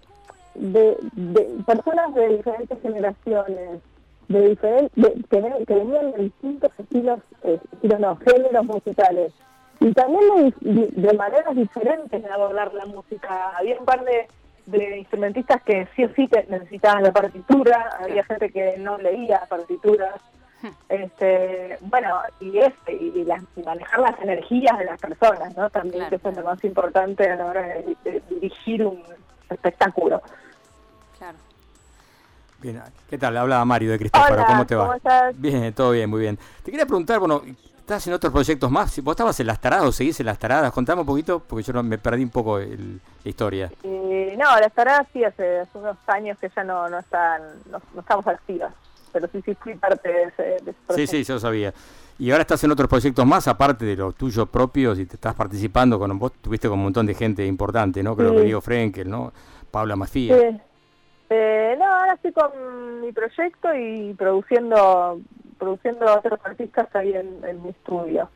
de, 0.56 0.98
de 1.14 1.44
personas 1.66 2.14
de 2.16 2.38
diferentes 2.38 2.82
generaciones, 2.82 3.80
de 4.28 4.50
diferentes 4.50 4.92
que, 5.30 5.66
que 5.66 5.74
venían 5.74 6.12
de 6.12 6.24
distintos 6.24 6.72
estilos, 6.78 7.20
eh, 7.44 7.60
estilos 7.74 8.00
no, 8.00 8.16
géneros 8.18 8.66
musicales. 8.66 9.34
Y 9.80 9.94
también 9.94 10.54
de, 10.60 10.88
de 10.88 11.14
maneras 11.14 11.56
diferentes 11.56 12.22
de 12.22 12.30
abordar 12.30 12.74
la 12.74 12.86
música. 12.86 13.50
Había 13.58 13.80
un 13.80 13.86
par 13.86 14.04
de, 14.04 14.28
de 14.66 14.98
instrumentistas 15.00 15.62
que 15.64 15.88
sí 15.96 16.04
o 16.04 16.10
sí 16.16 16.28
que 16.28 16.46
necesitaban 16.50 17.04
la 17.04 17.12
partitura, 17.14 17.90
había 18.00 18.24
gente 18.26 18.50
que 18.52 18.78
no 18.78 18.98
leía 18.98 19.42
partituras, 19.50 20.16
Este, 20.90 21.78
bueno, 21.80 22.20
y, 22.42 22.58
este, 22.58 22.94
y, 22.94 23.24
las- 23.24 23.44
y 23.56 23.62
manejar 23.64 24.00
las 24.02 24.20
energías 24.20 24.78
de 24.78 24.84
las 24.84 25.00
personas, 25.00 25.56
¿no? 25.56 25.70
También 25.70 26.00
Claro, 26.00 26.10
que 26.10 26.16
eso 26.18 26.30
es 26.32 26.36
lo 26.38 26.44
más 26.44 26.62
importante 26.66 27.30
a 27.30 27.36
la 27.38 27.46
hora 27.46 27.62
de, 27.66 27.96
de 28.04 28.22
dirigir 28.30 28.86
un 28.86 29.02
espectáculo. 29.50 30.22
Claro. 31.18 31.38
Bien, 32.62 32.82
¿qué 33.10 33.18
tal? 33.18 33.38
Habla 33.38 33.64
Mario 33.66 33.92
de 33.92 34.00
Cristófaro, 34.00 34.46
¿cómo 34.46 34.66
te 34.66 34.76
va? 34.76 34.84
¿cómo 34.84 34.96
estás? 34.96 35.40
Bien, 35.40 35.74
todo 35.74 35.92
bien, 35.92 36.10
muy 36.10 36.20
bien. 36.22 36.38
Te 36.64 36.72
quería 36.72 36.86
preguntar, 36.86 37.20
bueno, 37.20 37.42
¿estás 37.78 38.06
en 38.08 38.14
otros 38.14 38.34
proyectos 38.34 38.70
más? 38.70 38.92
Si 38.92 39.00
¿Vos 39.02 39.14
estabas 39.14 39.40
en 39.40 39.48
Las 39.48 39.60
Taradas 39.62 39.86
o 39.86 39.92
seguís 39.94 40.20
en 40.20 40.26
Las 40.26 40.38
Taradas? 40.40 40.72
Contame 40.74 41.02
un 41.02 41.08
poquito, 41.08 41.40
porque 41.40 41.64
yo 41.64 41.72
no, 41.74 41.84
me 41.84 41.98
perdí 41.98 42.24
un 42.24 42.30
poco 42.30 42.60
el- 42.60 43.00
la 43.24 43.30
historia. 43.30 43.72
Y, 43.84 44.36
no, 44.38 44.60
las 44.60 44.74
tareas 44.74 45.08
sí 45.14 45.24
hace, 45.24 45.60
hace 45.60 45.78
unos 45.78 45.98
años 46.08 46.38
que 46.40 46.50
ya 46.54 46.64
no, 46.66 46.90
no 46.90 47.00
están, 47.00 47.42
no, 47.72 47.82
no 47.94 48.02
estamos 48.02 48.28
activas, 48.28 48.74
pero 49.12 49.28
sí, 49.32 49.42
sí 49.46 49.56
fui 49.56 49.76
parte 49.76 50.10
de 50.10 50.24
ese, 50.24 50.44
de 50.44 50.56
ese 50.58 50.72
Sí, 50.72 50.78
proyecto. 50.88 51.12
sí, 51.18 51.24
yo 51.24 51.40
sabía. 51.40 51.74
Y 52.18 52.32
ahora 52.32 52.42
estás 52.42 52.64
en 52.64 52.72
otros 52.72 52.90
proyectos 52.90 53.26
más, 53.26 53.48
aparte 53.48 53.86
de 53.86 53.96
los 53.96 54.14
tuyos 54.16 54.48
propios, 54.50 55.00
y 55.00 55.06
te 55.06 55.16
estás 55.16 55.34
participando 55.36 55.98
con 55.98 56.18
vos, 56.20 56.34
tuviste 56.42 56.68
con 56.68 56.78
un 56.80 56.84
montón 56.86 57.06
de 57.06 57.14
gente 57.14 57.46
importante, 57.46 58.04
¿no? 58.04 58.16
Creo 58.16 58.32
Sí. 58.32 58.36
que 58.38 58.44
Diego 58.44 58.62
Frenkel, 58.62 59.10
¿no? 59.10 59.32
Paula 59.72 59.96
Mafía. 59.96 60.38
Sí. 60.38 60.58
Eh, 61.32 61.76
no, 61.80 61.86
ahora 61.86 62.14
estoy 62.16 62.32
con 62.34 63.02
mi 63.02 63.12
proyecto 63.12 63.70
y 63.76 64.14
produciendo 64.16 65.20
produciendo 65.60 66.06
otros 66.12 66.40
artistas 66.44 66.88
ahí 66.96 67.14
en, 67.14 67.44
en 67.46 67.62
mi 67.62 67.70
estudio. 67.70 68.30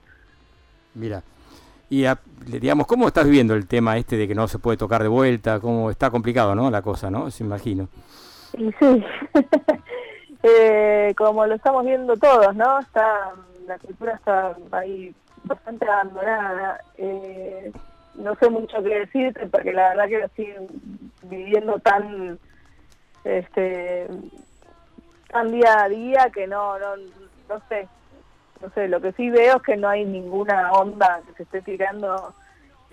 Mira. 0.93 1.23
Y 1.89 2.05
a- 2.05 2.19
le- 2.47 2.59
digamos, 2.59 2.85
¿cómo 2.85 3.07
estás 3.07 3.25
viviendo 3.25 3.53
el 3.55 3.65
tema 3.67 3.97
este 3.97 4.15
de 4.17 4.27
que 4.27 4.35
no 4.35 4.47
se 4.47 4.59
puede 4.59 4.77
tocar 4.77 5.01
de 5.01 5.07
vuelta? 5.09 5.59
¿Cómo 5.59 5.89
está 5.89 6.09
complicado, 6.11 6.53
no? 6.53 6.69
La 6.69 6.81
cosa, 6.81 7.09
¿no? 7.09 7.31
Se 7.31 7.43
imagino. 7.43 7.87
Y 8.57 8.71
sí, 8.79 9.03
Eh, 10.43 11.13
como 11.17 11.45
lo 11.45 11.55
estamos 11.55 11.85
viendo 11.85 12.17
todos, 12.17 12.55
¿no? 12.55 12.79
Está 12.79 13.31
La 13.65 13.77
cultura 13.79 14.13
está 14.15 14.55
ahí 14.71 15.15
bastante 15.45 15.89
abandonada. 15.89 16.81
Eh, 16.97 17.71
no 18.15 18.35
sé 18.35 18.49
mucho 18.49 18.83
qué 18.83 18.99
decirte 18.99 19.47
porque 19.47 19.71
la 19.73 19.89
verdad 19.89 20.07
que 20.07 20.19
lo 20.19 20.27
siguen 20.35 20.67
viviendo 21.23 21.79
tan 21.79 22.37
este 23.23 24.07
tan 25.29 25.51
día 25.51 25.83
a 25.83 25.89
día 25.89 26.29
que 26.31 26.45
no 26.45 26.77
no 26.77 26.95
no 26.97 27.61
sé 27.69 27.87
no 28.61 28.69
sé 28.71 28.87
lo 28.87 29.01
que 29.01 29.13
sí 29.13 29.29
veo 29.31 29.55
es 29.57 29.63
que 29.63 29.77
no 29.77 29.87
hay 29.89 30.05
ninguna 30.05 30.71
onda 30.73 31.21
que 31.25 31.33
se 31.37 31.43
esté 31.43 31.61
tirando 31.63 32.33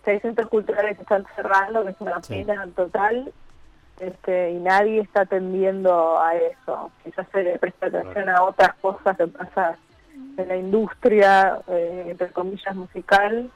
hay 0.06 0.18
centros 0.20 0.48
culturales 0.48 0.96
que 0.96 1.02
están 1.02 1.26
cerrando 1.36 1.84
que 1.84 1.90
es 1.90 2.00
una 2.00 2.22
Sí. 2.22 2.42
pena 2.44 2.66
total 2.74 3.30
este 4.00 4.50
y 4.52 4.58
nadie 4.58 5.00
está 5.00 5.22
atendiendo 5.22 6.18
a 6.20 6.34
eso. 6.34 6.90
Quizás 7.04 7.26
se 7.32 7.42
le 7.42 7.58
presta 7.58 7.86
atención 7.86 8.28
a 8.28 8.42
otras 8.44 8.74
cosas 8.80 9.16
que 9.16 9.26
pasa 9.26 9.76
en 10.36 10.48
la 10.48 10.56
industria 10.56 11.60
eh, 11.68 12.06
entre 12.08 12.28
comillas 12.30 12.74
musical. 12.74 13.50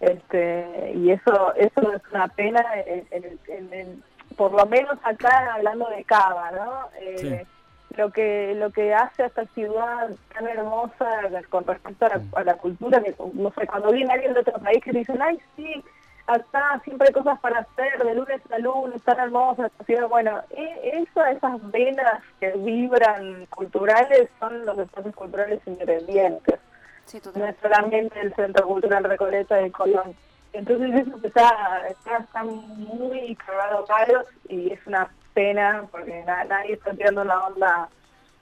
Este 0.00 0.92
y 0.94 1.10
eso 1.10 1.54
eso 1.56 1.92
es 1.92 2.02
una 2.12 2.28
pena 2.28 2.64
en, 2.86 3.04
en 3.10 3.24
el- 3.24 3.40
en 3.48 3.72
el- 3.72 4.02
por 4.36 4.52
lo 4.52 4.64
menos 4.66 4.96
acá 5.02 5.54
hablando 5.54 5.88
de 5.88 6.04
Cava 6.04 6.50
no 6.52 6.88
Eh, 7.00 7.44
lo 7.96 8.10
que 8.12 8.54
lo 8.54 8.70
que 8.70 8.94
hace 8.94 9.24
a 9.24 9.26
esta 9.26 9.44
ciudad 9.46 10.10
tan 10.32 10.46
hermosa 10.46 11.08
con 11.48 11.64
respecto 11.66 12.06
a 12.06 12.10
la, 12.10 12.20
a 12.36 12.44
la 12.44 12.54
cultura 12.54 13.02
que 13.02 13.14
no 13.34 13.50
sé 13.58 13.66
cuando 13.66 13.90
viene 13.90 14.12
alguien 14.12 14.34
de 14.34 14.40
otro 14.40 14.58
país 14.60 14.84
que 14.84 14.92
dicen 14.92 15.20
ay 15.20 15.40
sí 15.56 15.82
acá 16.28 16.80
siempre 16.84 17.08
hay 17.08 17.14
cosas 17.14 17.38
para 17.40 17.60
hacer 17.60 18.02
de 18.04 18.14
lunes 18.14 18.40
a 18.52 18.58
lunes 18.58 19.02
tan 19.02 19.18
hermosa 19.18 19.66
esta 19.66 19.84
ciudad 19.84 20.08
bueno 20.08 20.40
e- 20.50 21.02
eso 21.02 21.24
esas 21.26 21.70
venas 21.70 22.22
que 22.38 22.50
vibran 22.52 23.46
culturales 23.46 24.28
son 24.38 24.64
los 24.66 24.78
espacios 24.78 25.14
culturales 25.14 25.60
independientes 25.66 26.60
Sí, 27.06 27.20
no 27.34 27.46
es 27.46 27.56
solamente 27.62 28.20
el 28.20 28.34
Centro 28.34 28.66
Cultural 28.66 29.02
Recoleta 29.04 29.54
de 29.56 29.72
Colón. 29.72 30.14
Entonces 30.52 31.06
eso 31.06 31.18
está, 31.26 31.86
está, 31.88 32.18
está 32.18 32.44
muy 32.44 33.34
cagado 33.36 33.78
a 33.78 33.86
palos 33.86 34.26
y 34.46 34.70
es 34.74 34.86
una 34.86 35.08
pena 35.32 35.84
porque 35.90 36.22
na- 36.26 36.44
nadie 36.44 36.74
está 36.74 36.92
tirando 36.92 37.24
la 37.24 37.46
onda 37.46 37.88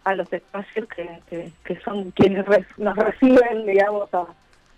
a 0.03 0.15
los 0.17 0.33
espacios 0.33 0.89
que, 0.89 1.21
que, 1.31 1.53
que 1.65 1.81
son 1.83 2.11
quienes 2.11 2.45
nos 2.77 2.97
reciben, 2.97 3.67
digamos, 3.67 4.13
a, 4.13 4.27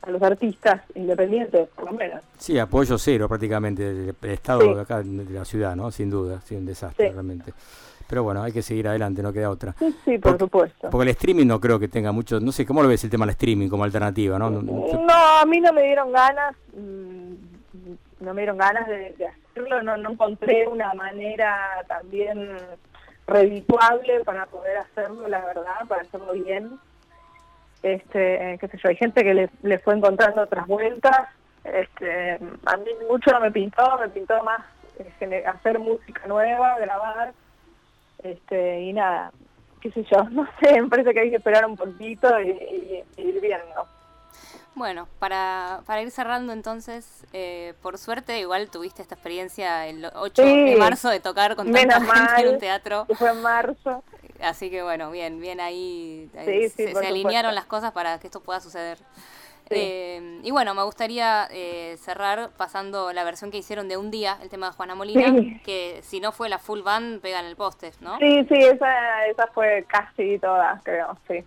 a 0.09 0.11
los 0.13 0.23
artistas 0.23 0.83
independientes, 0.95 1.69
por 1.75 1.85
lo 1.87 1.93
menos. 1.93 2.23
Sí, 2.39 2.59
apoyo 2.59 2.97
cero 2.99 3.29
prácticamente 3.29 3.83
del 3.95 4.15
estado 4.23 4.61
Sí. 4.63 4.75
de 4.75 4.81
acá, 4.81 5.03
de 5.03 5.25
la 5.31 5.45
ciudad, 5.45 5.77
¿no? 5.77 5.91
Sin 5.91 6.11
duda, 6.11 6.41
sí, 6.45 6.57
un 6.57 6.65
desastre 6.67 7.09
Sí. 7.09 7.13
realmente. 7.13 7.53
Pero 8.09 8.23
bueno, 8.23 8.43
hay 8.43 8.53
que 8.53 8.63
seguir 8.63 8.89
adelante, 8.89 9.23
no 9.23 9.33
queda 9.35 9.51
otra. 9.51 9.75
Sí, 9.79 9.95
sí, 10.05 10.13
por 10.19 10.33
Porque- 10.33 10.39
supuesto. 10.45 10.91
Porque 10.91 11.03
el 11.03 11.09
streaming 11.11 11.47
no 11.47 11.61
creo 11.61 11.79
que 11.79 11.89
tenga 11.89 12.11
mucho, 12.11 12.41
no 12.41 12.53
sé, 12.53 12.65
¿cómo 12.65 12.83
lo 12.83 12.89
ves 12.89 13.05
el 13.05 13.11
tema 13.11 13.27
del 13.27 13.33
streaming 13.33 13.69
como 13.69 13.85
alternativa, 13.85 14.39
no? 14.39 14.49
No- 14.51 14.87
a 15.11 15.45
mí 15.45 15.61
no 15.61 15.73
me 15.75 15.83
dieron 15.83 16.11
ganas, 16.11 16.57
mm, 16.75 18.25
no 18.25 18.35
me 18.35 18.41
dieron 18.41 18.57
ganas 18.57 18.89
de, 18.89 19.15
de 19.19 19.27
hacerlo, 19.27 19.83
no, 19.83 19.99
no 19.99 20.13
encontré 20.13 20.67
una 20.67 20.95
manera 20.95 21.85
también 21.87 22.57
redituable 23.27 24.25
para 24.25 24.47
poder 24.47 24.79
hacerlo, 24.79 25.29
la 25.29 25.45
verdad, 25.45 25.87
para 25.87 26.01
hacerlo 26.01 26.33
bien. 26.33 26.79
Este, 27.83 28.59
qué 28.61 28.69
sé 28.69 28.79
yo, 28.83 28.89
hay 28.89 28.97
gente 28.97 29.23
que 29.23 29.35
le, 29.35 29.51
le 29.63 29.79
fue 29.79 29.95
encontrando 29.95 30.43
otras 30.43 30.67
vueltas. 30.67 31.29
Este, 31.65 32.35
a 32.67 32.77
mí 32.77 32.91
mucho 33.09 33.31
no 33.31 33.41
me 33.41 33.51
pintó, 33.51 33.99
me 33.99 34.09
pintó 34.09 34.43
más 34.43 34.61
eh, 35.21 35.45
hacer 35.47 35.79
música 35.79 36.27
nueva, 36.27 36.79
grabar, 36.79 37.33
este, 38.23 38.81
y 38.83 38.93
nada, 38.93 39.33
qué 39.81 39.91
sé 39.93 40.05
yo, 40.11 40.23
no 40.31 40.49
sé, 40.61 40.81
me 40.81 40.89
parece 40.89 41.13
que 41.13 41.21
hay 41.21 41.31
que 41.31 41.37
esperar 41.37 41.67
un 41.67 41.77
poquito 41.77 42.41
y, 42.41 42.51
y- 42.51 43.05
y 43.17 43.23
ir 43.23 43.41
viendo. 43.41 43.87
Bueno, 44.75 45.09
para, 45.19 45.81
para 45.87 46.03
ir 46.03 46.11
cerrando 46.13 46.53
entonces, 46.53 47.27
eh, 47.33 47.75
por 47.83 47.99
suerte 47.99 48.39
igual 48.39 48.71
tuviste 48.71 49.03
esta 49.03 49.17
experiencia 49.17 49.87
el 49.89 50.07
8 50.15 50.43
Sí. 50.43 50.65
de 50.71 50.77
marzo 50.77 51.09
de 51.11 51.19
tocar 51.21 51.57
con 51.57 51.73
tanta 51.73 51.95
gente 51.97 51.97
en 51.97 52.07
mal. 52.07 52.49
un 52.49 52.59
teatro. 52.61 53.07
fue 53.17 53.31
en 53.31 53.43
marzo. 53.43 54.05
Así 54.41 54.71
que 54.71 54.83
bueno, 54.83 55.11
bien, 55.11 55.41
bien 55.41 55.61
ahí. 55.61 56.31
Sí, 56.45 56.69
sí, 56.69 56.93
se, 56.95 57.07
alinearon 57.07 57.55
las 57.55 57.67
cosas 57.67 57.93
para 57.93 58.19
que 58.19 58.27
esto 58.29 58.41
pueda 58.41 58.61
suceder. 58.61 58.99
Sí. 59.69 59.75
Eh, 59.75 60.41
y 60.45 60.51
bueno, 60.51 60.75
me 60.75 60.83
gustaría 60.83 61.47
eh, 61.51 61.97
cerrar 61.99 62.51
pasando 62.57 63.13
la 63.13 63.23
versión 63.25 63.51
que 63.51 63.59
hicieron 63.59 63.89
de 63.89 63.97
un 63.99 64.11
día, 64.11 64.39
el 64.41 64.49
tema 64.49 64.69
de 64.71 64.73
Juana 64.77 64.95
Molina, 64.95 65.31
Sí. 65.39 65.61
que 65.65 66.01
si 66.03 66.21
no 66.21 66.33
fue 66.33 66.49
la 66.49 66.59
full 66.59 66.81
band, 66.81 67.21
pega 67.21 67.41
en 67.41 67.47
el 67.47 67.57
poste, 67.57 67.93
¿no? 68.01 68.17
Sí, 68.19 68.47
sí, 68.49 68.55
esa, 68.55 69.27
esa 69.27 69.47
fue 69.49 69.85
casi 69.87 70.39
toda, 70.39 70.81
creo, 70.85 71.19
sí. 71.29 71.45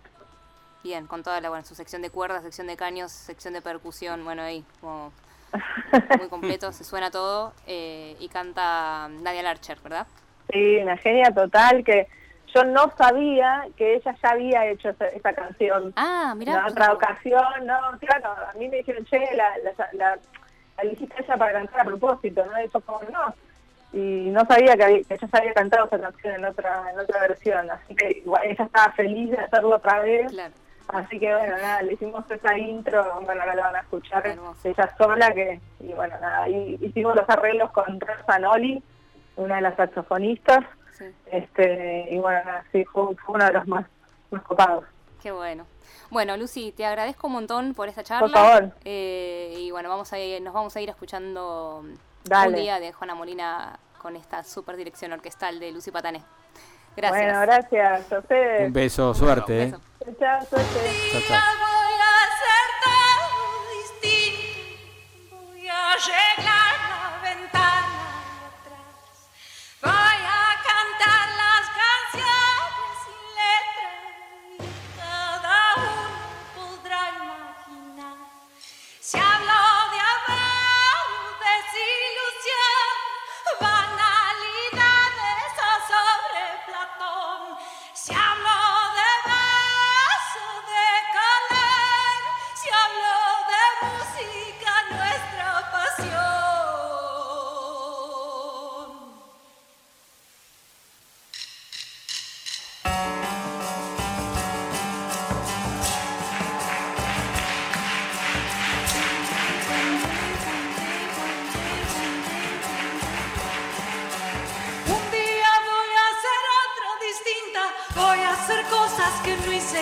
Bien, 0.84 1.06
con 1.06 1.22
toda 1.24 1.40
la, 1.40 1.48
bueno, 1.48 1.64
su 1.64 1.74
sección 1.74 2.02
de 2.02 2.10
cuerdas, 2.10 2.42
sección 2.42 2.66
de 2.68 2.76
caños, 2.76 3.10
sección 3.10 3.54
de 3.54 3.62
percusión, 3.62 4.24
bueno, 4.24 4.42
ahí, 4.42 4.64
como 4.80 5.12
muy 6.18 6.28
completo, 6.28 6.70
se 6.72 6.84
suena 6.84 7.10
todo. 7.10 7.52
eh, 7.66 8.16
y 8.20 8.28
canta 8.28 9.08
Nadia 9.08 9.42
Larcher, 9.42 9.78
¿verdad? 9.82 10.06
Sí, 10.52 10.76
una 10.76 10.96
genia 10.98 11.32
total 11.32 11.82
que 11.84 12.06
yo 12.54 12.64
no 12.64 12.92
sabía 12.96 13.66
que 13.76 13.94
ella 13.94 14.14
ya 14.22 14.30
había 14.30 14.66
hecho 14.66 14.90
esa, 14.90 15.06
esa 15.08 15.32
canción. 15.32 15.92
Ah, 15.96 16.34
mira. 16.36 16.52
en 16.58 16.64
otra 16.64 16.92
ocasión, 16.92 17.42
no, 17.64 17.78
claro, 18.00 18.34
a 18.50 18.56
mí 18.58 18.68
me 18.68 18.78
dijeron, 18.78 19.04
che, 19.06 19.18
la, 19.34 19.50
la, 19.58 19.72
la, 19.92 20.18
la 20.76 20.82
elegiste 20.82 21.22
ella 21.22 21.36
para 21.36 21.52
cantar 21.52 21.80
a 21.80 21.84
propósito, 21.84 22.44
¿no? 22.46 22.56
Eso 22.58 22.80
como 22.80 23.00
no. 23.10 23.34
Y 23.92 24.30
no 24.30 24.44
sabía 24.46 24.74
que, 24.76 24.84
había- 24.84 25.02
que 25.04 25.14
ella 25.14 25.28
ya 25.32 25.38
había 25.38 25.52
cantado 25.54 25.86
esa 25.86 26.00
canción 26.00 26.34
en 26.34 26.44
otra 26.46 26.90
en 26.92 26.98
otra 26.98 27.20
versión, 27.20 27.70
así 27.70 27.94
que 27.94 28.22
igual 28.24 28.42
ella 28.44 28.64
estaba 28.64 28.92
feliz 28.92 29.30
de 29.30 29.38
hacerlo 29.38 29.76
otra 29.76 30.00
vez. 30.00 30.30
Claro. 30.32 30.54
Así 30.88 31.18
que 31.18 31.32
bueno, 31.34 31.56
nada, 31.58 31.82
le 31.82 31.92
hicimos 31.94 32.28
esa 32.30 32.58
intro, 32.58 33.04
bueno, 33.24 33.40
ahora 33.42 33.54
la 33.54 33.62
van 33.62 33.76
a 33.76 33.80
escuchar 33.80 34.26
Hermoso. 34.26 34.68
ella 34.68 34.90
sola, 34.98 35.32
que, 35.32 35.60
y 35.80 35.92
bueno, 35.92 36.14
nada, 36.20 36.42
ahí 36.44 36.76
hicimos 36.82 37.14
los 37.14 37.28
arreglos 37.30 37.70
con 37.70 37.98
Rosa 38.00 38.38
Noli, 38.38 38.82
una 39.36 39.56
de 39.56 39.60
las 39.62 39.76
saxofonistas, 39.76 40.64
Sí, 40.98 41.04
este 41.30 42.08
y 42.10 42.18
bueno, 42.18 42.42
sí, 42.70 42.84
fue, 42.84 43.14
fue 43.16 43.34
uno 43.36 43.44
de 43.46 43.52
los 43.52 43.66
más, 43.66 43.86
más 44.30 44.42
copados. 44.42 44.84
qué 45.22 45.30
bueno. 45.32 45.66
Bueno, 46.10 46.36
Lucy, 46.36 46.72
te 46.72 46.84
agradezco 46.84 47.26
un 47.28 47.32
montón 47.34 47.72
por 47.74 47.88
esta 47.88 48.02
charla. 48.02 48.20
Por 48.28 48.30
favor. 48.30 48.70
Eh, 48.84 49.54
y 49.58 49.70
bueno, 49.70 49.88
vamos 49.88 50.12
a 50.12 50.18
ir- 50.18 50.42
nos 50.42 50.52
vamos 50.52 50.76
a 50.76 50.80
ir 50.82 50.90
escuchando 50.90 51.82
Dale. 52.24 52.48
un 52.50 52.54
día 52.56 52.78
de 52.80 52.92
Juana 52.92 53.14
Molina 53.14 53.78
con 53.96 54.16
esta 54.16 54.44
super 54.44 54.76
dirección 54.76 55.12
orquestal 55.12 55.58
de 55.58 55.72
Lucy 55.72 55.90
Patané. 55.90 56.22
Gracias. 56.94 57.22
Bueno, 57.24 57.40
gracias 57.40 58.12
a 58.12 58.18
ustedes. 58.18 58.66
Un 58.66 58.72
beso, 58.74 59.14
suerte, 59.14 59.52
Un 59.54 59.60
¿eh? 59.60 59.64
beso. 60.04 60.18
Chao, 60.18 60.44
suerte. 60.44 60.80
Chao, 61.12 61.20
chao. 61.28 61.40
voy 61.58 61.94
a 62.02 62.12
hacer 62.26 62.68
todo 62.84 63.70
distinto. 63.78 65.36
Voy 65.46 65.68
a 65.68 65.92
arreglar 65.92 66.71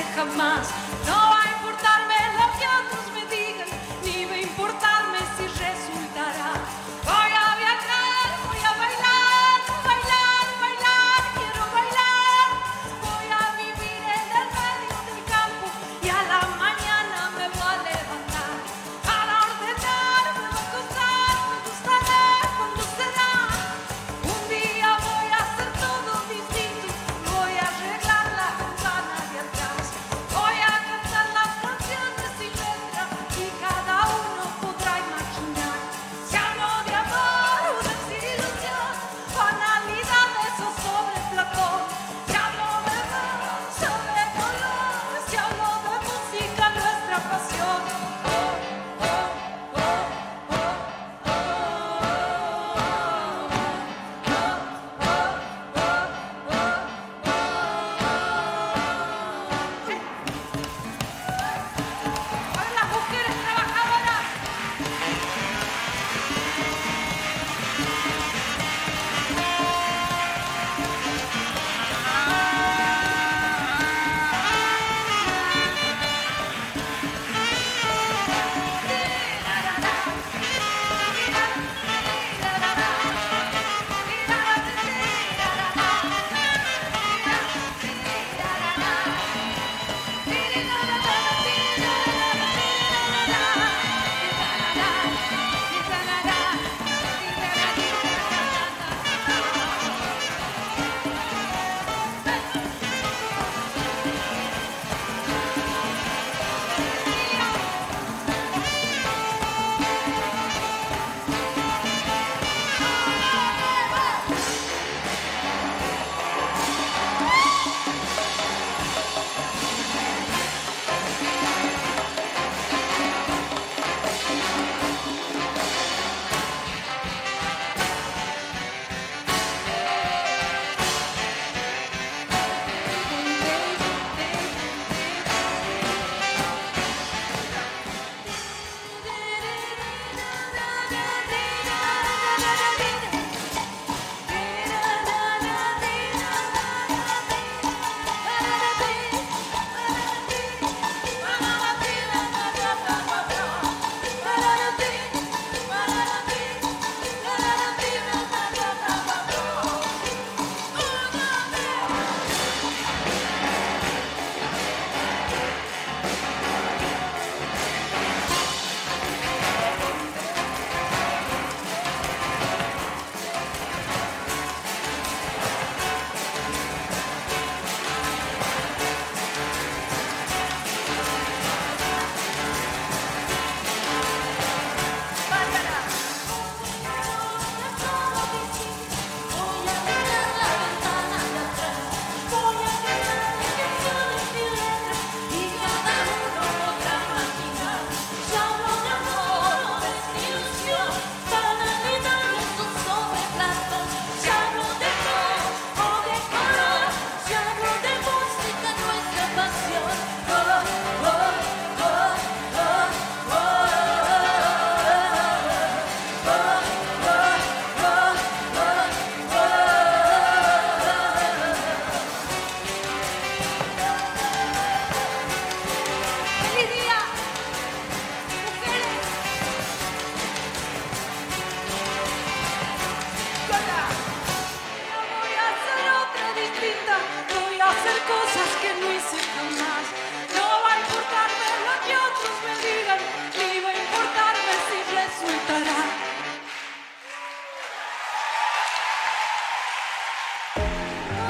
que 0.03 0.25
no 0.37 0.90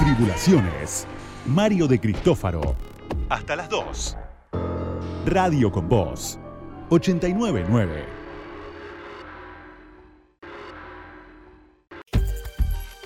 Tribulaciones. 0.00 1.06
Mario 1.44 1.86
de 1.86 2.00
Cristófaro. 2.00 2.74
Hasta 3.28 3.54
las 3.54 3.68
2. 3.68 4.16
Radio 5.26 5.70
con 5.70 5.90
Voz. 5.90 6.38
899. 6.88 8.06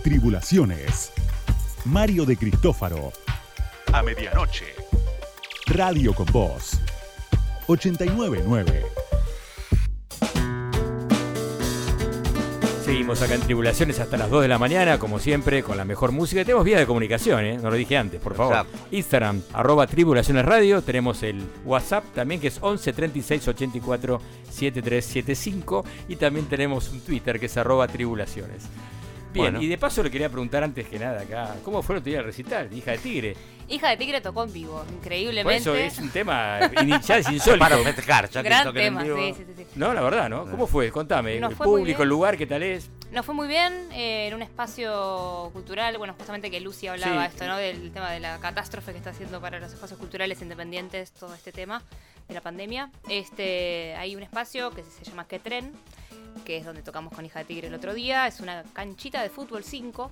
Tribulaciones. 0.05 1.13
Mario 1.85 2.25
de 2.25 2.37
Cristófaro. 2.37 3.13
A 3.93 4.01
medianoche. 4.01 4.67
Radio 5.67 6.15
con 6.15 6.27
Voz. 6.27 6.79
899. 7.67 9.04
Seguimos 12.85 13.23
acá 13.23 13.35
en 13.35 13.41
Tribulaciones 13.41 13.99
hasta 13.99 14.19
las 14.19 14.29
2 14.29 14.43
de 14.43 14.49
la 14.49 14.59
mañana, 14.59 14.99
como 14.99 15.19
siempre, 15.19 15.63
con 15.63 15.79
la 15.79 15.87
mejor 15.87 16.13
música. 16.13 16.45
Tenemos 16.45 16.65
vías 16.65 16.81
de 16.81 16.87
comunicación, 16.87 17.43
¿eh? 17.45 17.57
No 17.57 17.71
lo 17.71 17.77
dije 17.77 17.97
antes, 17.97 18.21
por 18.21 18.35
favor. 18.35 18.53
WhatsApp. 18.57 18.93
Instagram, 18.93 19.43
arroba 19.55 19.87
Tribulaciones 19.87 20.45
Radio. 20.45 20.83
Tenemos 20.83 21.23
el 21.23 21.43
WhatsApp 21.65 22.05
también, 22.15 22.43
que 22.43 22.49
es 22.49 22.59
11 22.61 22.93
36 22.93 23.49
84 23.49 24.21
7375. 24.51 25.85
Y 26.09 26.17
también 26.17 26.45
tenemos 26.47 26.91
un 26.91 27.01
Twitter, 27.01 27.41
que 27.41 27.47
es 27.47 27.57
arroba 27.57 27.89
Tribulaciones. 27.89 28.65
Bien, 29.33 29.47
Bueno. 29.47 29.63
y 29.63 29.67
de 29.67 29.79
paso 29.79 30.03
le 30.03 30.11
quería 30.11 30.29
preguntar 30.29 30.63
antes 30.63 30.87
que 30.87 30.99
nada 30.99 31.23
acá, 31.23 31.57
¿cómo 31.65 31.83
fue 31.83 31.97
el 31.97 32.01
otro 32.01 32.11
día 32.11 32.19
el 32.21 32.27
recital? 32.27 32.71
Hija 32.73 32.91
de 32.93 32.99
Tigre. 32.99 33.37
Hija 33.69 33.89
de 33.89 33.97
Tigre 33.97 34.21
tocó 34.21 34.45
en 34.45 34.53
vivo, 34.53 34.83
Por 34.85 34.93
increíblemente. 34.95 35.57
eso 35.57 35.75
es 35.75 35.99
un 35.99 36.11
tema 36.11 36.61
inicial, 36.83 37.21
es 37.21 37.29
insólito. 37.33 37.59
Para 37.65 37.79
festejar, 37.79 38.29
ya 38.31 38.43
que 38.43 38.49
Gran 38.49 38.69
en 38.69 38.75
tema, 38.75 39.03
vivo. 39.03 39.17
sí, 39.19 39.35
sí, 39.37 39.45
sí, 39.47 39.65
sí. 39.65 39.67
No, 39.77 39.93
la 39.95 40.03
verdad, 40.03 40.29
¿no? 40.29 40.45
¿Cómo 40.51 40.67
fue? 40.67 40.91
Contame. 40.91 41.39
Nos 41.41 41.51
el 41.53 41.57
fue 41.57 41.67
muy 41.67 41.81
público, 41.81 41.99
bien. 41.99 42.03
el 42.03 42.09
lugar, 42.11 42.37
¿qué 42.37 42.47
tal 42.47 42.63
es? 42.63 42.91
Nos 43.13 43.25
fue 43.25 43.35
muy 43.35 43.47
bien 43.49 43.73
eh, 43.93 44.27
en 44.29 44.35
un 44.35 44.43
espacio 44.43 45.51
cultural, 45.53 45.97
bueno, 45.99 46.15
justamente 46.19 46.51
que 46.51 46.61
Lucy 46.61 46.89
hablaba 46.89 47.27
Sí. 47.27 47.33
esto, 47.33 47.47
¿no? 47.47 47.57
Del 47.57 47.93
tema 47.93 48.11
de 48.11 48.21
la 48.21 48.39
catástrofe 48.39 48.93
que 48.93 48.99
está 48.99 49.11
haciendo 49.11 49.41
para 49.41 49.61
los 49.61 49.73
espacios 49.73 49.99
culturales 49.99 50.43
independientes 50.43 51.13
todo 51.13 51.33
este 51.35 51.53
tema 51.53 51.83
de 52.29 52.35
la 52.35 52.41
pandemia. 52.41 52.91
Este, 53.09 53.95
hay 53.97 54.17
un 54.17 54.23
espacio 54.23 54.71
que 54.71 54.83
se 54.83 55.05
llama 55.05 55.27
Que 55.29 55.39
Tren, 55.39 55.73
que 56.45 56.57
es 56.59 56.65
donde 56.65 56.83
tocamos 56.83 57.13
con 57.13 57.25
Hija 57.25 57.41
de 57.41 57.45
Tigre 57.45 57.69
el 57.69 57.75
otro 57.75 57.95
día. 57.95 58.27
Es 58.27 58.41
una 58.41 58.63
canchita 58.73 59.23
de 59.23 59.31
fútbol 59.31 59.65
5 59.65 60.11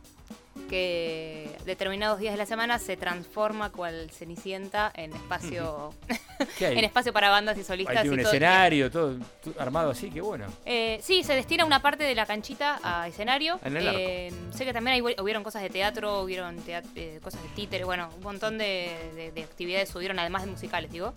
que 0.69 1.51
determinados 1.65 2.19
días 2.19 2.35
de 2.35 2.39
la 2.39 2.47
semana 2.47 2.79
se 2.79 2.97
transforma 2.97 3.71
cual 3.71 4.11
cenicienta 4.11 4.93
en 4.95 5.13
espacio 5.15 5.95
¿Qué 6.59 6.67
hay? 6.67 6.79
en 6.79 6.85
espacio 6.85 7.13
para 7.13 7.31
bandas 7.31 7.57
y 7.59 7.65
solistas 7.65 8.03
tiene 8.03 8.11
un 8.15 8.21
y 8.21 8.23
todo. 8.23 8.33
escenario, 8.33 8.91
todo, 8.91 9.17
armado 9.59 9.91
así, 9.91 10.11
qué 10.11 10.21
bueno. 10.21 10.47
Eh, 10.67 11.01
sí, 11.03 11.25
se 11.25 11.35
destina 11.35 11.65
una 11.65 11.81
parte 11.81 12.05
de 12.05 12.15
la 12.15 12.27
canchita 12.27 12.81
a 12.83 13.09
escenario. 13.09 13.59
En 13.65 13.77
el 13.77 13.89
arco. 13.89 13.99
Eh, 14.01 14.33
sé 14.55 14.65
que 14.65 14.73
también 14.73 14.95
hay- 14.97 15.15
hubieron 15.21 15.43
cosas 15.43 15.63
de 15.63 15.71
teatro, 15.71 16.21
hubieron 16.23 16.59
teat- 16.65 16.85
eh, 16.97 17.19
cosas 17.23 17.43
de 17.43 17.49
títere, 17.51 17.85
bueno, 17.85 18.11
un 18.17 18.23
montón 18.23 18.59
de, 18.59 19.11
de- 19.15 19.33
de 19.33 19.43
actividades 19.45 19.95
hubieron, 19.95 20.19
además 20.19 20.45
de 20.45 20.51
musicales, 20.51 20.91
digo. 20.93 21.15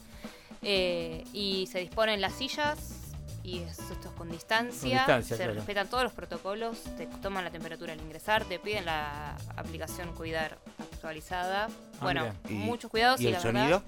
Y 0.61 1.67
se 1.71 1.79
disponen 1.79 2.21
las 2.21 2.33
sillas 2.33 2.77
y 3.45 3.59
es- 3.59 3.79
esto 3.79 4.09
es 4.09 4.15
con 4.15 4.29
distancia, 4.31 4.89
Con 5.05 5.17
distancia, 5.17 5.37
se 5.37 5.43
claro. 5.43 5.53
respetan 5.55 5.87
todos 5.87 6.03
los 6.03 6.13
protocolos, 6.13 6.77
te 6.97 7.05
toman 7.21 7.43
la 7.43 7.51
temperatura 7.51 7.93
al 7.93 8.01
ingresar, 8.01 8.43
te 8.45 8.57
piden 8.59 8.85
la 8.85 9.35
aplicación 9.55 10.13
Cuidar 10.15 10.57
actualizada. 10.93 11.67
bueno, 12.01 12.21
mira. 12.23 12.35
Y- 12.49 12.53
muchos 12.65 12.89
cuidados. 12.91 13.21
¿Y 13.21 13.27
el 13.27 13.33
la 13.33 13.39
verdad- 13.41 13.59
sonido? 13.61 13.83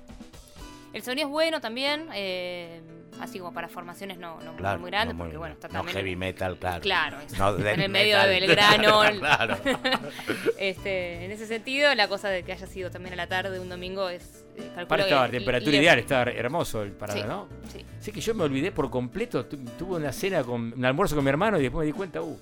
el 0.94 1.04
sonido 1.04 1.28
es 1.28 1.32
bueno 1.32 1.60
también, 1.62 2.08
eh, 2.14 2.82
así 3.20 3.40
como 3.40 3.52
para 3.54 3.68
formaciones 3.68 4.18
no, 4.20 4.40
no 4.42 4.56
Claro, 4.56 4.80
muy 4.80 4.90
grandes, 4.92 5.16
no 5.16 5.24
porque 5.24 5.38
bueno, 5.38 5.54
está 5.56 5.68
no 5.70 5.74
también 5.76 5.98
heavy 5.98 6.16
metal, 6.16 6.58
claro. 6.58 6.82
Claro, 6.82 7.20
es- 7.22 7.38
No 7.38 7.58
en 7.58 7.82
el 7.82 7.90
medio 7.90 8.16
metal. 8.18 8.30
de 8.30 8.40
Belgrano. 8.48 9.02
claro. 9.20 9.58
este, 10.58 11.26
en 11.26 11.32
ese 11.32 11.46
sentido, 11.48 11.94
la 11.96 12.08
cosa 12.08 12.30
de 12.30 12.44
que 12.44 12.52
haya 12.54 12.68
sido 12.68 12.92
también 12.92 13.14
a 13.14 13.16
la 13.18 13.28
tarde 13.28 13.60
un 13.60 13.70
domingo 13.70 14.10
es. 14.10 14.24
eh, 14.58 14.62
calculo 14.74 14.84
Aparte 14.86 15.04
estaba 15.04 15.24
a 15.26 15.30
que 15.30 15.38
temperatura 15.38 15.78
ideal, 15.78 16.00
estaba 16.00 16.24
hermoso 16.32 16.82
el 16.82 16.92
parada, 16.94 17.22
Sí, 17.22 17.28
¿no? 17.28 17.48
sí. 17.72 17.86
Sé 18.08 18.14
que 18.14 18.22
yo 18.22 18.34
me 18.34 18.46
olvidé 18.46 18.72
por 18.72 18.90
completo, 18.90 19.46
tu- 19.48 19.58
tuve 19.78 19.98
una 19.98 20.14
cena 20.14 20.42
con 20.42 20.72
un 20.72 20.86
almuerzo 20.86 21.14
con 21.14 21.26
mi 21.26 21.30
hermano 21.30 21.60
y 21.60 21.64
después 21.64 21.82
me 21.82 21.88
di 21.88 21.92
cuenta, 21.92 22.22
uh, 22.22 22.40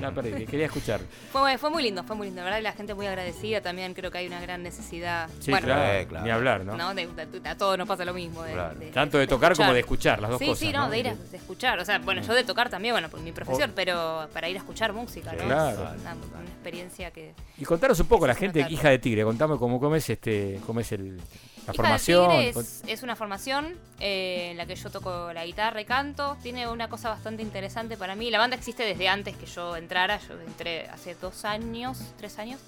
la 0.00 0.10
perdí, 0.10 0.32
que 0.32 0.46
quería 0.46 0.64
escuchar. 0.64 1.02
Fue, 1.30 1.58
fue 1.58 1.68
muy 1.68 1.82
lindo, 1.82 2.02
fue 2.02 2.16
muy 2.16 2.28
lindo, 2.28 2.40
la 2.40 2.44
¿verdad? 2.46 2.60
Y 2.60 2.62
la 2.62 2.72
gente 2.72 2.94
muy 2.94 3.06
agradecida 3.06 3.60
también, 3.60 3.92
creo 3.92 4.10
que 4.10 4.16
hay 4.16 4.26
una 4.26 4.40
gran 4.40 4.62
necesidad. 4.62 5.28
Sí, 5.38 5.50
bueno, 5.50 5.66
claro, 5.66 5.98
Eh, 5.98 6.06
claro. 6.08 6.24
ni 6.24 6.30
hablar, 6.30 6.64
¿no? 6.64 6.78
¿no? 6.78 6.94
De- 6.94 7.06
de- 7.06 7.46
a 7.50 7.58
todos 7.58 7.76
nos 7.76 7.86
pasa 7.86 8.06
lo 8.06 8.14
mismo. 8.14 8.42
de- 8.42 8.54
Claro. 8.54 8.78
de- 8.80 8.86
Tanto 8.86 9.18
de 9.18 9.26
tocar 9.26 9.54
como 9.54 9.74
de 9.74 9.80
escuchar, 9.80 10.18
las 10.22 10.30
dos 10.30 10.38
sí, 10.38 10.46
cosas. 10.46 10.58
Sí, 10.60 10.72
no, 10.72 10.88
de 10.88 10.98
ir 10.98 11.08
a 11.08 11.14
de 11.14 11.36
escuchar. 11.36 11.78
O 11.78 11.84
sea, 11.84 11.98
bueno, 11.98 12.22
yo 12.22 12.32
de 12.32 12.44
tocar 12.44 12.70
también, 12.70 12.94
bueno, 12.94 13.10
por 13.10 13.20
mi 13.20 13.32
profesión, 13.32 13.72
O- 13.72 13.74
pero 13.74 14.28
para 14.32 14.48
ir 14.48 14.56
a 14.56 14.60
escuchar 14.60 14.94
música, 14.94 15.30
¿no? 15.34 15.44
Claro. 15.44 15.72
Es 15.94 16.00
Una, 16.00 16.14
una 16.14 16.48
experiencia 16.48 17.10
que. 17.10 17.34
Y 17.58 17.66
contaros 17.66 18.00
un 18.00 18.06
poco 18.06 18.26
la 18.26 18.32
Sí, 18.32 18.40
gente. 18.40 18.66
Hija 18.70 18.88
de 18.88 18.98
Tigre, 18.98 19.24
contame 19.24 19.58
cómo, 19.58 19.78
cómo 19.78 19.94
es 19.96 20.08
este, 20.08 20.58
cómo 20.66 20.80
es 20.80 20.90
el, 20.92 21.20
la 21.66 21.72
Hija 21.72 21.82
formación. 21.82 22.30
Tigre 22.30 22.52
con- 22.52 22.62
es, 22.64 22.82
es 22.86 23.02
una 23.02 23.16
formación 23.16 23.74
eh, 24.00 24.48
en 24.50 24.56
la 24.56 24.66
que 24.66 24.74
yo 24.76 24.90
toco 24.90 25.32
la 25.32 25.44
guitarra 25.46 25.80
y 25.80 25.84
canto. 25.84 26.36
Tiene 26.42 26.68
una 26.68 26.88
cosa 26.88 27.08
bastante 27.10 27.42
interesante 27.42 27.96
para 27.96 28.14
mí. 28.16 28.30
La 28.30 28.38
banda 28.38 28.56
existe 28.56 28.82
desde 28.84 29.08
antes 29.08 29.36
que 29.36 29.46
yo 29.46 29.76
entrara. 29.76 30.18
Yo 30.28 30.40
entré 30.40 30.88
hace 30.88 31.14
dos 31.14 31.44
años, 31.44 31.98
tres 32.18 32.38
años. 32.38 32.60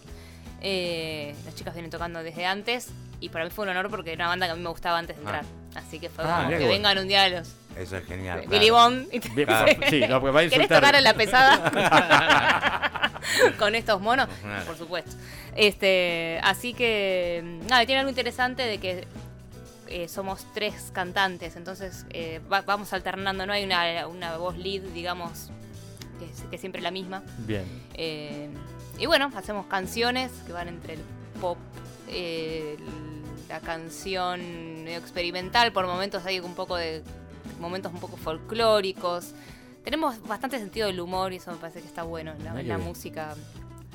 Eh, 0.61 1.35
las 1.45 1.55
chicas 1.55 1.75
vienen 1.75 1.91
tocando 1.91 2.23
desde 2.23 2.47
antes. 2.47 2.89
Y 3.21 3.29
para 3.29 3.45
mí 3.45 3.51
fue 3.51 3.65
un 3.65 3.71
honor 3.71 3.89
porque 3.91 4.13
era 4.13 4.25
una 4.25 4.29
banda 4.31 4.47
que 4.47 4.53
a 4.53 4.57
mí 4.57 4.63
me 4.63 4.71
gustaba 4.71 4.99
antes 4.99 5.17
de 5.17 5.23
entrar. 5.23 5.45
Así 5.75 5.99
que 6.01 6.09
fue 6.09 6.25
Ah, 6.25 6.39
como 6.39 6.49
que 6.51 6.57
bueno. 6.57 6.71
vengan 6.73 6.99
un 6.99 7.09
día 7.09 7.29
los 7.29 7.49
Eso 7.77 7.97
es 7.97 8.05
genial. 8.07 8.45
Billy 8.49 8.69
claro. 8.69 8.95
Bond. 8.95 9.09
sí, 9.91 10.01
no, 10.09 10.21
porque 10.21 10.33
va 10.33 10.41
a 10.41 10.43
¿Querés 10.45 10.53
insultar. 10.53 10.81
tocar 10.81 10.95
en 10.97 11.05
la 11.05 11.15
pesada? 11.15 13.13
Con 13.59 13.75
estos 13.75 14.01
monos, 14.01 14.29
Claro. 14.43 14.65
por 14.67 14.77
supuesto. 14.77 15.13
Este, 15.57 16.39
así 16.43 16.75
que, 16.75 17.43
nada, 17.69 17.85
tiene 17.87 18.01
algo 18.01 18.11
interesante 18.11 18.63
de 18.63 18.79
que 18.79 19.07
eh, 19.89 20.09
somos 20.09 20.47
tres 20.55 20.91
cantantes, 20.93 21.57
entonces 21.57 22.07
eh, 22.11 22.41
va- 22.51 22.63
vamos 22.63 22.93
alternando, 22.93 23.47
no 23.47 23.53
hay 23.53 23.65
una, 23.65 24.07
una 24.09 24.37
voz 24.39 24.57
lead, 24.57 24.83
digamos, 24.95 25.51
que 26.19 26.25
es, 26.27 26.43
que 26.49 26.57
es 26.57 26.61
siempre 26.61 26.81
la 26.83 26.91
misma. 26.91 27.23
Bien. 27.39 27.65
Eh, 27.95 28.49
y 28.99 29.07
bueno, 29.07 29.31
hacemos 29.37 29.67
canciones 29.67 30.31
que 30.47 30.53
van 30.53 30.69
entre 30.69 30.95
el 30.95 31.01
pop, 31.41 31.59
eh, 32.09 32.77
la 33.49 33.61
canción 33.61 34.85
medio 34.85 34.99
experimental, 34.99 35.73
por 35.73 35.87
momentos 35.87 36.25
hay 36.27 36.41
un 36.41 36.55
poco 36.55 36.77
de 36.77 37.03
momentos 37.63 37.93
un 37.93 38.01
poco 38.01 38.19
folclóricos. 38.19 39.33
Tenemos 39.83 40.21
bastante 40.23 40.59
sentido 40.59 40.89
del 40.89 41.01
humor 41.01 41.33
y 41.33 41.37
eso 41.37 41.51
me 41.51 41.57
parece 41.57 41.81
que 41.81 41.87
está 41.87 42.03
bueno 42.03 42.33
en 42.33 42.45
la, 42.45 42.61
en 42.61 42.69
la 42.69 42.79
música. 42.79 43.35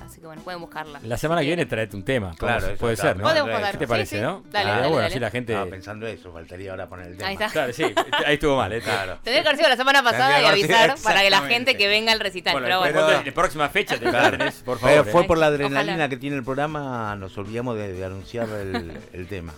Así 0.07 0.21
que 0.21 0.27
bueno, 0.27 0.41
pueden 0.41 0.61
buscarla. 0.61 0.99
La 1.03 1.17
semana 1.17 1.41
que 1.41 1.47
viene 1.47 1.65
traete 1.65 1.95
un 1.95 2.03
tema. 2.03 2.33
Claro, 2.37 2.67
puede 2.79 2.95
ser, 2.95 3.17
¿no? 3.17 3.27
¿Qué 3.33 3.39
contar. 3.41 3.71
¿Qué 3.73 3.77
te 3.77 3.87
parece, 3.87 4.21
no? 4.21 4.43
Dale, 4.51 4.69
Ah, 4.71 4.75
dale, 4.77 4.87
bueno, 4.87 5.07
así 5.07 5.19
la 5.19 5.29
gente. 5.29 5.53
Estaba 5.53 5.69
pensando 5.69 6.07
eso, 6.07 6.31
faltaría 6.31 6.71
ahora 6.71 6.87
poner 6.87 7.07
el 7.07 7.17
tema. 7.17 7.27
Ahí 7.29 7.33
está. 7.35 7.49
Claro, 7.49 7.73
sí, 7.73 7.83
ahí 8.25 8.33
estuvo 8.35 8.55
mal, 8.57 8.71
¿eh? 8.73 8.81
Claro. 8.81 9.19
Tendría 9.23 9.41
que 9.43 9.47
haber 9.49 9.57
sido 9.57 9.69
la 9.69 9.75
semana 9.77 10.01
pasada 10.03 10.41
y 10.41 10.45
avisar 10.45 10.95
para 11.03 11.21
que 11.21 11.29
la 11.29 11.41
gente 11.41 11.75
que 11.77 11.87
venga 11.87 12.11
al 12.13 12.19
recital. 12.19 12.53
Bueno, 12.53 12.67
pero 12.67 12.79
bueno. 13.01 13.19
de 13.19 13.25
la 13.25 13.33
próxima 13.33 13.69
fecha 13.69 13.97
te 13.99 14.09
tenés, 14.11 14.55
por 14.63 14.79
Pero 14.79 14.95
favor. 15.03 15.11
fue 15.11 15.21
¿eh? 15.23 15.27
por 15.27 15.37
la 15.37 15.47
Ojalá. 15.47 15.65
adrenalina 15.65 16.09
que 16.09 16.17
tiene 16.17 16.35
el 16.37 16.43
programa, 16.43 17.15
nos 17.17 17.37
olvidamos 17.37 17.75
de, 17.77 17.93
de 17.93 18.05
anunciar 18.05 18.47
el, 18.49 18.97
el 19.13 19.27
tema. 19.27 19.53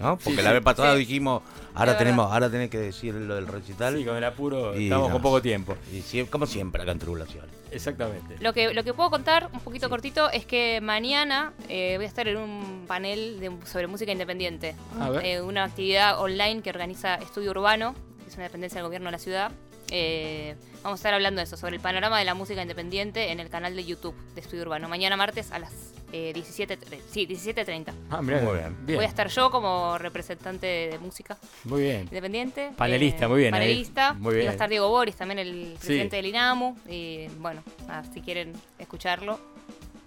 ¿No? 0.00 0.16
Porque 0.16 0.36
Sí, 0.38 0.42
la 0.42 0.52
vez 0.52 0.62
pasada 0.62 0.92
Sí. 0.92 1.00
dijimos, 1.00 1.42
ahora 1.74 1.98
tenemos, 1.98 2.30
ahora 2.32 2.48
tenés 2.48 2.70
que 2.70 2.78
decir 2.78 3.14
lo 3.14 3.34
del 3.34 3.48
recital. 3.48 3.96
Sí, 3.96 4.04
con 4.04 4.16
el 4.16 4.22
apuro 4.24 4.78
Y 4.78 4.84
estamos 4.84 5.08
no. 5.08 5.12
con 5.14 5.22
poco 5.22 5.42
tiempo. 5.42 5.76
Y 5.92 6.24
como 6.26 6.46
siempre 6.46 6.82
acá 6.82 6.92
en 6.92 6.98
Tribulación. 7.00 7.46
Exactamente. 7.70 8.36
Lo 8.40 8.52
que, 8.52 8.72
lo 8.74 8.82
que 8.84 8.94
puedo 8.94 9.10
contar, 9.10 9.48
un 9.52 9.60
poquito 9.60 9.88
cortito, 9.90 10.30
es 10.30 10.46
que 10.46 10.80
mañana 10.80 11.52
eh, 11.68 11.94
voy 11.96 12.04
a 12.04 12.08
estar 12.08 12.26
en 12.28 12.36
un 12.38 12.84
panel 12.86 13.40
de- 13.40 13.52
sobre 13.66 13.86
música 13.86 14.10
independiente. 14.12 14.74
A 15.00 15.10
ver. 15.10 15.24
Eh, 15.24 15.42
una 15.42 15.64
actividad 15.64 16.18
online 16.20 16.62
que 16.62 16.70
organiza 16.70 17.16
Estudio 17.16 17.50
Urbano, 17.50 17.94
que 18.22 18.30
es 18.30 18.34
una 18.34 18.44
dependencia 18.44 18.78
del 18.78 18.86
gobierno 18.86 19.06
de 19.08 19.12
la 19.12 19.18
ciudad. 19.18 19.52
Eh, 19.90 20.54
vamos 20.82 20.98
a 20.98 21.00
estar 21.00 21.14
hablando 21.14 21.38
de 21.40 21.44
eso, 21.44 21.56
sobre 21.56 21.76
el 21.76 21.80
panorama 21.82 22.18
de 22.18 22.24
la 22.24 22.34
música 22.34 22.60
independiente 22.62 23.30
en 23.32 23.40
el 23.40 23.48
canal 23.48 23.74
de 23.76 23.84
YouTube 23.84 24.14
de 24.34 24.40
Estudio 24.40 24.62
Urbano. 24.62 24.88
Mañana 24.88 25.16
martes 25.16 25.50
a 25.52 25.58
las 25.58 25.72
eh, 26.12 26.32
17, 26.32 26.78
sí, 27.10 27.26
17.30. 27.26 27.92
Ah, 28.10 28.22
mirá, 28.22 28.40
Muy 28.40 28.54
bien. 28.58 28.76
bien. 28.86 28.96
Voy 28.96 29.04
a 29.04 29.08
estar 29.08 29.28
yo 29.28 29.50
como 29.50 29.98
representante 29.98 30.66
de 30.66 30.98
música 30.98 31.36
Muy 31.64 31.82
bien. 31.82 32.00
independiente. 32.02 32.70
Panelista, 32.76 33.26
eh, 33.26 33.28
muy 33.28 33.40
bien, 33.40 33.54
ahí. 33.54 33.60
Panelista. 33.60 34.12
Muy 34.14 34.32
Y 34.32 34.36
bien. 34.36 34.46
va 34.46 34.50
a 34.50 34.52
estar 34.54 34.70
Diego 34.70 34.88
Boris, 34.88 35.16
también 35.16 35.38
el 35.38 35.72
Sí. 35.80 35.86
presidente 35.86 36.16
del 36.16 36.26
INAMU. 36.26 36.76
Y 36.88 37.26
bueno, 37.38 37.62
nada, 37.86 38.04
si 38.12 38.20
quieren 38.22 38.52
escucharlo, 38.78 39.38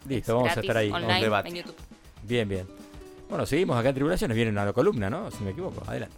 Listo, 0.07 0.31
es 0.31 0.35
vamos 0.35 0.57
a 0.57 0.59
estar 0.61 0.77
ahí. 0.77 0.89
Online 0.91 1.21
debate. 1.21 1.49
en 1.49 1.55
YouTube. 1.55 1.75
Bien, 2.23 2.49
bien. 2.49 2.67
Bueno, 3.29 3.45
seguimos 3.45 3.77
acá 3.77 3.89
en 3.89 3.95
Tribulaciones. 3.95 4.35
Viene 4.35 4.51
una 4.51 4.73
columna, 4.73 5.09
¿no? 5.09 5.29
Si 5.31 5.43
me 5.43 5.51
equivoco. 5.51 5.83
Adelante. 5.87 6.15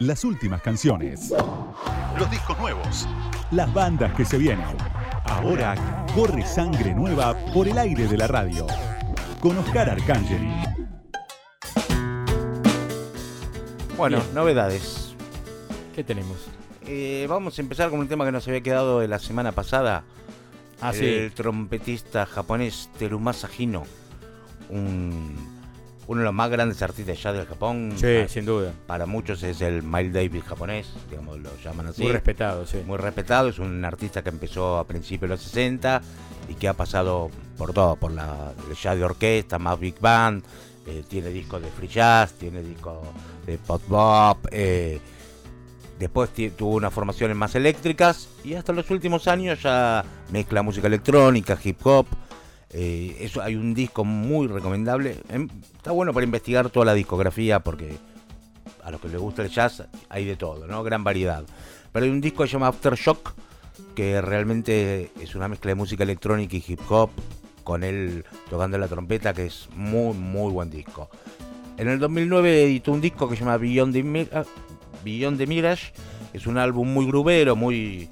Las 0.00 0.24
últimas 0.24 0.60
canciones. 0.60 1.32
Los 2.18 2.30
discos 2.30 2.58
nuevos. 2.58 3.08
Las 3.52 3.72
bandas 3.72 4.12
que 4.14 4.24
se 4.24 4.38
vienen. 4.38 4.66
Ahora 5.24 6.06
corre 6.14 6.44
sangre 6.44 6.92
nueva 6.92 7.36
por 7.54 7.68
el 7.68 7.78
aire 7.78 8.06
de 8.08 8.16
la 8.18 8.26
radio. 8.26 8.66
Con 9.40 9.56
Oscar 9.58 9.90
Arcangeli. 9.90 10.52
Bueno, 13.96 14.18
Bien. 14.18 14.34
novedades. 14.34 15.14
¿Qué 15.94 16.02
tenemos? 16.02 16.48
Eh, 16.86 17.26
vamos 17.28 17.56
a 17.58 17.62
empezar 17.62 17.90
con 17.90 18.00
un 18.00 18.08
tema 18.08 18.24
que 18.24 18.32
nos 18.32 18.48
había 18.48 18.62
quedado 18.62 18.98
de 18.98 19.06
la 19.06 19.20
semana 19.20 19.52
pasada. 19.52 20.02
Ah, 20.80 20.92
sí. 20.92 21.06
el 21.06 21.32
trompetista 21.32 22.26
japonés 22.26 22.90
Terumasa 22.98 23.48
Hino, 23.56 23.84
un, 24.68 25.53
uno 26.06 26.20
de 26.20 26.24
los 26.26 26.34
más 26.34 26.50
grandes 26.50 26.80
artistas 26.82 27.22
ya 27.22 27.32
del 27.32 27.46
Japón. 27.46 27.92
Sí, 27.96 28.20
Pa- 28.22 28.28
sin 28.28 28.44
duda. 28.44 28.72
Para 28.86 29.06
muchos 29.06 29.42
es 29.42 29.60
el 29.60 29.82
Miles 29.82 30.12
Davis 30.12 30.44
japonés, 30.44 30.88
digamos, 31.10 31.38
lo 31.40 31.50
llaman 31.62 31.86
así. 31.88 32.02
Muy 32.02 32.12
respetado, 32.12 32.66
sí. 32.66 32.82
Muy 32.86 32.98
respetado, 32.98 33.48
es 33.48 33.58
un 33.58 33.84
artista 33.84 34.22
que 34.22 34.28
empezó 34.30 34.78
a 34.78 34.86
principios 34.86 35.22
de 35.30 35.34
los 35.36 35.40
60 35.42 36.02
y 36.48 36.54
que 36.54 36.68
ha 36.68 36.74
pasado 36.74 37.30
por 37.56 37.72
todo, 37.72 37.96
por 37.96 38.10
la 38.12 38.52
jazz 38.80 38.96
de 38.96 39.04
orquesta, 39.04 39.58
más 39.58 39.78
big 39.80 39.98
band, 40.00 40.44
eh, 40.86 41.02
tiene 41.08 41.30
discos 41.30 41.62
de 41.62 41.68
free 41.70 41.88
jazz, 41.88 42.34
tiene 42.34 42.62
discos 42.62 42.98
de 43.46 43.56
pop 43.56 43.80
bop, 43.88 44.46
eh, 44.50 45.00
después 45.98 46.30
tuvo 46.56 46.74
unas 46.74 46.92
formaciones 46.92 47.36
más 47.36 47.54
eléctricas 47.54 48.28
y 48.42 48.54
hasta 48.54 48.72
los 48.72 48.90
últimos 48.90 49.26
años 49.28 49.62
ya 49.62 50.04
mezcla 50.30 50.60
música 50.62 50.86
electrónica, 50.88 51.56
hip 51.62 51.78
hop. 51.86 52.06
Eh, 52.74 53.16
eso 53.20 53.40
hay 53.40 53.54
un 53.56 53.72
disco 53.72 54.04
muy 54.04 54.46
recomendable. 54.48 55.16
Em, 55.28 55.48
Está 55.76 55.92
bueno 55.92 56.12
para 56.12 56.24
investigar 56.24 56.70
toda 56.70 56.86
la 56.86 56.94
discografía 56.94 57.60
porque 57.60 57.96
a 58.82 58.90
los 58.90 59.00
que 59.00 59.08
les 59.08 59.20
gusta 59.20 59.42
el 59.42 59.48
jazz 59.50 59.84
hay 60.08 60.24
de 60.24 60.36
todo, 60.36 60.66
¿no? 60.66 60.82
Gran 60.82 61.04
variedad. 61.04 61.44
Pero 61.92 62.04
hay 62.04 62.10
un 62.10 62.20
disco 62.20 62.42
que 62.42 62.48
se 62.48 62.52
llama 62.54 62.68
Aftershock, 62.68 63.32
que 63.94 64.20
realmente 64.20 65.10
es 65.20 65.34
una 65.34 65.46
mezcla 65.48 65.70
de 65.70 65.74
música 65.76 66.02
electrónica 66.02 66.56
y 66.56 66.64
hip 66.66 66.80
hop, 66.88 67.10
con 67.62 67.84
él 67.84 68.24
tocando 68.50 68.76
la 68.78 68.88
trompeta, 68.88 69.32
que 69.32 69.46
es 69.46 69.68
muy, 69.74 70.12
muy 70.14 70.52
buen 70.52 70.68
disco. 70.70 71.08
En 71.76 71.88
el 71.88 71.98
2009 71.98 72.64
editó 72.64 72.92
un 72.92 73.00
disco 73.00 73.28
que 73.28 73.36
se 73.36 73.40
llama 73.40 73.56
Beyond 73.56 73.92
the, 73.94 74.02
Mi- 74.02 74.28
ah, 74.32 74.44
Beyond 75.04 75.38
the 75.38 75.46
Mirage, 75.46 75.92
es 76.32 76.46
un 76.46 76.58
álbum 76.58 76.88
muy 76.92 77.06
grubero, 77.06 77.56
muy 77.56 78.08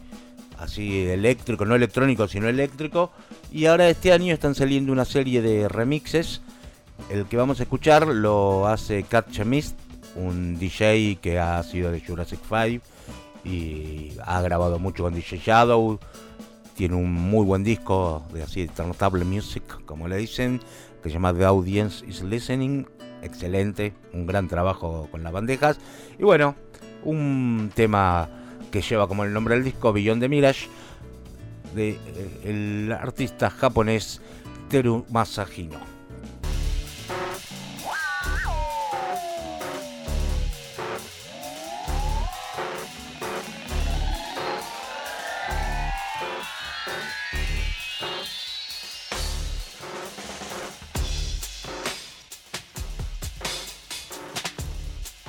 así 0.58 1.06
eléctrico, 1.08 1.64
no 1.64 1.74
electrónico, 1.74 2.28
sino 2.28 2.48
eléctrico. 2.48 3.12
Y 3.52 3.66
ahora 3.66 3.90
este 3.90 4.12
año 4.12 4.32
están 4.32 4.54
saliendo 4.54 4.92
una 4.92 5.04
serie 5.04 5.42
de 5.42 5.68
remixes. 5.68 6.40
El 7.10 7.26
que 7.26 7.36
vamos 7.36 7.60
a 7.60 7.64
escuchar 7.64 8.06
lo 8.06 8.66
hace 8.66 9.02
Cat 9.02 9.30
Chemist, 9.30 9.78
un 10.16 10.58
DJ 10.58 11.18
que 11.20 11.38
ha 11.38 11.62
sido 11.62 11.92
de 11.92 12.00
Jurassic 12.00 12.40
5 12.48 12.82
y 13.44 14.12
ha 14.24 14.40
grabado 14.40 14.78
mucho 14.78 15.02
con 15.02 15.12
DJ 15.12 15.38
Shadow. 15.44 16.00
Tiene 16.76 16.94
un 16.94 17.12
muy 17.12 17.44
buen 17.44 17.62
disco 17.62 18.24
de 18.32 18.42
así 18.42 18.68
turntable 18.68 19.26
music, 19.26 19.84
como 19.84 20.08
le 20.08 20.16
dicen, 20.16 20.58
que 21.02 21.10
se 21.10 21.14
llama 21.14 21.34
The 21.34 21.44
Audience 21.44 22.06
is 22.06 22.22
Listening. 22.22 22.86
Excelente, 23.20 23.92
un 24.14 24.26
gran 24.26 24.48
trabajo 24.48 25.08
con 25.10 25.22
las 25.22 25.32
bandejas. 25.32 25.78
Y 26.18 26.22
bueno, 26.22 26.54
un 27.04 27.70
tema 27.74 28.30
que 28.70 28.80
lleva 28.80 29.06
como 29.06 29.24
el 29.24 29.34
nombre 29.34 29.56
del 29.56 29.64
disco 29.64 29.92
Beyond 29.92 30.22
the 30.22 30.28
Mirage 30.30 30.68
de 31.74 31.98
eh, 32.44 32.98
artista 32.98 33.50
japonés 33.50 34.20
Teru 34.68 35.04
Masahino. 35.10 35.92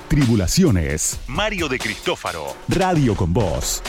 Tribulaciones. 0.08 1.18
Mario 1.26 1.68
de 1.68 1.78
Cristófaro. 1.80 2.56
Radio 2.68 3.16
con 3.16 3.32
Voz. 3.32 3.82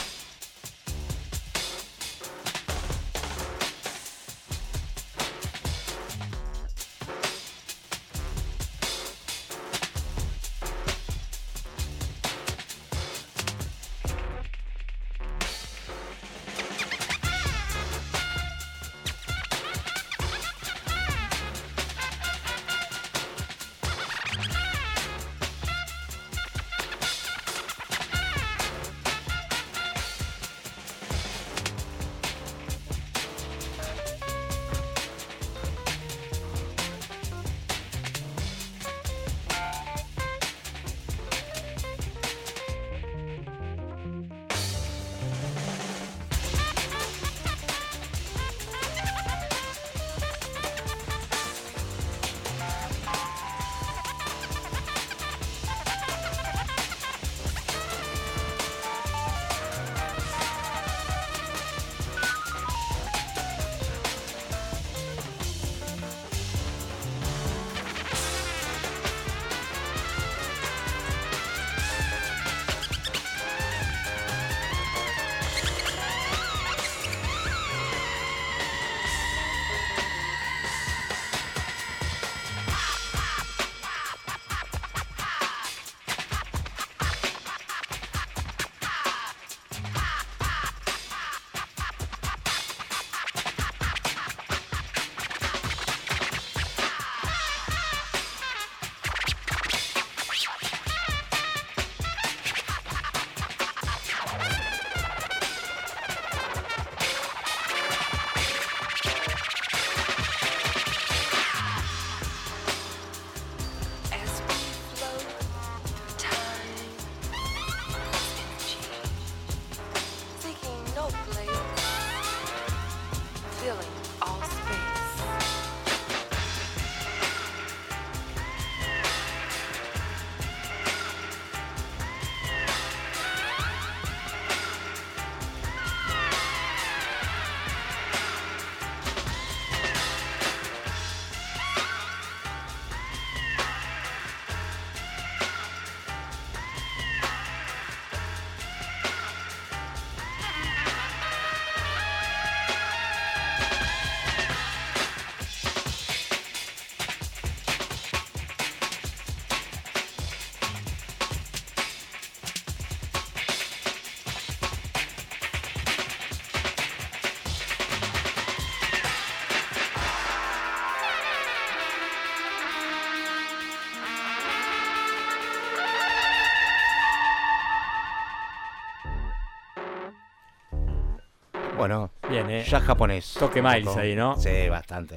Bueno, 181.87 182.09
Bien, 182.27 182.49
eh. 182.49 182.65
ya 182.67 182.79
japonés. 182.81 183.35
Toque 183.37 183.61
Miles 183.61 183.85
poco. 183.85 183.99
ahí, 183.99 184.15
¿no? 184.15 184.35
Sí, 184.41 184.67
bastante. 184.69 185.15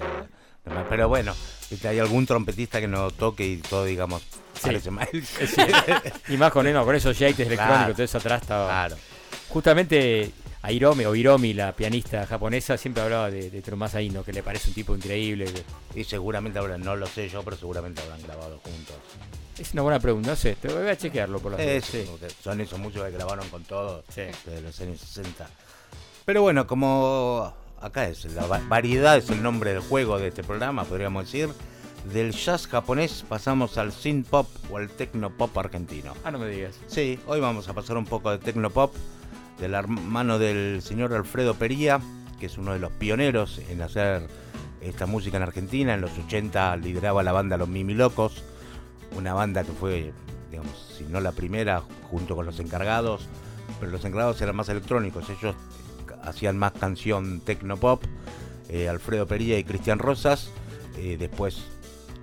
Pero 0.90 1.08
bueno, 1.08 1.34
hay 1.88 1.98
algún 1.98 2.26
trompetista 2.26 2.78
que 2.78 2.86
no 2.86 3.10
toque 3.10 3.46
y 3.46 3.56
todo, 3.56 3.86
digamos, 3.86 4.20
Sí. 4.52 4.60
parece 4.64 4.90
Miles. 4.90 5.28
Sí. 5.48 5.62
y 6.28 6.36
más 6.36 6.52
con, 6.52 6.70
no, 6.70 6.84
con 6.84 6.94
esos 6.94 7.18
yates 7.18 7.38
electrónicos, 7.46 7.76
Claro. 7.78 7.94
todo 7.94 8.02
eso 8.04 8.18
atrás 8.18 8.42
estaba. 8.42 8.66
Claro. 8.68 8.96
Justamente 9.48 10.30
Hiromi, 10.68 11.06
o 11.06 11.14
Hiromi, 11.14 11.54
la 11.54 11.72
pianista 11.72 12.26
japonesa, 12.26 12.76
siempre 12.76 13.02
hablaba 13.02 13.30
de, 13.30 13.48
de 13.48 13.62
Trumasa 13.62 14.02
Ino, 14.02 14.22
que 14.22 14.34
le 14.34 14.42
parece 14.42 14.68
un 14.68 14.74
tipo 14.74 14.94
increíble. 14.94 15.46
Y 15.94 16.04
seguramente 16.04 16.58
habrán, 16.58 16.82
no 16.82 16.96
lo 16.96 17.06
sé 17.06 17.30
yo, 17.30 17.42
pero 17.44 17.56
seguramente 17.56 18.02
habrán 18.02 18.20
grabado 18.24 18.58
juntos. 18.58 18.96
Es 19.58 19.72
una 19.72 19.80
buena 19.82 19.98
pregunta, 20.00 20.30
no 20.30 20.36
sé, 20.36 20.54
te 20.56 20.68
voy 20.68 20.86
a 20.86 20.96
chequearlo 20.98 21.40
por 21.40 21.52
la 21.52 21.62
Eh, 21.64 21.80
sí, 21.80 22.04
son 22.44 22.60
esos 22.60 22.78
muchos 22.78 23.02
que 23.06 23.10
grabaron 23.10 23.48
con 23.48 23.64
todo 23.64 24.04
Sí. 24.14 24.20
desde 24.44 24.60
los 24.60 24.78
años 24.82 25.00
60. 25.00 25.48
Pero 26.28 26.42
bueno, 26.42 26.66
como 26.66 27.54
acá 27.80 28.06
es 28.06 28.26
la 28.34 28.46
va- 28.46 28.60
variedad, 28.68 29.16
es 29.16 29.30
el 29.30 29.42
nombre 29.42 29.70
del 29.72 29.80
juego 29.80 30.18
de 30.18 30.28
este 30.28 30.44
programa, 30.44 30.84
podríamos 30.84 31.24
decir. 31.24 31.48
Del 32.12 32.32
jazz 32.32 32.66
japonés 32.66 33.24
pasamos 33.26 33.78
al 33.78 33.92
synth 33.92 34.28
pop 34.28 34.46
o 34.70 34.76
al 34.76 34.90
techno 34.90 35.30
pop 35.30 35.56
argentino. 35.56 36.12
Ah, 36.24 36.30
no 36.30 36.38
me 36.38 36.46
digas. 36.50 36.74
Sí, 36.86 37.18
hoy 37.26 37.40
vamos 37.40 37.66
a 37.70 37.72
pasar 37.72 37.96
un 37.96 38.04
poco 38.04 38.30
de 38.30 38.36
techno 38.36 38.68
pop 38.68 38.94
del 39.58 39.72
hermano 39.72 40.38
del 40.38 40.82
señor 40.82 41.14
Alfredo 41.14 41.54
Pería, 41.54 41.98
que 42.38 42.44
es 42.44 42.58
uno 42.58 42.74
de 42.74 42.78
los 42.78 42.92
pioneros 42.92 43.58
en 43.70 43.80
hacer 43.80 44.26
esta 44.82 45.06
música 45.06 45.38
en 45.38 45.44
Argentina. 45.44 45.94
En 45.94 46.02
los 46.02 46.10
80 46.26 46.76
lideraba 46.76 47.22
la 47.22 47.32
banda 47.32 47.56
Los 47.56 47.70
Mimi 47.70 47.94
Locos, 47.94 48.42
una 49.16 49.32
banda 49.32 49.64
que 49.64 49.72
fue, 49.72 50.12
digamos, 50.50 50.94
si 50.98 51.04
no 51.04 51.20
la 51.22 51.32
primera, 51.32 51.82
junto 52.10 52.36
con 52.36 52.44
los 52.44 52.60
encargados, 52.60 53.22
pero 53.80 53.90
los 53.90 54.04
encargados 54.04 54.42
eran 54.42 54.56
más 54.56 54.68
electrónicos, 54.68 55.24
ellos 55.30 55.54
hacían 56.22 56.58
más 56.58 56.72
canción 56.72 57.40
tecnopop, 57.40 58.02
eh, 58.68 58.88
Alfredo 58.88 59.26
Pería 59.26 59.58
y 59.58 59.64
Cristian 59.64 59.98
Rosas, 59.98 60.50
eh, 60.96 61.16
después 61.18 61.64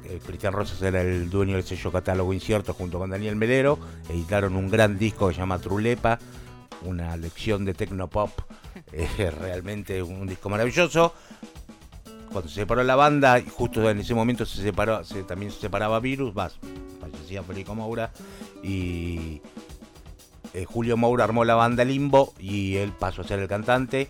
eh, 0.07 0.19
Cristian 0.23 0.53
Rosas 0.53 0.81
era 0.81 1.01
el 1.01 1.29
dueño 1.29 1.55
del 1.55 1.63
sello 1.63 1.91
catálogo 1.91 2.31
incierto 2.33 2.73
junto 2.73 2.99
con 2.99 3.09
Daniel 3.09 3.35
Melero, 3.35 3.79
editaron 4.09 4.55
un 4.55 4.69
gran 4.69 4.99
disco 4.99 5.27
que 5.27 5.33
se 5.33 5.39
llama 5.39 5.59
Trulepa, 5.59 6.19
una 6.83 7.17
lección 7.17 7.65
de 7.65 7.73
tecnopop, 7.73 8.29
eh, 8.91 9.31
realmente 9.31 10.03
un 10.03 10.27
disco 10.27 10.49
maravilloso. 10.49 11.13
Cuando 12.31 12.49
se 12.49 12.55
separó 12.55 12.83
la 12.83 12.95
banda, 12.95 13.41
justo 13.49 13.89
en 13.89 13.99
ese 13.99 14.13
momento 14.13 14.45
se 14.45 14.61
separó, 14.61 15.03
se, 15.03 15.23
también 15.23 15.51
se 15.51 15.61
separaba 15.61 15.99
Virus, 15.99 16.35
más, 16.35 16.57
fallecía 16.99 17.41
Federico 17.43 17.73
Moura, 17.73 18.11
y 18.61 19.41
eh, 20.55 20.63
Julio 20.65 20.95
Moura 20.95 21.25
armó 21.25 21.43
la 21.43 21.55
banda 21.55 21.83
Limbo 21.83 22.33
y 22.39 22.77
él 22.77 22.93
pasó 22.97 23.21
a 23.21 23.25
ser 23.25 23.39
el 23.39 23.47
cantante. 23.49 24.07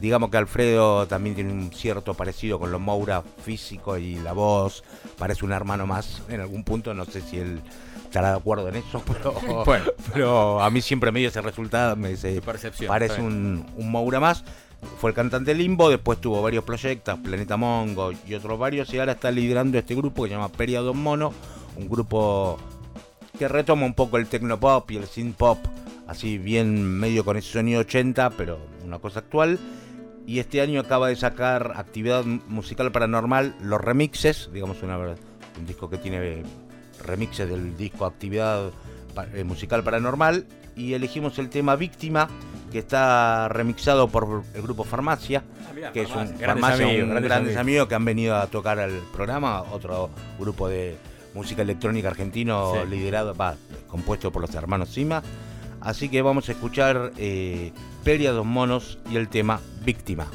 Digamos 0.00 0.30
que 0.30 0.36
Alfredo 0.36 1.06
también 1.06 1.36
tiene 1.36 1.52
un 1.52 1.72
cierto 1.72 2.14
parecido 2.14 2.58
con 2.58 2.72
los 2.72 2.80
Moura 2.80 3.22
físico 3.22 3.96
y 3.96 4.16
la 4.16 4.32
voz, 4.32 4.82
parece 5.16 5.44
un 5.44 5.52
hermano 5.52 5.86
más 5.86 6.22
en 6.28 6.40
algún 6.40 6.64
punto, 6.64 6.92
no 6.92 7.04
sé 7.04 7.20
si 7.20 7.38
él 7.38 7.62
estará 8.04 8.30
de 8.30 8.36
acuerdo 8.36 8.68
en 8.68 8.76
eso, 8.76 9.00
pero, 9.12 9.32
Bueno. 9.64 9.84
pero 10.12 10.60
a 10.60 10.68
mí 10.70 10.82
siempre 10.82 11.12
me 11.12 11.20
dio 11.20 11.28
ese 11.28 11.40
resultado, 11.40 11.94
me 11.94 12.10
dice, 12.10 12.42
Percepción, 12.42 12.88
parece 12.88 13.22
un 13.22 13.64
Moura 13.78 14.18
más. 14.18 14.44
Fue 14.98 15.10
el 15.10 15.16
cantante 15.16 15.54
Limbo, 15.54 15.88
después 15.88 16.20
tuvo 16.20 16.42
varios 16.42 16.64
proyectos, 16.64 17.18
Planeta 17.20 17.56
Mongo 17.56 18.12
y 18.26 18.34
otros 18.34 18.58
varios, 18.58 18.92
y 18.92 18.98
ahora 18.98 19.12
está 19.12 19.30
liderando 19.30 19.78
este 19.78 19.94
grupo 19.94 20.24
que 20.24 20.30
se 20.30 20.34
llama 20.34 20.50
Peria 20.50 20.80
Don 20.80 20.98
Mono, 20.98 21.32
un 21.76 21.88
grupo 21.88 22.58
que 23.38 23.48
retoma 23.48 23.86
un 23.86 23.94
poco 23.94 24.16
el 24.16 24.26
tecnopop 24.26 24.90
y 24.90 24.96
el 24.96 25.06
synth 25.06 25.36
pop, 25.36 25.58
así 26.06 26.38
bien 26.38 26.84
medio 26.84 27.24
con 27.24 27.36
ese 27.36 27.52
sonido 27.52 27.80
80, 27.80 28.30
pero 28.30 28.58
una 28.84 28.98
cosa 28.98 29.20
actual. 29.20 29.58
Y 30.26 30.40
este 30.40 30.60
año 30.60 30.80
acaba 30.80 31.08
de 31.08 31.16
sacar 31.16 31.74
Actividad 31.76 32.24
Musical 32.24 32.90
Paranormal, 32.90 33.54
los 33.60 33.80
remixes, 33.80 34.50
digamos 34.52 34.82
una, 34.82 34.98
un 34.98 35.66
disco 35.66 35.88
que 35.88 35.98
tiene 35.98 36.42
remixes 37.04 37.48
del 37.48 37.76
disco 37.76 38.06
Actividad 38.06 38.70
eh, 39.34 39.44
Musical 39.44 39.84
Paranormal. 39.84 40.46
Y 40.74 40.94
elegimos 40.94 41.38
el 41.38 41.48
tema 41.48 41.76
Víctima, 41.76 42.28
que 42.72 42.80
está 42.80 43.48
remixado 43.48 44.08
por 44.08 44.42
el 44.52 44.62
grupo 44.62 44.84
Farmacia, 44.84 45.44
Ah, 45.68 45.72
mirá, 45.74 45.92
que 45.92 46.02
es 46.02 46.08
un, 46.08 46.14
Grandes 46.16 46.46
Farmacia, 46.46 46.84
amigos, 46.86 47.02
un 47.02 47.10
grandes 47.10 47.28
grandes 47.28 47.56
amigos. 47.56 47.60
amigos 47.60 47.88
que 47.88 47.94
han 47.94 48.04
venido 48.04 48.36
a 48.36 48.46
tocar 48.46 48.78
al 48.78 48.92
programa, 49.12 49.62
otro 49.62 50.10
grupo 50.38 50.68
de 50.68 50.96
música 51.36 51.62
electrónica 51.62 52.08
argentino 52.08 52.72
Sí. 52.72 52.90
liderado, 52.90 53.34
va, 53.34 53.54
compuesto 53.86 54.32
por 54.32 54.42
los 54.42 54.54
hermanos 54.54 54.88
Sima. 54.88 55.22
Así 55.80 56.08
que 56.08 56.22
vamos 56.22 56.48
a 56.48 56.52
escuchar 56.52 57.12
eh, 57.18 57.72
Peria 58.02 58.32
Dos 58.32 58.46
Monos 58.46 58.98
y 59.10 59.16
el 59.16 59.28
tema 59.28 59.60
Víctima. 59.84 60.26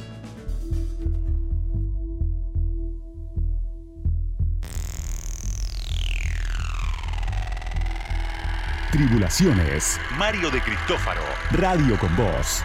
Tribulaciones. 8.91 9.99
Mario 10.17 10.51
de 10.51 10.61
Cristófaro. 10.61 11.21
Radio 11.51 11.97
con 11.97 12.15
Voz. 12.15 12.63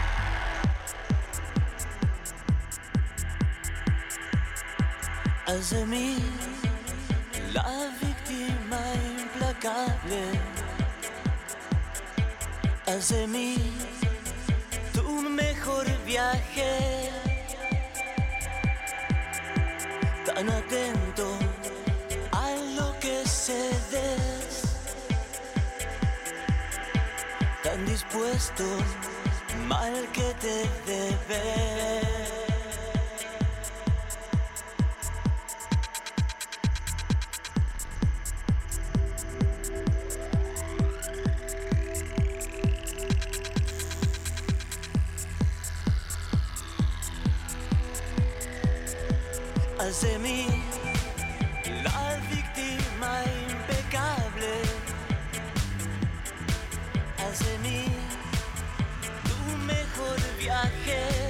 Víctima 7.53 7.96
implacable. 9.67 10.23
Haz 12.85 13.09
de 13.09 13.27
mí 13.27 13.55
tu 14.93 15.03
mejor 15.29 15.85
viaje. 16.05 17.11
Tan 20.25 20.49
atento 20.49 21.37
a 22.31 22.51
lo 22.77 22.97
que 22.99 23.25
cedes. 23.25 24.63
Tan 27.63 27.85
dispuesto 27.85 28.63
mal 29.67 29.93
que 30.13 30.33
te 30.41 30.69
debe. 30.85 32.56
Haz 49.79 50.01
de 50.01 50.17
mí 50.17 50.47
la 51.83 52.19
víctima 52.31 53.21
impecable. 53.47 54.53
Haz 57.19 57.39
de 57.39 57.57
mí 57.59 57.85
tu 59.23 59.57
mejor 59.65 60.17
viaje. 60.39 61.26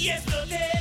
Y 0.00 0.08
exploté 0.08 0.79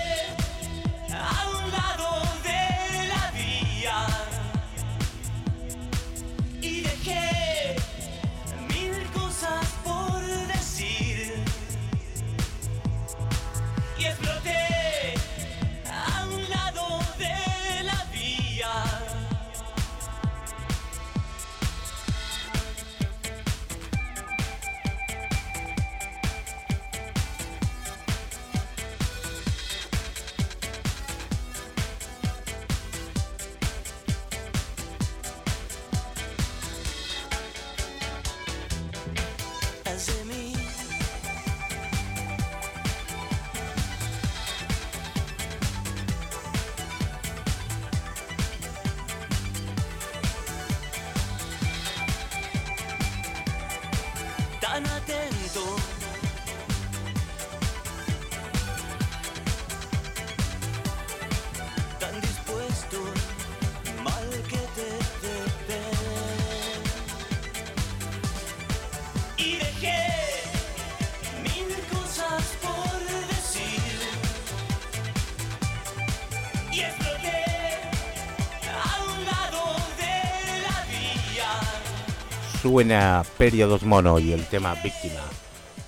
Suena 82.69 83.23
Peria 83.35 83.65
Dos 83.65 83.81
Mono 83.81 84.19
y 84.19 84.31
el 84.31 84.45
tema 84.45 84.75
Víctima. 84.75 85.21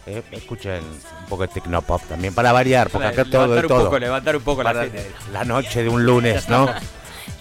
Eh, 0.07 0.23
escuchen 0.31 0.79
un 0.83 1.25
poco 1.29 1.43
de 1.43 1.49
tecnopop 1.49 2.01
también 2.07 2.33
para 2.33 2.51
variar, 2.51 2.89
porque 2.89 3.05
acá 3.09 3.23
todo 3.23 3.53
de 3.53 3.61
todo. 3.67 3.83
poco, 3.85 3.99
levantar 3.99 4.35
un 4.35 4.41
poco 4.41 4.63
la 4.63 4.71
Para 4.73 4.83
gente. 4.85 5.11
la 5.31 5.45
noche 5.45 5.83
de 5.83 5.89
un 5.89 6.03
lunes, 6.03 6.49
¿no? 6.49 6.67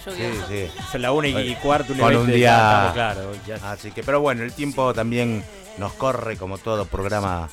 Sí, 0.04 0.12
sí. 0.46 0.70
Son 0.92 1.00
la 1.00 1.12
una 1.12 1.28
y 1.28 1.54
cuarto, 1.54 1.94
Con 1.98 2.14
un 2.16 2.26
día. 2.30 2.90
claro, 2.92 3.32
ya- 3.46 3.72
Así 3.72 3.90
que, 3.92 4.02
pero 4.02 4.20
bueno, 4.20 4.42
el 4.42 4.52
tiempo 4.52 4.92
también 4.92 5.42
nos 5.78 5.94
corre 5.94 6.36
como 6.36 6.58
todo 6.58 6.84
programa 6.84 7.48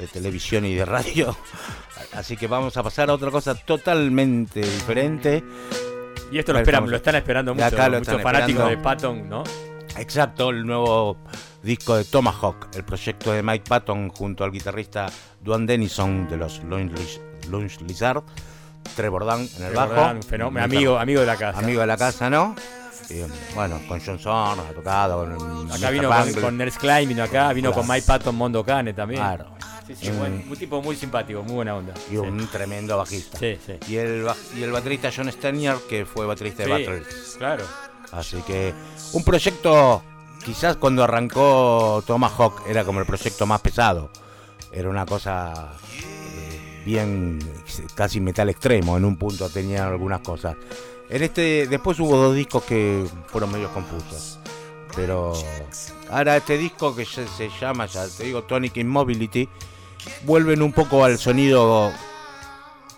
de 0.00 0.08
televisión 0.08 0.64
y 0.66 0.74
de 0.74 0.84
radio. 0.84 1.36
Así 2.14 2.36
que 2.36 2.48
vamos 2.48 2.76
a 2.76 2.82
pasar 2.82 3.10
a 3.10 3.14
otra 3.14 3.30
cosa 3.30 3.54
totalmente 3.54 4.58
diferente. 4.60 5.44
Y 6.32 6.40
esto 6.40 6.52
lo 6.52 6.58
esperan, 6.58 6.90
lo 6.90 6.96
están 6.96 7.14
esperando 7.14 7.54
mucho, 7.54 7.64
acá 7.64 7.88
lo 7.88 7.98
muchos 8.00 8.20
fanáticos 8.20 8.64
esperando. 8.64 8.68
de 8.68 8.76
Patton, 8.78 9.28
¿no? 9.28 9.44
Exacto, 9.98 10.50
el 10.50 10.66
nuevo 10.66 11.16
disco 11.62 11.96
de 11.96 12.04
Tomahawk, 12.04 12.68
el 12.74 12.84
proyecto 12.84 13.32
de 13.32 13.42
Mike 13.42 13.64
Patton 13.68 14.08
junto 14.10 14.44
al 14.44 14.52
guitarrista 14.52 15.06
Duane 15.40 15.66
Denison 15.66 16.28
de 16.28 16.36
los 16.36 16.62
Lounge 16.64 16.94
Liz- 16.94 17.20
Lounge 17.50 17.78
Lizard, 17.86 18.22
Trevor 18.94 19.24
Dunn 19.24 19.48
en 19.56 19.64
el 19.64 19.72
Trevor 19.72 19.94
bajo. 19.94 20.22
Fenómeno, 20.22 20.64
amigo- 20.64 20.98
amigo 20.98 21.20
de 21.20 21.26
la 21.26 21.36
casa. 21.36 21.58
Amigo 21.58 21.80
de 21.80 21.86
la 21.86 21.96
casa, 21.96 22.30
¿no? 22.30 22.54
Y, 23.08 23.20
bueno, 23.54 23.80
con 23.86 24.00
Johnson 24.00 24.58
ha 24.58 24.72
tocado, 24.74 25.24
con 25.38 25.70
Acá 25.72 25.90
vino 25.90 26.08
con, 26.08 26.10
Bangle. 26.18 26.40
con 26.40 26.58
Nurse 26.58 26.78
Klein, 26.78 27.08
vino 27.08 27.22
acá, 27.22 27.52
vino 27.52 27.70
Claro. 27.70 27.82
con 27.86 27.94
Mike 27.94 28.06
Patton, 28.06 28.34
Mondo 28.34 28.64
Cane 28.64 28.94
también. 28.94 29.20
Claro. 29.20 29.46
Sí, 29.86 29.94
sí, 29.94 30.10
Mm. 30.10 30.18
buen- 30.18 30.44
un 30.50 30.56
tipo 30.56 30.82
muy 30.82 30.96
simpático, 30.96 31.42
muy 31.44 31.54
buena 31.54 31.76
onda. 31.76 31.94
y 32.10 32.16
un 32.16 32.48
tremendo 32.48 32.96
bajista. 32.96 33.38
Sí, 33.38 33.56
sí. 33.64 33.74
Y 33.86 33.96
el, 33.96 34.26
y 34.56 34.62
el 34.64 34.72
baterista 34.72 35.10
John 35.14 35.30
Stenier, 35.30 35.76
que 35.88 36.04
fue 36.04 36.26
baterista 36.26 36.64
de 36.64 36.66
Sí, 36.66 36.70
Battle. 36.72 37.02
claro. 37.38 37.64
Así 38.16 38.38
que 38.42 38.74
un 39.12 39.22
proyecto, 39.22 40.02
quizás 40.44 40.76
cuando 40.76 41.04
arrancó 41.04 42.02
Tomahawk 42.06 42.62
era 42.66 42.84
como 42.84 43.00
el 43.00 43.06
proyecto 43.06 43.46
más 43.46 43.60
pesado. 43.60 44.10
Era 44.72 44.88
una 44.88 45.06
cosa 45.06 45.72
eh, 46.02 46.82
bien, 46.84 47.38
casi 47.94 48.20
metal 48.20 48.48
extremo, 48.48 48.96
en 48.96 49.04
un 49.04 49.16
punto 49.16 49.48
tenía 49.50 49.86
algunas 49.86 50.20
cosas. 50.20 50.56
En 51.08 51.22
este, 51.22 51.66
después 51.68 52.00
hubo 52.00 52.16
dos 52.16 52.34
discos 52.34 52.64
que 52.64 53.06
fueron 53.26 53.52
medio 53.52 53.72
confusos. 53.72 54.38
Pero 54.94 55.34
ahora 56.10 56.38
este 56.38 56.56
disco 56.56 56.96
que 56.96 57.04
se, 57.04 57.28
se 57.28 57.50
llama, 57.60 57.86
ya 57.86 58.06
te 58.08 58.24
digo, 58.24 58.44
Tonic 58.44 58.78
Immobility, 58.78 59.48
vuelven 60.24 60.62
un 60.62 60.72
poco 60.72 61.04
al 61.04 61.18
sonido 61.18 61.92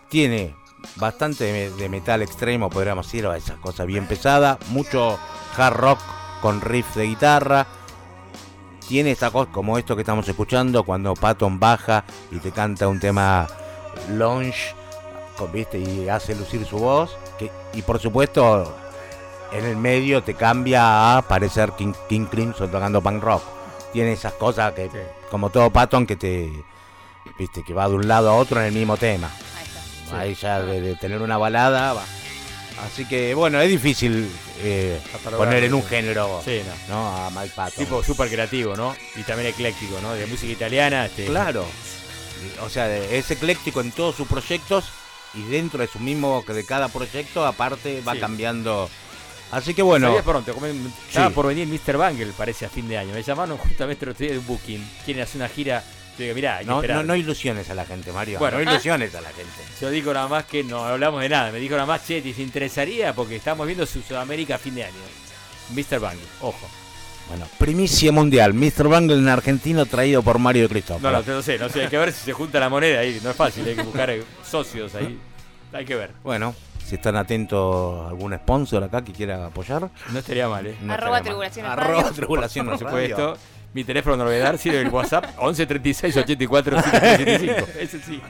tiene 0.08 0.54
bastante 0.96 1.70
de, 1.70 1.88
metal 1.88 2.22
extremo, 2.22 2.70
podríamos 2.70 3.06
decir, 3.06 3.26
o 3.26 3.34
esas 3.34 3.58
cosas 3.58 3.86
bien 3.86 4.06
pesadas, 4.06 4.58
mucho 4.68 5.18
hard 5.56 5.76
rock 5.76 6.00
con 6.42 6.60
riff 6.60 6.94
de 6.96 7.04
guitarra. 7.04 7.66
Tiene 8.86 9.10
esta 9.10 9.30
cosa 9.30 9.50
como 9.52 9.76
esto 9.76 9.94
que 9.94 10.02
estamos 10.02 10.26
escuchando 10.28 10.82
cuando 10.82 11.14
Patton 11.14 11.60
baja 11.60 12.04
y 12.30 12.38
te 12.38 12.52
canta 12.52 12.88
un 12.88 12.98
tema 13.00 13.46
lounge, 14.10 14.74
con- 15.36 15.52
¿viste? 15.52 15.78
Y 15.78 16.08
hace 16.08 16.34
lucir 16.34 16.64
su 16.64 16.78
voz. 16.78 17.16
Que, 17.38 17.50
y 17.74 17.82
por 17.82 17.98
supuesto, 18.00 18.74
en 19.52 19.64
el 19.66 19.76
medio 19.76 20.22
te 20.22 20.34
cambia 20.34 21.16
a 21.18 21.22
parecer 21.22 21.72
King, 21.72 21.92
King 22.08 22.26
Crimson 22.26 22.70
tocando 22.70 23.02
punk 23.02 23.22
rock. 23.22 23.42
Tiene 23.92 24.12
esas 24.12 24.32
cosas 24.34 24.72
que, 24.72 24.90
como 25.30 25.50
todo 25.50 25.70
Patton, 25.70 26.06
que 26.06 26.16
te, 26.16 26.50
viste, 27.38 27.62
que 27.62 27.74
va 27.74 27.88
de 27.88 27.94
un 27.94 28.08
lado 28.08 28.30
a 28.30 28.34
otro 28.36 28.58
en 28.60 28.66
el 28.68 28.72
mismo 28.72 28.96
tema. 28.96 29.30
Ahí 30.12 30.34
ya 30.34 30.60
de, 30.62 30.80
de 30.80 30.94
tener 30.96 31.20
una 31.22 31.36
balada 31.38 31.92
va. 31.94 32.04
Así 32.86 33.04
que 33.06 33.34
bueno, 33.34 33.60
es 33.60 33.68
difícil 33.68 34.30
eh, 34.62 35.00
poner 35.36 35.64
en 35.64 35.74
un 35.74 35.82
sí. 35.82 35.88
género 35.88 36.40
Sí, 36.44 36.60
no. 36.88 36.94
¿no? 36.94 37.08
a 37.26 37.30
Mike 37.30 37.52
Patton. 37.56 37.84
Tipo 37.84 38.04
súper 38.04 38.28
creativo, 38.28 38.76
¿no? 38.76 38.94
Y 39.16 39.22
también 39.24 39.48
ecléctico, 39.50 39.98
¿no? 40.00 40.14
De 40.14 40.26
música 40.26 40.52
italiana. 40.52 41.06
Este, 41.06 41.26
Claro. 41.26 41.66
O 42.62 42.68
sea, 42.68 42.94
es 42.96 43.28
ecléctico 43.32 43.80
en 43.80 43.90
todos 43.90 44.14
sus 44.14 44.28
proyectos 44.28 44.84
y 45.34 45.42
dentro 45.42 45.80
de 45.80 45.88
su 45.88 45.98
mismo, 45.98 46.44
de 46.46 46.64
cada 46.64 46.88
proyecto, 46.88 47.44
aparte 47.44 48.00
va 48.06 48.14
Sí. 48.14 48.20
cambiando. 48.20 48.88
Así 49.50 49.74
que 49.74 49.82
bueno. 49.82 50.08
Estaba 51.08 51.30
por 51.30 51.46
venir 51.46 51.66
Mr. 51.66 51.96
Bangle, 51.96 52.32
parece, 52.36 52.66
a 52.66 52.68
fin 52.68 52.86
de 52.88 52.96
año. 52.98 53.12
Me 53.12 53.22
llamaron 53.24 53.56
justamente 53.58 54.04
el 54.04 54.10
otro 54.12 54.22
día 54.24 54.32
de 54.34 54.38
un 54.38 54.46
booking. 54.46 54.88
Quieren 55.04 55.22
hacer 55.24 55.36
una 55.36 55.48
gira. 55.48 55.82
Yo 56.18 56.24
digo, 56.24 56.34
mirá, 56.34 56.56
hay 56.56 56.64
que 56.64 56.70
No, 56.70 56.76
esperar. 56.80 56.96
no, 56.96 57.02
no 57.04 57.16
ilusiones 57.16 57.70
a 57.70 57.74
la 57.74 57.84
gente, 57.84 58.10
Mario. 58.12 58.38
Bueno. 58.40 58.58
no 58.58 58.70
ilusiones 58.70 59.14
a 59.14 59.20
la 59.20 59.28
gente. 59.28 59.52
Yo 59.80 59.88
digo 59.90 60.12
nada 60.12 60.26
más 60.28 60.44
que 60.46 60.64
no 60.64 60.84
hablamos 60.84 61.22
de 61.22 61.28
nada. 61.28 61.52
Me 61.52 61.58
dijo 61.60 61.74
nada 61.74 61.86
más, 61.86 62.04
che, 62.06 62.20
¿te 62.20 62.30
interesaría? 62.42 63.14
Porque 63.14 63.36
estamos 63.36 63.66
viendo 63.66 63.86
su 63.86 64.02
Sudamérica 64.02 64.56
a 64.56 64.58
fin 64.58 64.74
de 64.74 64.84
año. 64.84 64.94
Mr. 65.70 66.00
Bangle, 66.00 66.24
ojo. 66.40 66.68
Bueno, 67.28 67.46
primicia 67.58 68.10
mundial. 68.10 68.54
Mr. 68.54 68.88
Bangle 68.88 69.16
en 69.16 69.28
argentino 69.28 69.86
traído 69.86 70.22
por 70.22 70.38
Mario 70.38 70.62
de 70.62 70.68
Cristo. 70.70 70.98
No, 71.00 71.10
no, 71.12 71.22
no 71.22 71.42
sé, 71.42 71.58
no 71.58 71.68
sé, 71.68 71.82
hay 71.82 71.88
que 71.88 71.98
ver 71.98 72.12
si 72.12 72.24
se 72.24 72.32
junta 72.32 72.58
la 72.58 72.68
moneda 72.68 73.00
ahí. 73.00 73.20
No 73.22 73.30
es 73.30 73.36
fácil, 73.36 73.68
hay 73.68 73.74
que 73.76 73.82
buscar 73.82 74.12
socios 74.42 74.94
ahí. 74.94 75.18
Hay 75.72 75.84
que 75.84 75.94
ver. 75.94 76.12
Bueno, 76.24 76.54
si 76.84 76.94
están 76.94 77.16
atentos 77.16 78.06
a 78.06 78.08
algún 78.08 78.34
sponsor 78.34 78.82
acá 78.82 79.04
que 79.04 79.12
quiera 79.12 79.44
apoyar. 79.46 79.90
No 80.10 80.18
estaría 80.18 80.48
mal, 80.48 80.66
¿eh? 80.66 80.76
No 80.80 80.94
Arroba. 80.94 81.20
Tribulaciones 81.20 81.70
Arroba 81.70 82.00
Radio. 82.02 82.12
Tribulaciones 82.12 82.70
Por 82.70 82.88
supuesto. 82.88 83.36
Mi 83.74 83.84
teléfono 83.84 84.16
no 84.16 84.24
lo 84.24 84.30
voy 84.30 84.40
a 84.40 84.44
dar, 84.44 84.58
sirve 84.58 84.80
el 84.80 84.88
WhatsApp 84.88 85.26
11 85.38 85.66
36 85.66 86.16
84 86.16 86.82
75. 86.82 87.66
Ese 87.78 88.00
sí. 88.00 88.20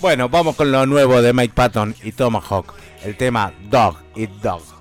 Bueno, 0.00 0.28
vamos 0.28 0.56
con 0.56 0.70
lo 0.70 0.86
nuevo 0.86 1.20
de 1.22 1.32
Mike 1.32 1.54
Patton 1.54 1.94
y 2.04 2.12
Tomahawk. 2.12 2.74
El 3.04 3.16
tema 3.16 3.52
Dog 3.70 3.96
Eat 4.14 4.30
Dog. 4.42 4.62
Dog. 4.62 4.77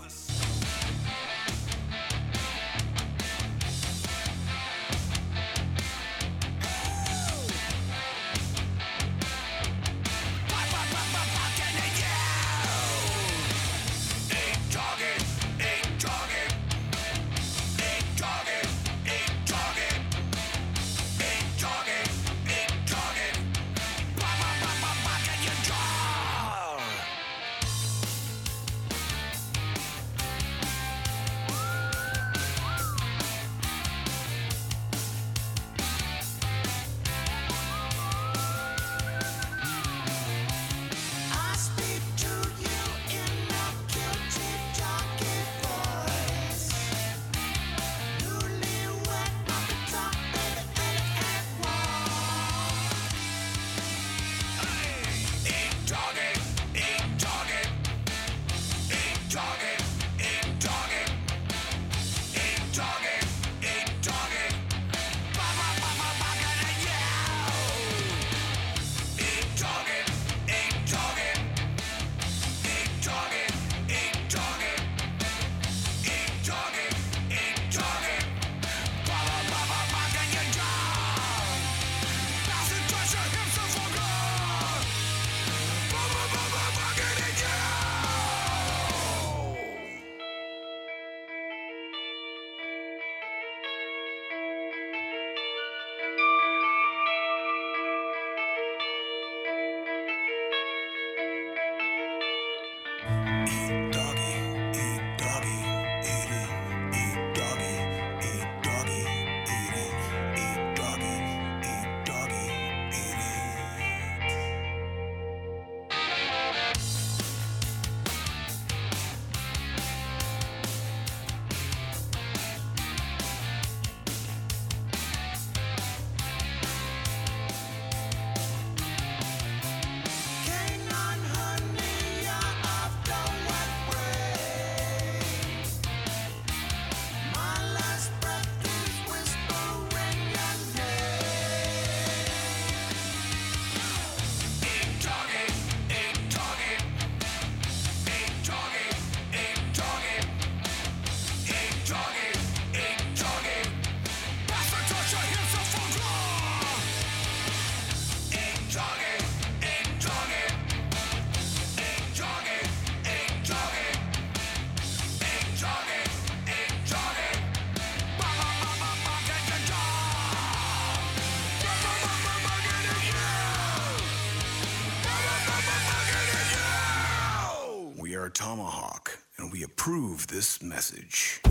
Message. 180.67 181.41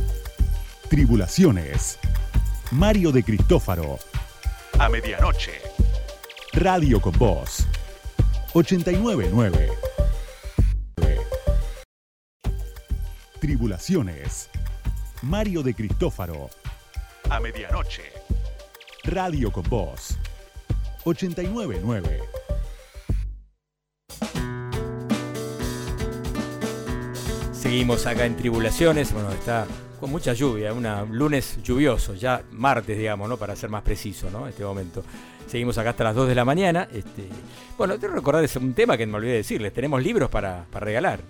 Tribulaciones. 0.89 1.99
Mario 2.71 3.13
de 3.13 3.23
Cristófaro. 3.23 3.99
A 4.79 4.89
medianoche. 4.89 5.53
Radio 6.53 7.01
con 7.01 7.13
Voz. 7.19 7.67
899. 8.53 9.69
Tribulaciones. 13.41 14.49
Mario 15.23 15.63
de 15.63 15.75
Cristófaro. 15.75 16.51
A 17.31 17.41
medianoche. 17.41 18.13
Radio 19.05 19.51
con 19.51 19.65
Voz. 19.69 20.19
899. 21.05 22.36
Seguimos 27.77 28.07
acá 28.07 28.25
en 28.25 28.35
Tribulaciones, 28.37 29.13
bueno, 29.13 29.31
está 29.33 29.67
con 30.01 30.11
mucha 30.11 30.33
lluvia, 30.33 30.73
un 30.73 30.87
lunes 31.15 31.59
lluvioso, 31.63 32.15
ya 32.15 32.43
martes, 32.53 32.97
digamos, 32.97 33.29
¿no? 33.29 33.37
Para 33.37 33.55
ser 33.55 33.69
más 33.69 33.83
preciso, 33.83 34.31
¿no? 34.31 34.45
En 34.45 34.49
este 34.49 34.65
momento. 34.65 35.05
Seguimos 35.47 35.77
acá 35.77 35.91
hasta 35.91 36.03
las 36.05 36.15
2 36.15 36.27
de 36.27 36.35
la 36.35 36.47
mañana. 36.47 36.89
Este, 36.91 37.29
bueno, 37.77 37.99
quiero 37.99 38.15
recordar 38.15 38.43
ese- 38.43 38.59
un 38.61 38.73
tema 38.73 38.97
que 38.97 39.05
me 39.05 39.17
olvidé 39.17 39.33
de 39.33 39.37
decirles. 39.37 39.75
Tenemos 39.75 40.03
libros 40.03 40.31
para, 40.31 40.65
para 40.73 40.87
regalar. 40.87 41.21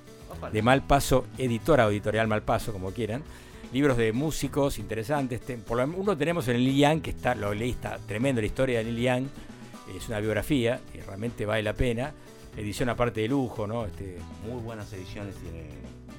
De 0.53 0.63
Malpaso, 0.63 1.27
editora 1.37 1.85
o 1.89 1.91
editorial 1.91 2.29
Malpaso, 2.29 2.73
como 2.73 2.93
quieran. 2.93 3.25
Libros 3.73 3.97
de 3.97 4.13
músicos 4.13 4.79
interesantes. 4.79 5.41
Ten- 5.41 5.63
por 5.63 5.79
lo- 5.79 5.97
uno 5.99 6.17
tenemos 6.17 6.47
en 6.47 6.59
Lil 6.59 6.77
Young, 6.77 7.03
que 7.03 7.11
está, 7.11 7.35
lo 7.35 7.53
leí, 7.55 7.71
está 7.71 7.99
tremendo 8.07 8.41
la 8.41 8.47
historia 8.47 8.79
de 8.79 8.85
Lil 8.85 9.03
Young. 9.03 9.25
Es 9.97 10.07
una 10.09 10.21
biografía 10.21 10.79
que 10.93 11.03
realmente 11.03 11.45
vale 11.45 11.65
la 11.65 11.73
pena. 11.73 12.13
Edición 12.57 12.89
aparte 12.89 13.23
de 13.23 13.27
lujo, 13.27 13.67
¿no? 13.67 13.85
Este, 13.85 14.19
Muy 14.49 14.63
buenas 14.63 14.93
ediciones 14.93 15.35
tiene. 15.43 15.67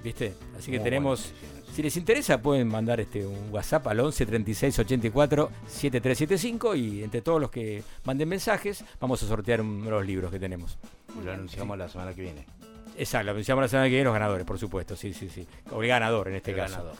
¿Viste? 0.07 0.33
Así 0.57 0.71
que 0.71 0.77
Muy 0.77 0.85
tenemos, 0.85 1.33
si 1.73 1.83
les 1.83 1.97
interesa, 1.97 2.41
pueden 2.41 2.69
mandar 2.69 3.01
este 3.01 3.27
un 3.27 3.49
WhatsApp 3.51 3.87
al 3.87 3.99
11 3.99 4.25
36 4.25 4.79
84 4.79 5.51
7375 5.67 6.75
y 6.75 7.03
entre 7.03 7.21
todos 7.21 7.41
los 7.41 7.51
que 7.51 7.83
manden 8.05 8.29
mensajes 8.29 8.85
vamos 9.01 9.21
a 9.21 9.27
sortear 9.27 9.59
uno 9.59 9.83
de 9.83 9.91
los 9.91 10.05
libros 10.05 10.31
que 10.31 10.39
tenemos. 10.39 10.77
Lo 11.25 11.29
anunciamos 11.29 11.77
la 11.77 11.89
semana 11.89 12.13
que 12.13 12.21
viene. 12.21 12.45
Exacto, 12.97 13.25
lo 13.25 13.31
anunciamos 13.31 13.63
la 13.63 13.67
semana 13.67 13.87
que 13.87 13.95
viene 13.95 14.05
los 14.05 14.13
ganadores, 14.13 14.45
por 14.45 14.57
supuesto, 14.57 14.95
sí, 14.95 15.13
sí, 15.13 15.27
sí. 15.27 15.45
O 15.71 15.81
el 15.83 15.89
ganador 15.89 16.29
en 16.29 16.35
este 16.35 16.51
El 16.51 16.57
caso. 16.57 16.75
ganador. 16.77 16.95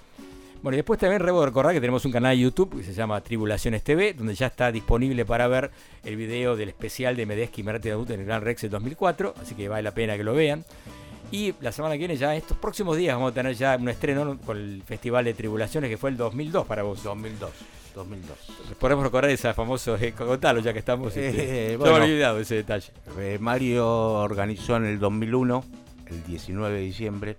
Bueno, 0.62 0.76
y 0.76 0.80
después 0.80 1.00
también 1.00 1.26
debo 1.26 1.46
recordar 1.46 1.72
que 1.74 1.80
tenemos 1.80 2.04
un 2.04 2.12
canal 2.12 2.36
de 2.36 2.42
YouTube 2.44 2.76
que 2.76 2.84
se 2.84 2.94
llama 2.94 3.22
Tribulaciones 3.22 3.84
TV, 3.84 4.16
donde 4.16 4.36
ya 4.36 4.48
está 4.48 4.70
disponible 4.70 5.24
para 5.24 5.48
ver 5.48 5.72
el 6.04 6.18
video 6.18 6.58
del 6.58 6.68
especial 6.68 7.16
de 7.16 7.26
Medeski 7.26 7.62
y 7.62 7.64
Debut 7.64 8.10
en 8.10 8.20
el 8.20 8.26
Gran 8.26 8.42
Rex 8.42 8.64
del 8.64 8.72
2004, 8.72 9.34
así 9.42 9.56
que 9.56 9.70
vale 9.70 9.84
la 9.84 9.94
pena 9.94 10.18
que 10.18 10.26
lo 10.26 10.34
vean. 10.34 10.66
Y 11.32 11.54
la 11.62 11.72
semana 11.72 11.96
que 11.96 12.00
viene, 12.00 12.16
ya 12.18 12.36
estos 12.36 12.58
próximos 12.58 12.96
días, 12.96 13.16
vamos 13.16 13.32
a 13.32 13.34
tener 13.34 13.54
ya 13.54 13.76
un 13.80 13.90
estreno 13.90 14.24
¿no? 14.26 14.38
con 14.40 14.58
el 14.58 14.82
Festival 14.84 15.26
de 15.26 15.34
Tribulaciones 15.34 15.90
que 15.90 15.98
fue 15.98 16.10
el 16.10 16.18
2002 16.18 16.66
para 16.66 16.84
vos. 16.84 17.04
2002. 17.04 17.50
2002. 17.96 18.38
Podemos 18.80 19.04
recordar 19.04 19.32
esa 19.32 19.54
famoso, 19.54 19.96
eh, 19.98 20.14
ya 20.64 20.72
que 20.74 20.80
estamos. 20.80 21.16
Este, 21.18 21.74
Eh, 21.74 21.78
bueno. 21.78 21.96
olvidado 21.96 22.40
ese 22.40 22.56
detalle. 22.56 22.92
Eh, 23.20 23.38
Mario 23.42 23.88
organizó 23.88 24.78
en 24.78 24.86
el 24.86 25.00
2001, 25.00 25.64
el 26.06 26.24
19 26.24 26.76
de 26.76 26.82
diciembre, 26.82 27.38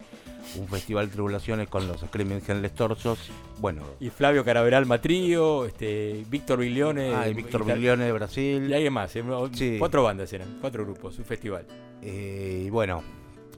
un 0.56 0.66
festival 0.66 1.06
de 1.06 1.12
tribulaciones 1.12 1.69
con 1.69 1.86
los 1.86 2.01
Screaming 2.01 2.43
Headless 2.47 2.74
Torsos. 2.74 3.31
Bueno, 3.59 3.82
Y 4.01 4.10
Flavio 4.10 4.44
Caraveral 4.44 4.85
Matrío, 4.85 5.65
este, 5.65 6.24
Víctor 6.28 6.59
Viglione. 6.59 7.15
ah, 7.15 7.28
y 7.28 7.35
Víctor 7.35 7.62
y 7.65 7.73
Viglione 7.73 8.05
de 8.05 8.10
Y 8.10 8.12
Brasil. 8.12 8.74
alguien 8.74 8.93
más, 8.93 9.15
eh, 9.15 9.23
Sí. 9.52 9.77
cuatro 9.78 10.02
bandas 10.02 10.32
eran, 10.32 10.59
cuatro 10.60 10.85
grupos, 10.85 11.19
un 11.19 11.24
festival. 11.24 11.65
Y 12.02 12.69
bueno, 12.70 13.02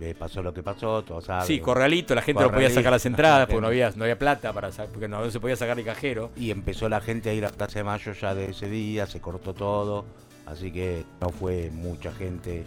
eh, 0.00 0.14
pasó 0.18 0.42
lo 0.42 0.54
que 0.54 0.62
pasó, 0.62 1.02
todos 1.02 1.24
saben. 1.24 1.46
Sí, 1.46 1.60
corralito, 1.60 2.14
la 2.14 2.22
gente 2.22 2.42
no 2.42 2.50
podía 2.50 2.70
sacar 2.70 2.92
las 2.92 3.04
entradas 3.04 3.46
porque 3.46 3.60
no 3.60 3.66
había, 3.66 3.92
no 3.94 4.04
había 4.04 4.18
plata 4.18 4.52
para 4.52 4.70
porque 4.70 5.08
no, 5.08 5.30
se 5.30 5.40
podía 5.40 5.56
sacar 5.56 5.78
el 5.78 5.84
cajero. 5.84 6.30
Y 6.36 6.50
empezó 6.50 6.88
la 6.88 7.00
gente 7.00 7.30
a 7.30 7.34
ir 7.34 7.44
a 7.44 7.50
Plaza 7.50 7.80
de 7.80 7.84
Mayo 7.84 8.12
ya 8.12 8.34
de 8.34 8.50
ese 8.50 8.68
día, 8.68 9.06
se 9.06 9.20
cortó 9.20 9.52
todo, 9.52 10.06
así 10.46 10.70
que 10.70 11.04
no 11.20 11.28
fue 11.28 11.70
mucha 11.70 12.12
gente 12.12 12.64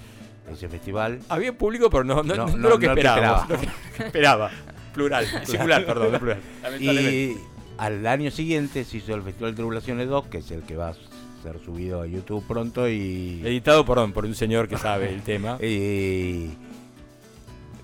ese 0.51 0.69
festival. 0.69 1.19
Había 1.29 1.53
público, 1.57 1.89
pero 1.89 2.03
no, 2.03 2.21
no, 2.23 2.35
No, 2.35 2.47
no 2.47 2.57
no, 2.57 2.69
lo 2.69 2.79
que 2.79 2.87
esperaba. 2.87 3.47
lo 3.49 3.59
que 3.59 3.67
esperaba. 3.97 4.51
Plural, 4.93 5.25
singular, 5.45 5.85
perdón, 5.85 6.11
no 6.11 6.19
plural. 6.19 6.41
Y 6.79 7.35
al 7.77 8.05
año 8.05 8.29
siguiente 8.29 8.83
se 8.83 8.97
hizo 8.97 9.15
el 9.15 9.23
Festival 9.23 9.51
de 9.51 9.55
Tribulaciones 9.55 10.07
2, 10.07 10.27
que 10.27 10.37
es 10.39 10.51
el 10.51 10.61
que 10.63 10.75
va 10.75 10.89
a 10.89 10.93
ser 10.93 11.59
subido 11.65 12.01
a 12.01 12.07
YouTube 12.07 12.45
pronto 12.47 12.87
y... 12.87 13.41
Editado 13.43 13.85
perdón, 13.85 14.13
por 14.13 14.25
un 14.25 14.35
señor 14.35 14.67
que 14.67 14.77
sabe 14.77 15.09
el 15.09 15.23
tema. 15.23 15.57
y 15.61 16.51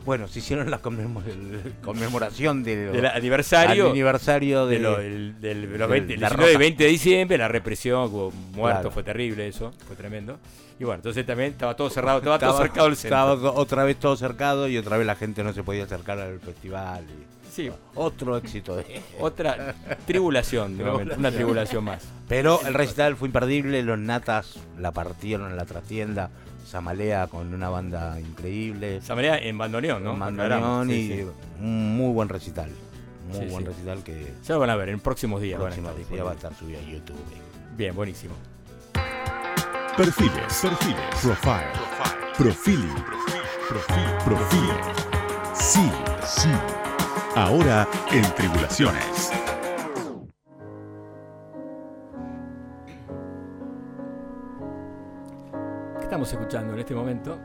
bueno, 0.10 0.28
se 0.28 0.40
hicieron 0.40 0.72
la 0.72 0.80
conmemoración 1.84 2.64
del 2.64 2.92
Del 2.94 3.06
aniversario. 3.06 3.92
aniversario 3.92 4.66
de, 4.66 4.76
de 4.78 4.82
lo- 4.82 5.00
el- 5.00 5.40
del, 5.40 5.72
de 5.72 5.78
los 5.78 5.90
del- 5.90 6.00
20, 6.02 6.14
el 6.16 6.20
la 6.20 6.30
19 6.30 6.50
y 6.50 6.54
roja. 6.54 6.60
20 6.60 6.84
de 6.84 6.90
diciembre, 6.90 7.38
la 7.38 7.48
represión, 7.48 8.02
hubo 8.12 8.32
muertos, 8.54 8.80
Claro. 8.82 8.92
fue 8.92 9.04
terrible 9.04 9.48
eso, 9.48 9.72
fue 9.86 9.96
tremendo. 9.96 10.40
Y 10.80 10.84
bueno, 10.84 10.96
entonces 10.96 11.24
también 11.28 11.52
estaba 11.52 11.76
todo 11.76 11.92
cerrado, 11.92 12.18
estaba, 12.18 12.40
todo 12.40 12.50
Estaba- 12.50 12.66
cercado 12.68 12.88
el 12.88 12.96
centro. 12.96 13.18
estaba 13.36 13.52
otra 13.52 13.84
vez 13.84 13.98
todo 13.98 14.16
cercado 14.18 14.68
y 14.68 14.78
otra 14.80 14.98
vez 14.98 15.06
la 15.06 15.16
gente 15.16 15.44
no 15.44 15.54
se 15.54 15.62
podía 15.62 15.84
acercar 15.84 16.18
al 16.20 16.40
festival. 16.40 17.04
y- 17.04 17.40
Sí, 17.54 17.70
Otro 17.96 18.36
éxito 18.38 18.76
de... 18.78 19.02
otra 19.20 19.76
tribulación, 20.08 20.76
de 20.78 20.84
momento, 20.86 21.16
una 21.18 21.32
tribulación 21.32 21.84
más. 21.84 22.04
Pero 22.28 22.60
el 22.66 22.74
recital 22.74 23.16
fue 23.16 23.28
imperdible, 23.28 23.84
los 23.84 24.00
natas 24.00 24.56
la 24.80 24.92
partieron 24.92 25.52
en 25.52 25.58
la 25.58 25.66
trastienda, 25.66 26.30
Samalea 26.70 27.28
con 27.28 27.52
una 27.54 27.70
banda 27.70 28.20
increíble, 28.20 29.02
Samalea 29.02 29.38
en 29.40 29.58
bandoneón, 29.58 30.04
¿no? 30.04 30.12
Aclaramos, 30.24 30.80
bandoneón 30.80 30.88
sí, 30.90 30.94
y 30.94 31.18
sí. 31.24 31.28
un 31.62 31.98
muy 31.98 32.14
buen 32.14 32.30
recital. 32.30 32.70
Muy 33.28 33.40
Sí, 33.40 33.46
buen 33.46 33.64
sí. 33.64 33.70
recital 33.72 34.04
que 34.04 34.34
Ya 34.46 34.54
lo 34.56 34.60
van 34.60 34.70
a 34.70 34.76
ver 34.76 34.90
en 34.90 35.00
próximos 35.00 35.42
días. 35.42 35.60
van 35.60 35.68
a 35.68 35.76
próximo 35.76 35.90
estar 35.90 36.14
día 36.14 36.24
va 36.24 36.32
a 36.32 36.34
estar 36.36 36.54
subido 36.56 36.80
a 36.80 36.84
YouTube. 36.84 37.18
Bien, 37.76 37.96
buenísimo. 37.96 38.36
Perfiles, 39.98 40.60
perfiles, 40.62 41.16
profile, 41.22 41.66
profiling, 42.38 42.96
profil, 43.68 44.06
profile. 44.24 44.74
Sí, 45.54 45.92
sí. 46.26 46.50
Ahora 47.36 47.88
en 48.12 48.24
Tribulaciones. 48.36 49.32
Estamos 56.24 56.34
escuchando 56.34 56.74
en 56.74 56.80
este 56.80 56.94
momento? 56.96 57.38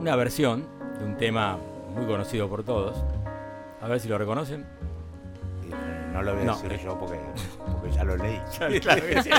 Una 0.00 0.16
versión 0.16 0.66
de 0.98 1.04
un 1.04 1.16
tema 1.16 1.56
muy 1.94 2.04
conocido 2.06 2.48
por 2.48 2.64
todos. 2.64 2.96
A 3.80 3.86
ver 3.86 4.00
si 4.00 4.08
lo 4.08 4.18
reconocen. 4.18 4.66
No 6.12 6.22
lo 6.22 6.32
voy 6.34 6.42
a 6.42 6.46
No. 6.46 6.56
decir 6.56 6.80
yo 6.84 6.98
porque, 6.98 7.20
porque 7.72 7.92
ya 7.92 8.02
lo 8.02 8.16
leí. 8.16 8.40
claro 8.80 9.02
que 9.06 9.22
sí. 9.22 9.30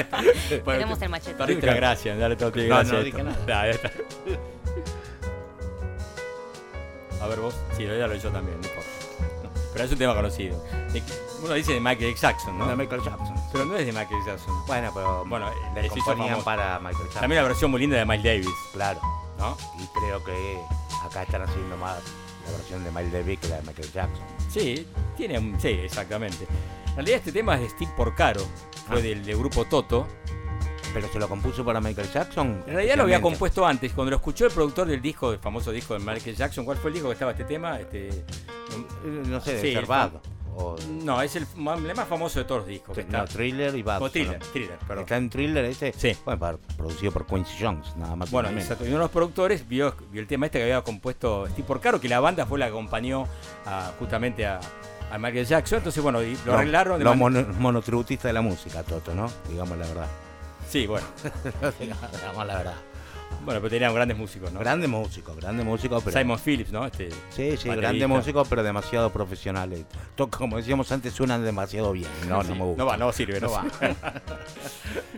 Bueno, 0.64 0.80
Tenemos 0.80 0.99
te- 0.99 1.06
el 1.06 1.11
machete. 1.11 1.34
Perdiste 1.35 1.65
la 1.65 1.73
gracia, 1.73 2.15
dale 2.15 2.35
todo 2.38 2.51
No, 2.56 2.64
gracia. 2.68 2.93
no 2.93 2.99
a 2.99 3.03
dije 3.03 3.23
nada. 3.23 3.38
Ya, 3.45 3.65
ya 3.65 3.72
está. 3.72 3.91
A 7.22 7.27
ver 7.27 7.39
vos, 7.39 7.53
sí, 7.76 7.84
ya 7.85 8.07
lo 8.07 8.15
yo 8.15 8.30
también, 8.31 8.61
no 8.61 8.68
importa. 8.68 8.89
Pero 9.73 9.84
es 9.85 9.91
un 9.91 9.97
tema 9.97 10.15
conocido. 10.15 10.64
Uno 11.43 11.53
dice 11.53 11.73
de 11.73 11.81
Michael 11.81 12.15
Jackson, 12.15 12.57
¿no? 12.57 12.65
De 12.68 12.76
Michael 12.77 13.01
Jackson. 13.03 13.35
Pero 13.51 13.65
no 13.65 13.76
es 13.76 13.85
de 13.85 13.91
Michael 13.91 14.21
Jackson. 14.26 14.53
Bueno, 14.67 14.91
pero 14.93 15.26
Bueno, 15.26 15.49
le 15.73 15.81
les 15.81 15.95
hizo 15.95 16.05
componían 16.05 16.43
para 16.43 16.77
Michael 16.80 17.03
Jackson. 17.05 17.21
También 17.21 17.41
la 17.41 17.47
versión 17.47 17.71
muy 17.71 17.80
linda 17.80 17.97
de 17.97 18.05
Miles 18.05 18.23
Davis, 18.23 18.55
Claro. 18.73 18.99
¿no? 19.38 19.57
Y 19.80 19.88
creo 19.99 20.23
que 20.23 20.59
acá 21.05 21.23
están 21.23 21.41
haciendo 21.43 21.76
más 21.77 21.97
la 22.45 22.51
versión 22.57 22.84
de 22.84 22.91
Miles 22.91 23.11
Davis 23.13 23.39
que 23.39 23.47
la 23.47 23.55
de 23.57 23.61
Michael 23.63 23.91
Jackson. 23.91 24.26
Sí, 24.49 24.88
tiene 25.17 25.39
un. 25.39 25.59
Sí, 25.59 25.69
exactamente. 25.69 26.45
En 26.89 26.95
realidad 26.95 27.17
este 27.19 27.31
tema 27.31 27.55
es 27.55 27.61
de 27.61 27.69
Steve 27.69 27.91
Porcaro, 27.95 28.41
fue 28.88 28.97
Ah. 28.97 29.01
del, 29.01 29.26
del 29.26 29.38
grupo 29.38 29.65
Toto. 29.65 30.07
Pero 30.91 31.07
se 31.07 31.19
lo 31.19 31.30
compuso 31.30 31.63
para 31.63 31.80
Michael 31.80 32.11
Jackson. 32.11 32.63
En 32.65 32.73
realidad 32.73 32.95
lo 32.95 33.03
había 33.03 33.21
compuesto 33.21 33.63
antes, 33.63 33.93
cuando 33.93 34.09
lo 34.09 34.15
escuchó 34.17 34.47
el 34.47 34.51
productor 34.51 34.88
del 34.88 34.99
disco, 34.99 35.31
el 35.31 35.38
famoso 35.38 35.71
disco 35.71 35.93
de 35.93 35.99
Michael 35.99 36.35
Jackson. 36.35 36.65
¿Cuál 36.65 36.77
fue 36.77 36.89
el 36.89 36.95
disco 36.95 37.09
que 37.09 37.13
estaba 37.13 37.30
este 37.31 37.43
tema? 37.43 37.80
Este, 37.80 38.09
Eh, 38.09 38.23
No 39.27 39.39
sé, 39.39 39.61
Sí, 39.61 39.73
ser 39.73 39.85
Bad. 39.85 40.13
O, 40.55 40.76
no, 41.03 41.21
es 41.21 41.35
el, 41.35 41.47
más 41.55 42.07
famoso 42.07 42.39
de 42.39 42.45
todos 42.45 42.61
los 42.61 42.67
discos. 42.67 42.95
que 42.97 43.03
no, 43.05 43.23
está. 43.23 43.26
Thriller 43.34 43.76
y 43.76 43.84
Bad. 43.84 44.01
O 44.01 44.09
Thriller, 44.09 44.39
¿no? 44.39 44.45
Thriller, 44.47 44.77
perdón. 44.80 45.03
Está 45.03 45.17
en 45.17 45.30
Thriller 45.30 45.65
ese. 45.65 45.93
Sí. 45.95 46.17
Bueno, 46.26 46.59
producido 46.77 47.11
por 47.11 47.26
Quincy 47.26 47.53
Jones, 47.59 47.95
nada 47.95 48.15
más. 48.15 48.30
Bueno, 48.31 48.49
exacto. 48.49 48.84
Y 48.84 48.88
uno 48.88 48.97
de 48.97 49.03
los 49.03 49.11
productores 49.11 49.67
vio, 49.67 49.95
vio 50.11 50.21
el 50.21 50.27
tema 50.27 50.47
este 50.47 50.57
que 50.59 50.63
había 50.63 50.81
compuesto 50.81 51.47
Steve 51.47 51.65
Porcaro, 51.67 52.01
que 52.01 52.09
la 52.09 52.19
banda 52.19 52.45
fue 52.45 52.59
la 52.59 52.65
que 52.65 52.71
acompañó 52.71 53.26
a- 53.65 53.91
justamente 53.99 54.45
a, 54.45 54.59
a 55.11 55.17
Michael 55.17 55.45
Jackson. 55.45 55.77
Entonces, 55.77 56.03
bueno, 56.03 56.21
y 56.21 56.38
lo 56.45 56.53
arreglaron. 56.53 56.97
de 56.99 57.05
Los 57.05 57.15
man- 57.15 57.34
mono- 57.34 57.53
monotributistas 57.59 58.30
de 58.30 58.34
la 58.34 58.41
música, 58.41 58.84
Toto, 58.84 59.13
¿no? 59.15 59.31
Digamos 59.49 59.77
la 59.77 59.88
verdad. 59.88 60.07
Sí, 60.69 60.85
bueno. 60.88 61.07
Digamos 61.80 62.45
la 62.47 62.55
verdad. 62.57 62.76
Bueno, 63.45 63.61
pero 63.61 63.69
tenían 63.69 63.93
grandes 63.93 64.18
músicos, 64.18 64.51
¿no? 64.51 64.60
Grande 64.60 64.88
músico, 64.88 65.34
grande 65.35 65.64
músico, 65.64 66.01
pero. 66.01 66.18
Simon 66.18 66.39
Phillips, 66.39 66.72
¿no? 66.72 66.85
Este, 66.85 67.10
Sí, 67.10 67.15
sí, 67.30 67.45
baterista. 67.69 67.76
grande 67.76 68.07
músico, 68.07 68.43
pero 68.45 68.64
demasiado 68.64 69.11
profesionales. 69.11 69.85
Como 70.30 70.57
decíamos 70.57 70.91
antes, 70.91 71.14
suenan 71.14 71.43
demasiado 71.43 71.91
bien. 71.93 72.10
No, 72.27 72.41
Sí, 72.43 72.49
no 72.49 72.56
me 72.56 72.64
gusta. 72.65 72.77
No 72.84 72.85
va, 72.85 72.97
no 72.97 73.11
sirve, 73.14 73.39
no, 73.39 73.47
No 73.47 73.53
va. 73.53 73.65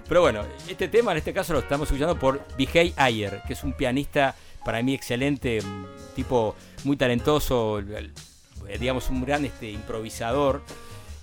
Pero 0.07 0.21
bueno, 0.21 0.43
este 0.67 0.87
tema 0.87 1.11
en 1.11 1.17
este 1.19 1.33
caso 1.33 1.53
lo 1.53 1.59
estamos 1.59 1.87
escuchando 1.87 2.17
por 2.17 2.41
Vijay 2.57 2.93
Ayer, 2.97 3.41
que 3.47 3.53
es 3.53 3.63
un 3.63 3.73
pianista 3.73 4.35
para 4.65 4.81
mí 4.83 4.93
excelente, 4.93 5.61
mm, 5.61 5.85
tipo 6.15 6.55
muy 6.83 6.97
talentoso, 6.97 7.79
el- 7.79 8.13
digamos 8.79 9.09
un 9.09 9.25
gran 9.25 9.45
este, 9.45 9.69
improvisador. 9.71 10.61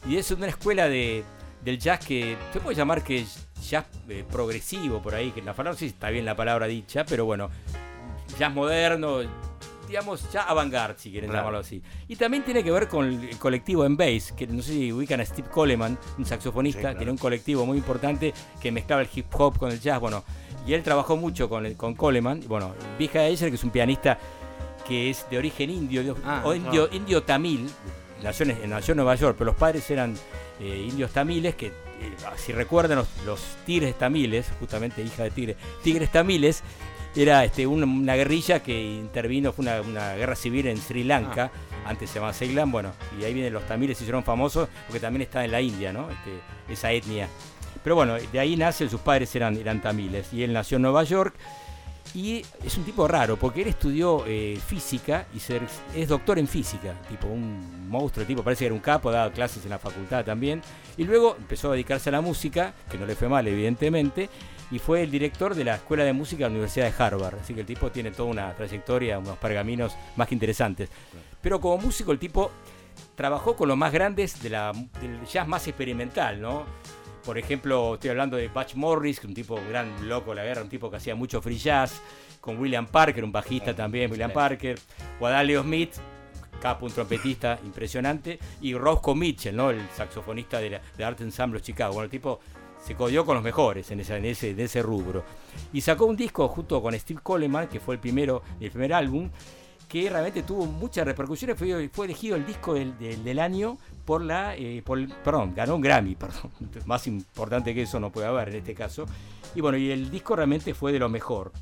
Y 0.09 0.17
es 0.17 0.31
una 0.31 0.47
escuela 0.49 0.89
de, 0.89 1.23
del 1.63 1.79
jazz 1.79 2.05
que 2.05 2.37
se 2.53 2.61
puede 2.61 2.77
llamar 2.77 3.03
que 3.05 3.25
jazz 3.63 3.87
eh, 4.09 4.25
progresivo 4.31 5.01
por 5.03 5.15
ahí, 5.15 5.31
que 5.31 5.41
la 5.43 5.53
palabra 5.53 5.73
no 5.73 5.79
sé 5.79 5.87
si 5.87 5.93
está 5.95 6.11
bien 6.11 6.25
la 6.25 6.37
palabra 6.37 6.67
dicha, 6.67 7.05
pero 7.05 7.25
bueno, 7.25 7.51
jazz 8.39 8.53
moderno, 8.53 9.19
digamos 9.87 10.31
ya 10.31 10.43
avant-garde, 10.43 10.99
si 10.99 11.11
quieren 11.11 11.31
Claro. 11.31 11.45
llamarlo 11.45 11.59
así. 11.61 11.83
Y 12.09 12.17
también 12.17 12.45
tiene 12.45 12.63
que 12.63 12.71
ver 12.71 12.89
con 12.89 13.07
el 13.07 13.39
colectivo 13.39 13.85
en 13.87 13.97
bass, 13.97 14.33
que 14.33 14.47
no 14.47 14.63
sé 14.63 14.73
si 14.73 14.93
ubican 14.93 15.21
a 15.21 15.25
Steve 15.25 15.49
Coleman, 15.49 15.99
un 16.19 16.25
saxofonista, 16.27 16.79
Sí, 16.79 16.83
claro. 16.83 16.97
tiene 16.99 17.13
un 17.13 17.19
colectivo 17.19 17.65
muy 17.67 17.79
importante 17.79 18.35
que 18.61 18.71
mezclaba 18.71 19.03
el 19.03 19.09
hip 19.15 19.27
hop 19.35 19.59
con 19.59 19.71
el 19.73 19.81
jazz, 19.81 19.99
bueno, 20.01 20.25
y 20.67 20.75
él 20.75 20.83
trabajó 20.83 21.17
mucho 21.17 21.49
con, 21.49 21.65
el- 21.65 21.77
con 21.77 21.95
Coleman, 21.95 22.43
bueno, 22.47 22.75
Vija 22.99 23.25
Eiser, 23.27 23.49
que 23.49 23.55
es 23.57 23.65
un 23.65 23.71
pianista 23.71 24.19
que 24.87 25.11
es 25.11 25.27
de 25.31 25.39
origen 25.39 25.71
indio, 25.71 26.17
Ah, 26.25 26.43
o 26.45 26.55
indio, 26.55 26.89
no. 26.91 26.97
indio 26.97 27.23
tamil, 27.23 27.69
nació 28.23 28.47
en, 28.47 28.69
nació 28.71 28.93
en 28.93 28.97
Nueva 28.97 29.15
York, 29.15 29.37
pero 29.39 29.51
los 29.53 29.57
padres 29.59 29.91
eran 29.91 30.15
eh, 30.61 30.87
indios 30.89 31.11
tamiles, 31.13 31.55
que 31.55 31.73
si 32.37 32.53
recuerdan 32.53 32.99
los, 32.99 33.09
los 33.25 33.41
tigres 33.67 33.97
tamiles, 33.97 34.51
justamente 34.59 35.03
hija 35.03 35.25
de 35.25 35.31
tigre, 35.31 35.57
tigres 35.83 36.11
tamiles, 36.11 36.63
era 37.17 37.45
este, 37.45 37.67
una, 37.67 37.87
una 37.87 38.15
guerrilla 38.15 38.63
que 38.63 38.81
intervino, 38.81 39.53
fue 39.53 39.65
una, 39.65 39.81
una 39.81 40.15
guerra 40.15 40.37
civil 40.37 40.67
en 40.67 40.77
Sri 40.77 41.05
Lanka, 41.05 41.51
antes 41.85 42.11
se 42.11 42.17
llamaba 42.17 42.33
Ceilán, 42.33 42.71
bueno, 42.71 42.93
y 43.19 43.25
ahí 43.25 43.33
vienen 43.33 43.53
los 43.53 43.67
tamiles, 43.67 43.99
se 43.99 44.05
hicieron 44.05 44.23
famosos, 44.23 44.69
porque 44.87 45.01
también 45.01 45.23
está 45.23 45.45
en 45.45 45.53
la 45.53 45.61
India, 45.61 45.93
¿no? 45.93 46.09
Este, 46.11 46.73
esa 46.73 46.93
etnia. 46.93 47.29
Pero 47.83 47.97
bueno, 47.97 48.15
de 48.15 48.39
ahí 48.39 48.57
nace, 48.57 48.89
sus 48.89 49.01
padres 49.01 49.35
eran, 49.35 49.57
eran 49.57 49.81
tamiles, 49.81 50.33
y 50.33 50.43
él 50.43 50.53
nació 50.53 50.77
en 50.77 50.83
Nueva 50.83 51.05
York, 51.05 51.35
y 52.15 52.45
es 52.65 52.77
un 52.77 52.85
tipo 52.85 53.07
raro, 53.07 53.37
porque 53.37 53.63
él 53.63 53.69
estudió 53.69 54.25
eh, 54.27 54.59
física 54.65 55.27
y 55.35 55.39
es 55.99 56.09
doctor 56.09 56.39
en 56.39 56.49
física, 56.49 56.95
tipo 57.09 57.27
un 57.27 57.89
monstruo, 57.89 58.27
tipo 58.27 58.43
parece 58.43 58.61
que 58.61 58.67
era 58.67 58.75
un 58.75 58.81
capo, 58.81 59.11
daba 59.11 59.31
clases 59.33 59.65
en 59.65 59.71
la 59.71 59.79
facultad 59.79 60.25
también. 60.25 60.63
Y 60.97 61.05
luego 61.05 61.37
empezó 61.39 61.69
a 61.69 61.73
dedicarse 61.73 62.09
a 62.09 62.13
la 62.13 62.21
música, 62.21 62.75
que 62.91 62.99
no 62.99 63.07
le 63.07 63.15
fue 63.15 63.29
mal 63.29 63.47
evidentemente, 63.47 64.29
y 64.71 64.79
fue 64.79 65.03
el 65.03 65.11
director 65.11 65.55
de 65.55 65.65
la 65.65 65.77
Escuela 65.77 66.05
de 66.05 66.13
Música 66.13 66.45
de 66.45 66.51
la 66.51 66.51
Universidad 66.51 66.87
de 66.87 67.03
Harvard. 67.03 67.37
Así 67.41 67.55
que 67.55 67.61
el 67.61 67.67
tipo 67.67 67.91
tiene 67.91 68.11
toda 68.11 68.31
una 68.31 68.55
trayectoria, 68.55 69.19
unos 69.19 69.39
pergaminos 69.39 69.95
más 70.17 70.29
que 70.29 70.35
interesantes. 70.35 70.91
Pero 71.41 71.61
como 71.61 71.79
músico 71.79 72.13
el 72.13 72.19
tipo 72.19 72.51
trabajó 73.15 73.57
con 73.57 73.69
los 73.69 73.77
más 73.77 73.93
grandes 73.93 74.43
de 74.43 74.51
la, 74.51 74.73
del 75.01 75.25
jazz 75.27 75.47
más 75.47 75.67
experimental, 75.67 76.41
¿no? 76.41 76.65
Por 77.29 77.37
ejemplo, 77.37 77.93
estoy 77.97 78.09
hablando 78.09 78.39
de 78.39 78.49
Butch 78.49 78.75
Morris, 78.75 79.23
un 79.23 79.35
tipo 79.35 79.55
un 79.55 79.69
gran 79.69 80.09
loco 80.09 80.31
de 80.31 80.37
la 80.37 80.45
guerra, 80.45 80.63
un 80.63 80.71
tipo 80.71 80.91
que 80.91 80.97
hacía 80.97 81.15
mucho 81.15 81.43
free 81.43 81.59
jazz, 81.59 82.01
con 82.41 82.57
William 82.59 82.87
Parker, 82.87 83.23
un 83.23 83.31
bajista 83.31 83.77
también, 83.77 84.11
William 84.11 84.31
Parker, 84.33 84.79
Guadalio 85.21 85.63
Smith, 85.63 85.91
capo, 86.59 86.87
un 86.87 86.93
trompetista 86.93 87.59
impresionante, 87.67 88.39
y 88.63 88.73
Roscoe 88.73 89.15
Mitchell, 89.15 89.55
¿no? 89.55 89.69
el 89.69 89.79
saxofonista 89.95 90.59
de, 90.59 90.71
la, 90.71 90.81
de 90.97 91.05
Art 91.05 91.21
Ensemble 91.21 91.61
Chicago. 91.61 91.93
Bueno, 91.93 92.05
el 92.05 92.11
tipo 92.11 92.41
se 92.83 92.95
codió 92.95 93.27
con 93.27 93.35
los 93.35 93.45
mejores 93.45 93.91
en, 93.91 94.01
esa- 94.01 94.17
en 94.17 94.25
ese, 94.25 94.55
de 94.55 94.65
ese 94.65 94.81
rubro. 94.81 95.23
Y 95.75 95.83
sacó 95.83 96.07
un 96.07 96.17
disco 96.17 96.49
junto 96.49 96.81
con 96.81 96.99
Steve 96.99 97.21
Coleman, 97.23 97.69
que 97.69 97.79
fue 97.79 97.97
el 97.97 98.01
primero, 98.01 98.43
el 98.59 98.71
primer 98.71 98.95
álbum, 98.95 99.29
que 99.89 100.11
realmente 100.11 100.43
tuvo 100.43 100.67
muchas 100.67 101.07
repercusiones. 101.07 101.59
Fue, 101.59 101.89
fue 101.89 102.07
elegido 102.07 102.37
el 102.37 102.45
disco 102.47 102.75
del, 102.75 102.97
del- 102.99 103.25
del 103.25 103.39
año 103.39 103.79
por 104.05 104.23
la. 104.23 104.55
eh, 104.57 104.83
por 104.85 105.07
perdón, 105.23 105.55
ganó 105.57 105.77
un 105.77 105.81
Grammy, 105.81 106.15
perdón. 106.17 106.51
Más 106.87 107.07
importante 107.07 107.75
que 107.75 107.83
eso 107.83 107.99
no 107.99 108.13
puede 108.13 108.27
haber 108.27 108.51
en 108.51 108.57
este 108.57 108.75
caso. 108.75 109.07
Y 109.55 109.63
bueno, 109.63 109.79
y 109.79 109.91
el 109.91 110.11
disco 110.11 110.37
realmente 110.37 110.75
fue 110.75 110.93
de 110.93 110.99
lo 110.99 111.09
mejor. 111.09 111.53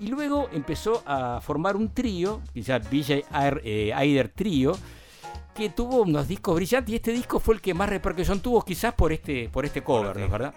Y 0.00 0.06
luego 0.06 0.48
empezó 0.52 1.02
a 1.06 1.40
formar 1.42 1.76
un 1.76 1.92
trío, 1.92 2.40
llama 2.54 2.84
BJ 2.90 3.24
eh, 3.62 3.92
Aider 3.94 4.30
Trío, 4.30 4.72
que 5.54 5.68
tuvo 5.68 6.02
unos 6.02 6.26
discos 6.28 6.54
brillantes. 6.56 6.92
Y 6.92 6.96
este 6.96 7.12
disco 7.12 7.38
fue 7.38 7.56
el 7.56 7.60
que 7.60 7.74
más 7.74 7.90
repercusión 7.90 8.40
tuvo, 8.40 8.62
quizás 8.62 8.94
por 8.94 9.12
este, 9.12 9.50
por 9.50 9.66
este 9.66 9.82
cover, 9.84 10.16
¿no 10.16 10.24
es 10.24 10.30
verdad? 10.30 10.54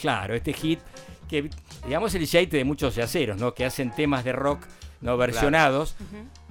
Claro, 0.00 0.34
este 0.34 0.52
hit 0.54 0.80
que 1.28 1.48
digamos 1.86 2.14
el 2.14 2.26
jate 2.26 2.56
de 2.56 2.64
muchos 2.64 2.94
yaceros, 2.96 3.38
¿no? 3.38 3.54
Que 3.54 3.64
hacen 3.64 3.90
temas 3.94 4.24
de 4.24 4.32
rock 4.32 4.60
no 5.04 5.16
versionados, 5.16 5.94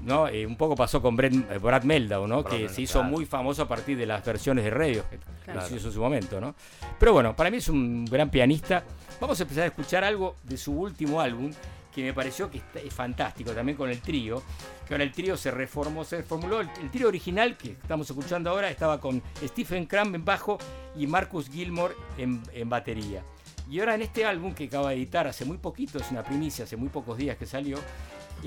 ¿no? 0.01 0.27
Eh, 0.27 0.45
un 0.45 0.55
poco 0.55 0.75
pasó 0.75 1.01
con 1.01 1.17
Brett- 1.17 1.51
eh, 1.51 1.57
Brad 1.57 1.83
Meldau, 1.83 2.27
¿no? 2.27 2.41
Brad 2.43 2.51
que 2.51 2.57
Meldau, 2.59 2.75
se 2.75 2.81
hizo 2.83 2.99
claro. 2.99 3.09
muy 3.09 3.25
famoso 3.25 3.63
a 3.63 3.67
partir 3.67 3.97
de 3.97 4.05
las 4.05 4.23
versiones 4.23 4.63
de 4.63 4.69
radio 4.69 5.03
que 5.09 5.17
Claro. 5.51 5.75
hizo 5.75 5.87
en 5.87 5.93
su 5.93 5.99
momento, 5.99 6.39
¿no? 6.39 6.55
Pero 6.99 7.13
bueno, 7.13 7.35
para 7.35 7.49
mí 7.49 7.57
es 7.57 7.67
un 7.67 8.05
gran 8.05 8.29
pianista. 8.29 8.83
Vamos 9.19 9.39
a 9.39 9.43
empezar 9.43 9.63
a 9.63 9.67
escuchar 9.67 10.03
algo 10.03 10.35
de 10.43 10.55
su 10.57 10.71
último 10.71 11.19
álbum 11.19 11.51
que 11.93 12.03
me 12.03 12.13
pareció 12.13 12.49
que 12.49 12.57
está- 12.59 12.79
es 12.79 12.93
fantástico 12.93 13.51
también 13.51 13.77
con 13.77 13.89
el 13.89 13.99
trío. 14.01 14.41
Que 14.87 14.93
ahora 14.95 15.03
el 15.03 15.11
trío 15.11 15.35
se 15.37 15.49
reformó, 15.51 16.03
se 16.03 16.17
reformuló. 16.17 16.61
El, 16.61 16.69
el 16.81 16.91
trío 16.91 17.07
original 17.07 17.55
que 17.57 17.71
estamos 17.71 18.09
escuchando 18.09 18.49
ahora 18.49 18.69
estaba 18.69 18.99
con 18.99 19.21
Stephen 19.43 19.85
Cram 19.85 20.13
en 20.15 20.25
bajo 20.25 20.57
y 20.97 21.07
Marcus 21.07 21.49
Gilmore 21.49 21.93
en, 22.17 22.41
en 22.53 22.69
batería. 22.69 23.23
Y 23.69 23.79
ahora 23.79 23.95
en 23.95 24.01
este 24.01 24.25
álbum 24.25 24.53
que 24.53 24.65
acaba 24.65 24.89
de 24.89 24.95
editar 24.97 25.25
hace 25.25 25.45
muy 25.45 25.57
poquito, 25.57 25.97
es 25.97 26.11
una 26.11 26.21
primicia, 26.23 26.65
hace 26.65 26.75
muy 26.75 26.89
pocos 26.89 27.17
días 27.17 27.37
que 27.37 27.45
salió, 27.45 27.77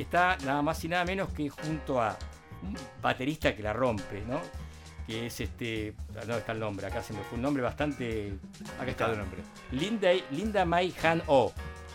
está 0.02 0.36
nada 0.44 0.62
más 0.62 0.82
y 0.84 0.88
nada 0.88 1.04
menos 1.04 1.28
que 1.32 1.48
junto 1.48 2.00
a 2.00 2.16
un 2.62 2.76
baterista 3.02 3.54
que 3.54 3.62
la 3.62 3.72
rompe, 3.72 4.22
¿no? 4.26 4.40
Que 5.06 5.26
es 5.26 5.40
este. 5.40 5.94
No 6.26 6.36
está 6.36 6.52
el 6.52 6.60
nombre, 6.60 6.86
acá 6.86 7.02
se 7.02 7.12
me 7.12 7.20
fue 7.20 7.36
un 7.36 7.42
nombre 7.42 7.62
bastante. 7.62 8.32
Acá 8.80 8.90
está 8.90 9.10
el 9.10 9.18
nombre. 9.18 9.42
Linda, 9.72 10.10
Linda 10.30 10.64
Mai 10.64 10.92
Han 11.02 11.22
O, 11.28 11.52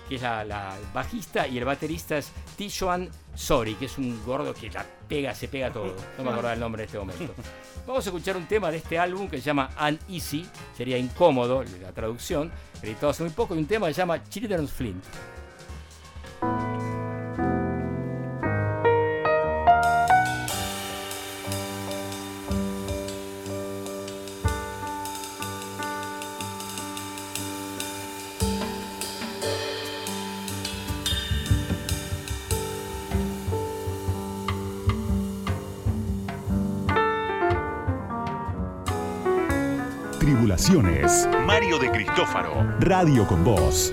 que 0.08 0.16
es 0.16 0.22
la, 0.22 0.46
la 0.46 0.76
bajista, 0.94 1.48
y 1.48 1.58
el 1.58 1.66
baterista 1.66 2.18
es 2.18 2.32
Tishuan 2.58 3.10
Sori, 3.36 3.76
que 3.76 3.86
es 3.86 3.98
un 3.98 4.24
gordo 4.26 4.54
que 4.54 4.70
la 4.70 4.86
pega, 5.08 5.34
se 5.36 5.48
pega 5.48 5.72
todo. 5.72 5.96
No 6.18 6.24
me 6.24 6.30
acuerdo 6.30 6.52
el 6.52 6.60
nombre 6.60 6.84
en 6.84 6.86
este 6.86 7.00
momento. 7.00 7.34
Vamos 7.88 8.06
a 8.06 8.10
escuchar 8.10 8.38
un 8.38 8.46
tema 8.46 8.72
de 8.72 8.78
este 8.78 9.00
álbum 9.00 9.28
que 9.28 9.38
se 9.38 9.44
llama 9.44 9.70
Uneasy, 9.80 10.48
sería 10.78 10.98
incómodo 10.98 11.64
la 11.82 11.92
traducción, 11.92 12.52
editado 12.82 13.10
hace 13.10 13.24
muy 13.24 13.32
poco, 13.32 13.56
y 13.56 13.58
un 13.58 13.66
tema 13.66 13.88
que 13.88 13.94
se 13.94 14.02
llama 14.02 14.24
Children's 14.24 14.72
Flint. 14.72 15.04
Mario 41.48 41.80
de 41.80 41.90
Cristófaro. 41.90 42.76
Radio 42.80 43.26
con 43.26 43.44
Voz. 43.44 43.92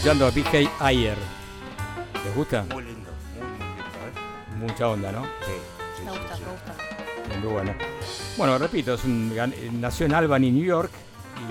Escuchando 0.00 0.26
a 0.26 0.30
BK 0.30 0.70
Ayer. 0.80 1.16
¿Les 2.24 2.34
gusta? 2.34 2.64
Muy 2.72 2.84
lindo, 2.84 3.10
muy, 3.34 3.42
muy 3.42 3.58
lindo, 3.58 3.74
¿eh? 3.74 4.56
Mucha 4.56 4.88
onda, 4.88 5.12
¿no? 5.12 5.24
Sí, 5.24 5.52
sí, 5.98 6.04
Me 6.06 6.12
sí, 6.12 6.18
gusta, 6.18 6.36
sí. 6.36 6.42
me 6.42 6.52
gusta. 6.52 7.38
Muy 7.42 7.52
bueno. 7.52 7.74
Bueno, 8.38 8.56
repito, 8.56 8.94
es 8.94 9.04
un, 9.04 9.30
eh, 9.36 9.70
nació 9.74 10.06
en 10.06 10.14
Albany, 10.14 10.50
New 10.52 10.64
York, 10.64 10.90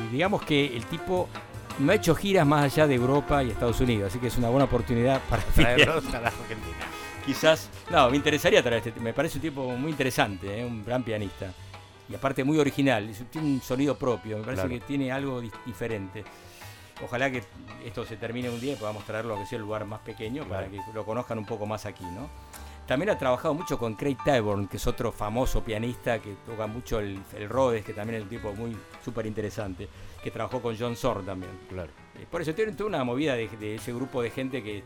y 0.09 0.13
digamos 0.13 0.41
que 0.41 0.75
el 0.75 0.83
tipo 0.85 1.29
no 1.77 1.91
ha 1.91 1.95
hecho 1.95 2.15
giras 2.15 2.47
más 2.47 2.63
allá 2.63 2.87
de 2.87 2.95
Europa 2.95 3.43
y 3.43 3.51
Estados 3.51 3.79
Unidos, 3.81 4.09
así 4.09 4.17
que 4.19 4.27
es 4.27 4.37
una 4.39 4.49
buena 4.49 4.65
oportunidad 4.65 5.21
para 5.29 5.43
Traerlos 5.43 6.05
a 6.13 6.19
la 6.21 6.27
Argentina. 6.29 6.77
Quizás, 7.25 7.69
no, 7.91 8.09
me 8.09 8.15
interesaría 8.17 8.63
traer 8.63 8.81
este, 8.87 8.99
me 8.99 9.13
parece 9.13 9.37
un 9.37 9.43
tipo 9.43 9.63
muy 9.77 9.91
interesante, 9.91 10.59
¿eh? 10.61 10.65
un 10.65 10.83
gran 10.83 11.03
pianista. 11.03 11.53
Y 12.09 12.15
aparte 12.15 12.43
muy 12.43 12.57
original, 12.57 13.07
tiene 13.29 13.47
un 13.47 13.61
sonido 13.61 13.95
propio, 13.95 14.37
me 14.39 14.43
parece 14.43 14.63
Claro. 14.63 14.79
que 14.79 14.85
tiene 14.87 15.11
algo 15.11 15.39
di- 15.39 15.51
diferente. 15.67 16.23
Ojalá 17.03 17.31
que 17.31 17.43
esto 17.85 18.05
se 18.05 18.17
termine 18.17 18.49
un 18.49 18.59
día 18.59 18.73
y 18.73 18.75
podamos 18.75 19.05
traerlo 19.05 19.35
a 19.35 19.39
que 19.39 19.45
sea 19.45 19.57
el 19.57 19.63
lugar 19.63 19.85
más 19.85 19.99
pequeño 20.01 20.43
para 20.45 20.67
que 20.67 20.79
lo 20.93 21.05
conozcan 21.05 21.37
un 21.37 21.45
poco 21.45 21.65
más 21.65 21.85
aquí, 21.85 22.03
¿no? 22.03 22.29
También 22.85 23.11
ha 23.11 23.17
trabajado 23.19 23.53
mucho 23.53 23.77
con 23.77 23.93
Craig 23.93 24.17
Taborn, 24.25 24.67
que 24.67 24.77
es 24.77 24.87
otro 24.87 25.11
famoso 25.11 25.63
pianista 25.63 26.19
que 26.19 26.33
toca 26.45 26.65
mucho 26.65 26.99
el, 26.99 27.19
el 27.37 27.47
Rhodes, 27.47 27.85
que 27.85 27.93
también 27.93 28.17
es 28.17 28.23
un 28.23 28.29
tipo 28.29 28.51
muy 28.53 28.75
súper 29.05 29.27
interesante, 29.27 29.87
que 30.23 30.31
trabajó 30.31 30.59
con 30.59 30.75
John 30.77 30.95
Zorn 30.95 31.23
también. 31.25 31.51
Claro. 31.69 31.91
Eh, 32.19 32.25
Por 32.29 32.41
eso 32.41 32.53
tiene 32.55 32.71
toda 32.71 32.87
una 32.89 33.03
movida 33.03 33.35
de, 33.35 33.47
de 33.47 33.75
ese 33.75 33.93
grupo 33.93 34.21
de 34.21 34.31
gente 34.31 34.63
que... 34.63 34.83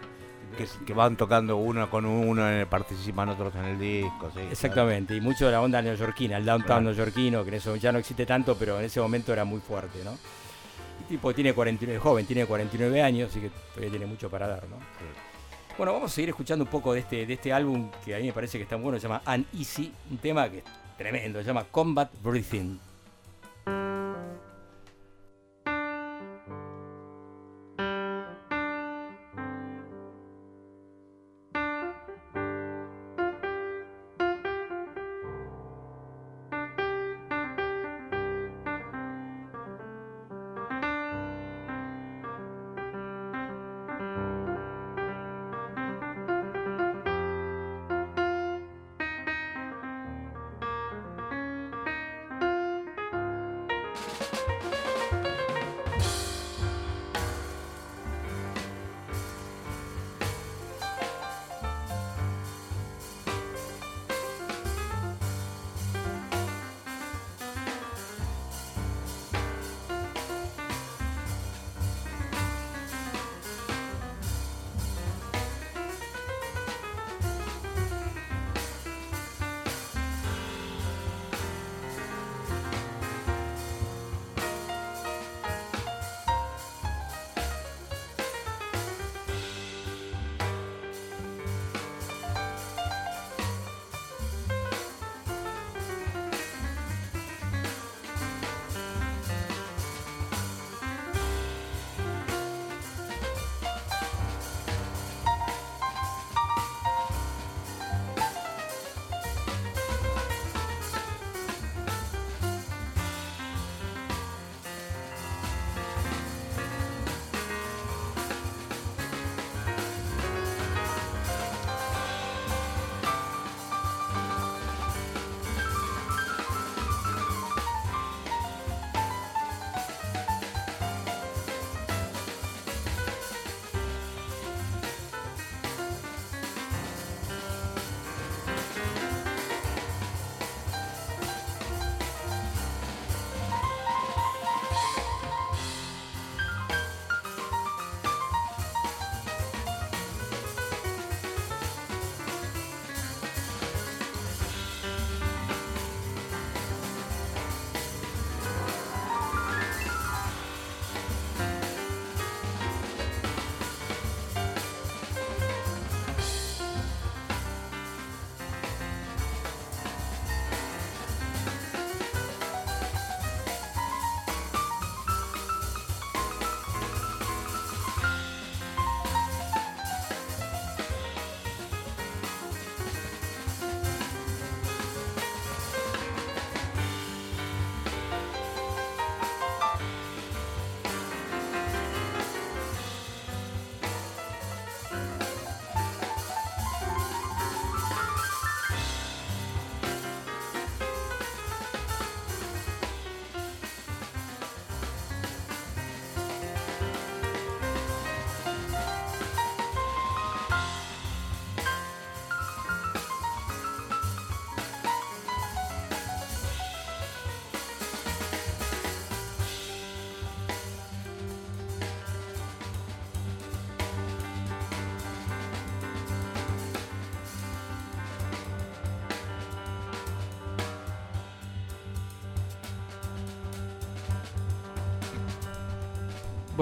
Que, 0.58 0.68
que 0.86 0.94
van 0.94 1.16
tocando 1.18 1.56
uno 1.58 1.90
con 1.90 2.06
uno, 2.06 2.48
eh, 2.48 2.68
participan 2.68 3.30
otros 3.30 3.56
en 3.56 3.64
el 3.66 3.80
disco, 3.80 4.30
sí. 4.36 4.42
Exactamente, 4.52 5.16
y 5.16 5.22
mucho 5.22 5.48
de 5.48 5.52
la 5.54 5.62
onda 5.62 5.82
neoyorquina, 5.82 6.38
el 6.38 6.46
downtown 6.46 6.68
Claro. 6.68 6.82
neoyorquino, 6.82 7.42
que 7.44 7.50
en 7.50 7.56
eso 7.56 7.76
ya 7.78 7.92
no 7.92 7.98
existe 7.98 8.28
tanto, 8.28 8.56
pero 8.56 8.78
en 8.78 8.86
ese 8.86 9.00
momento 9.02 9.34
era 9.34 9.46
muy 9.46 9.62
fuerte, 9.62 10.04
¿no? 10.04 10.12
Tipo 11.08 11.34
tiene 11.34 11.54
49, 11.54 12.00
joven, 12.00 12.26
tiene 12.26 12.46
49 12.46 13.02
años, 13.02 13.30
así 13.30 13.40
que 13.40 13.50
todavía 13.70 13.90
tiene 13.90 14.06
mucho 14.06 14.30
para 14.30 14.48
dar, 14.48 14.64
¿no? 14.68 14.78
Bueno, 15.78 15.94
vamos 15.94 16.12
a 16.12 16.16
seguir 16.16 16.30
escuchando 16.30 16.66
un 16.66 16.72
poco 16.72 16.94
de 16.94 17.00
este, 17.00 17.26
de 17.26 17.34
este 17.34 17.52
álbum 17.52 17.90
que 18.06 18.16
a 18.16 18.20
mí 18.20 18.28
me 18.28 18.34
parece 18.34 18.58
que 18.58 18.64
está 18.64 18.78
muy 18.78 18.84
bueno, 18.84 19.00
se 19.00 19.08
llama 19.08 19.22
Uneasy, 19.26 19.92
un 20.12 20.18
tema 20.18 20.50
que 20.50 20.60
es 20.60 20.64
tremendo, 20.98 21.40
se 21.40 21.46
llama 21.46 21.66
Combat 21.70 22.10
Breathing. 22.22 22.80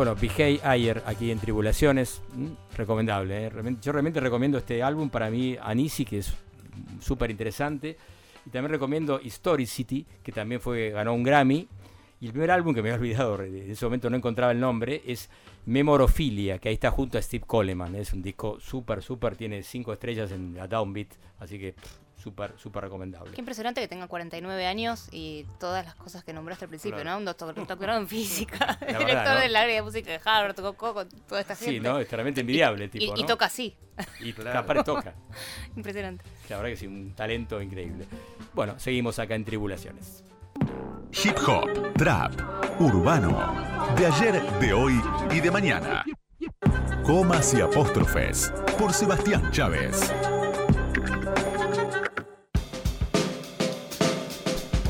Bueno, 0.01 0.15
BJ 0.15 0.61
Ayer 0.63 1.03
aquí 1.05 1.29
en 1.29 1.37
Tribulaciones, 1.37 2.23
mm, 2.33 2.75
recomendable. 2.75 3.45
¿eh? 3.45 3.51
Yo 3.83 3.91
realmente 3.91 4.19
recomiendo 4.19 4.57
este 4.57 4.81
álbum 4.81 5.11
para 5.11 5.29
mí, 5.29 5.55
Anisi, 5.61 6.05
que 6.05 6.17
es 6.17 6.33
súper 6.99 7.29
interesante. 7.29 7.97
Y 8.43 8.49
también 8.49 8.71
recomiendo 8.71 9.21
Historicity, 9.21 10.03
que 10.23 10.31
también 10.31 10.59
fue 10.59 10.89
ganó 10.89 11.13
un 11.13 11.21
Grammy. 11.21 11.67
Y 12.19 12.25
el 12.25 12.31
primer 12.31 12.49
álbum 12.49 12.73
que 12.73 12.81
me 12.81 12.89
había 12.89 12.99
olvidado, 12.99 13.43
en 13.43 13.69
ese 13.69 13.85
momento 13.85 14.09
no 14.09 14.17
encontraba 14.17 14.51
el 14.51 14.59
nombre, 14.59 15.03
es 15.05 15.29
Memorofilia, 15.67 16.57
que 16.57 16.69
ahí 16.69 16.73
está 16.73 16.89
junto 16.89 17.19
a 17.19 17.21
Steve 17.21 17.43
Coleman. 17.45 17.93
Es 17.93 18.11
un 18.11 18.23
disco 18.23 18.59
súper, 18.59 19.03
súper, 19.03 19.35
tiene 19.35 19.61
cinco 19.61 19.93
estrellas 19.93 20.31
en 20.31 20.55
la 20.55 20.67
Downbeat, 20.67 21.09
así 21.37 21.59
que 21.59 21.75
súper, 22.21 22.53
súper 22.57 22.83
recomendable. 22.83 23.31
Qué 23.33 23.41
impresionante 23.41 23.81
que 23.81 23.87
tenga 23.87 24.07
49 24.07 24.65
años 24.67 25.07
y 25.11 25.45
todas 25.59 25.83
las 25.85 25.95
cosas 25.95 26.23
que 26.23 26.33
nombraste 26.33 26.65
al 26.65 26.69
principio, 26.69 26.97
Claro. 27.01 27.11
¿no? 27.11 27.17
Un 27.17 27.25
doctor- 27.25 27.55
doctorado 27.67 27.99
en 27.99 28.07
física, 28.07 28.57
verdad, 28.81 28.99
director 28.99 29.33
¿no? 29.33 29.39
del 29.39 29.55
área 29.55 29.75
de 29.75 29.81
música 29.81 30.11
de 30.11 30.19
Harvard, 30.23 30.55
tocó 30.55 30.93
con 30.93 31.09
toda 31.27 31.41
esta 31.41 31.55
gente. 31.55 31.73
Sí, 31.73 31.79
¿no? 31.79 31.99
Es 31.99 32.11
realmente 32.11 32.41
envidiable 32.41 32.85
Y- 32.85 32.89
tipo, 32.89 33.15
y, 33.17 33.21
¿no? 33.21 33.25
toca 33.27 33.45
así. 33.45 33.75
Y 34.19 34.33
aparte 34.53 34.83
toca. 34.83 35.13
Impresionante. 35.75 36.23
La 36.49 36.57
verdad 36.57 36.69
que 36.71 36.77
sí, 36.77 36.87
un 36.87 37.13
talento 37.15 37.61
increíble. 37.61 38.05
Bueno, 38.53 38.79
seguimos 38.79 39.17
acá 39.19 39.35
en 39.35 39.43
Tribulaciones. 39.45 40.23
Hip 41.23 41.35
hop, 41.47 41.93
trap, 41.97 42.31
urbano, 42.79 43.93
de 43.97 44.05
ayer, 44.05 44.41
de 44.59 44.73
hoy 44.73 45.01
y 45.31 45.39
de 45.41 45.51
mañana. 45.51 46.05
Comas 47.03 47.53
y 47.53 47.61
apóstrofes 47.61 48.53
por 48.79 48.93
Sebastián 48.93 49.51
Chávez. 49.51 50.13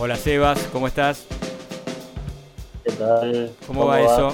Hola 0.04 0.16
Sebas, 0.16 0.68
¿cómo 0.74 0.88
estás? 0.88 1.28
¿Qué 2.84 2.92
tal? 2.94 3.52
¿Cómo, 3.68 3.86
va, 3.86 4.02
eso? 4.02 4.34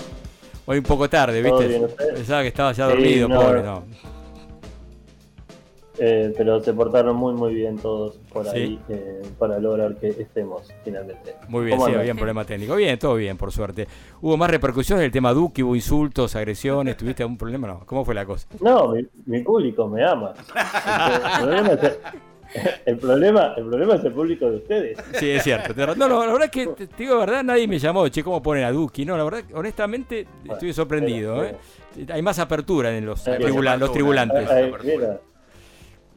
Hoy 0.66 0.78
un 0.78 0.84
poco 0.86 1.10
tarde, 1.10 1.44
¿Todo 1.44 1.58
¿viste? 1.60 1.78
bien? 1.78 1.92
Pensaba 2.16 2.42
que 2.42 2.48
estabas 2.48 2.78
ya 2.78 2.86
Sí, 2.86 2.92
dormido, 2.94 3.28
no. 3.28 3.42
pobre, 3.42 3.64
no. 3.64 3.84
Eh, 6.00 6.34
pero 6.38 6.64
se 6.64 6.74
portaron 6.74 7.18
muy 7.18 7.34
muy 7.34 7.54
bien 7.54 7.78
todos 7.80 8.16
por 8.32 8.46
Sí. 8.46 8.58
ahí 8.58 8.80
eh, 8.88 9.24
para 9.38 9.60
lograr 9.60 9.98
que 9.98 10.08
estemos 10.08 10.72
finalmente. 10.86 11.36
Muy 11.50 11.66
bien, 11.66 11.78
¿Cómo 11.78 11.90
sí, 12.02 12.10
un 12.12 12.16
problema 12.16 12.46
técnico. 12.46 12.74
Bien, 12.78 12.98
todo 12.98 13.16
bien, 13.16 13.36
por 13.36 13.52
suerte. 13.52 13.90
¿Hubo 14.22 14.38
más 14.38 14.50
repercusiones 14.50 15.02
del 15.02 15.12
tema 15.12 15.34
Duque? 15.34 15.64
¿Hubo 15.64 15.76
insultos, 15.76 16.34
agresiones? 16.38 16.96
¿Tuviste 16.96 17.24
algún 17.24 17.38
problema? 17.38 17.68
No. 17.68 17.82
¿Cómo 17.86 18.06
fue 18.06 18.16
la 18.16 18.26
cosa? 18.26 18.48
No, 18.62 18.94
mi, 18.94 19.06
mi 19.26 19.42
público 19.42 19.86
me 19.90 20.06
ama. 20.06 20.34
El 21.36 21.42
problema, 21.42 21.74
es 21.74 21.98
el, 22.86 22.98
problema, 22.98 23.54
el 23.58 23.66
problema 23.66 23.96
es 23.96 24.04
el 24.04 24.12
público 24.14 24.50
de 24.50 24.58
ustedes. 24.58 24.98
Sí, 25.20 25.30
es 25.32 25.44
cierto. 25.44 25.74
No, 25.96 26.08
no, 26.08 26.26
la 26.26 26.32
verdad 26.34 26.46
es 26.46 26.52
que, 26.52 26.68
te, 26.68 26.88
te 26.88 26.96
digo 27.04 27.16
la 27.16 27.20
verdad, 27.26 27.44
nadie 27.44 27.68
me 27.68 27.80
llamó, 27.80 28.08
che, 28.10 28.24
¿cómo 28.24 28.42
ponen 28.42 28.64
a 28.64 28.72
Duki? 28.72 29.06
No, 29.06 29.18
la 29.18 29.24
verdad, 29.24 29.44
honestamente, 29.54 30.26
estoy 30.50 30.74
sorprendido. 30.74 31.44
¿eh? 31.44 31.56
Hay 32.10 32.22
más 32.22 32.40
apertura 32.40 32.96
en 32.96 33.06
los, 33.06 33.24
tribula- 33.26 33.92
tribulantes. 33.92 34.50
Ay, 34.50 34.72
mira, 34.84 35.20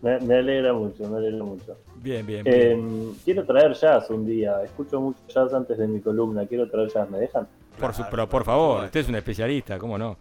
me, 0.03 0.19
me 0.21 0.35
alegra 0.37 0.73
mucho, 0.73 1.09
me 1.09 1.19
alegra 1.19 1.45
mucho. 1.45 1.77
Bien, 1.97 2.27
bien. 2.27 2.47
Eh, 2.47 2.75
bien. 2.75 3.13
quiero 3.25 3.45
traer 3.45 3.75
jazz 3.75 4.09
un 4.11 4.25
día. 4.27 4.63
Escucho 4.65 5.01
mucho 5.01 5.19
jazz 5.29 5.53
antes 5.53 5.77
de 5.77 5.87
mi 5.87 6.01
columna. 6.01 6.47
Quiero 6.47 6.69
traer 6.71 6.89
jazz. 6.89 7.09
¿Me 7.11 7.19
dejan? 7.19 7.47
Por, 7.79 7.93
su- 7.95 8.05
pero 8.11 8.29
por 8.29 8.45
favor, 8.45 8.85
usted 8.85 9.01
es 9.01 9.09
un 9.09 9.15
especialista, 9.17 9.79
¿cómo 9.79 9.97
no? 9.99 10.17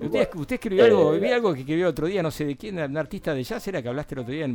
Usted, 0.00 0.28
usted 0.36 0.54
escribió 0.54 0.84
algo, 0.84 1.14
eh, 1.14 1.18
vi 1.18 1.28
algo 1.28 1.52
que 1.52 1.60
escribió 1.60 1.88
otro 1.88 2.06
día, 2.06 2.22
no 2.22 2.30
sé 2.30 2.44
de 2.44 2.56
quién, 2.56 2.78
un 2.78 2.96
artista 2.96 3.34
de 3.34 3.42
jazz 3.42 3.66
era 3.66 3.82
que 3.82 3.88
hablaste 3.88 4.14
el 4.14 4.20
otro 4.20 4.32
día, 4.32 4.46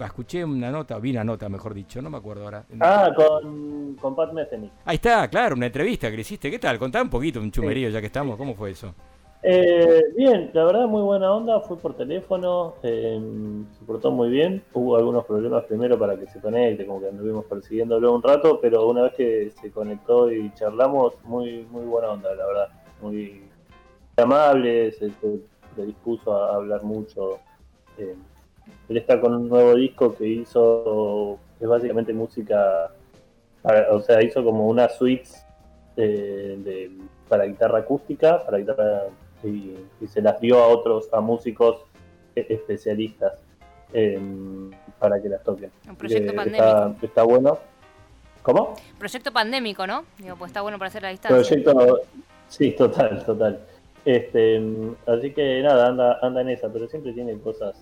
escuché 0.00 0.42
una 0.42 0.70
nota, 0.70 0.98
vi 0.98 1.10
una 1.10 1.22
nota, 1.22 1.48
mejor 1.48 1.74
dicho, 1.74 2.00
no 2.00 2.08
me 2.08 2.16
acuerdo 2.16 2.44
ahora. 2.44 2.64
Ah, 2.80 3.10
con, 3.14 3.94
con 4.00 4.16
Pat 4.16 4.32
Metheny. 4.32 4.70
Ahí 4.86 4.94
está, 4.96 5.28
claro, 5.28 5.54
una 5.54 5.66
entrevista 5.66 6.10
que 6.10 6.16
le 6.16 6.22
hiciste, 6.22 6.50
¿qué 6.50 6.58
tal? 6.58 6.78
Contá 6.78 7.02
un 7.02 7.10
poquito, 7.10 7.40
un 7.40 7.50
chumerío 7.50 7.90
ya 7.90 8.00
que 8.00 8.06
estamos, 8.06 8.36
¿cómo 8.36 8.54
fue 8.54 8.70
eso? 8.70 8.94
Eh, 9.42 10.02
bien, 10.16 10.50
la 10.54 10.64
verdad 10.64 10.86
muy 10.86 11.02
buena 11.02 11.32
onda, 11.32 11.60
fue 11.60 11.76
por 11.76 11.94
teléfono, 11.94 12.74
eh, 12.82 13.20
se 13.78 13.84
portó 13.84 14.10
muy 14.10 14.30
bien, 14.30 14.62
hubo 14.72 14.96
algunos 14.96 15.24
problemas 15.26 15.64
primero 15.64 15.98
para 15.98 16.18
que 16.18 16.26
se 16.26 16.40
conecte, 16.40 16.86
como 16.86 17.00
que 17.00 17.08
anduvimos 17.08 17.44
persiguiéndolo 17.44 18.14
un 18.14 18.22
rato, 18.22 18.58
pero 18.60 18.88
una 18.88 19.02
vez 19.02 19.12
que 19.14 19.52
se 19.60 19.70
conectó 19.70 20.32
y 20.32 20.52
charlamos, 20.54 21.14
muy 21.24 21.66
muy 21.70 21.84
buena 21.84 22.10
onda, 22.10 22.34
la 22.34 22.46
verdad, 22.46 22.68
muy 23.00 23.42
amable, 24.22 24.92
se, 24.92 25.10
se- 25.10 25.40
se 25.74 25.82
dispuso 25.86 26.34
a 26.34 26.54
hablar 26.56 26.82
mucho. 26.82 27.38
eh, 27.98 28.14
él 28.88 28.96
está 28.96 29.20
con 29.20 29.34
un 29.34 29.48
nuevo 29.48 29.74
disco 29.74 30.14
que 30.14 30.26
hizo, 30.26 31.38
es 31.60 31.68
básicamente 31.68 32.12
música, 32.12 32.90
para- 33.62 33.92
o 33.94 34.00
sea, 34.00 34.22
hizo 34.22 34.42
como 34.44 34.66
unas 34.68 34.96
suites 34.96 35.42
eh, 35.96 36.56
de- 36.62 36.90
para 37.28 37.44
guitarra 37.44 37.78
acústica, 37.80 38.44
para 38.44 38.58
guitarra 38.58 39.04
y, 39.42 39.74
y 40.00 40.06
se 40.06 40.20
las 40.20 40.38
dio 40.40 40.62
a 40.62 40.66
otros, 40.68 41.08
a 41.12 41.20
músicos 41.20 41.80
e- 42.34 42.46
especialistas 42.50 43.32
eh, 43.92 44.20
para 44.98 45.20
que 45.22 45.28
las 45.28 45.42
toquen. 45.42 45.70
Un 45.88 45.96
proyecto 45.96 46.34
pandémico. 46.34 46.64
Está, 46.64 46.94
está 47.02 47.22
bueno. 47.22 47.58
¿Cómo? 48.42 48.74
Proyecto 48.98 49.32
pandémico, 49.32 49.86
¿no? 49.86 50.04
Digo, 50.18 50.36
pues 50.36 50.50
está 50.50 50.60
bueno 50.60 50.78
para 50.78 50.88
hacer 50.88 51.02
la 51.02 51.08
distancia. 51.08 51.62
Proyecto, 51.64 52.00
sí, 52.48 52.72
total, 52.72 53.24
total. 53.24 53.60
Este, 54.06 54.62
así 55.06 55.32
que 55.32 55.60
nada, 55.62 55.88
anda, 55.88 56.18
anda 56.22 56.40
en 56.40 56.50
esa, 56.50 56.72
pero 56.72 56.86
siempre 56.86 57.12
tiene 57.12 57.36
cosas 57.40 57.76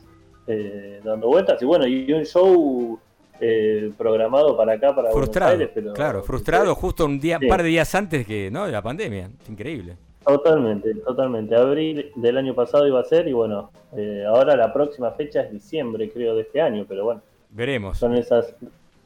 eh, 0.47 0.99
dando 1.05 1.29
vueltas. 1.29 1.61
Y 1.61 1.67
bueno, 1.67 1.87
y 1.87 2.11
un 2.13 2.25
show 2.25 2.99
eh, 3.41 3.93
programado 3.99 4.57
para 4.57 4.73
acá, 4.73 4.95
para 4.95 5.11
Frustrado, 5.11 5.51
Buenos 5.53 5.69
Aires, 5.69 5.71
pero 5.75 5.93
claro, 5.93 6.23
frustrado 6.23 6.75
justo 6.75 7.05
un 7.05 7.21
día, 7.21 7.39
Sí. 7.39 7.45
un 7.45 7.51
par 7.51 7.63
de 7.63 7.69
días 7.69 7.95
antes 7.95 8.27
que, 8.27 8.51
¿no? 8.51 8.65
de 8.65 8.73
la 8.73 8.81
pandemia, 8.83 9.31
increíble. 9.51 9.97
Totalmente, 10.25 10.95
totalmente. 10.95 11.55
Abril 11.55 12.11
del 12.17 12.39
año 12.39 12.55
pasado 12.55 12.89
iba 12.89 12.99
a 13.01 13.05
ser 13.05 13.29
y 13.29 13.35
bueno, 13.35 13.71
eh, 13.95 14.25
ahora 14.27 14.57
la 14.57 14.73
próxima 14.73 15.11
fecha 15.11 15.43
es 15.43 15.53
diciembre, 15.53 16.11
creo, 16.11 16.35
de 16.35 16.41
este 16.43 16.63
año, 16.63 16.87
pero 16.89 17.05
bueno, 17.05 17.21
Veremos. 17.51 17.99
son 17.99 18.15
esas 18.15 18.55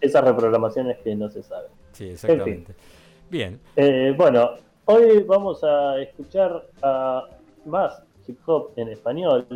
esas 0.00 0.22
reprogramaciones 0.24 0.98
que 0.98 1.16
no 1.16 1.28
se 1.28 1.42
saben. 1.42 1.70
Sí, 1.90 2.10
exactamente. 2.10 2.72
Bien. 3.28 3.58
Eh, 3.74 4.14
bueno, 4.16 4.52
hoy 4.88 5.22
vamos 5.22 5.62
a 5.64 6.00
escuchar 6.00 6.66
a 6.82 7.24
más 7.66 8.02
hip 8.26 8.38
hop 8.46 8.70
en 8.76 8.88
español. 8.88 9.46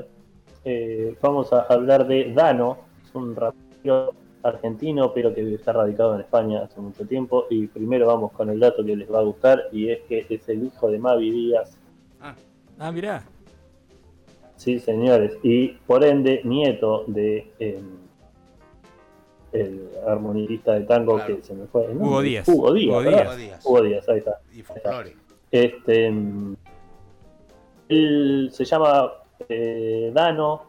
Eh, 0.64 1.16
vamos 1.20 1.52
a 1.52 1.62
hablar 1.62 2.06
de 2.06 2.32
Dano, 2.32 2.78
es 3.04 3.14
un 3.14 3.34
rapero 3.34 4.14
argentino, 4.42 5.12
pero 5.12 5.34
que 5.34 5.54
está 5.54 5.72
radicado 5.72 6.14
en 6.14 6.20
España 6.20 6.62
hace 6.62 6.80
mucho 6.80 7.06
tiempo. 7.06 7.46
Y 7.48 7.66
primero 7.66 8.06
vamos 8.06 8.32
con 8.32 8.50
el 8.50 8.60
dato 8.60 8.84
que 8.84 8.94
les 8.94 9.10
va 9.10 9.20
a 9.20 9.22
gustar, 9.22 9.68
y 9.72 9.90
es 9.90 10.00
que 10.02 10.26
es 10.28 10.48
el 10.48 10.64
hijo 10.64 10.90
de 10.90 10.98
Mavi 10.98 11.30
Díaz. 11.30 11.78
Ah, 12.78 12.92
mirá. 12.92 13.24
Sí, 14.56 14.78
señores, 14.80 15.38
y 15.42 15.68
por 15.86 16.04
ende 16.04 16.42
nieto 16.44 17.04
de 17.06 17.50
eh, 17.58 17.80
el 19.52 19.88
armonicista 20.06 20.74
de 20.74 20.82
tango 20.82 21.24
que 21.24 21.42
se 21.42 21.54
me 21.54 21.66
fue. 21.66 21.88
Hugo. 21.88 22.20
Díaz. 22.20 22.48
Hugo 22.48 22.72
Díaz. 22.72 22.90
Hugo. 22.90 23.36
Díaz. 23.36 23.64
Hugo 23.64 23.82
Díaz, 23.82 24.08
ahí 24.08 24.18
está. 24.18 24.40
Y 24.52 24.62
folclore. 24.62 25.21
Este, 25.52 26.12
él 27.88 28.48
se 28.50 28.64
llama 28.64 29.12
eh, 29.48 30.10
Dano. 30.14 30.62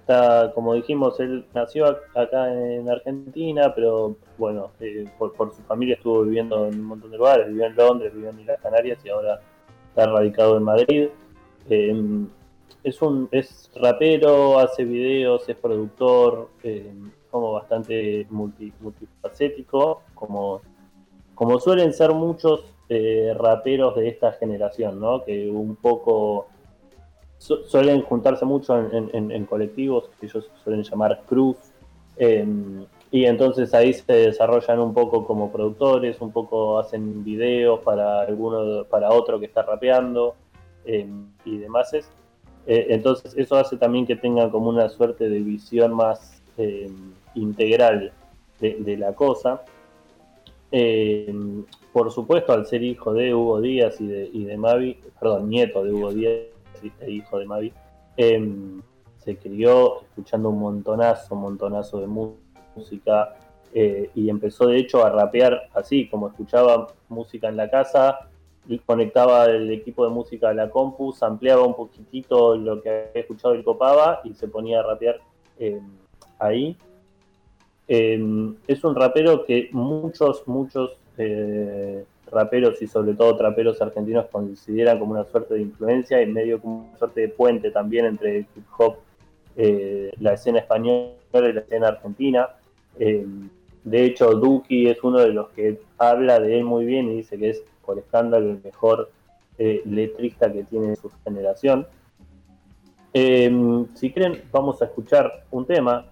Está, 0.00 0.50
como 0.54 0.74
dijimos, 0.74 1.20
él 1.20 1.44
nació 1.54 1.86
ac- 1.86 2.00
acá 2.16 2.52
en 2.52 2.88
Argentina, 2.90 3.72
pero 3.74 4.16
bueno, 4.38 4.70
eh, 4.80 5.04
por, 5.18 5.36
su 5.54 5.62
familia 5.62 5.94
estuvo 5.94 6.22
viviendo 6.22 6.66
en 6.66 6.80
un 6.80 6.86
montón 6.86 7.10
de 7.12 7.18
lugares. 7.18 7.46
Vivió 7.48 7.66
en 7.66 7.76
Londres, 7.76 8.12
vivió 8.14 8.30
en 8.30 8.40
Islas 8.40 8.60
Canarias 8.60 8.98
y 9.04 9.10
ahora 9.10 9.40
está 9.90 10.06
radicado 10.06 10.56
en 10.56 10.62
Madrid. 10.64 11.08
Eh, 11.68 12.24
es 12.82 13.02
un 13.02 13.28
es 13.30 13.70
rapero, 13.76 14.58
hace 14.58 14.84
videos, 14.84 15.46
es 15.48 15.56
productor, 15.56 16.48
como 17.30 17.52
bastante 17.52 18.26
multi- 18.30 18.72
multifacético, 18.80 20.02
como, 20.14 20.62
como 21.34 21.60
suelen 21.60 21.92
ser 21.92 22.12
muchos 22.14 22.64
eh, 22.92 23.32
raperos 23.38 23.94
de 23.94 24.08
esta 24.08 24.32
generación, 24.32 25.00
¿no? 25.00 25.24
Que 25.24 25.48
un 25.48 25.76
poco 25.76 26.48
su- 27.38 27.62
suelen 27.64 28.02
juntarse 28.02 28.44
mucho 28.44 28.76
en, 28.76 29.46
colectivos 29.46 30.10
que 30.18 30.26
ellos 30.26 30.50
suelen 30.64 30.82
llamar 30.82 31.22
cruz. 31.24 31.56
eh, 32.16 32.44
y 33.12 33.24
entonces 33.24 33.74
ahí 33.74 33.92
se 33.92 34.12
desarrollan 34.12 34.78
un 34.78 34.94
poco 34.94 35.24
como 35.24 35.50
productores, 35.50 36.20
un 36.20 36.30
poco 36.32 36.78
hacen 36.78 37.24
videos 37.24 37.80
para 37.80 38.20
alguno, 38.20 38.84
para 38.84 39.10
otro 39.10 39.40
que 39.40 39.46
está 39.46 39.62
rapeando 39.62 40.34
eh, 40.84 41.08
y 41.44 41.58
demás. 41.58 41.92
Eh, 41.92 42.86
entonces 42.90 43.34
eso 43.36 43.56
hace 43.56 43.76
también 43.76 44.06
que 44.06 44.14
tengan 44.16 44.50
como 44.50 44.68
una 44.68 44.88
suerte 44.88 45.28
de 45.28 45.40
visión 45.40 45.92
más 45.94 46.40
eh, 46.56 46.90
integral 47.34 48.12
de 48.60 48.96
la 48.96 49.12
cosa. 49.14 49.62
Por 51.92 52.10
supuesto, 52.12 52.52
al 52.52 52.66
ser 52.66 52.82
hijo 52.82 53.12
de 53.12 53.34
Hugo 53.34 53.60
Díaz 53.60 54.00
y 54.00 54.06
de, 54.06 54.30
y 54.32 54.44
de 54.44 54.56
Mavi, 54.56 54.98
perdón, 55.18 55.48
nieto 55.48 55.82
de 55.82 55.92
Hugo 55.92 56.12
Díaz 56.12 56.46
e 57.00 57.10
hijo 57.10 57.38
de 57.38 57.46
Mavi, 57.46 57.72
eh, 58.16 58.48
se 59.18 59.36
crió 59.36 60.02
escuchando 60.02 60.50
un 60.50 60.60
montonazo, 60.60 61.34
un 61.34 61.42
montonazo 61.42 62.00
de 62.00 62.06
música 62.06 63.36
eh, 63.72 64.10
y 64.14 64.28
empezó 64.28 64.66
de 64.66 64.78
hecho 64.78 65.04
a 65.04 65.10
rapear 65.10 65.68
así, 65.74 66.08
como 66.08 66.28
escuchaba 66.28 66.88
música 67.08 67.48
en 67.48 67.56
la 67.56 67.70
casa, 67.70 68.30
conectaba 68.78 69.46
el 69.46 69.70
equipo 69.70 70.04
de 70.04 70.10
música 70.10 70.50
a 70.50 70.54
la 70.54 70.70
compu, 70.70 71.14
ampliaba 71.20 71.64
un 71.64 71.74
poquitito 71.74 72.56
lo 72.56 72.80
que 72.80 72.88
había 72.88 73.22
escuchado 73.22 73.54
y 73.54 73.64
copaba 73.64 74.20
y 74.24 74.34
se 74.34 74.48
ponía 74.48 74.80
a 74.80 74.82
rapear 74.84 75.20
eh, 75.58 75.80
ahí. 76.38 76.76
Eh, 77.88 78.54
es 78.68 78.84
un 78.84 78.94
rapero 78.94 79.44
que 79.44 79.68
muchos, 79.72 80.46
muchos 80.46 80.99
eh, 81.18 82.04
raperos 82.30 82.80
y 82.82 82.86
sobre 82.86 83.14
todo 83.14 83.36
traperos 83.36 83.80
argentinos 83.82 84.26
consideran 84.30 84.98
como 84.98 85.12
una 85.12 85.24
suerte 85.24 85.54
de 85.54 85.62
influencia 85.62 86.22
y 86.22 86.26
medio 86.26 86.60
como 86.60 86.88
una 86.88 86.98
suerte 86.98 87.22
de 87.22 87.28
puente 87.28 87.70
también 87.70 88.06
entre 88.06 88.38
el 88.38 88.46
hip 88.54 88.64
hop, 88.78 88.96
eh, 89.56 90.12
la 90.20 90.34
escena 90.34 90.60
española 90.60 91.12
y 91.32 91.52
la 91.52 91.60
escena 91.60 91.88
argentina. 91.88 92.48
Eh, 92.98 93.26
de 93.82 94.04
hecho, 94.04 94.34
Duki 94.34 94.88
es 94.88 95.02
uno 95.02 95.20
de 95.20 95.32
los 95.32 95.50
que 95.50 95.80
habla 95.98 96.38
de 96.38 96.58
él 96.58 96.64
muy 96.64 96.84
bien 96.84 97.08
y 97.08 97.16
dice 97.16 97.38
que 97.38 97.50
es 97.50 97.62
por 97.84 97.98
escándalo 97.98 98.50
el 98.50 98.60
mejor 98.62 99.10
letrista 99.58 100.50
que 100.50 100.64
tiene 100.64 100.96
su 100.96 101.10
generación. 101.22 101.86
Eh, 103.12 103.84
si 103.94 104.10
quieren, 104.10 104.42
vamos 104.50 104.80
a 104.80 104.86
escuchar 104.86 105.44
un 105.50 105.66
tema 105.66 106.06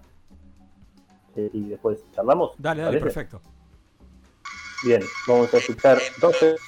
y 1.35 1.69
después 1.69 2.03
charlamos. 2.11 2.51
Dale, 2.57 2.81
dale, 2.81 2.99
¿parece? 2.99 3.21
perfecto. 3.21 3.41
Bien, 4.81 5.13
vamos 5.25 5.53
a 5.53 5.57
escuchar 5.59 6.11
12. 6.15 6.59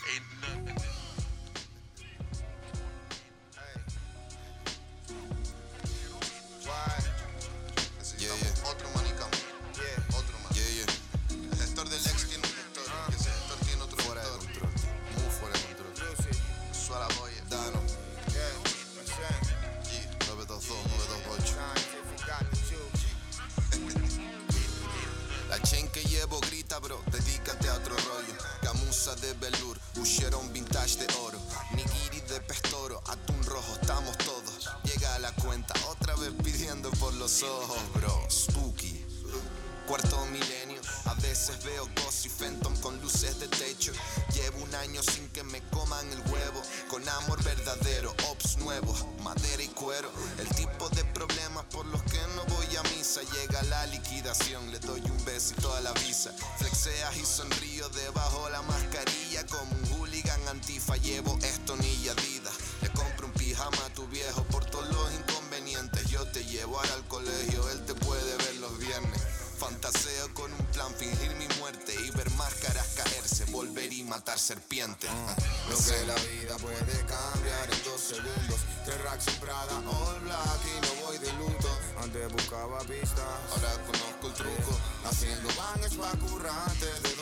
Sonrío 57.31 57.87
debajo 57.89 58.49
la 58.49 58.61
mascarilla 58.63 59.45
como 59.47 59.71
un 59.71 59.85
hooligan 59.93 60.47
antifa. 60.49 60.97
Llevo 60.97 61.39
esto 61.41 61.77
ni 61.77 62.09
Adidas. 62.09 62.53
Le 62.81 62.89
compro 62.89 63.27
un 63.27 63.31
pijama 63.33 63.85
a 63.85 63.93
tu 63.93 64.05
viejo 64.07 64.43
por 64.45 64.65
todos 64.65 64.89
los 64.89 65.13
inconvenientes. 65.13 66.09
Yo 66.09 66.25
te 66.27 66.43
llevo 66.43 66.77
ahora 66.77 66.93
al 66.93 67.07
colegio, 67.07 67.69
él 67.69 67.85
te 67.85 67.93
puede 67.93 68.35
ver 68.35 68.55
los 68.55 68.77
viernes. 68.77 69.21
Fantaseo 69.57 70.33
con 70.33 70.51
un 70.51 70.65
plan, 70.73 70.93
fingir 70.95 71.33
mi 71.35 71.47
muerte 71.59 71.93
y 71.93 72.09
ver 72.11 72.29
máscaras 72.31 72.87
caerse, 72.95 73.45
volver 73.45 73.93
y 73.93 74.03
matar 74.03 74.37
serpientes. 74.37 75.09
Lo 75.69 75.77
que 75.77 76.05
la 76.07 76.15
vida 76.15 76.57
puede 76.57 77.05
cambiar 77.05 77.71
en 77.71 77.83
dos 77.85 78.01
segundos. 78.01 78.59
Tres 78.83 79.01
racks 79.03 79.29
Prada, 79.39 79.77
all 79.77 80.19
black 80.21 80.61
y 80.65 80.81
no 80.81 81.05
voy 81.05 81.17
de 81.19 81.31
luto. 81.33 81.69
Antes 82.01 82.33
buscaba 82.33 82.79
pistas, 82.79 83.19
ahora 83.51 83.71
conozco 83.85 84.27
el 84.27 84.33
truco. 84.33 84.77
Haciendo 85.05 85.47
bangs 85.55 85.95
pa' 85.95 86.17
currantes 86.17 87.03
de. 87.03 87.20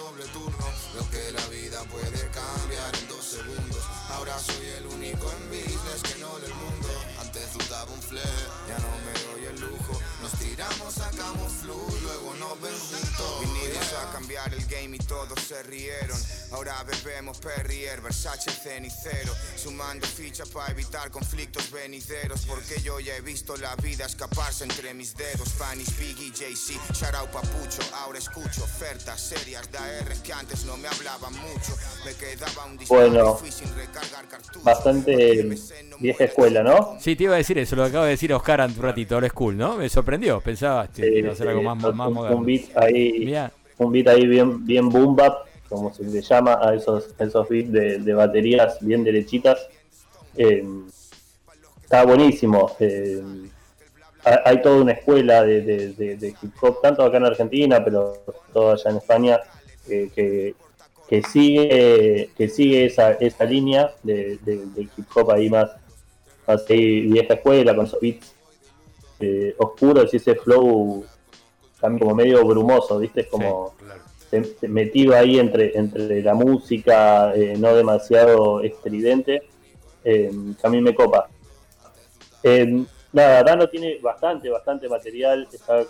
Lo 1.00 1.10
que 1.12 1.32
la 1.32 1.48
vida 1.48 1.82
puede 1.90 2.30
cambiar 2.30 2.94
en 2.94 3.08
dos 3.08 3.24
segundos. 3.24 3.84
Ahora 4.10 4.38
soy 4.38 4.66
el 4.80 4.86
único 4.88 5.32
en 5.32 5.48
business 5.48 6.04
que 6.04 6.20
no 6.20 6.38
del 6.40 6.54
mundo. 6.54 6.90
Antes 7.22 7.54
dudaba 7.54 7.90
un 7.90 8.02
flair, 8.02 8.50
ya 8.68 8.78
no 8.80 8.90
me 9.06 9.19
tiramos, 10.60 10.94
sacamos 10.94 11.52
flu, 11.54 11.74
luego 12.04 12.34
nos 12.36 12.62
ven 12.62 12.74
juntos. 12.74 13.40
Vinimos 13.42 13.94
a 13.94 14.12
cambiar 14.12 14.54
el 14.54 14.66
game 14.66 14.96
y 14.96 15.00
todos 15.00 15.40
se 15.40 15.64
rieron. 15.64 16.18
Ahora 16.52 16.84
bebemos 16.84 17.38
Perrier, 17.40 18.02
Versace 18.02 18.52
cenicero. 18.52 19.34
Sumando 19.56 20.06
fichas 20.08 20.50
para 20.50 20.72
evitar 20.72 21.12
conflictos 21.12 21.72
venideros. 21.72 22.46
Porque 22.46 22.82
yo 22.82 23.00
ya 23.00 23.16
he 23.16 23.22
visto 23.22 23.56
la 23.58 23.76
vida 23.78 24.06
escaparse 24.06 24.66
entre 24.66 24.94
mis 24.94 25.16
dedos. 25.16 25.48
Spanish, 25.50 25.96
Biggie, 25.98 26.32
JC, 26.32 26.80
Sharau 26.94 27.28
Papucho. 27.28 27.82
Ahora 27.94 28.20
escucho 28.20 28.64
ofertas 28.64 29.22
serias 29.22 29.72
de 29.72 29.78
AR 29.78 30.14
que 30.24 30.34
antes 30.34 30.66
no 30.66 30.76
me 30.78 30.88
hablaban 30.88 31.34
mucho. 31.34 31.78
Me 32.04 32.14
quedaba 32.16 32.66
un 32.66 32.78
Bueno, 32.88 33.36
y 33.38 33.40
fui 33.40 33.52
sin 33.52 33.74
recargar 33.76 34.28
cartuchos. 34.28 34.64
bastante 34.64 35.48
vieja 36.00 36.24
escuela, 36.24 36.64
¿no? 36.64 36.98
Sí, 37.00 37.16
te 37.16 37.24
iba 37.26 37.36
a 37.36 37.38
decir 37.38 37.58
eso, 37.58 37.76
lo 37.76 37.84
acaba 37.84 38.06
de 38.06 38.12
decir 38.12 38.34
Oscar 38.34 38.62
un 38.62 38.76
ratito, 38.76 39.18
old 39.18 39.30
school, 39.30 39.56
¿no? 39.56 39.76
Me 39.76 39.90
sorprendió, 39.90 40.42
pensaba 40.60 40.88
que 40.88 41.20
iba 41.20 41.32
a 41.32 41.36
ser 41.36 41.48
algo 41.50 41.64
más, 41.64 41.78
más 41.96 42.08
un, 42.08 42.14
moderno. 42.14 42.38
un 42.38 42.46
beat 42.46 42.64
ahí, 42.76 43.14
Mirá. 43.26 43.52
un 43.78 43.92
beat 43.92 44.08
ahí 44.08 44.28
bien, 44.28 44.66
bien 44.66 44.90
boom 44.90 45.16
bap, 45.16 45.46
como 45.70 45.94
se 45.94 46.04
le 46.04 46.22
llama 46.22 46.60
a 46.62 46.76
esos, 46.76 47.16
esos 47.18 47.48
beats 47.48 47.72
de, 47.72 48.00
de 48.00 48.14
baterías 48.14 48.78
bien 48.82 49.04
derechitas. 49.04 49.70
Eh, 50.36 50.64
está 51.84 52.04
buenísimo. 52.04 52.72
eh, 52.80 53.22
ha- 54.26 54.42
hay 54.46 54.62
toda 54.62 54.82
una 54.82 54.92
escuela 54.92 55.44
de, 55.44 55.62
de- 55.62 55.94
de- 55.94 56.16
de 56.18 56.28
hip 56.42 56.52
hop, 56.62 56.82
tanto 56.82 57.04
acá 57.04 57.18
en 57.18 57.26
Argentina, 57.26 57.84
pero 57.84 58.22
todo 58.54 58.72
allá 58.72 58.90
en 58.92 58.98
España, 58.98 59.40
eh, 59.88 60.10
que, 60.14 60.56
que 61.08 61.22
sigue 61.24 62.30
que 62.38 62.50
sigue 62.50 62.86
esa, 62.86 63.14
esa 63.14 63.46
línea 63.46 63.92
de, 64.04 64.38
de- 64.44 64.66
de 64.66 64.82
hip 64.82 65.08
hop 65.16 65.32
ahí 65.32 65.50
más, 65.50 65.72
más 66.46 66.70
ahí 66.70 67.02
vieja 67.08 67.36
escuela, 67.36 67.74
con 67.76 67.86
esos 67.86 68.00
beats 68.02 68.36
eh, 69.20 69.56
oscuros 69.58 70.14
y 70.14 70.18
ese 70.18 70.36
flow 70.36 71.06
también 71.80 72.00
como 72.00 72.16
medio 72.16 72.46
brumoso, 72.46 73.00
¿viste? 73.00 73.22
Es 73.22 73.28
como 73.28 73.74
metido 74.62 75.16
ahí 75.16 75.40
entre, 75.40 75.78
entre 75.78 76.22
la 76.22 76.34
música, 76.34 77.34
eh, 77.36 77.56
no 77.58 77.74
demasiado 77.76 78.62
estridente, 78.62 79.44
eh, 80.04 80.32
que 80.60 80.68
a 80.68 80.70
mí 80.70 80.82
me 80.82 80.94
copa. 80.94 81.30
Eh, 82.44 82.84
nada, 83.12 83.44
Dano 83.44 83.68
tiene 83.70 83.98
bastante, 84.00 84.50
bastante 84.50 84.88
material, 84.88 85.48
está 85.52 85.84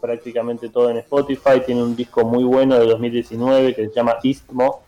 prácticamente 0.00 0.68
todo 0.68 0.90
en 0.90 0.98
Spotify, 0.98 1.60
tiene 1.64 1.82
un 1.82 1.96
disco 1.96 2.24
muy 2.24 2.44
bueno 2.44 2.78
de 2.78 2.86
2019 2.86 3.74
que 3.74 3.88
se 3.88 3.94
llama 3.94 4.18
Istmo, 4.22 4.82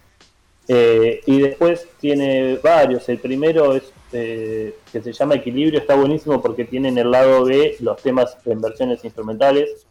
eh, 0.68 1.20
y 1.26 1.40
después 1.40 1.86
tiene 2.00 2.56
varios, 2.56 3.08
el 3.08 3.18
primero 3.18 3.74
es 3.74 3.84
eh, 4.12 4.76
que 4.92 5.02
se 5.02 5.12
llama 5.12 5.34
Equilibrio, 5.34 5.80
está 5.80 5.96
buenísimo 5.96 6.40
porque 6.40 6.64
tiene 6.64 6.88
en 6.88 6.98
el 6.98 7.10
lado 7.10 7.44
B 7.44 7.76
los 7.80 8.00
temas 8.02 8.36
en 8.44 8.60
versiones 8.60 9.04
instrumentales, 9.04 9.86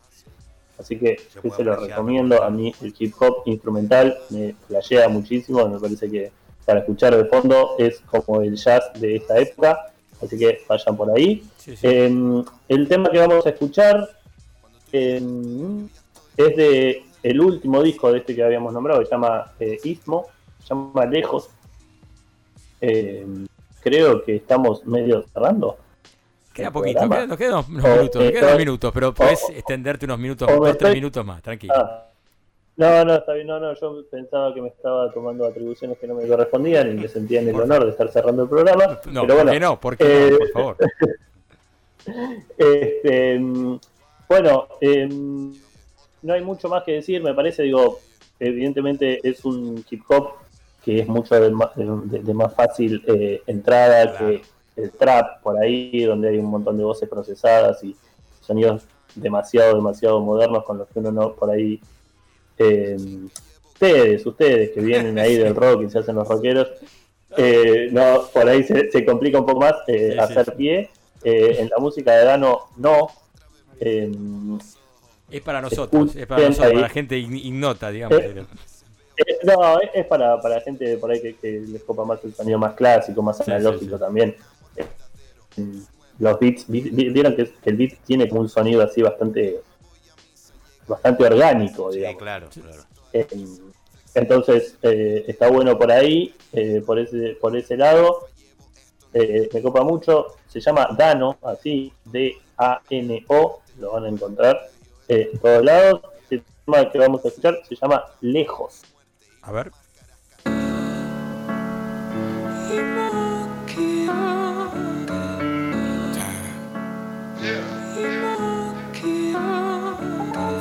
así 0.79 0.97
que 0.97 1.17
yo 1.43 1.53
se 1.53 1.63
lo 1.63 1.75
recomiendo, 1.75 2.41
a 2.43 2.49
mí 2.49 2.73
el 2.81 2.93
hip 2.97 3.13
hop 3.19 3.43
instrumental 3.45 4.17
me 4.29 4.55
flashea 4.67 5.09
muchísimo, 5.09 5.67
me 5.67 5.79
parece 5.79 6.09
que 6.09 6.31
para 6.65 6.79
escuchar 6.79 7.15
de 7.15 7.25
fondo 7.25 7.75
es 7.77 7.99
como 8.01 8.41
el 8.41 8.55
jazz 8.55 8.91
de 8.95 9.17
esta 9.17 9.37
época, 9.37 9.93
así 10.21 10.37
que 10.37 10.59
vayan 10.67 10.97
por 10.97 11.11
ahí. 11.15 11.43
Sí, 11.57 11.75
sí. 11.75 11.87
Eh, 11.87 12.43
el 12.69 12.87
tema 12.87 13.09
que 13.11 13.19
vamos 13.19 13.45
a 13.45 13.49
escuchar 13.49 14.09
eh, 14.91 15.21
es 16.37 16.55
de 16.55 17.03
el 17.21 17.41
último 17.41 17.81
disco 17.81 18.11
de 18.11 18.19
este 18.19 18.35
que 18.35 18.43
habíamos 18.43 18.73
nombrado, 18.73 18.99
que 18.99 19.05
se 19.05 19.11
llama 19.11 19.51
eh, 19.59 19.77
Istmo, 19.83 20.27
se 20.61 20.69
llama 20.69 21.05
Lejos. 21.05 21.49
Eh, 23.85 23.89
creo 23.89 24.23
que 24.23 24.35
estamos 24.37 24.85
medio 24.85 25.23
cerrando. 25.33 25.77
Queda 26.53 26.71
poquito, 26.71 27.01
queda- 27.01 27.27
nos 27.27 27.37
quedan 27.37 27.53
unos, 27.53 27.69
minutos, 27.69 28.21
eh, 28.21 28.25
nos 28.25 28.31
quedan 28.31 28.45
unos 28.45 28.57
minutos, 28.59 28.91
pero 28.93 29.13
podés 29.13 29.43
o- 29.43 29.51
extenderte 29.51 30.05
unos 30.05 30.19
minutos, 30.19 30.47
dos, 30.47 30.59
tres 30.61 30.71
estoy- 30.73 30.93
minutos 30.95 31.25
más, 31.25 31.41
tranquilo. 31.41 31.73
Ah. 31.75 32.01
No, 32.77 33.05
no, 33.05 33.15
está 33.15 33.33
bien, 33.33 33.47
no, 33.47 33.57
no, 33.59 33.73
yo 33.73 34.03
pensaba 34.11 34.53
que 34.53 34.61
me 34.61 34.67
estaba 34.67 35.09
tomando 35.13 35.45
atribuciones 35.45 35.97
que 35.97 36.07
no 36.07 36.15
me 36.15 36.27
correspondían 36.27 36.91
y 36.91 37.01
me 37.01 37.07
sentía 37.07 37.39
en 37.41 37.47
el 37.49 37.55
honor 37.55 37.85
de 37.85 37.91
estar 37.91 38.09
cerrando 38.11 38.43
el 38.43 38.49
programa. 38.49 38.99
No, 39.11 39.21
pero 39.21 39.27
¿por 39.27 39.35
bueno, 39.35 39.51
qué 39.51 39.59
no? 39.61 39.79
¿Por 39.79 39.97
qué 39.97 40.27
eh, 40.27 40.31
no? 40.31 40.37
Por 40.37 40.49
favor. 40.51 40.77
Este, 42.57 43.39
bueno, 44.29 44.67
em, 44.81 45.53
no 46.21 46.33
hay 46.33 46.41
mucho 46.43 46.69
más 46.69 46.83
que 46.83 46.91
decir, 46.93 47.23
me 47.23 47.33
parece, 47.33 47.63
digo, 47.63 47.99
evidentemente 48.39 49.19
es 49.27 49.43
un 49.45 49.83
hip 49.89 50.03
hop 50.09 50.33
que 50.85 50.99
es 50.99 51.07
mucho 51.07 51.33
de, 51.35 51.49
ma- 51.49 51.71
de- 51.75 52.19
de 52.21 52.33
más 52.33 52.53
fácil 52.53 53.03
eh, 53.07 53.41
entrada 53.47 54.15
que 54.17 54.43
el 54.77 54.91
trap 54.91 55.41
por 55.41 55.57
ahí, 55.57 56.03
donde 56.03 56.29
hay 56.29 56.37
un 56.37 56.45
montón 56.45 56.77
de 56.77 56.83
voces 56.83 57.09
procesadas 57.09 57.83
y 57.83 57.95
sonidos 58.41 58.83
demasiado, 59.15 59.75
demasiado 59.75 60.21
modernos 60.21 60.63
con 60.63 60.77
los 60.77 60.87
que 60.89 60.99
uno 60.99 61.11
no 61.11 61.33
por 61.33 61.49
ahí... 61.49 61.79
em, 62.57 63.27
ustedes, 63.73 64.25
ustedes 64.25 64.71
que 64.71 64.79
vienen 64.81 65.17
ahí 65.19 65.35
del 65.43 65.55
rock 65.55 65.83
y 65.83 65.89
se 65.89 65.99
hacen 65.99 66.15
los 66.15 66.27
rockeros, 66.27 66.69
eh, 67.37 67.89
no, 67.91 68.27
por 68.33 68.47
ahí 68.47 68.63
se, 68.63 68.89
se 68.91 69.03
complica 69.05 69.39
un 69.39 69.45
poco 69.45 69.59
más 69.61 69.73
eh, 69.87 70.11
Sí, 70.13 70.19
hacer 70.19 70.45
sí. 70.45 70.51
pie. 70.57 70.89
Eh, 71.23 71.55
en 71.59 71.69
la 71.69 71.77
música 71.79 72.13
de 72.15 72.23
Dano, 72.23 72.67
no. 72.77 73.07
Em, 73.79 74.57
Es 75.31 75.41
para 75.41 75.59
nosotros, 75.59 76.15
es 76.15 76.27
para 76.27 76.47
nosotros, 76.47 76.67
para 76.71 76.81
la 76.81 76.89
gente 76.89 77.17
ign- 77.17 77.43
ignota, 77.43 77.89
digamos. 77.89 78.21
Eh, 79.17 79.37
no, 79.43 79.79
es, 79.79 79.89
es 79.93 80.05
para, 80.07 80.41
para 80.41 80.59
gente 80.61 80.97
por 80.97 81.09
ahí 81.11 81.21
que, 81.21 81.35
que 81.37 81.61
les 81.67 81.83
copa 81.83 82.03
más 82.05 82.23
el 82.23 82.33
sonido 82.35 82.57
más 82.59 82.73
clásico, 82.73 83.21
más 83.21 83.37
Sí, 83.37 83.43
analógico 83.49 83.97
también. 83.97 84.35
Eh, 84.75 84.85
Los 86.19 86.39
beats, 86.39 86.65
vi- 86.67 86.89
vi- 86.89 87.09
vieron 87.09 87.35
que, 87.35 87.45
que 87.45 87.69
el 87.69 87.77
beat 87.77 87.93
tiene 88.05 88.27
como 88.27 88.41
un 88.41 88.49
sonido 88.49 88.81
así 88.81 89.01
bastante 89.01 89.61
bastante 90.87 91.23
orgánico, 91.25 91.91
Sí, 91.91 91.97
digamos. 91.99 92.21
claro, 92.21 92.49
claro. 92.49 92.83
Eh, 93.13 93.27
entonces, 94.13 94.77
eh, 94.81 95.25
está 95.27 95.49
bueno 95.49 95.77
por 95.77 95.91
ahí, 95.91 96.33
eh, 96.53 96.81
por 96.85 96.99
ese 96.99 97.37
por 97.41 97.55
ese 97.55 97.75
lado. 97.77 98.27
Eh, 99.13 99.49
me 99.53 99.61
copa 99.61 99.83
mucho. 99.83 100.27
Se 100.47 100.59
llama 100.59 100.89
Dano, 100.97 101.37
así, 101.41 101.91
D-A-N-O, 102.05 103.61
lo 103.79 103.91
van 103.93 104.05
a 104.05 104.09
encontrar 104.09 104.69
eh, 105.07 105.29
en 105.33 105.39
todos 105.39 105.63
lados. 105.63 106.01
El 106.29 106.43
tema 106.65 106.91
que 106.91 106.97
vamos 106.99 107.23
a 107.25 107.27
escuchar 107.29 107.59
se 107.67 107.75
llama 107.75 108.05
Lejos. 108.21 108.81
A 109.47 109.51
ver. 109.51 109.71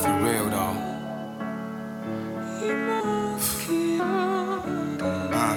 For 0.01 0.15
real 0.21 0.51
though. 0.51 0.77
Ah. 5.33 5.57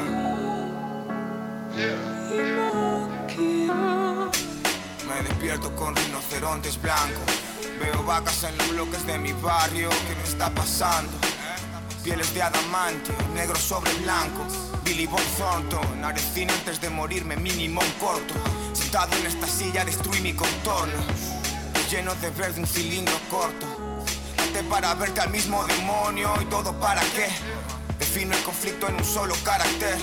Me 5.06 5.28
despierto 5.28 5.76
con 5.76 5.96
rinocerontes 5.96 6.82
blancos. 6.82 7.18
Veo 7.80 8.04
vacas 8.04 8.44
en 8.44 8.58
los 8.58 8.70
bloques 8.70 9.06
de 9.06 9.20
mi 9.20 9.34
barrio. 9.34 9.90
¿Qué 9.90 10.16
me 10.16 10.24
está 10.24 10.50
pasando? 10.50 11.27
Pieles 12.08 12.34
de 12.34 12.42
adamante, 12.42 13.12
negro 13.34 13.58
sobre 13.58 13.92
blanco. 13.96 14.48
Billy 14.86 15.08
Bob 15.08 15.20
Thornton, 15.38 16.06
Arecina 16.06 16.54
antes 16.54 16.80
de 16.80 16.90
morirme, 16.90 17.36
mínimo 17.36 17.82
un 17.82 17.92
corto. 18.00 18.34
Sentado 18.72 19.14
en 19.18 19.26
esta 19.26 19.46
silla 19.46 19.84
destruí 19.84 20.22
mi 20.22 20.32
contorno. 20.34 20.94
Lleno 21.92 22.16
de 22.16 22.30
verde 22.30 22.62
un 22.62 22.66
cilindro 22.66 23.14
corto. 23.30 23.66
Naté 24.38 24.64
para 24.70 24.94
verte 24.96 25.20
al 25.20 25.32
mismo 25.32 25.66
demonio 25.66 26.34
y 26.42 26.46
todo 26.46 26.80
para 26.80 27.02
qué. 27.14 27.28
Defino 28.00 28.34
el 28.38 28.44
conflicto 28.44 28.88
en 28.88 28.96
un 28.96 29.04
solo 29.04 29.36
carácter. 29.44 29.98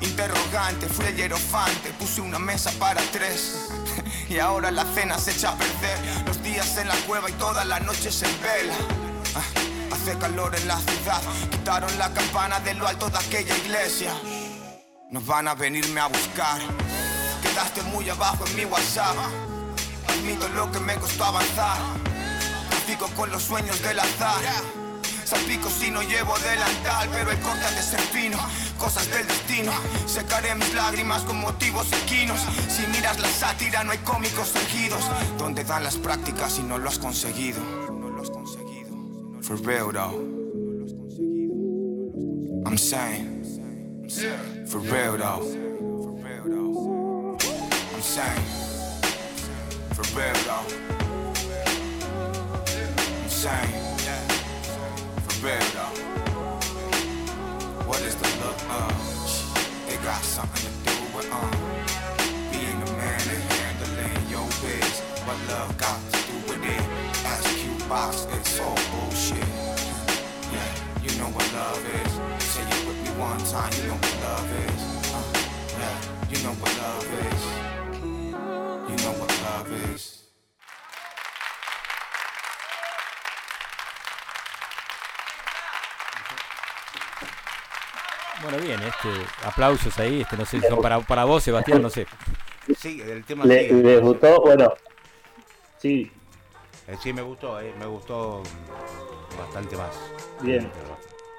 Interrogante, 0.00 0.88
fui 0.88 1.06
el 1.06 1.14
hierofante, 1.14 1.90
puse 1.90 2.22
una 2.22 2.40
mesa 2.40 2.72
para 2.80 3.00
tres. 3.12 3.68
Y 4.28 4.40
ahora 4.40 4.72
la 4.72 4.84
cena 4.84 5.16
se 5.16 5.30
echa 5.30 5.50
a 5.50 5.56
perder. 5.56 6.26
Los 6.26 6.42
días 6.42 6.76
en 6.78 6.88
la 6.88 6.96
cueva 7.06 7.30
y 7.30 7.34
todas 7.34 7.64
las 7.64 7.80
noches 7.82 8.20
en 8.24 8.42
vela. 8.42 9.65
Hace 10.06 10.18
calor 10.18 10.54
en 10.54 10.68
la 10.68 10.78
ciudad. 10.78 11.20
Quitaron 11.50 11.98
la 11.98 12.08
campana 12.14 12.60
de 12.60 12.74
lo 12.74 12.86
alto 12.86 13.10
de 13.10 13.18
aquella 13.18 13.56
iglesia. 13.56 14.14
Nos 15.10 15.26
van 15.26 15.48
a 15.48 15.56
venirme 15.56 16.00
a 16.00 16.06
buscar. 16.06 16.60
Quedaste 17.42 17.82
muy 17.90 18.08
abajo 18.08 18.46
en 18.46 18.54
mi 18.54 18.64
WhatsApp. 18.66 19.16
Admito 20.06 20.48
lo 20.50 20.70
que 20.70 20.78
me 20.78 20.94
costó 20.94 21.24
avanzar. 21.24 21.78
Trafico 22.70 23.08
con 23.16 23.32
los 23.32 23.42
sueños 23.42 23.82
del 23.82 23.98
azar. 23.98 24.44
Salpico 25.24 25.68
si 25.68 25.90
no 25.90 26.02
llevo 26.02 26.38
delantal, 26.38 27.08
pero 27.10 27.32
el 27.32 27.40
corte 27.40 27.68
de 27.74 27.82
ser 27.82 27.98
fino. 27.98 28.38
Cosas 28.78 29.10
del 29.10 29.26
destino. 29.26 29.72
Secaré 30.06 30.54
mis 30.54 30.72
lágrimas 30.72 31.22
con 31.22 31.40
motivos 31.40 31.88
equinos. 32.04 32.38
Si 32.68 32.86
miras 32.92 33.18
la 33.18 33.28
sátira, 33.28 33.82
no 33.82 33.90
hay 33.90 33.98
cómicos 33.98 34.50
surgidos. 34.50 35.02
Donde 35.36 35.64
dan 35.64 35.82
las 35.82 35.96
prácticas 35.96 36.52
conseguido. 36.52 36.62
No 36.62 36.78
lo 36.78 36.90
has 36.90 37.00
conseguido. 37.00 37.85
For 39.46 39.54
real 39.54 39.92
though. 39.92 40.18
I'm 42.66 42.76
saying. 42.76 43.44
For 44.66 44.78
real 44.80 45.16
though. 45.18 45.46
I'm 47.94 48.02
saying. 48.02 48.46
For 49.94 50.02
real 50.18 50.34
though. 50.46 50.66
I'm 53.22 53.28
saying. 53.28 53.82
For 55.28 55.46
real 55.46 55.66
though. 55.76 55.94
What 57.86 58.00
is 58.02 58.16
the 58.16 58.28
look 58.44 58.60
of? 58.68 58.90
It 59.88 60.02
got 60.02 60.24
something 60.24 60.72
to 60.72 60.90
do 60.90 60.96
with 61.16 61.30
um 61.30 61.50
being 62.50 62.82
a 62.82 62.90
man 62.98 63.20
and 63.30 63.42
handling 63.52 64.28
your 64.28 64.48
biz. 64.60 65.00
What 65.22 65.38
love 65.48 65.70
got 65.78 66.00
to 66.10 66.18
do 66.26 66.34
with 66.48 66.64
it? 66.64 66.82
Ask 67.24 67.48
Q 67.58 67.88
box, 67.88 68.26
it's 68.32 68.55
time, 73.50 73.72
you 73.72 73.88
know 73.88 73.94
what 73.94 74.16
love 74.22 74.50
is. 74.66 74.82
Uh, 75.14 75.22
yeah, 75.78 75.96
you 76.30 76.38
know 76.44 76.54
what 76.60 76.72
love 76.82 77.08
is. 77.26 77.42
You 78.90 78.96
know 79.04 79.12
what 79.20 79.32
love 79.42 79.72
is. 79.94 80.02
Bueno, 88.42 88.58
bien, 88.58 88.80
este, 88.82 89.08
aplausos 89.44 89.98
ahí, 89.98 90.20
este, 90.20 90.36
no 90.36 90.44
sé, 90.44 90.60
si 90.60 90.66
son 90.68 90.80
para, 90.80 91.00
para 91.00 91.24
vos, 91.24 91.42
Sebastián, 91.42 91.82
no 91.82 91.90
sé. 91.90 92.06
Sí, 92.78 93.00
el 93.00 93.24
tema 93.24 93.44
¿Le, 93.44 93.68
sigue. 93.68 93.82
¿Les 93.82 94.00
gustó? 94.00 94.40
Bueno, 94.40 94.72
sí, 95.78 96.10
Eh, 96.88 96.96
sí, 97.02 97.12
me 97.12 97.22
gustó, 97.22 97.60
eh, 97.60 97.74
me 97.80 97.86
gustó 97.86 98.42
bastante 99.36 99.76
más. 99.76 99.96
Bien. 100.40 100.70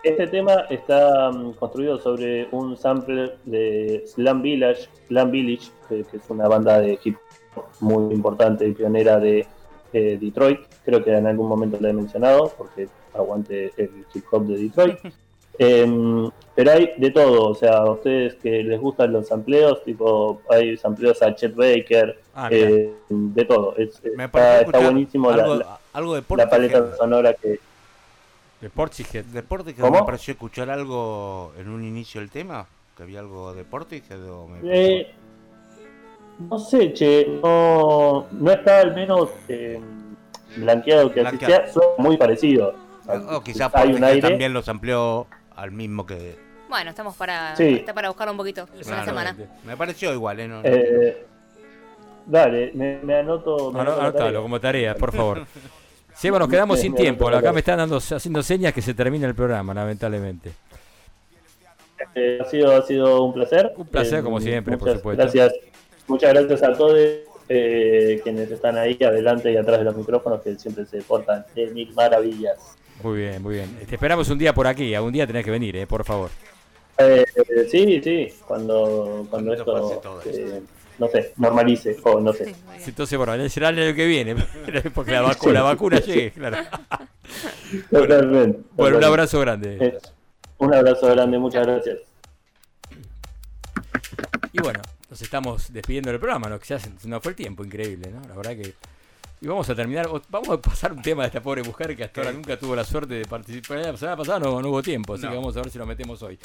Este 0.04 0.28
tema 0.28 0.66
está 0.70 1.32
mm, 1.32 1.54
construido 1.54 2.00
sobre 2.00 2.48
un 2.52 2.78
sample 2.78 3.34
de 3.46 4.04
Slam 4.08 4.42
Village, 4.42 4.88
Slam 5.08 5.32
Village, 5.32 5.72
que, 5.90 6.04
que 6.04 6.18
es 6.18 6.24
una 6.30 6.48
banda 6.48 6.80
de 6.80 6.98
hip 7.04 7.18
hop 7.56 7.66
muy 7.82 8.14
importante 8.14 8.68
y 8.68 8.74
pionera 8.74 9.20
de 9.20 9.46
eh, 9.94 10.18
Detroit. 10.22 10.60
Creo 10.86 11.04
que 11.04 11.12
en 11.16 11.28
algún 11.28 11.50
momento 11.50 11.78
lo 11.80 11.88
he 11.88 11.94
mencionado, 11.94 12.54
porque 12.58 12.88
aguante 13.14 13.72
el 13.78 13.90
hip 14.14 14.24
hop 14.32 14.46
de 14.48 14.58
Detroit. 14.58 14.98
Em, 15.60 16.30
pero 16.54 16.72
hay 16.72 16.92
de 16.98 17.10
todo, 17.10 17.50
o 17.50 17.56
sea, 17.56 17.78
a 17.78 17.92
ustedes 17.92 18.36
que 18.36 18.62
les 18.62 18.80
gustan 18.80 19.12
los 19.12 19.28
sampleos, 19.28 19.84
tipo, 19.84 20.40
hay 20.52 20.78
sampleos 20.78 21.20
a 21.24 21.34
Chet 21.34 21.56
Baker, 21.56 22.20
Ah, 22.36 22.48
eh, 22.52 22.94
de 23.10 23.46
todo. 23.46 23.76
Es- 23.76 24.00
Me 24.16 24.26
está, 24.26 24.62
buenísimo 24.80 25.32
la- 25.32 25.42
algo, 25.44 25.56
la, 25.56 25.80
algo 25.94 26.14
de 26.14 26.24
la 26.38 26.48
paleta 26.48 26.96
sonora 26.96 27.34
que, 27.34 27.60
De 28.62 28.70
Portishead. 28.70 29.26
¿De 29.26 29.44
Portishead 29.44 29.82
¿Cómo? 29.86 30.00
me 30.00 30.06
pareció 30.06 30.32
escuchar 30.34 30.70
algo 30.70 31.54
en 31.60 31.70
un 31.70 31.84
inicio 31.84 32.22
del 32.22 32.30
tema? 32.32 32.66
¿Que 32.96 33.04
había 33.04 33.20
algo 33.20 33.54
de 33.54 33.64
Portishead 33.64 34.28
o 34.30 34.48
me 34.48 34.60
Eh, 34.64 35.12
no 36.50 36.58
sé, 36.58 36.94
che, 36.94 37.28
no, 37.44 38.26
no 38.32 38.52
está 38.52 38.80
al 38.80 38.96
menos 38.96 39.30
eh, 39.48 39.80
blanqueado 40.58 41.12
que 41.12 41.22
así 41.22 41.38
sea, 41.38 41.68
suena 41.72 41.90
muy 42.00 42.18
parecido. 42.18 42.74
O 43.32 43.42
quizás 43.42 43.74
hay 43.76 43.88
un 43.90 44.00
Portishead 44.00 44.10
aire. 44.16 44.30
también 44.30 44.54
los 44.54 44.68
amplió 44.68 45.28
al 45.56 45.72
mismo 45.72 46.06
que... 46.06 46.38
Bueno, 46.70 46.90
estamos 46.90 47.16
para, 47.16 47.56
Sí. 47.56 47.76
está 47.76 47.94
para 47.94 48.10
buscarlo 48.10 48.32
un 48.34 48.38
poquito. 48.38 48.68
Es 48.78 48.88
una 48.88 49.06
semana. 49.06 49.38
Me 49.66 49.78
pareció 49.78 50.12
igual, 50.14 50.40
¿eh? 50.40 50.48
No- 50.48 50.62
Eh, 50.64 51.26
dale, 52.26 52.72
me, 52.74 53.00
me 53.04 53.16
anoto. 53.20 53.72
me 53.72 53.80
Ano- 53.82 53.94
anoto 53.94 54.18
tarea. 54.18 54.42
como 54.42 54.60
tarea, 54.60 54.96
por 54.96 55.14
favor. 55.16 55.46
Seba, 56.18 56.40
nos 56.40 56.50
quedamos 56.50 56.80
sin 56.80 56.96
tiempo. 56.96 57.28
Acá 57.30 57.54
me 57.54 57.60
están 57.60 57.78
dando, 57.78 57.98
haciendo 57.98 58.42
señas 58.42 58.74
que 58.74 58.82
se 58.82 58.94
termina 58.96 59.28
el 59.28 59.36
programa, 59.36 59.74
lamentablemente. 59.74 60.52
Eh, 62.16 62.40
ha, 62.42 62.46
sido, 62.46 62.76
ha 62.76 62.82
sido 62.82 63.24
un 63.24 63.34
placer. 63.34 63.72
Un 63.78 63.86
placer, 63.88 64.20
Eh, 64.20 64.24
como 64.24 64.42
siempre, 64.42 64.78
por 64.78 64.88
muchas 64.88 64.98
supuesto. 64.98 65.22
Gracias, 65.22 65.54
muchas 66.08 66.34
gracias 66.34 66.64
a 66.64 66.74
todos 66.74 66.98
eh, 67.50 68.20
quienes 68.24 68.50
están 68.50 68.78
ahí 68.78 68.98
adelante 69.00 69.52
y 69.52 69.58
atrás 69.58 69.78
de 69.78 69.86
los 69.86 69.96
micrófonos 69.96 70.42
que 70.42 70.56
siempre 70.56 70.86
se 70.86 71.02
portan 71.04 71.46
de 71.54 71.68
mil 71.68 71.94
maravillas. 71.94 72.76
Muy 73.04 73.20
bien, 73.20 73.44
muy 73.44 73.56
bien. 73.56 73.78
Te 73.88 73.94
esperamos 73.96 74.28
un 74.30 74.40
día 74.40 74.54
por 74.54 74.66
aquí. 74.66 74.96
Algún 74.96 75.14
día 75.14 75.28
tenés 75.28 75.46
que 75.46 75.52
venir, 75.52 75.76
eh, 75.76 75.86
por 75.86 76.04
favor. 76.04 76.32
Eh, 76.98 77.24
eh, 77.36 77.68
sí, 77.70 78.02
sí, 78.04 78.28
cuando, 78.48 79.28
cuando 79.30 79.64
Cuando 79.64 79.82
pase 79.84 79.94
esto, 79.94 80.02
todo 80.02 80.22
eh, 80.26 80.62
no 81.00 81.08
sé, 81.08 81.34
normalice, 81.38 81.98
o 82.04 82.20
no 82.20 82.34
sé. 82.34 82.56
Entonces, 82.86 83.18
bueno, 83.18 83.50
será 83.50 83.70
el 83.70 83.80
año 83.80 83.96
que 83.96 84.06
viene. 84.06 84.36
Porque 84.94 85.12
la, 85.12 85.24
vacu- 85.24 85.52
la 85.52 85.62
vacuna 85.64 86.00
llegue, 86.00 86.32
claro. 86.32 86.58
Totalmente. 87.92 88.60
Bueno, 88.76 88.98
un 88.98 89.04
abrazo 89.04 89.40
grande. 89.40 89.78
Eh, 89.80 89.98
un 90.60 90.74
abrazo 90.74 91.08
grande, 91.08 91.38
muchas 91.38 91.66
gracias. 91.68 91.98
Y 94.54 94.60
bueno, 94.62 94.82
nos 95.10 95.22
estamos 95.22 95.72
despidiendo 95.72 96.10
del 96.10 96.20
programa, 96.20 96.50
¿no? 96.50 96.60
Que 96.60 96.66
ya 96.68 96.80
se 96.80 96.90
se 96.98 97.08
nos 97.08 97.22
fue 97.22 97.32
el 97.32 97.36
tiempo, 97.36 97.64
increíble, 97.64 98.10
¿no? 98.12 98.22
La 98.28 98.36
verdad 98.36 98.52
que. 98.56 98.74
Y 99.40 99.46
vamos 99.48 99.70
a 99.70 99.76
terminar, 99.76 100.08
vamos 100.30 100.50
a 100.50 100.58
pasar 100.60 100.92
un 100.94 101.02
tema 101.04 101.22
de 101.22 101.28
esta 101.28 101.42
pobre 101.42 101.62
mujer 101.62 101.96
que 101.96 102.04
hasta 102.04 102.22
ahora 102.22 102.34
nunca 102.34 102.58
tuvo 102.58 102.76
la 102.76 102.84
suerte 102.84 103.14
de 103.14 103.26
participar. 103.26 103.78
La 103.78 103.96
semana 103.96 104.18
pasada 104.18 104.40
no, 104.40 104.60
no 104.64 104.70
hubo 104.70 104.82
tiempo, 104.82 105.14
así 105.14 105.26
No. 105.26 105.30
que 105.30 105.36
vamos 105.38 105.56
a 105.56 105.62
ver 105.62 105.70
si 105.70 105.78
lo 105.78 105.86
metemos 105.86 106.24
hoy. 106.24 106.40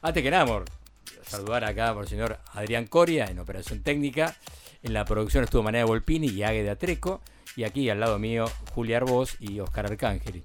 Antes 0.00 0.22
que 0.22 0.30
nada, 0.30 0.44
amor, 0.44 0.64
saludar 1.30 1.64
acá 1.64 1.94
por 1.94 2.02
el 2.02 2.08
señor 2.08 2.38
Adrián 2.52 2.86
Coria 2.86 3.26
en 3.26 3.38
operación 3.38 3.82
técnica. 3.82 4.36
En 4.82 4.92
la 4.92 5.04
producción 5.04 5.44
estuvo 5.44 5.62
Manea 5.62 5.84
Volpini 5.84 6.28
y 6.28 6.42
Ague 6.42 6.62
de 6.62 6.70
Atreco. 6.70 7.20
Y 7.56 7.64
aquí 7.64 7.88
al 7.88 8.00
lado 8.00 8.18
mío, 8.18 8.46
Julia 8.74 8.98
Arbós 8.98 9.36
y 9.40 9.60
Oscar 9.60 9.86
Arcángeli. 9.86 10.42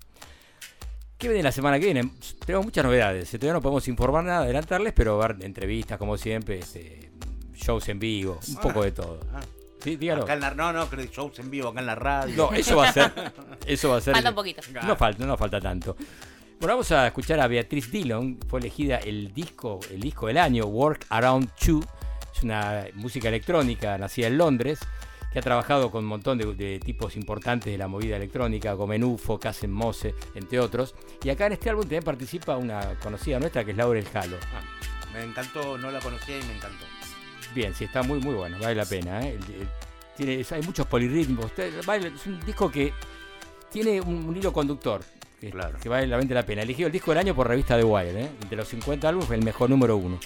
¿Qué 1.17 1.27
viene 1.27 1.43
la 1.43 1.51
semana 1.51 1.79
que 1.79 1.85
viene? 1.85 2.11
Tenemos 2.45 2.65
muchas 2.65 2.83
novedades. 2.83 3.29
Todavía 3.31 3.53
no 3.53 3.61
podemos 3.61 3.87
informar 3.87 4.23
nada, 4.23 4.39
adelantarles, 4.43 4.93
pero 4.93 5.17
va 5.17 5.25
a 5.25 5.29
haber 5.29 5.45
entrevistas, 5.45 5.97
como 5.97 6.17
siempre, 6.17 6.59
este, 6.59 7.11
shows 7.53 7.87
en 7.89 7.99
vivo, 7.99 8.39
un 8.47 8.55
poco 8.57 8.83
de 8.83 8.91
todo. 8.91 9.19
Ah. 9.33 9.41
Sí, 9.81 9.95
dígalo. 9.95 10.23
Acá 10.23 10.33
en 10.33 10.41
la, 10.41 10.51
no, 10.51 10.73
no, 10.73 10.89
creo 10.89 11.05
que 11.07 11.13
shows 11.13 11.39
en 11.39 11.49
vivo 11.49 11.69
acá 11.69 11.79
en 11.79 11.85
la 11.85 11.95
radio. 11.95 12.35
No, 12.35 12.51
eso 12.51 12.75
va 12.75 12.89
a 12.89 12.93
ser. 12.93 13.11
Eso 13.65 13.89
va 13.89 13.97
a 13.97 14.01
ser. 14.01 14.13
Falta 14.13 14.29
un 14.29 14.35
poquito. 14.35 14.61
No 14.83 14.95
falta, 14.95 15.25
no 15.25 15.37
falta 15.37 15.61
tanto. 15.61 15.95
Bueno, 16.59 16.75
vamos 16.75 16.91
a 16.91 17.07
escuchar 17.07 17.39
a 17.39 17.47
Beatriz 17.47 17.91
Dillon. 17.91 18.39
Fue 18.47 18.59
elegida 18.59 18.97
el 18.97 19.33
disco, 19.33 19.79
el 19.91 19.99
disco 19.99 20.27
del 20.27 20.37
año, 20.37 20.65
Work 20.65 21.05
Around 21.09 21.49
You. 21.59 21.83
Es 22.35 22.43
una 22.43 22.85
música 22.95 23.27
electrónica 23.27 23.97
nacida 23.97 24.27
en 24.27 24.37
Londres, 24.37 24.79
que 25.31 25.39
ha 25.39 25.41
trabajado 25.41 25.91
con 25.91 26.03
un 26.03 26.09
montón 26.09 26.37
de, 26.37 26.53
de 26.55 26.79
tipos 26.79 27.15
importantes 27.17 27.71
de 27.71 27.77
la 27.77 27.87
movida 27.87 28.15
electrónica, 28.17 28.73
como 28.73 28.87
Menufo, 28.87 29.39
Casen 29.39 29.71
Mose, 29.71 30.15
entre 30.33 30.59
otros. 30.59 30.95
Y 31.23 31.29
acá 31.29 31.45
en 31.47 31.53
este 31.53 31.69
álbum 31.69 31.83
también 31.83 32.03
participa 32.03 32.57
una 32.57 32.95
conocida 32.99 33.39
nuestra 33.39 33.63
que 33.63 33.71
es 33.71 33.77
Laurel 33.77 34.05
Halo. 34.13 34.37
Ah, 34.53 34.61
me 35.13 35.23
encantó, 35.23 35.77
no 35.77 35.91
la 35.91 35.99
conocía 35.99 36.39
y 36.39 36.43
me 36.43 36.55
encantó. 36.55 36.85
Bien, 37.53 37.73
sí, 37.75 37.85
está 37.85 38.01
muy 38.03 38.19
muy 38.19 38.33
bueno, 38.33 38.57
vale 38.59 38.75
la 38.75 38.85
pena. 38.85 39.21
¿eh? 39.21 39.37
El- 39.37 39.61
el- 39.61 39.69
tiene, 40.17 40.45
hay 40.49 40.61
muchos 40.61 40.87
polirritmos. 40.87 41.51
Vale- 41.85 42.07
es 42.15 42.25
un 42.25 42.39
disco 42.45 42.71
que 42.71 42.93
tiene 43.71 43.99
un, 44.01 44.25
un 44.25 44.35
hilo 44.37 44.51
conductor. 44.53 45.03
Que, 45.51 45.79
que 45.79 45.89
vale 45.89 46.07
realmente 46.07 46.33
la 46.33 46.43
pena. 46.43 46.63
Elegido 46.63 46.87
el 46.87 46.93
disco 46.93 47.11
del 47.11 47.19
año 47.19 47.35
por 47.35 47.47
revista 47.47 47.77
The 47.77 47.83
Wire. 47.83 48.19
¿eh? 48.19 48.29
De 48.49 48.55
los 48.55 48.67
50 48.67 49.07
álbumes, 49.07 49.29
el 49.29 49.43
mejor 49.43 49.69
número 49.69 49.95
uno. 49.95 50.19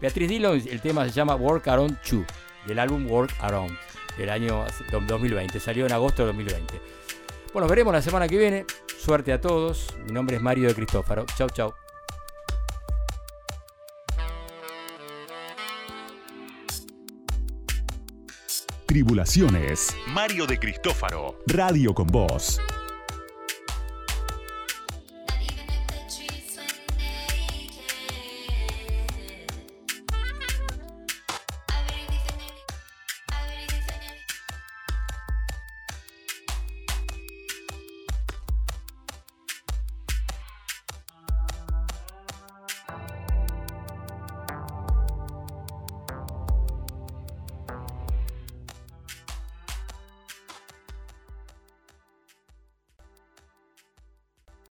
Beatriz 0.00 0.28
Dillon, 0.30 0.62
el 0.66 0.80
tema 0.80 1.04
se 1.04 1.10
llama 1.10 1.34
Work 1.34 1.68
Around 1.68 2.00
You, 2.04 2.24
del 2.66 2.78
álbum 2.78 3.06
Work 3.06 3.34
Around, 3.40 3.76
del 4.16 4.30
año 4.30 4.64
2020. 4.90 5.60
Salió 5.60 5.84
en 5.84 5.92
agosto 5.92 6.22
de 6.22 6.28
2020. 6.28 6.80
Bueno, 7.52 7.66
nos 7.66 7.68
veremos 7.68 7.92
la 7.92 8.00
semana 8.00 8.26
que 8.26 8.38
viene. 8.38 8.64
Suerte 8.98 9.32
a 9.34 9.40
todos. 9.40 9.94
Mi 10.06 10.12
nombre 10.12 10.36
es 10.36 10.42
Mario 10.42 10.68
de 10.68 10.74
Cristófaro. 10.74 11.26
Chau, 11.36 11.50
chau. 11.50 11.74
Tribulaciones. 18.86 19.94
Mario 20.08 20.46
de 20.46 20.58
Cristófaro. 20.58 21.38
Radio 21.46 21.92
con 21.92 22.06
Voz. 22.06 22.58